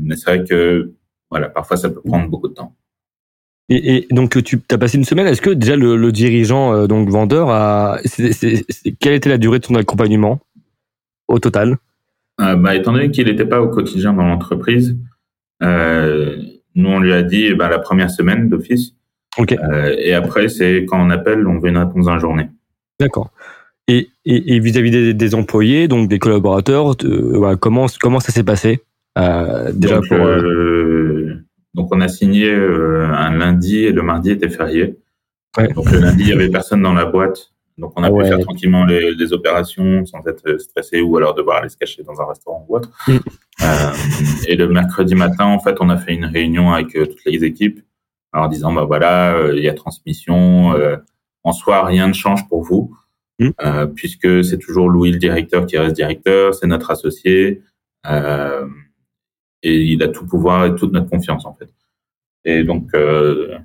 mais 0.00 0.16
c'est 0.16 0.36
vrai 0.36 0.44
que, 0.44 0.92
voilà, 1.30 1.48
parfois 1.48 1.76
ça 1.76 1.90
peut 1.90 2.02
prendre 2.02 2.28
beaucoup 2.28 2.48
de 2.48 2.54
temps. 2.54 2.74
Et, 3.68 4.06
donc 4.10 4.42
tu 4.42 4.60
as 4.70 4.78
passé 4.78 4.98
une 4.98 5.04
semaine. 5.04 5.26
Est-ce 5.26 5.40
que 5.40 5.50
déjà 5.50 5.76
le, 5.76 6.12
dirigeant, 6.12 6.86
donc 6.86 7.08
vendeur, 7.08 7.50
a, 7.50 7.98
quelle 9.00 9.14
était 9.14 9.30
la 9.30 9.38
durée 9.38 9.58
de 9.58 9.64
son 9.64 9.74
accompagnement 9.74 10.40
au 11.26 11.38
total? 11.38 11.78
Bah, 12.38 12.74
Étant 12.74 12.92
donné 12.92 13.10
qu'il 13.10 13.26
n'était 13.26 13.46
pas 13.46 13.62
au 13.62 13.68
quotidien 13.68 14.12
dans 14.12 14.24
l'entreprise, 14.24 14.96
nous 15.60 16.88
on 16.88 17.00
lui 17.00 17.12
a 17.12 17.22
dit 17.22 17.54
bah, 17.54 17.68
la 17.68 17.78
première 17.78 18.10
semaine 18.10 18.48
d'office. 18.48 18.94
et 19.48 20.12
après, 20.12 20.48
c'est 20.48 20.84
quand 20.84 21.04
on 21.04 21.10
appelle, 21.10 21.48
on 21.48 21.58
veut 21.58 21.70
une 21.70 21.78
réponse 21.78 22.06
la 22.06 22.18
journée. 22.18 22.48
D'accord. 23.02 23.30
Et, 23.88 24.08
vis-à-vis 24.24 25.14
des, 25.14 25.34
employés, 25.34 25.88
donc 25.88 26.08
des 26.08 26.18
collaborateurs, 26.18 26.96
comment, 27.60 27.86
comment 28.00 28.20
ça 28.20 28.32
s'est 28.32 28.44
passé 28.44 28.80
euh, 29.18 29.70
déjà 29.74 29.96
donc, 29.96 30.12
euh, 30.12 31.44
donc, 31.74 31.88
on 31.94 32.00
a 32.00 32.08
signé 32.08 32.50
euh, 32.50 33.06
un 33.12 33.36
lundi 33.36 33.84
et 33.84 33.92
le 33.92 34.02
mardi 34.02 34.30
était 34.30 34.48
férié. 34.48 34.96
Donc 35.74 35.90
le 35.90 35.98
lundi, 35.98 36.22
il 36.22 36.28
y 36.30 36.32
avait 36.32 36.48
personne 36.48 36.80
dans 36.80 36.94
la 36.94 37.04
boîte. 37.04 37.52
Donc 37.76 37.92
on 37.96 38.02
a 38.02 38.10
pu 38.10 38.24
faire 38.26 38.38
tranquillement 38.38 38.84
les, 38.84 39.32
opérations 39.32 40.06
sans 40.06 40.26
être 40.26 40.58
stressé 40.58 41.00
ou 41.02 41.16
alors 41.16 41.34
devoir 41.34 41.58
aller 41.58 41.68
se 41.68 41.76
cacher 41.76 42.02
dans 42.02 42.20
un 42.20 42.26
restaurant 42.26 42.64
ou 42.68 42.76
autre. 42.76 42.90
Mm. 43.06 43.18
et 44.48 44.56
le 44.56 44.68
mercredi 44.68 45.14
matin, 45.14 45.46
en 45.46 45.58
fait, 45.58 45.76
on 45.80 45.90
a 45.90 45.98
fait 45.98 46.14
une 46.14 46.24
réunion 46.24 46.72
avec 46.72 46.92
toutes 46.92 47.24
les 47.26 47.44
équipes 47.44 47.80
en 48.32 48.48
disant 48.48 48.72
bah 48.72 48.84
voilà, 48.84 49.50
il 49.52 49.62
y 49.62 49.68
a 49.68 49.74
transmission 49.74 50.74
en 51.44 51.52
soi, 51.52 51.84
rien 51.84 52.08
ne 52.08 52.12
change 52.12 52.48
pour 52.48 52.62
vous, 52.62 52.96
mmh. 53.38 53.48
euh, 53.62 53.86
puisque 53.86 54.44
c'est 54.44 54.58
toujours 54.58 54.88
Louis 54.88 55.12
le 55.12 55.18
directeur 55.18 55.66
qui 55.66 55.78
reste 55.78 55.96
directeur, 55.96 56.54
c'est 56.54 56.66
notre 56.66 56.90
associé, 56.90 57.62
euh, 58.06 58.66
et 59.62 59.76
il 59.76 60.02
a 60.02 60.08
tout 60.08 60.26
pouvoir 60.26 60.66
et 60.66 60.74
toute 60.74 60.92
notre 60.92 61.10
confiance 61.10 61.46
en 61.46 61.54
fait. 61.54 61.72
Et 62.44 62.64
donc, 62.64 62.88
euh, 62.94 63.56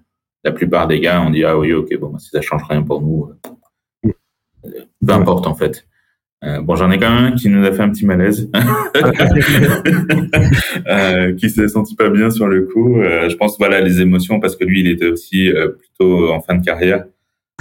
la 0.43 0.51
plupart 0.51 0.87
des 0.87 0.99
gars 0.99 1.21
ont 1.21 1.31
dit 1.31 1.43
ah 1.43 1.57
oui 1.57 1.73
ok 1.73 1.97
bon 1.97 2.17
si 2.19 2.29
ça 2.29 2.41
change 2.41 2.63
rien 2.69 2.83
pour 2.83 3.01
nous, 3.01 3.31
mmh. 4.03 4.11
peu 5.05 5.13
importe 5.13 5.47
en 5.47 5.55
fait. 5.55 5.87
Euh, 6.43 6.61
bon, 6.61 6.75
j'en 6.75 6.91
ai 6.91 6.99
quand 6.99 7.09
même 7.09 7.33
un 7.33 7.35
qui 7.35 7.49
nous 7.49 7.65
a 7.65 7.71
fait 7.71 7.81
un 7.81 7.89
petit 7.89 8.05
malaise, 8.05 8.49
euh, 10.87 11.33
qui 11.33 11.49
s'est 11.49 11.67
senti 11.67 11.95
pas 11.95 12.09
bien 12.09 12.29
sur 12.29 12.47
le 12.47 12.65
coup. 12.65 13.01
Euh, 13.01 13.27
je 13.27 13.35
pense 13.35 13.57
voilà 13.57 13.81
les 13.81 14.01
émotions 14.01 14.39
parce 14.39 14.55
que 14.55 14.63
lui 14.63 14.81
il 14.81 14.87
était 14.87 15.07
aussi 15.07 15.51
plutôt 15.79 16.31
en 16.31 16.41
fin 16.41 16.55
de 16.55 16.63
carrière. 16.63 17.05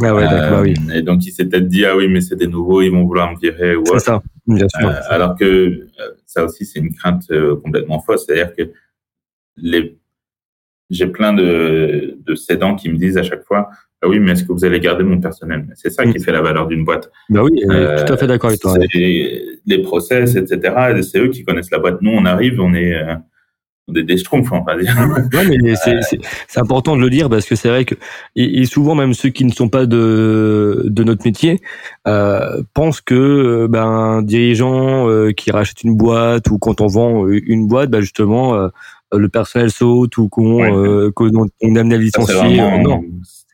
Ah 0.03 0.14
ouais, 0.14 0.24
bah 0.24 0.61
oui. 0.62 0.74
Euh, 0.90 0.94
et 0.94 1.03
donc, 1.03 1.24
il 1.26 1.32
s'est 1.32 1.47
peut-être 1.47 1.68
dit, 1.68 1.86
ah 1.86 1.97
oui, 1.97 2.07
mais 2.09 2.20
c'est 2.20 2.36
des 2.36 2.47
nouveaux, 2.47 2.82
ils 2.82 2.90
vont 2.90 3.05
vouloir 3.05 3.32
me 3.32 3.38
virer. 3.38 3.74
C'est 3.84 3.99
ça, 4.01 4.22
bien 4.47 4.68
sûr. 4.68 4.88
Euh, 4.88 5.01
alors 5.09 5.36
que 5.36 5.44
euh, 5.44 5.86
ça 6.26 6.44
aussi, 6.44 6.66
c'est 6.66 6.80
une 6.80 6.94
crainte 6.94 7.26
complètement 7.64 8.01
fausse. 8.01 8.26
C'est-à-dire 8.26 8.55
que 8.55 8.70
les... 9.57 9.99
j'ai 10.90 11.07
plein 11.07 11.32
de, 11.32 12.18
de 12.18 12.34
cédants 12.34 12.74
qui 12.74 12.90
me 12.90 12.99
disent 12.99 13.16
à 13.16 13.22
chaque 13.22 13.44
fois, 13.44 13.70
ah 14.03 14.09
oui, 14.09 14.18
mais 14.18 14.32
est-ce 14.32 14.44
que 14.44 14.53
vous 14.53 14.66
allez 14.66 14.80
garder 14.80 15.03
mon 15.03 15.18
personnel? 15.18 15.66
C'est 15.74 15.88
ça 15.88 16.05
qui 16.05 16.18
mm. 16.18 16.20
fait 16.20 16.32
la 16.32 16.42
valeur 16.42 16.66
d'une 16.66 16.84
boîte. 16.84 17.11
Bah 17.30 17.42
oui, 17.42 17.62
tout 17.62 18.12
à 18.12 18.16
fait 18.18 18.26
d'accord 18.26 18.51
avec 18.51 18.61
toi. 18.61 18.76
Les 18.92 19.82
process, 19.82 20.36
etc. 20.36 20.74
C'est 21.03 21.20
eux 21.20 21.28
qui 21.28 21.42
connaissent 21.42 21.70
la 21.70 21.78
boîte. 21.78 22.03
Nous, 22.03 22.11
on 22.11 22.26
arrive, 22.26 22.61
on 22.61 22.74
est 22.74 22.94
des, 23.89 24.03
des 24.03 24.16
schtroumpfs, 24.16 24.51
on 24.53 24.62
va 24.62 24.76
dire. 24.76 24.95
Ouais, 25.32 25.45
mais 25.49 25.74
c'est 26.49 26.61
important 26.61 26.97
de 26.97 27.01
le 27.01 27.11
dire 27.11 27.28
parce 27.28 27.47
que 27.47 27.55
c'est 27.55 27.68
vrai 27.68 27.84
que 27.84 27.95
et, 28.34 28.64
souvent 28.66 28.95
même 28.95 29.14
ceux 29.14 29.28
qui 29.28 29.45
ne 29.45 29.53
sont 29.53 29.68
pas 29.68 29.87
de 29.87 30.82
de 30.87 31.05
notre 31.05 31.24
métier 31.24 31.61
euh, 32.07 32.62
pensent 32.74 33.01
que 33.01 33.14
euh, 33.14 33.68
ben 33.68 33.84
un 33.84 34.22
dirigeant 34.22 35.09
euh, 35.09 35.32
qui 35.32 35.51
rachète 35.51 35.82
une 35.84 35.97
boîte 35.97 36.51
ou 36.51 36.59
quand 36.59 36.80
on 36.80 36.87
vend 36.87 37.28
une 37.28 37.68
boîte, 37.68 37.91
ben 37.91 38.01
justement 38.01 38.55
euh, 38.55 38.68
le 39.12 39.28
personnel 39.28 39.70
saute 39.70 40.16
ou 40.18 40.28
qu'on 40.28 40.62
ouais, 40.62 41.12
qu'on 41.12 41.47
est 41.47 41.78
amené 41.78 41.95
à 41.95 41.99
licencier. 41.99 42.57
non, 42.82 43.05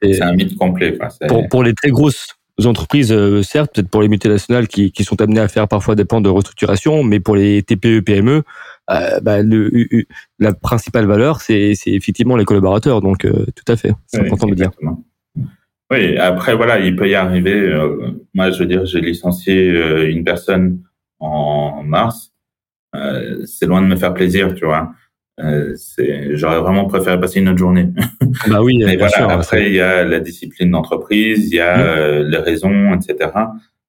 c'est 0.00 0.22
un 0.22 0.32
mythe 0.32 0.56
complet. 0.56 0.98
pour, 1.28 1.48
pour 1.48 1.62
les 1.62 1.74
très 1.74 1.90
grosses 1.90 2.28
entreprises, 2.64 3.14
certes, 3.42 3.72
peut-être 3.74 3.88
pour 3.88 4.02
les 4.02 4.08
multinationales 4.08 4.68
qui, 4.68 4.92
qui 4.92 5.04
sont 5.04 5.20
amenées 5.20 5.40
à 5.40 5.48
faire 5.48 5.68
parfois 5.68 5.94
des 5.94 6.04
plans 6.04 6.20
de 6.20 6.28
restructuration, 6.28 7.02
mais 7.02 7.18
pour 7.18 7.34
les 7.34 7.62
TPE, 7.62 8.00
PME, 8.00 8.44
euh, 8.90 9.20
bah, 9.20 9.42
le, 9.42 9.70
la 10.38 10.52
principale 10.52 11.06
valeur, 11.06 11.40
c'est 11.40 11.74
effectivement 11.86 12.36
les 12.36 12.44
collaborateurs. 12.44 13.00
Donc, 13.00 13.24
euh, 13.24 13.46
tout 13.54 13.70
à 13.70 13.76
fait, 13.76 13.92
c'est 14.06 14.20
important 14.20 14.48
de 14.48 14.54
dire. 14.54 14.70
Oui, 15.90 16.16
après, 16.16 16.56
voilà, 16.56 16.80
il 16.80 16.96
peut 16.96 17.08
y 17.08 17.14
arriver. 17.14 17.54
Euh, 17.54 18.12
moi, 18.34 18.50
je 18.50 18.58
veux 18.60 18.66
dire, 18.66 18.84
j'ai 18.86 19.00
licencié 19.00 19.68
une 20.10 20.24
personne 20.24 20.80
en 21.20 21.82
mars. 21.84 22.32
c'est 23.44 23.66
loin 23.66 23.82
de 23.82 23.86
me 23.86 23.96
faire 23.96 24.14
plaisir, 24.14 24.54
tu 24.54 24.64
vois. 24.64 24.92
J'aurais 25.38 26.60
vraiment 26.60 26.86
préféré 26.86 27.20
passer 27.20 27.40
une 27.40 27.50
autre 27.50 27.58
journée. 27.58 27.88
Bah 28.48 28.62
oui, 28.62 28.78
Mais 28.84 28.96
voilà, 28.96 29.30
après, 29.32 29.66
il 29.66 29.74
y 29.74 29.80
a 29.80 30.04
la 30.04 30.20
discipline 30.20 30.70
d'entreprise, 30.70 31.50
il 31.52 31.56
y 31.56 31.60
a 31.60 31.76
mmh. 31.76 32.22
les 32.22 32.38
raisons, 32.38 32.94
etc. 32.94 33.30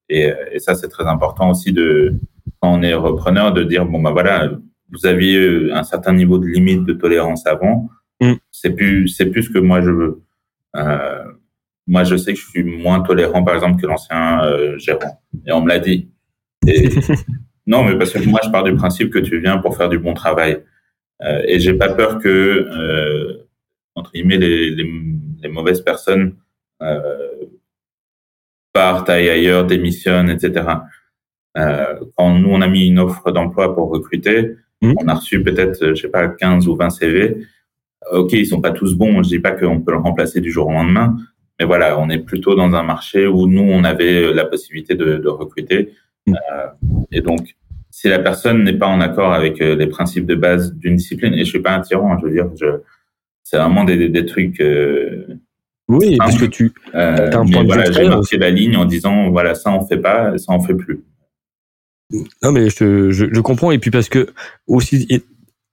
Et, 0.10 0.32
et 0.52 0.60
ça, 0.60 0.76
c'est 0.76 0.90
très 0.90 1.08
important 1.08 1.50
aussi 1.50 1.72
de 1.72 2.16
quand 2.62 2.74
on 2.74 2.82
est 2.82 2.94
repreneur 2.94 3.54
de 3.54 3.64
dire 3.64 3.86
bon 3.86 4.02
bah 4.02 4.12
voilà, 4.12 4.50
vous 4.94 5.06
aviez 5.06 5.72
un 5.72 5.84
certain 5.84 6.14
niveau 6.14 6.38
de 6.38 6.48
limite 6.48 6.86
de 6.86 6.94
tolérance 6.94 7.46
avant, 7.48 7.90
mm. 8.22 8.34
c'est 8.52 8.72
plus 8.72 9.08
c'est 9.08 9.26
plus 9.26 9.44
ce 9.44 9.50
que 9.50 9.60
moi 9.60 9.82
je 9.82 9.90
veux. 9.90 10.22
Euh, 10.76 11.24
moi, 11.86 12.04
je 12.04 12.16
sais 12.16 12.34
que 12.34 12.40
je 12.40 12.48
suis 12.48 12.64
moins 12.64 13.02
tolérant, 13.02 13.44
par 13.44 13.56
exemple, 13.56 13.82
que 13.82 13.88
l'ancien 13.88 14.44
euh, 14.44 14.78
gérant. 14.78 15.22
Et 15.46 15.52
on 15.52 15.62
me 15.62 15.68
l'a 15.68 15.80
dit. 15.80 16.10
Et, 16.66 16.90
non, 17.68 17.84
mais 17.84 17.98
parce 17.98 18.12
que 18.12 18.20
moi, 18.28 18.40
je 18.44 18.50
pars 18.50 18.64
du 18.64 18.74
principe 18.74 19.12
que 19.12 19.20
tu 19.20 19.40
viens 19.42 19.58
pour 19.58 19.76
faire 19.76 19.90
du 19.90 20.00
bon 20.00 20.14
travail. 20.14 20.64
Euh, 21.24 21.42
et 21.46 21.60
j'ai 21.60 21.74
pas 21.74 21.94
peur 21.94 22.20
que, 22.20 22.30
euh, 22.30 23.50
entre 23.96 24.12
guillemets, 24.14 24.38
les, 24.38 24.70
les, 24.72 24.90
les 25.42 25.50
mauvaises 25.50 25.82
personnes 25.82 26.36
euh, 26.82 27.46
partent 28.72 29.10
ailleurs, 29.10 29.66
démissionnent, 29.66 30.30
etc. 30.30 30.66
Euh, 31.58 32.00
quand 32.18 32.34
nous, 32.40 32.50
on 32.50 32.62
a 32.62 32.68
mis 32.68 32.88
une 32.88 33.00
offre 33.00 33.32
d'emploi 33.32 33.76
pour 33.76 33.90
recruter, 33.90 34.56
mmh. 34.84 34.96
on 35.02 35.08
a 35.08 35.16
reçu 35.16 35.42
peut-être, 35.44 35.90
je 35.90 36.02
sais 36.02 36.10
pas, 36.10 36.28
15 36.28 36.68
ou 36.68 36.76
20 36.76 36.90
CV. 36.90 37.38
Ok, 38.12 38.34
ils 38.34 38.46
sont 38.46 38.62
pas 38.62 38.72
tous 38.72 38.96
bons. 38.96 39.24
Je 39.24 39.30
dis 39.30 39.40
pas 39.40 39.52
qu'on 39.52 39.82
peut 39.82 39.94
le 39.94 39.98
remplacer 39.98 40.42
du 40.42 40.52
jour 40.52 40.68
au 40.68 40.72
lendemain, 40.72 41.16
mais 41.60 41.66
voilà, 41.66 42.00
on 42.00 42.10
est 42.10 42.20
plutôt 42.20 42.56
dans 42.56 42.74
un 42.74 42.84
marché 42.84 43.28
où 43.28 43.48
nous, 43.48 43.62
on 43.62 43.84
avait 43.84 44.34
la 44.34 44.46
possibilité 44.46 44.96
de, 44.96 45.18
de 45.18 45.30
recruter. 45.30 45.94
Mmh. 46.28 46.34
Euh, 46.34 46.68
et 47.12 47.22
donc, 47.22 47.56
si 47.94 48.10
la 48.10 48.18
personne 48.18 48.64
n'est 48.64 48.74
pas 48.74 48.88
en 48.88 49.00
accord 49.02 49.34
avec 49.34 49.62
euh, 49.62 49.76
les 49.76 49.86
principes 49.86 50.26
de 50.26 50.34
base 50.34 50.74
d'une 50.74 50.96
discipline, 50.96 51.36
et 51.36 51.46
je 51.46 51.50
suis 51.50 51.62
pas 51.62 51.76
un 51.76 51.80
tyran, 51.80 52.18
je 52.20 52.26
veux 52.26 52.34
dire, 52.34 52.50
je, 52.60 52.66
c'est 53.44 53.58
vraiment 53.58 53.84
des, 53.84 54.10
des, 54.10 54.26
trucs. 54.26 54.60
Euh, 54.62 55.28
oui, 55.88 56.18
parce 56.18 56.36
que 56.36 56.46
tu 56.46 56.74
euh, 56.96 57.30
as 57.32 57.38
un 57.38 57.46
point 57.46 57.64
voilà, 57.64 57.92
J'ai 57.92 58.10
marqué 58.10 58.38
la 58.38 58.50
ligne 58.50 58.78
en 58.78 58.86
disant 58.86 59.30
voilà, 59.30 59.54
ça 59.54 59.72
on 59.72 59.86
fait 59.86 60.00
pas, 60.00 60.36
ça 60.40 60.54
on 60.54 60.60
fait 60.60 60.74
plus. 60.74 61.04
Non, 62.44 62.52
mais 62.52 62.70
je, 62.70 63.12
je, 63.12 63.26
je 63.32 63.42
comprends. 63.42 63.72
Et 63.72 63.80
puis 63.80 63.92
parce 63.92 64.10
que 64.10 64.28
aussi, 64.68 65.08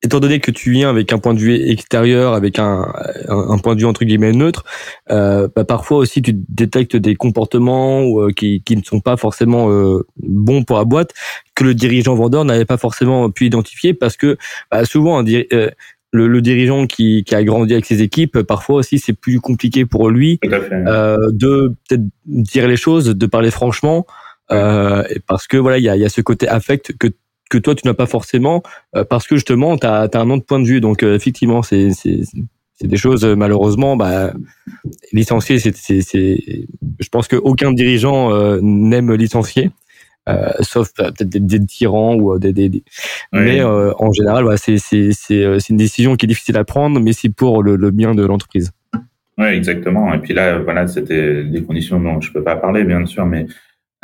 étant 0.03 0.21
donné 0.21 0.41
que 0.41 0.51
tu 0.51 0.71
viens 0.71 0.89
avec 0.89 1.13
un 1.13 1.19
point 1.19 1.35
de 1.35 1.39
vue 1.39 1.71
extérieur, 1.71 2.33
avec 2.33 2.59
un, 2.59 2.91
un, 3.29 3.59
point 3.59 3.75
de 3.75 3.81
vue 3.81 3.87
entre 3.87 4.05
guillemets 4.05 4.33
neutre, 4.33 4.65
euh, 5.11 5.49
bah 5.55 5.65
parfois 5.65 5.99
aussi 5.99 6.23
tu 6.23 6.33
détectes 6.35 6.97
des 6.97 7.15
comportements 7.15 8.03
euh, 8.21 8.31
qui, 8.31 8.63
qui 8.63 8.77
ne 8.77 8.83
sont 8.83 9.01
pas 9.01 9.17
forcément 9.17 9.71
euh, 9.71 10.07
bons 10.17 10.65
pour 10.65 10.79
la 10.79 10.85
boîte, 10.85 11.13
que 11.55 11.65
le 11.65 11.75
dirigeant 11.75 12.15
vendeur 12.15 12.45
n'avait 12.45 12.65
pas 12.65 12.79
forcément 12.79 13.31
pu 13.31 13.47
identifier 13.47 13.93
parce 13.93 14.17
que 14.17 14.39
bah, 14.71 14.85
souvent 14.87 15.23
le, 15.23 16.27
le, 16.27 16.41
dirigeant 16.41 16.87
qui, 16.87 17.23
qui, 17.25 17.35
a 17.35 17.45
grandi 17.45 17.75
avec 17.75 17.85
ses 17.85 18.01
équipes, 18.01 18.41
parfois 18.43 18.77
aussi 18.77 18.99
c'est 18.99 19.13
plus 19.13 19.39
compliqué 19.39 19.85
pour 19.85 20.09
lui 20.09 20.41
de 20.43 21.75
peut-être 21.89 22.03
dire 22.25 22.67
les 22.67 22.77
choses, 22.77 23.05
de 23.07 23.27
parler 23.27 23.51
franchement. 23.51 24.07
Euh, 24.53 25.05
parce 25.27 25.47
que 25.47 25.57
voilà, 25.57 25.79
il 25.79 25.85
y 25.85 25.89
a, 25.89 25.97
y 25.97 26.05
a 26.05 26.09
ce 26.09 26.21
côté 26.21 26.49
affect 26.49 26.97
que 26.99 27.09
que 27.51 27.59
toi 27.59 27.75
tu 27.75 27.87
n'as 27.87 27.95
pas 27.95 28.07
forcément 28.07 28.63
euh, 28.97 29.05
parce 29.05 29.27
que 29.27 29.35
justement 29.35 29.77
tu 29.77 29.87
as, 29.87 30.09
un 30.15 30.31
autre 30.31 30.47
point 30.47 30.61
de 30.61 30.65
vue. 30.65 30.81
Donc 30.81 31.03
euh, 31.03 31.15
effectivement, 31.15 31.63
c'est 31.63 31.91
c'est 31.93 32.87
des 32.87 32.97
choses 32.97 33.27
malheureusement 33.27 33.95
bah 33.95 34.33
licencier 35.13 35.59
c'est 35.59 35.75
c'est 35.75 36.39
je 36.99 37.09
pense 37.11 37.29
qu'aucun 37.29 37.73
dirigeant 37.73 38.31
n'aime 38.63 39.13
licencier. 39.13 39.71
Euh, 40.29 40.51
sauf 40.61 40.93
peut-être 40.95 41.29
des, 41.29 41.41
des, 41.41 41.65
tyrans 41.65 42.15
ou 42.15 42.39
des, 42.39 42.53
des, 42.53 42.83
mais 43.33 43.63
en 43.65 44.13
général 44.13 44.45
voilà, 44.45 44.59
c'est 44.59 44.79
c'est 44.79 45.13
c'est 45.13 45.69
une 45.71 45.77
décision 45.77 46.17
qui 46.17 46.27
est 46.27 46.29
difficile 46.29 46.57
à 46.57 46.65
prendre 46.65 47.01
mais 47.01 47.13
c'est 47.13 47.31
pour 47.31 47.63
le, 47.63 47.77
le, 47.77 47.91
bien 47.91 48.15
de 48.15 48.25
l'entreprise. 48.25 48.71
Oui 49.39 49.47
exactement. 49.47 50.15
Et 50.15 50.19
puis 50.19 50.33
là 50.33 50.59
voilà 50.59 50.87
c'était 50.87 51.45
des 51.45 51.63
conditions 51.63 52.01
dont 52.01 52.21
je 52.21 52.33
peux 52.33 52.43
pas 52.43 52.57
parler 52.57 52.85
bien 52.85 53.05
sûr 53.05 53.27
mais 53.27 53.47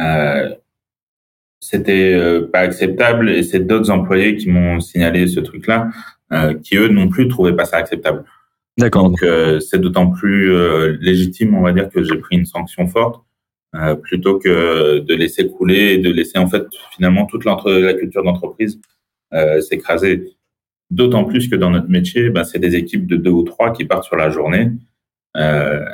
euh, 0.01 0.55
c'était 1.61 2.15
euh, 2.15 2.49
pas 2.51 2.61
acceptable 2.61 3.31
et 3.31 3.43
c'est 3.43 3.61
d'autres 3.61 3.91
employés 3.91 4.37
qui 4.37 4.51
m'ont 4.51 4.81
signalé 4.81 5.27
ce 5.27 5.41
truc-là, 5.41 5.89
euh, 6.33 6.55
qui 6.55 6.77
eux 6.77 6.89
non 6.89 7.09
plus 7.09 7.29
trouvaient 7.29 7.57
pas 7.57 7.65
ça 7.65 7.79
acceptable. 7.79 8.25
D'accord. 8.79 9.11
Donc 9.11 9.23
euh, 9.23 9.59
c'est 9.61 9.81
d'autant 9.81 10.11
plus 10.11 10.53
légitime, 11.01 11.55
on 11.55 11.63
va 11.63 11.73
dire, 11.73 11.89
que 11.89 12.03
j'ai 12.03 12.17
pris 12.19 12.37
une 12.37 12.47
sanction 12.47 12.87
forte 12.87 13.23
plutôt 14.03 14.39
que 14.39 15.01
de 15.01 15.15
laisser 15.15 15.49
couler 15.49 15.95
et 15.95 15.99
de 15.99 16.11
laisser 16.11 16.39
en 16.39 16.47
fait 16.47 16.65
finalement 16.95 17.27
toute 17.27 17.45
la 17.45 17.57
culture 17.95 18.23
d'entreprise 18.23 18.81
s'écraser. 19.61 20.37
D'autant 20.91 21.25
plus 21.25 21.49
que 21.49 21.57
dans 21.57 21.71
notre 21.71 21.89
métier, 21.89 22.31
ben, 22.31 22.45
c'est 22.45 22.61
des 22.61 22.77
équipes 22.77 23.07
de 23.07 23.17
deux 23.17 23.31
ou 23.31 23.43
trois 23.43 23.73
qui 23.73 23.85
partent 23.85 24.05
sur 24.05 24.17
la 24.17 24.31
journée. 24.31 24.71
Euh, 25.37 25.85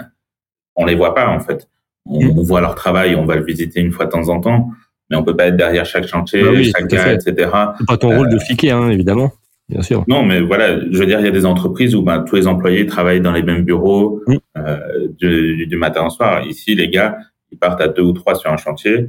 on 0.76 0.84
les 0.84 0.94
voit 0.94 1.14
pas 1.14 1.28
en 1.28 1.40
fait. 1.40 1.68
On, 2.06 2.24
mmh. 2.24 2.38
on 2.38 2.42
voit 2.42 2.60
leur 2.60 2.74
travail, 2.74 3.14
on 3.14 3.24
va 3.24 3.36
le 3.36 3.44
visiter 3.44 3.80
une 3.80 3.92
fois 3.92 4.06
de 4.06 4.10
temps 4.10 4.28
en 4.28 4.40
temps, 4.40 4.70
mais 5.08 5.16
on 5.16 5.22
peut 5.22 5.36
pas 5.36 5.46
être 5.46 5.56
derrière 5.56 5.86
chaque 5.86 6.06
chantier, 6.06 6.42
bah 6.42 6.62
chaque 6.64 6.88
cas, 6.88 7.12
etc. 7.12 7.50
C'est 7.78 7.86
pas 7.86 7.96
ton 7.96 8.16
rôle 8.16 8.28
de 8.28 8.36
euh, 8.36 8.40
fliquer, 8.40 8.72
hein, 8.72 8.88
évidemment. 8.90 9.32
Bien 9.68 9.82
sûr. 9.82 10.04
Non, 10.08 10.24
mais 10.24 10.40
voilà, 10.40 10.80
je 10.80 10.98
veux 10.98 11.06
dire, 11.06 11.20
il 11.20 11.24
y 11.24 11.28
a 11.28 11.32
des 11.32 11.46
entreprises 11.46 11.94
où 11.94 12.02
ben, 12.02 12.24
tous 12.24 12.36
les 12.36 12.46
employés 12.46 12.86
travaillent 12.86 13.20
dans 13.20 13.32
les 13.32 13.42
mêmes 13.42 13.64
bureaux 13.64 14.20
mm. 14.26 14.36
euh, 14.58 15.08
du, 15.18 15.66
du, 15.66 15.76
matin 15.76 16.06
au 16.06 16.10
soir. 16.10 16.44
Ici, 16.46 16.74
les 16.74 16.88
gars, 16.88 17.16
ils 17.50 17.58
partent 17.58 17.80
à 17.80 17.88
deux 17.88 18.02
ou 18.02 18.12
trois 18.12 18.34
sur 18.34 18.50
un 18.50 18.56
chantier. 18.56 19.08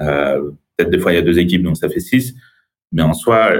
Euh, 0.00 0.50
Peut-être 0.76 0.90
des 0.90 0.98
fois, 0.98 1.12
il 1.12 1.16
y 1.16 1.18
a 1.18 1.22
deux 1.22 1.38
équipes, 1.38 1.62
donc 1.62 1.76
ça 1.76 1.88
fait 1.88 2.00
six. 2.00 2.34
Mais 2.92 3.02
en 3.02 3.14
soi, 3.14 3.52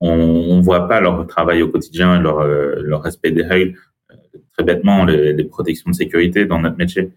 on, 0.00 0.10
on 0.10 0.60
voit 0.60 0.88
pas 0.88 1.00
leur 1.00 1.26
travail 1.26 1.62
au 1.62 1.68
quotidien, 1.68 2.20
leur, 2.20 2.40
euh, 2.40 2.76
leur 2.82 3.02
respect 3.02 3.32
des 3.32 3.42
règles. 3.42 3.78
Euh, 4.10 4.14
très 4.56 4.64
bêtement, 4.64 5.04
les, 5.04 5.32
les, 5.32 5.44
protections 5.44 5.90
de 5.90 5.96
sécurité 5.96 6.46
dans 6.46 6.60
notre 6.60 6.76
métier, 6.76 7.02
euh, 7.02 7.10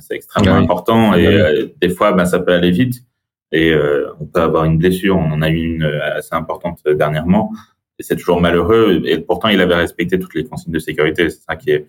c'est 0.00 0.14
extrêmement 0.14 0.56
important. 0.56 1.14
Et 1.14 1.74
des 1.80 1.90
fois, 1.90 2.12
ben, 2.12 2.24
ça 2.24 2.40
peut 2.40 2.52
aller 2.52 2.70
vite 2.70 3.04
et 3.52 3.72
euh, 3.72 4.12
on 4.20 4.26
peut 4.26 4.40
avoir 4.40 4.64
une 4.64 4.78
blessure. 4.78 5.16
On 5.16 5.32
en 5.32 5.42
a 5.42 5.48
eu 5.48 5.74
une 5.74 5.82
euh, 5.82 6.16
assez 6.16 6.34
importante 6.34 6.80
euh, 6.86 6.94
dernièrement 6.94 7.52
et 7.98 8.02
c'est 8.02 8.16
toujours 8.16 8.40
malheureux. 8.40 9.02
Et 9.04 9.18
pourtant, 9.18 9.48
il 9.48 9.60
avait 9.60 9.74
respecté 9.74 10.18
toutes 10.18 10.34
les 10.34 10.44
consignes 10.44 10.72
de 10.72 10.78
sécurité. 10.78 11.30
C'est 11.30 11.42
ça 11.42 11.56
qui 11.56 11.70
est 11.70 11.86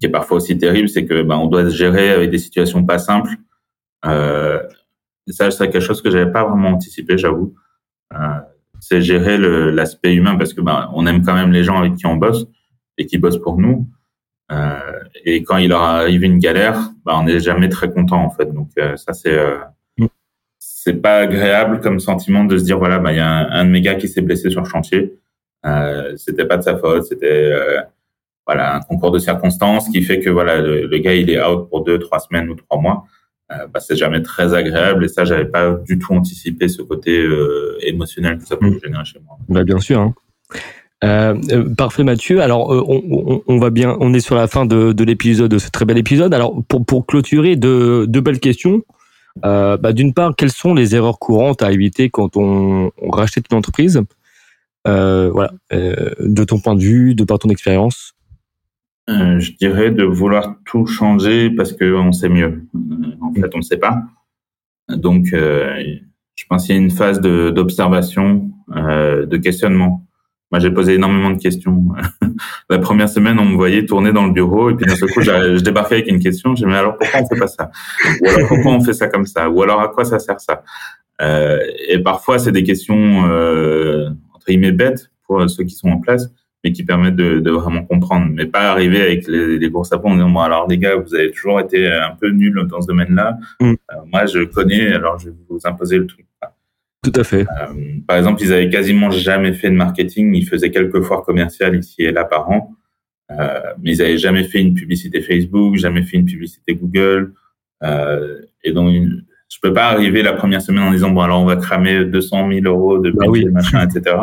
qui 0.00 0.06
est 0.06 0.10
parfois 0.10 0.36
aussi 0.36 0.56
terrible, 0.56 0.88
c'est 0.88 1.04
que 1.06 1.22
ben, 1.22 1.36
on 1.36 1.46
doit 1.46 1.64
se 1.64 1.74
gérer 1.74 2.10
avec 2.10 2.30
des 2.30 2.38
situations 2.38 2.84
pas 2.84 3.00
simples. 3.00 3.34
Euh, 4.04 4.62
ça, 5.26 5.50
c'est 5.50 5.68
quelque 5.70 5.82
chose 5.82 6.00
que 6.00 6.08
j'avais 6.08 6.30
pas 6.30 6.44
vraiment 6.44 6.68
anticipé, 6.68 7.18
j'avoue. 7.18 7.56
Euh, 8.14 8.38
c'est 8.78 9.02
gérer 9.02 9.36
l'aspect 9.72 10.14
humain 10.14 10.36
parce 10.36 10.54
que 10.54 10.60
ben, 10.60 10.88
on 10.94 11.04
aime 11.08 11.24
quand 11.24 11.34
même 11.34 11.50
les 11.50 11.64
gens 11.64 11.78
avec 11.78 11.96
qui 11.96 12.06
on 12.06 12.14
bosse 12.14 12.46
et 12.96 13.06
qui 13.06 13.18
bossent 13.18 13.42
pour 13.42 13.58
nous. 13.58 13.88
Euh, 14.50 14.78
et 15.24 15.42
quand 15.42 15.58
il 15.58 15.68
leur 15.68 15.82
arrive 15.82 16.22
une 16.24 16.38
galère, 16.38 16.90
ben, 17.04 17.14
on 17.20 17.24
n'est 17.24 17.40
jamais 17.40 17.68
très 17.68 17.90
content 17.90 18.22
en 18.22 18.30
fait. 18.30 18.52
Donc 18.52 18.70
ça, 18.96 19.12
c'est 19.12 19.38
c'est 20.58 20.94
pas 20.94 21.18
agréable 21.18 21.80
comme 21.80 22.00
sentiment 22.00 22.44
de 22.44 22.56
se 22.56 22.64
dire 22.64 22.78
voilà 22.78 22.98
bah 22.98 23.12
il 23.12 23.16
y 23.16 23.20
a 23.20 23.28
un, 23.28 23.64
de 23.64 23.70
mes 23.70 23.80
gars 23.80 23.94
qui 23.94 24.08
s'est 24.08 24.22
blessé 24.22 24.48
sur 24.48 24.62
le 24.62 24.68
chantier 24.68 25.18
euh, 25.66 26.16
c'était 26.16 26.46
pas 26.46 26.56
de 26.56 26.62
sa 26.62 26.78
faute 26.78 27.04
c'était 27.04 27.52
euh, 27.52 27.80
voilà 28.46 28.76
un 28.76 28.80
concours 28.80 29.10
de 29.10 29.18
circonstances 29.18 29.88
qui 29.90 30.02
fait 30.02 30.20
que 30.20 30.30
voilà 30.30 30.60
le, 30.62 30.98
gars 30.98 31.14
il 31.14 31.30
est 31.30 31.44
out 31.44 31.68
pour 31.68 31.84
deux 31.84 31.98
trois 31.98 32.20
semaines 32.20 32.48
ou 32.48 32.54
trois 32.54 32.80
mois 32.80 33.04
euh, 33.52 33.66
bah, 33.66 33.80
c'est 33.80 33.96
jamais 33.96 34.22
très 34.22 34.54
agréable 34.54 35.04
et 35.04 35.08
ça 35.08 35.24
j'avais 35.24 35.46
pas 35.46 35.72
du 35.72 35.98
tout 35.98 36.14
anticipé 36.14 36.68
ce 36.68 36.80
côté 36.80 37.18
euh, 37.18 37.76
émotionnel 37.82 38.38
que 38.38 38.46
ça 38.46 38.56
peut 38.56 38.70
mmh. 38.70 38.80
générer 38.82 39.04
chez 39.04 39.20
moi 39.20 39.36
bah, 39.48 39.64
bien 39.64 39.78
sûr 39.78 40.00
hein. 40.00 40.14
Euh, 41.04 41.36
euh, 41.52 41.74
parfait 41.74 42.02
Mathieu. 42.02 42.42
Alors 42.42 42.70
on, 42.70 43.42
on, 43.46 43.58
va 43.58 43.70
bien, 43.70 43.96
on 44.00 44.12
est 44.14 44.20
sur 44.20 44.34
la 44.34 44.48
fin 44.48 44.66
de, 44.66 44.92
de 44.92 45.04
l'épisode, 45.04 45.50
de 45.50 45.58
ce 45.58 45.70
très 45.70 45.84
bel 45.84 45.98
épisode. 45.98 46.34
Alors 46.34 46.62
pour, 46.66 47.06
clôturer, 47.06 47.56
deux, 47.56 48.06
belles 48.06 48.40
questions. 48.40 48.82
Euh, 49.44 49.76
bah, 49.76 49.92
D'une 49.92 50.12
part, 50.12 50.34
quelles 50.36 50.50
sont 50.50 50.74
les 50.74 50.96
erreurs 50.96 51.18
courantes 51.18 51.62
à 51.62 51.70
éviter 51.72 52.10
quand 52.10 52.36
on, 52.36 52.90
rachète 53.10 53.46
une 53.50 53.58
entreprise? 53.58 54.02
Euh, 54.86 55.30
Voilà, 55.30 55.52
euh, 55.72 56.10
de 56.20 56.44
ton 56.44 56.58
point 56.58 56.74
de 56.74 56.80
vue, 56.80 57.14
de 57.14 57.24
par 57.24 57.38
ton 57.38 57.48
expérience? 57.48 58.14
Euh, 59.08 59.38
je 59.38 59.52
dirais 59.52 59.90
de 59.90 60.02
vouloir 60.04 60.56
tout 60.66 60.84
changer 60.86 61.50
parce 61.50 61.72
qu'on 61.72 62.12
sait 62.12 62.28
mieux. 62.28 62.66
Euh, 62.74 63.14
en 63.22 63.32
fait, 63.32 63.54
on 63.54 63.58
ne 63.58 63.62
sait 63.62 63.78
pas. 63.78 64.02
Donc, 64.88 65.26
je 65.32 66.44
pense 66.48 66.66
qu'il 66.66 66.74
y 66.74 66.78
a 66.78 66.80
une 66.80 66.90
phase 66.90 67.20
d'observation, 67.20 68.50
de 68.74 69.36
questionnement. 69.36 70.07
Moi, 70.50 70.60
j'ai 70.60 70.70
posé 70.70 70.94
énormément 70.94 71.30
de 71.30 71.38
questions. 71.38 71.88
la 72.70 72.78
première 72.78 73.08
semaine, 73.08 73.38
on 73.38 73.44
me 73.44 73.56
voyait 73.56 73.84
tourner 73.84 74.12
dans 74.12 74.24
le 74.26 74.32
bureau 74.32 74.70
et 74.70 74.74
puis 74.74 74.86
d'un 74.86 74.94
seul 74.94 75.10
coup, 75.10 75.20
je 75.20 75.60
débarquais 75.60 75.96
avec 75.96 76.08
une 76.08 76.20
question. 76.20 76.54
J'ai 76.54 76.64
mais 76.64 76.76
alors 76.76 76.96
pourquoi 76.96 77.20
on 77.20 77.26
fait 77.26 77.38
pas 77.38 77.46
ça? 77.48 77.70
Ou 78.22 78.28
alors 78.28 78.48
pourquoi 78.48 78.72
on 78.72 78.80
fait 78.80 78.94
ça 78.94 79.08
comme 79.08 79.26
ça? 79.26 79.50
Ou 79.50 79.62
alors 79.62 79.80
à 79.80 79.88
quoi 79.88 80.04
ça 80.04 80.18
sert 80.18 80.40
ça? 80.40 80.62
Euh, 81.20 81.58
Et 81.88 81.98
parfois, 81.98 82.38
c'est 82.38 82.52
des 82.52 82.62
questions 82.62 83.26
euh, 83.28 84.08
entre 84.34 84.46
guillemets 84.46 84.72
bêtes 84.72 85.10
pour 85.26 85.48
ceux 85.50 85.64
qui 85.64 85.74
sont 85.74 85.90
en 85.90 85.98
place, 85.98 86.30
mais 86.64 86.72
qui 86.72 86.82
permettent 86.82 87.16
de, 87.16 87.40
de 87.40 87.50
vraiment 87.50 87.84
comprendre. 87.84 88.28
Mais 88.32 88.46
pas 88.46 88.70
arriver 88.70 89.02
avec 89.02 89.26
les, 89.26 89.58
les 89.58 89.70
gros 89.70 89.84
sapons 89.84 90.12
en 90.12 90.14
disant, 90.14 90.30
bon, 90.30 90.40
alors 90.40 90.66
les 90.66 90.78
gars, 90.78 90.96
vous 90.96 91.14
avez 91.14 91.30
toujours 91.30 91.60
été 91.60 91.86
un 91.92 92.16
peu 92.18 92.30
nuls 92.30 92.66
dans 92.70 92.80
ce 92.80 92.86
domaine-là. 92.86 93.36
Mm. 93.60 93.72
Euh, 93.72 93.94
moi, 94.10 94.24
je 94.24 94.44
connais, 94.44 94.94
alors 94.94 95.18
je 95.18 95.28
vais 95.28 95.36
vous 95.50 95.60
imposer 95.64 95.98
le 95.98 96.06
truc. 96.06 96.24
Tout 97.02 97.12
à 97.14 97.24
fait. 97.24 97.42
Euh, 97.42 98.00
par 98.06 98.16
exemple, 98.16 98.42
ils 98.42 98.52
avaient 98.52 98.70
quasiment 98.70 99.10
jamais 99.10 99.52
fait 99.52 99.70
de 99.70 99.76
marketing. 99.76 100.34
Ils 100.34 100.46
faisaient 100.46 100.70
quelques 100.70 101.02
foires 101.02 101.22
commerciales 101.22 101.76
ici 101.76 102.02
et 102.02 102.12
là 102.12 102.24
par 102.24 102.50
an. 102.50 102.74
Euh, 103.30 103.60
mais 103.82 103.92
ils 103.92 104.02
avaient 104.02 104.18
jamais 104.18 104.44
fait 104.44 104.60
une 104.60 104.74
publicité 104.74 105.20
Facebook, 105.20 105.76
jamais 105.76 106.02
fait 106.02 106.16
une 106.16 106.24
publicité 106.24 106.74
Google. 106.74 107.34
Euh, 107.84 108.40
et 108.64 108.72
donc, 108.72 108.92
je 109.48 109.58
peux 109.62 109.72
pas 109.72 109.86
arriver 109.86 110.22
la 110.22 110.32
première 110.32 110.60
semaine 110.60 110.82
en 110.82 110.90
disant 110.90 111.10
bon 111.10 111.20
alors 111.20 111.40
on 111.40 111.44
va 111.44 111.56
cramer 111.56 112.04
200 112.04 112.50
000 112.52 112.66
euros 112.66 112.98
de 112.98 113.10
budget, 113.10 113.44
bah 113.46 113.50
machin, 113.52 113.88
etc. 113.88 114.16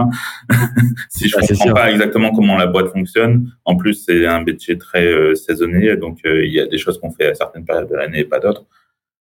si 1.09 1.27
je 1.27 1.37
ne 1.37 1.47
comprends 1.47 1.73
pas 1.73 1.91
exactement 1.91 2.31
comment 2.31 2.55
la 2.55 2.67
boîte 2.67 2.91
fonctionne, 2.91 3.51
en 3.63 3.75
plus 3.75 3.93
c'est 3.93 4.25
un 4.25 4.41
budget 4.41 4.77
très 4.77 5.05
euh, 5.05 5.33
saisonnier, 5.33 5.97
donc 5.97 6.19
il 6.25 6.51
y 6.51 6.59
a 6.59 6.67
des 6.67 6.77
choses 6.77 6.99
qu'on 6.99 7.11
fait 7.11 7.27
à 7.27 7.33
certaines 7.33 7.65
périodes 7.65 7.89
de 7.89 7.95
l'année 7.95 8.19
et 8.19 8.25
pas 8.25 8.39
d'autres. 8.39 8.65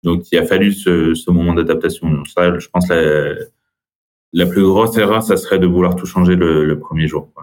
Donc 0.06 0.32
il 0.32 0.38
a 0.38 0.46
fallu 0.46 0.72
ce, 0.72 1.14
ce 1.16 1.32
moment 1.32 1.54
d'adaptation. 1.54 2.24
Ça, 2.26 2.58
je 2.58 2.68
pense 2.70 2.88
la, 2.88 3.34
la 4.32 4.46
plus 4.46 4.64
grosse 4.64 4.96
erreur, 4.98 5.24
ça 5.24 5.36
serait 5.36 5.60
de 5.60 5.68
vouloir 5.68 5.96
tout 5.96 6.06
changer 6.06 6.36
le, 6.36 6.64
le 6.64 6.80
premier 6.80 7.08
jour. 7.08 7.34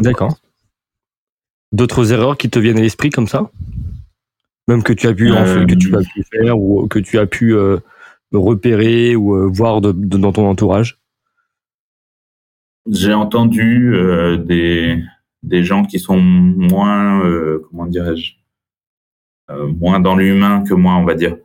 D'accord. 0.00 0.38
D'autres 1.72 2.12
erreurs 2.12 2.36
qui 2.38 2.48
te 2.48 2.58
viennent 2.58 2.78
à 2.78 2.82
l'esprit 2.82 3.10
comme 3.10 3.26
ça? 3.26 3.50
Même 4.68 4.82
que 4.82 4.92
tu 4.92 5.06
as 5.08 5.14
pu 5.14 5.26
que 5.26 5.74
tu 5.74 5.94
as 5.96 6.00
pu 6.00 6.24
faire 6.32 6.58
ou 6.58 6.88
que 6.88 6.98
tu 6.98 7.18
as 7.18 7.26
pu 7.26 7.54
euh, 7.54 7.78
repérer 8.32 9.16
ou 9.16 9.36
euh, 9.36 9.48
voir 9.52 9.80
de, 9.80 9.92
dans 9.92 10.32
ton 10.32 10.46
entourage? 10.46 10.98
J'ai 12.88 13.14
entendu 13.14 13.94
euh, 13.94 14.36
des 14.36 15.02
des 15.42 15.64
gens 15.64 15.84
qui 15.84 15.98
sont 15.98 16.18
moins 16.18 17.20
comment 17.68 17.86
dirais-je 17.86 18.34
moins 19.48 20.00
dans 20.00 20.16
l'humain 20.16 20.64
que 20.64 20.74
moi 20.74 20.94
on 20.94 21.04
va 21.04 21.14
dire 21.14 21.36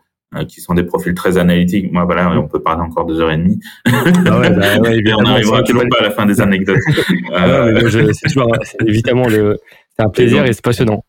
qui 0.47 0.61
sont 0.61 0.73
des 0.73 0.83
profils 0.83 1.13
très 1.13 1.37
analytiques. 1.37 1.91
Moi, 1.91 2.05
voilà, 2.05 2.31
on 2.39 2.47
peut 2.47 2.61
parler 2.61 2.81
encore 2.81 3.05
deux 3.05 3.19
heures 3.19 3.31
et 3.31 3.37
demie. 3.37 3.59
Ah 3.85 4.39
ouais, 4.39 4.49
bah, 4.49 4.79
ouais, 4.79 5.13
on 5.17 5.23
n'arrivera 5.23 5.61
toujours 5.63 5.83
pas 5.89 5.99
à 5.99 6.03
la 6.03 6.11
fin 6.11 6.25
des 6.25 6.39
anecdotes. 6.39 6.79
ah 7.33 7.67
c'est 7.89 8.27
toujours, 8.27 8.55
évidemment, 8.85 9.27
le, 9.27 9.57
c'est 9.97 10.05
un 10.05 10.09
plaisir 10.09 10.45
et 10.45 10.53
c'est 10.53 10.63
passionnant. 10.63 11.03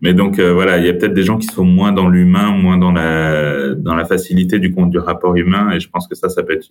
Mais 0.00 0.14
donc 0.14 0.38
euh, 0.38 0.54
voilà, 0.54 0.78
il 0.78 0.86
y 0.86 0.88
a 0.88 0.94
peut-être 0.94 1.12
des 1.12 1.22
gens 1.22 1.36
qui 1.36 1.48
sont 1.48 1.64
moins 1.64 1.92
dans 1.92 2.08
l'humain, 2.08 2.52
moins 2.52 2.78
dans 2.78 2.92
la 2.92 3.74
dans 3.74 3.94
la 3.94 4.06
facilité 4.06 4.58
du 4.58 4.72
compte 4.72 4.90
du 4.90 4.98
rapport 4.98 5.36
humain, 5.36 5.70
et 5.72 5.80
je 5.80 5.90
pense 5.90 6.08
que 6.08 6.14
ça, 6.14 6.30
ça 6.30 6.42
peut 6.42 6.54
être 6.54 6.68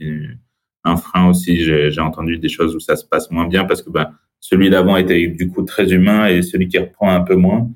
un 0.83 0.97
frein 0.97 1.29
aussi. 1.29 1.63
J'ai 1.63 2.01
entendu 2.01 2.37
des 2.39 2.49
choses 2.49 2.75
où 2.75 2.79
ça 2.79 2.95
se 2.95 3.05
passe 3.05 3.29
moins 3.29 3.47
bien 3.47 3.65
parce 3.65 3.83
que 3.83 3.91
ben 3.91 4.11
celui 4.39 4.69
d'avant 4.69 4.97
était 4.97 5.27
du 5.27 5.49
coup 5.49 5.63
très 5.63 5.91
humain 5.91 6.27
et 6.27 6.41
celui 6.41 6.67
qui 6.67 6.79
reprend 6.79 7.11
un 7.11 7.21
peu 7.21 7.35
moins. 7.35 7.69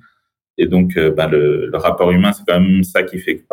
Et 0.62 0.68
donc 0.68 0.98
euh, 0.98 1.10
ben, 1.10 1.28
le, 1.28 1.68
le, 1.68 1.78
rapport 1.78 2.12
humain, 2.12 2.34
c'est 2.34 2.44
quand 2.46 2.60
même 2.60 2.84
ça 2.84 3.04
qui 3.04 3.18
fait 3.18 3.44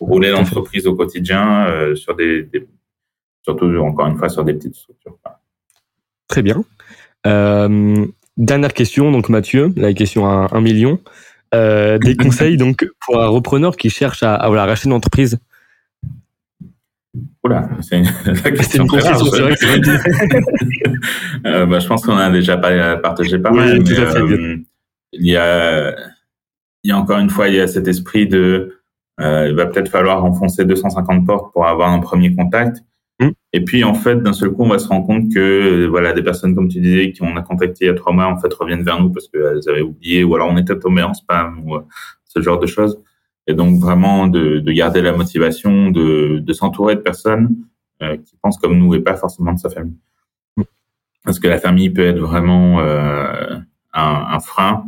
rouler 0.00 0.30
l'entreprise 0.30 0.86
au 0.86 0.94
quotidien 0.94 1.66
euh, 1.66 1.94
sur 1.94 2.14
des, 2.14 2.44
des, 2.44 2.66
surtout 3.42 3.66
encore 3.78 4.06
une 4.06 4.16
fois 4.16 4.28
sur 4.28 4.44
des 4.44 4.54
petites 4.54 4.76
structures. 4.76 5.18
Très 6.28 6.42
bien. 6.42 6.64
Euh, 7.26 8.06
Dernière 8.38 8.72
question, 8.72 9.12
donc 9.12 9.28
Mathieu, 9.28 9.72
la 9.76 9.92
question 9.92 10.26
à 10.26 10.48
un 10.52 10.60
million. 10.62 10.98
Des 11.52 12.16
conseils 12.18 12.56
donc 12.56 12.88
pour 13.04 13.20
un 13.20 13.26
repreneur 13.26 13.76
qui 13.76 13.90
cherche 13.90 14.22
à, 14.22 14.34
à 14.36 14.46
voilà, 14.48 14.64
racheter 14.64 14.88
une 14.88 14.94
entreprise? 14.94 15.38
Oula, 17.44 17.68
c'est 17.80 17.98
une, 17.98 18.06
question, 18.56 18.86
une 18.86 18.90
euh, 21.46 21.66
bah, 21.66 21.78
je 21.78 21.86
pense 21.86 22.06
qu'on 22.06 22.16
a 22.16 22.30
déjà 22.30 22.56
partagé 22.56 23.38
pas 23.38 23.50
mal. 23.50 23.82
Mais, 23.82 23.98
euh, 23.98 24.56
il 25.12 25.26
y 25.26 25.36
a, 25.36 25.94
il 26.84 26.88
y 26.88 26.92
a 26.92 26.98
encore 26.98 27.18
une 27.18 27.30
fois, 27.30 27.48
il 27.48 27.54
y 27.54 27.60
a 27.60 27.66
cet 27.66 27.88
esprit 27.88 28.26
de, 28.26 28.78
euh, 29.20 29.48
il 29.48 29.54
va 29.54 29.66
peut-être 29.66 29.88
falloir 29.88 30.24
enfoncer 30.24 30.64
250 30.64 31.26
portes 31.26 31.52
pour 31.52 31.66
avoir 31.66 31.90
un 31.90 32.00
premier 32.00 32.34
contact. 32.34 32.82
Mm. 33.20 33.30
Et 33.52 33.64
puis 33.64 33.84
en 33.84 33.94
fait, 33.94 34.16
d'un 34.16 34.32
seul 34.32 34.50
coup, 34.50 34.62
on 34.62 34.68
va 34.68 34.78
se 34.78 34.88
rendre 34.88 35.06
compte 35.06 35.32
que 35.32 35.38
euh, 35.38 35.86
voilà, 35.86 36.12
des 36.12 36.22
personnes 36.22 36.54
comme 36.54 36.68
tu 36.68 36.80
disais, 36.80 37.12
qui 37.12 37.22
on 37.22 37.36
a 37.36 37.42
contacté 37.42 37.84
il 37.84 37.88
y 37.88 37.90
a 37.90 37.94
trois 37.94 38.12
mois, 38.12 38.26
en 38.26 38.38
fait, 38.38 38.52
reviennent 38.52 38.82
vers 38.82 39.00
nous 39.00 39.10
parce 39.10 39.28
qu'elles 39.28 39.68
avaient 39.68 39.82
oublié, 39.82 40.24
ou 40.24 40.34
alors 40.34 40.48
on 40.50 40.56
était 40.56 40.78
tombé 40.78 41.02
en 41.02 41.14
spam 41.14 41.62
ou 41.64 41.76
euh, 41.76 41.82
ce 42.24 42.40
genre 42.40 42.58
de 42.58 42.66
choses. 42.66 43.00
Et 43.46 43.54
donc 43.54 43.80
vraiment 43.80 44.28
de, 44.28 44.60
de 44.60 44.72
garder 44.72 45.02
la 45.02 45.12
motivation, 45.12 45.90
de, 45.90 46.38
de 46.38 46.52
s'entourer 46.52 46.94
de 46.94 47.00
personnes 47.00 47.56
euh, 48.02 48.16
qui 48.16 48.36
pensent 48.40 48.58
comme 48.58 48.78
nous 48.78 48.94
et 48.94 49.00
pas 49.00 49.16
forcément 49.16 49.52
de 49.52 49.58
sa 49.58 49.68
famille. 49.68 49.98
Mm. 50.56 50.62
Parce 51.24 51.38
que 51.38 51.48
la 51.48 51.58
famille 51.58 51.90
peut 51.90 52.06
être 52.06 52.20
vraiment 52.20 52.80
euh, 52.80 53.56
un, 53.92 54.26
un, 54.30 54.40
frein 54.40 54.84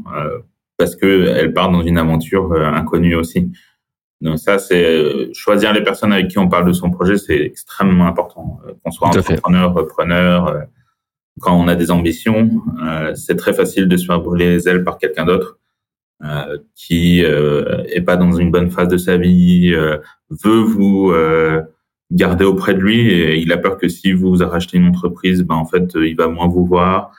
parce 0.76 0.96
que 0.96 1.28
elle 1.36 1.52
part 1.52 1.70
dans 1.70 1.82
une 1.82 1.98
aventure 1.98 2.52
inconnue 2.52 3.14
aussi. 3.14 3.50
Donc 4.24 4.38
ça, 4.38 4.58
c'est 4.58 4.82
euh, 4.82 5.28
choisir 5.34 5.74
les 5.74 5.82
personnes 5.82 6.12
avec 6.12 6.28
qui 6.28 6.38
on 6.38 6.48
parle 6.48 6.66
de 6.66 6.72
son 6.72 6.90
projet, 6.90 7.18
c'est 7.18 7.38
extrêmement 7.38 8.06
important. 8.06 8.58
Euh, 8.66 8.72
qu'on 8.82 8.90
soit 8.90 9.08
entrepreneur, 9.08 9.74
repreneur, 9.74 10.48
euh, 10.48 10.60
quand 11.40 11.54
on 11.54 11.68
a 11.68 11.74
des 11.74 11.90
ambitions, 11.90 12.62
c'est 13.16 13.34
très 13.34 13.52
facile 13.52 13.88
de 13.88 13.96
se 13.96 14.06
faire 14.06 14.20
brûler 14.20 14.50
les 14.50 14.68
ailes 14.68 14.84
par 14.84 14.98
quelqu'un 14.98 15.24
d'autre 15.24 15.58
qui 16.76 17.22
est 17.22 18.00
pas 18.06 18.16
dans 18.16 18.30
une 18.30 18.52
bonne 18.52 18.70
phase 18.70 18.86
de 18.86 18.96
sa 18.96 19.16
vie, 19.16 19.72
veut 19.72 20.60
vous 20.60 21.12
garder 22.12 22.44
auprès 22.44 22.74
de 22.74 22.78
lui 22.78 23.10
et 23.10 23.36
il 23.38 23.50
a 23.52 23.56
peur 23.56 23.78
que 23.78 23.88
si 23.88 24.12
vous 24.12 24.36
rachetez 24.36 24.78
une 24.78 24.86
entreprise, 24.86 25.42
ben 25.42 25.56
en 25.56 25.64
fait, 25.64 25.90
il 25.96 26.14
va 26.14 26.28
moins 26.28 26.46
vous 26.46 26.64
voir. 26.64 27.10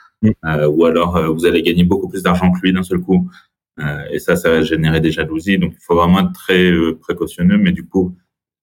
Mm. 0.44 0.66
ou 0.70 0.86
alors 0.86 1.34
vous 1.34 1.46
allez 1.46 1.62
gagner 1.62 1.84
beaucoup 1.84 2.08
plus 2.08 2.24
d'argent 2.24 2.52
que 2.52 2.60
lui 2.62 2.74
d'un 2.74 2.84
seul 2.84 3.00
coup. 3.00 3.30
Euh, 3.80 4.06
et 4.10 4.20
ça, 4.20 4.36
ça 4.36 4.50
va 4.50 4.62
générer 4.62 5.02
des 5.02 5.12
jalousies. 5.12 5.58
Donc, 5.58 5.74
il 5.74 5.84
faut 5.84 5.96
vraiment 5.96 6.20
être 6.22 6.34
très 6.34 6.72
euh, 6.72 6.98
précautionneux. 7.00 7.58
Mais 7.58 7.72
du 7.72 7.86
coup, 7.88 8.16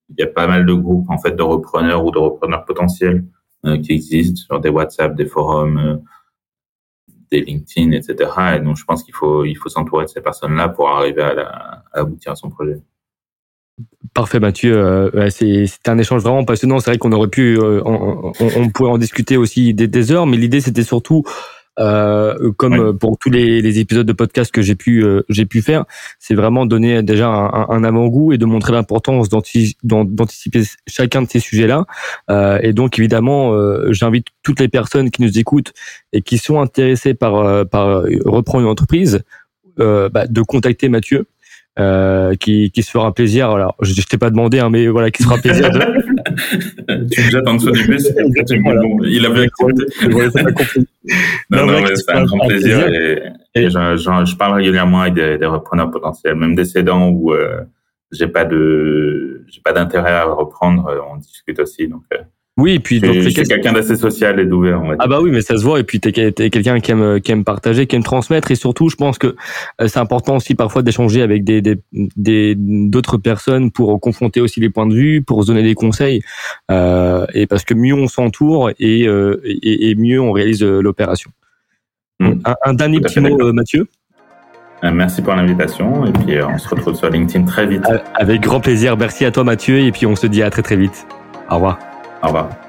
il 0.08 0.16
y 0.18 0.22
a 0.22 0.26
pas 0.26 0.46
mal 0.46 0.66
de 0.66 0.72
groupes 0.72 1.08
en 1.10 1.18
fait 1.18 1.32
de 1.32 1.42
repreneurs 1.42 2.04
ou 2.04 2.10
de 2.10 2.18
repreneurs 2.18 2.64
potentiels 2.64 3.24
euh, 3.66 3.78
qui 3.78 3.92
existent 3.92 4.40
sur 4.40 4.60
des 4.60 4.68
WhatsApp, 4.68 5.14
des 5.14 5.26
forums, 5.26 6.02
des 7.30 7.40
LinkedIn, 7.42 7.92
etc. 7.92 8.30
Et 8.56 8.60
donc, 8.60 8.76
je 8.76 8.84
pense 8.84 9.02
qu'il 9.02 9.14
faut 9.14 9.44
il 9.44 9.54
faut 9.56 9.68
s'entourer 9.68 10.04
de 10.04 10.10
ces 10.10 10.20
personnes-là 10.20 10.68
pour 10.70 10.90
arriver 10.90 11.22
à, 11.22 11.34
la, 11.34 11.48
à 11.92 12.00
aboutir 12.00 12.32
à 12.32 12.36
son 12.36 12.50
projet. 12.50 12.80
Parfait 14.14 14.40
Mathieu, 14.40 14.76
euh, 14.76 15.30
c'était 15.30 15.90
un 15.90 15.98
échange 15.98 16.22
vraiment 16.22 16.44
passionnant. 16.44 16.80
C'est 16.80 16.90
vrai 16.90 16.98
qu'on 16.98 17.12
aurait 17.12 17.28
pu, 17.28 17.58
on, 17.58 18.32
on, 18.38 18.68
pourrait 18.68 18.90
en 18.90 18.98
discuter 18.98 19.36
aussi 19.36 19.72
des, 19.72 19.88
des 19.88 20.12
heures, 20.12 20.26
mais 20.26 20.36
l'idée 20.36 20.60
c'était 20.60 20.82
surtout 20.82 21.24
euh, 21.78 22.52
comme 22.58 22.98
pour 22.98 23.16
tous 23.18 23.30
les, 23.30 23.62
les, 23.62 23.78
épisodes 23.78 24.06
de 24.06 24.12
podcast 24.12 24.52
que 24.52 24.60
j'ai 24.60 24.74
pu 24.74 25.02
euh, 25.02 25.22
j'ai 25.30 25.46
pu 25.46 25.62
faire, 25.62 25.86
c'est 26.18 26.34
vraiment 26.34 26.66
donner 26.66 27.02
déjà 27.02 27.28
un, 27.28 27.66
un 27.70 27.84
avant-goût 27.84 28.32
et 28.32 28.38
de 28.38 28.44
montrer 28.44 28.72
l'importance 28.72 29.28
d'anticiper 29.82 30.62
chacun 30.86 31.22
de 31.22 31.30
ces 31.30 31.40
sujets-là. 31.40 31.86
Euh, 32.30 32.58
et 32.62 32.74
donc 32.74 32.98
évidemment, 32.98 33.54
euh, 33.54 33.90
j'invite 33.92 34.26
toutes 34.42 34.60
les 34.60 34.68
personnes 34.68 35.10
qui 35.10 35.22
nous 35.22 35.38
écoutent 35.38 35.72
et 36.12 36.20
qui 36.20 36.36
sont 36.36 36.60
intéressées 36.60 37.14
par 37.14 37.36
euh, 37.36 37.64
par 37.64 38.02
reprendre 38.26 38.64
une 38.64 38.70
entreprise, 38.70 39.22
bah, 39.78 40.26
de 40.28 40.42
contacter 40.42 40.90
Mathieu 40.90 41.26
euh, 41.78 42.34
qui, 42.34 42.70
qui 42.70 42.82
se 42.82 42.90
fera 42.90 43.14
plaisir. 43.14 43.50
Alors, 43.50 43.76
je, 43.80 43.94
je 43.94 44.06
t'ai 44.06 44.18
pas 44.18 44.30
demandé, 44.30 44.58
hein, 44.58 44.68
mais 44.68 44.88
voilà, 44.88 45.10
qui 45.10 45.22
se 45.22 45.28
fera 45.28 45.40
plaisir 45.40 45.70
de. 45.70 45.78
tu 47.10 47.20
me 47.22 47.30
jettes 47.30 47.48
en 47.48 47.54
dessous 47.54 47.70
du 47.70 47.86
bus. 47.86 48.12
voilà. 48.62 48.82
Il 49.04 49.24
avait 49.24 49.46
accepté. 49.46 49.84
non, 51.50 51.66
non, 51.66 51.80
mais 51.82 51.96
c'est 51.96 52.12
un 52.12 52.24
grand 52.24 52.46
plaisir. 52.46 52.86
Et, 52.88 53.22
et, 53.54 53.70
je, 53.70 53.96
je, 53.96 54.24
je, 54.30 54.36
parle 54.36 54.56
régulièrement 54.56 55.00
avec 55.00 55.14
des, 55.14 55.38
des, 55.38 55.46
repreneurs 55.46 55.90
potentiels, 55.90 56.34
même 56.34 56.54
des 56.54 56.66
cédants 56.66 57.08
où 57.08 57.32
euh, 57.32 57.62
j'ai 58.10 58.28
pas 58.28 58.44
de, 58.44 59.44
j'ai 59.48 59.62
pas 59.62 59.72
d'intérêt 59.72 60.12
à 60.12 60.24
reprendre. 60.24 60.92
On 61.10 61.16
discute 61.16 61.58
aussi, 61.58 61.88
donc. 61.88 62.02
Euh, 62.12 62.18
oui, 62.58 62.74
et 62.74 62.80
puis 62.80 63.00
donc 63.00 63.16
c'est 63.22 63.44
quelqu'un 63.44 63.72
d'assez 63.72 63.96
social 63.96 64.38
et 64.38 64.44
d'ouvert. 64.44 64.82
Ah 64.98 65.06
bah 65.06 65.20
oui, 65.22 65.30
mais 65.30 65.40
ça 65.40 65.56
se 65.56 65.64
voit. 65.64 65.80
Et 65.80 65.84
puis 65.84 66.00
t'es 66.00 66.10
es, 66.10 66.50
quelqu'un 66.50 66.80
qui 66.80 66.90
aime 66.90 67.18
qui 67.20 67.32
aime 67.32 67.44
partager, 67.44 67.86
qui 67.86 67.96
aime 67.96 68.02
transmettre, 68.02 68.50
et 68.50 68.56
surtout, 68.56 68.90
je 68.90 68.96
pense 68.96 69.16
que 69.16 69.28
euh, 69.80 69.88
c'est 69.88 69.98
important 69.98 70.36
aussi 70.36 70.54
parfois 70.54 70.82
d'échanger 70.82 71.22
avec 71.22 71.44
des 71.44 71.62
des 71.92 72.54
d'autres 72.54 73.16
personnes 73.16 73.70
pour 73.70 73.98
confronter 74.00 74.42
aussi 74.42 74.60
les 74.60 74.68
points 74.68 74.86
de 74.86 74.94
vue, 74.94 75.22
pour 75.22 75.42
se 75.42 75.46
donner 75.46 75.62
des 75.62 75.74
conseils, 75.74 76.20
euh, 76.70 77.24
et 77.32 77.46
parce 77.46 77.64
que 77.64 77.72
mieux 77.72 77.94
on 77.94 78.06
s'entoure 78.06 78.70
et, 78.78 79.08
euh, 79.08 79.40
et, 79.44 79.88
et 79.90 79.94
mieux 79.94 80.20
on 80.20 80.32
réalise 80.32 80.62
l'opération. 80.62 81.30
Mmh. 82.20 82.32
Un, 82.44 82.54
un, 82.66 82.74
dernier 82.74 83.00
petit 83.00 83.18
mot, 83.20 83.52
Mathieu. 83.54 83.88
Merci 84.82 85.22
pour 85.22 85.34
l'invitation 85.34 86.04
et 86.04 86.12
puis 86.12 86.42
on 86.42 86.58
se 86.58 86.68
retrouve 86.68 86.96
sur 86.96 87.08
LinkedIn 87.08 87.44
très 87.44 87.66
vite. 87.66 87.84
Avec 88.14 88.42
grand 88.42 88.60
plaisir. 88.60 88.96
Merci 88.98 89.24
à 89.24 89.30
toi 89.30 89.44
Mathieu 89.44 89.78
et 89.78 89.90
puis 89.90 90.04
on 90.04 90.16
se 90.16 90.26
dit 90.26 90.42
à 90.42 90.50
très 90.50 90.62
très 90.62 90.76
vite. 90.76 91.06
Au 91.48 91.54
revoir. 91.54 91.78
Au 92.22 92.28
revoir. 92.28 92.61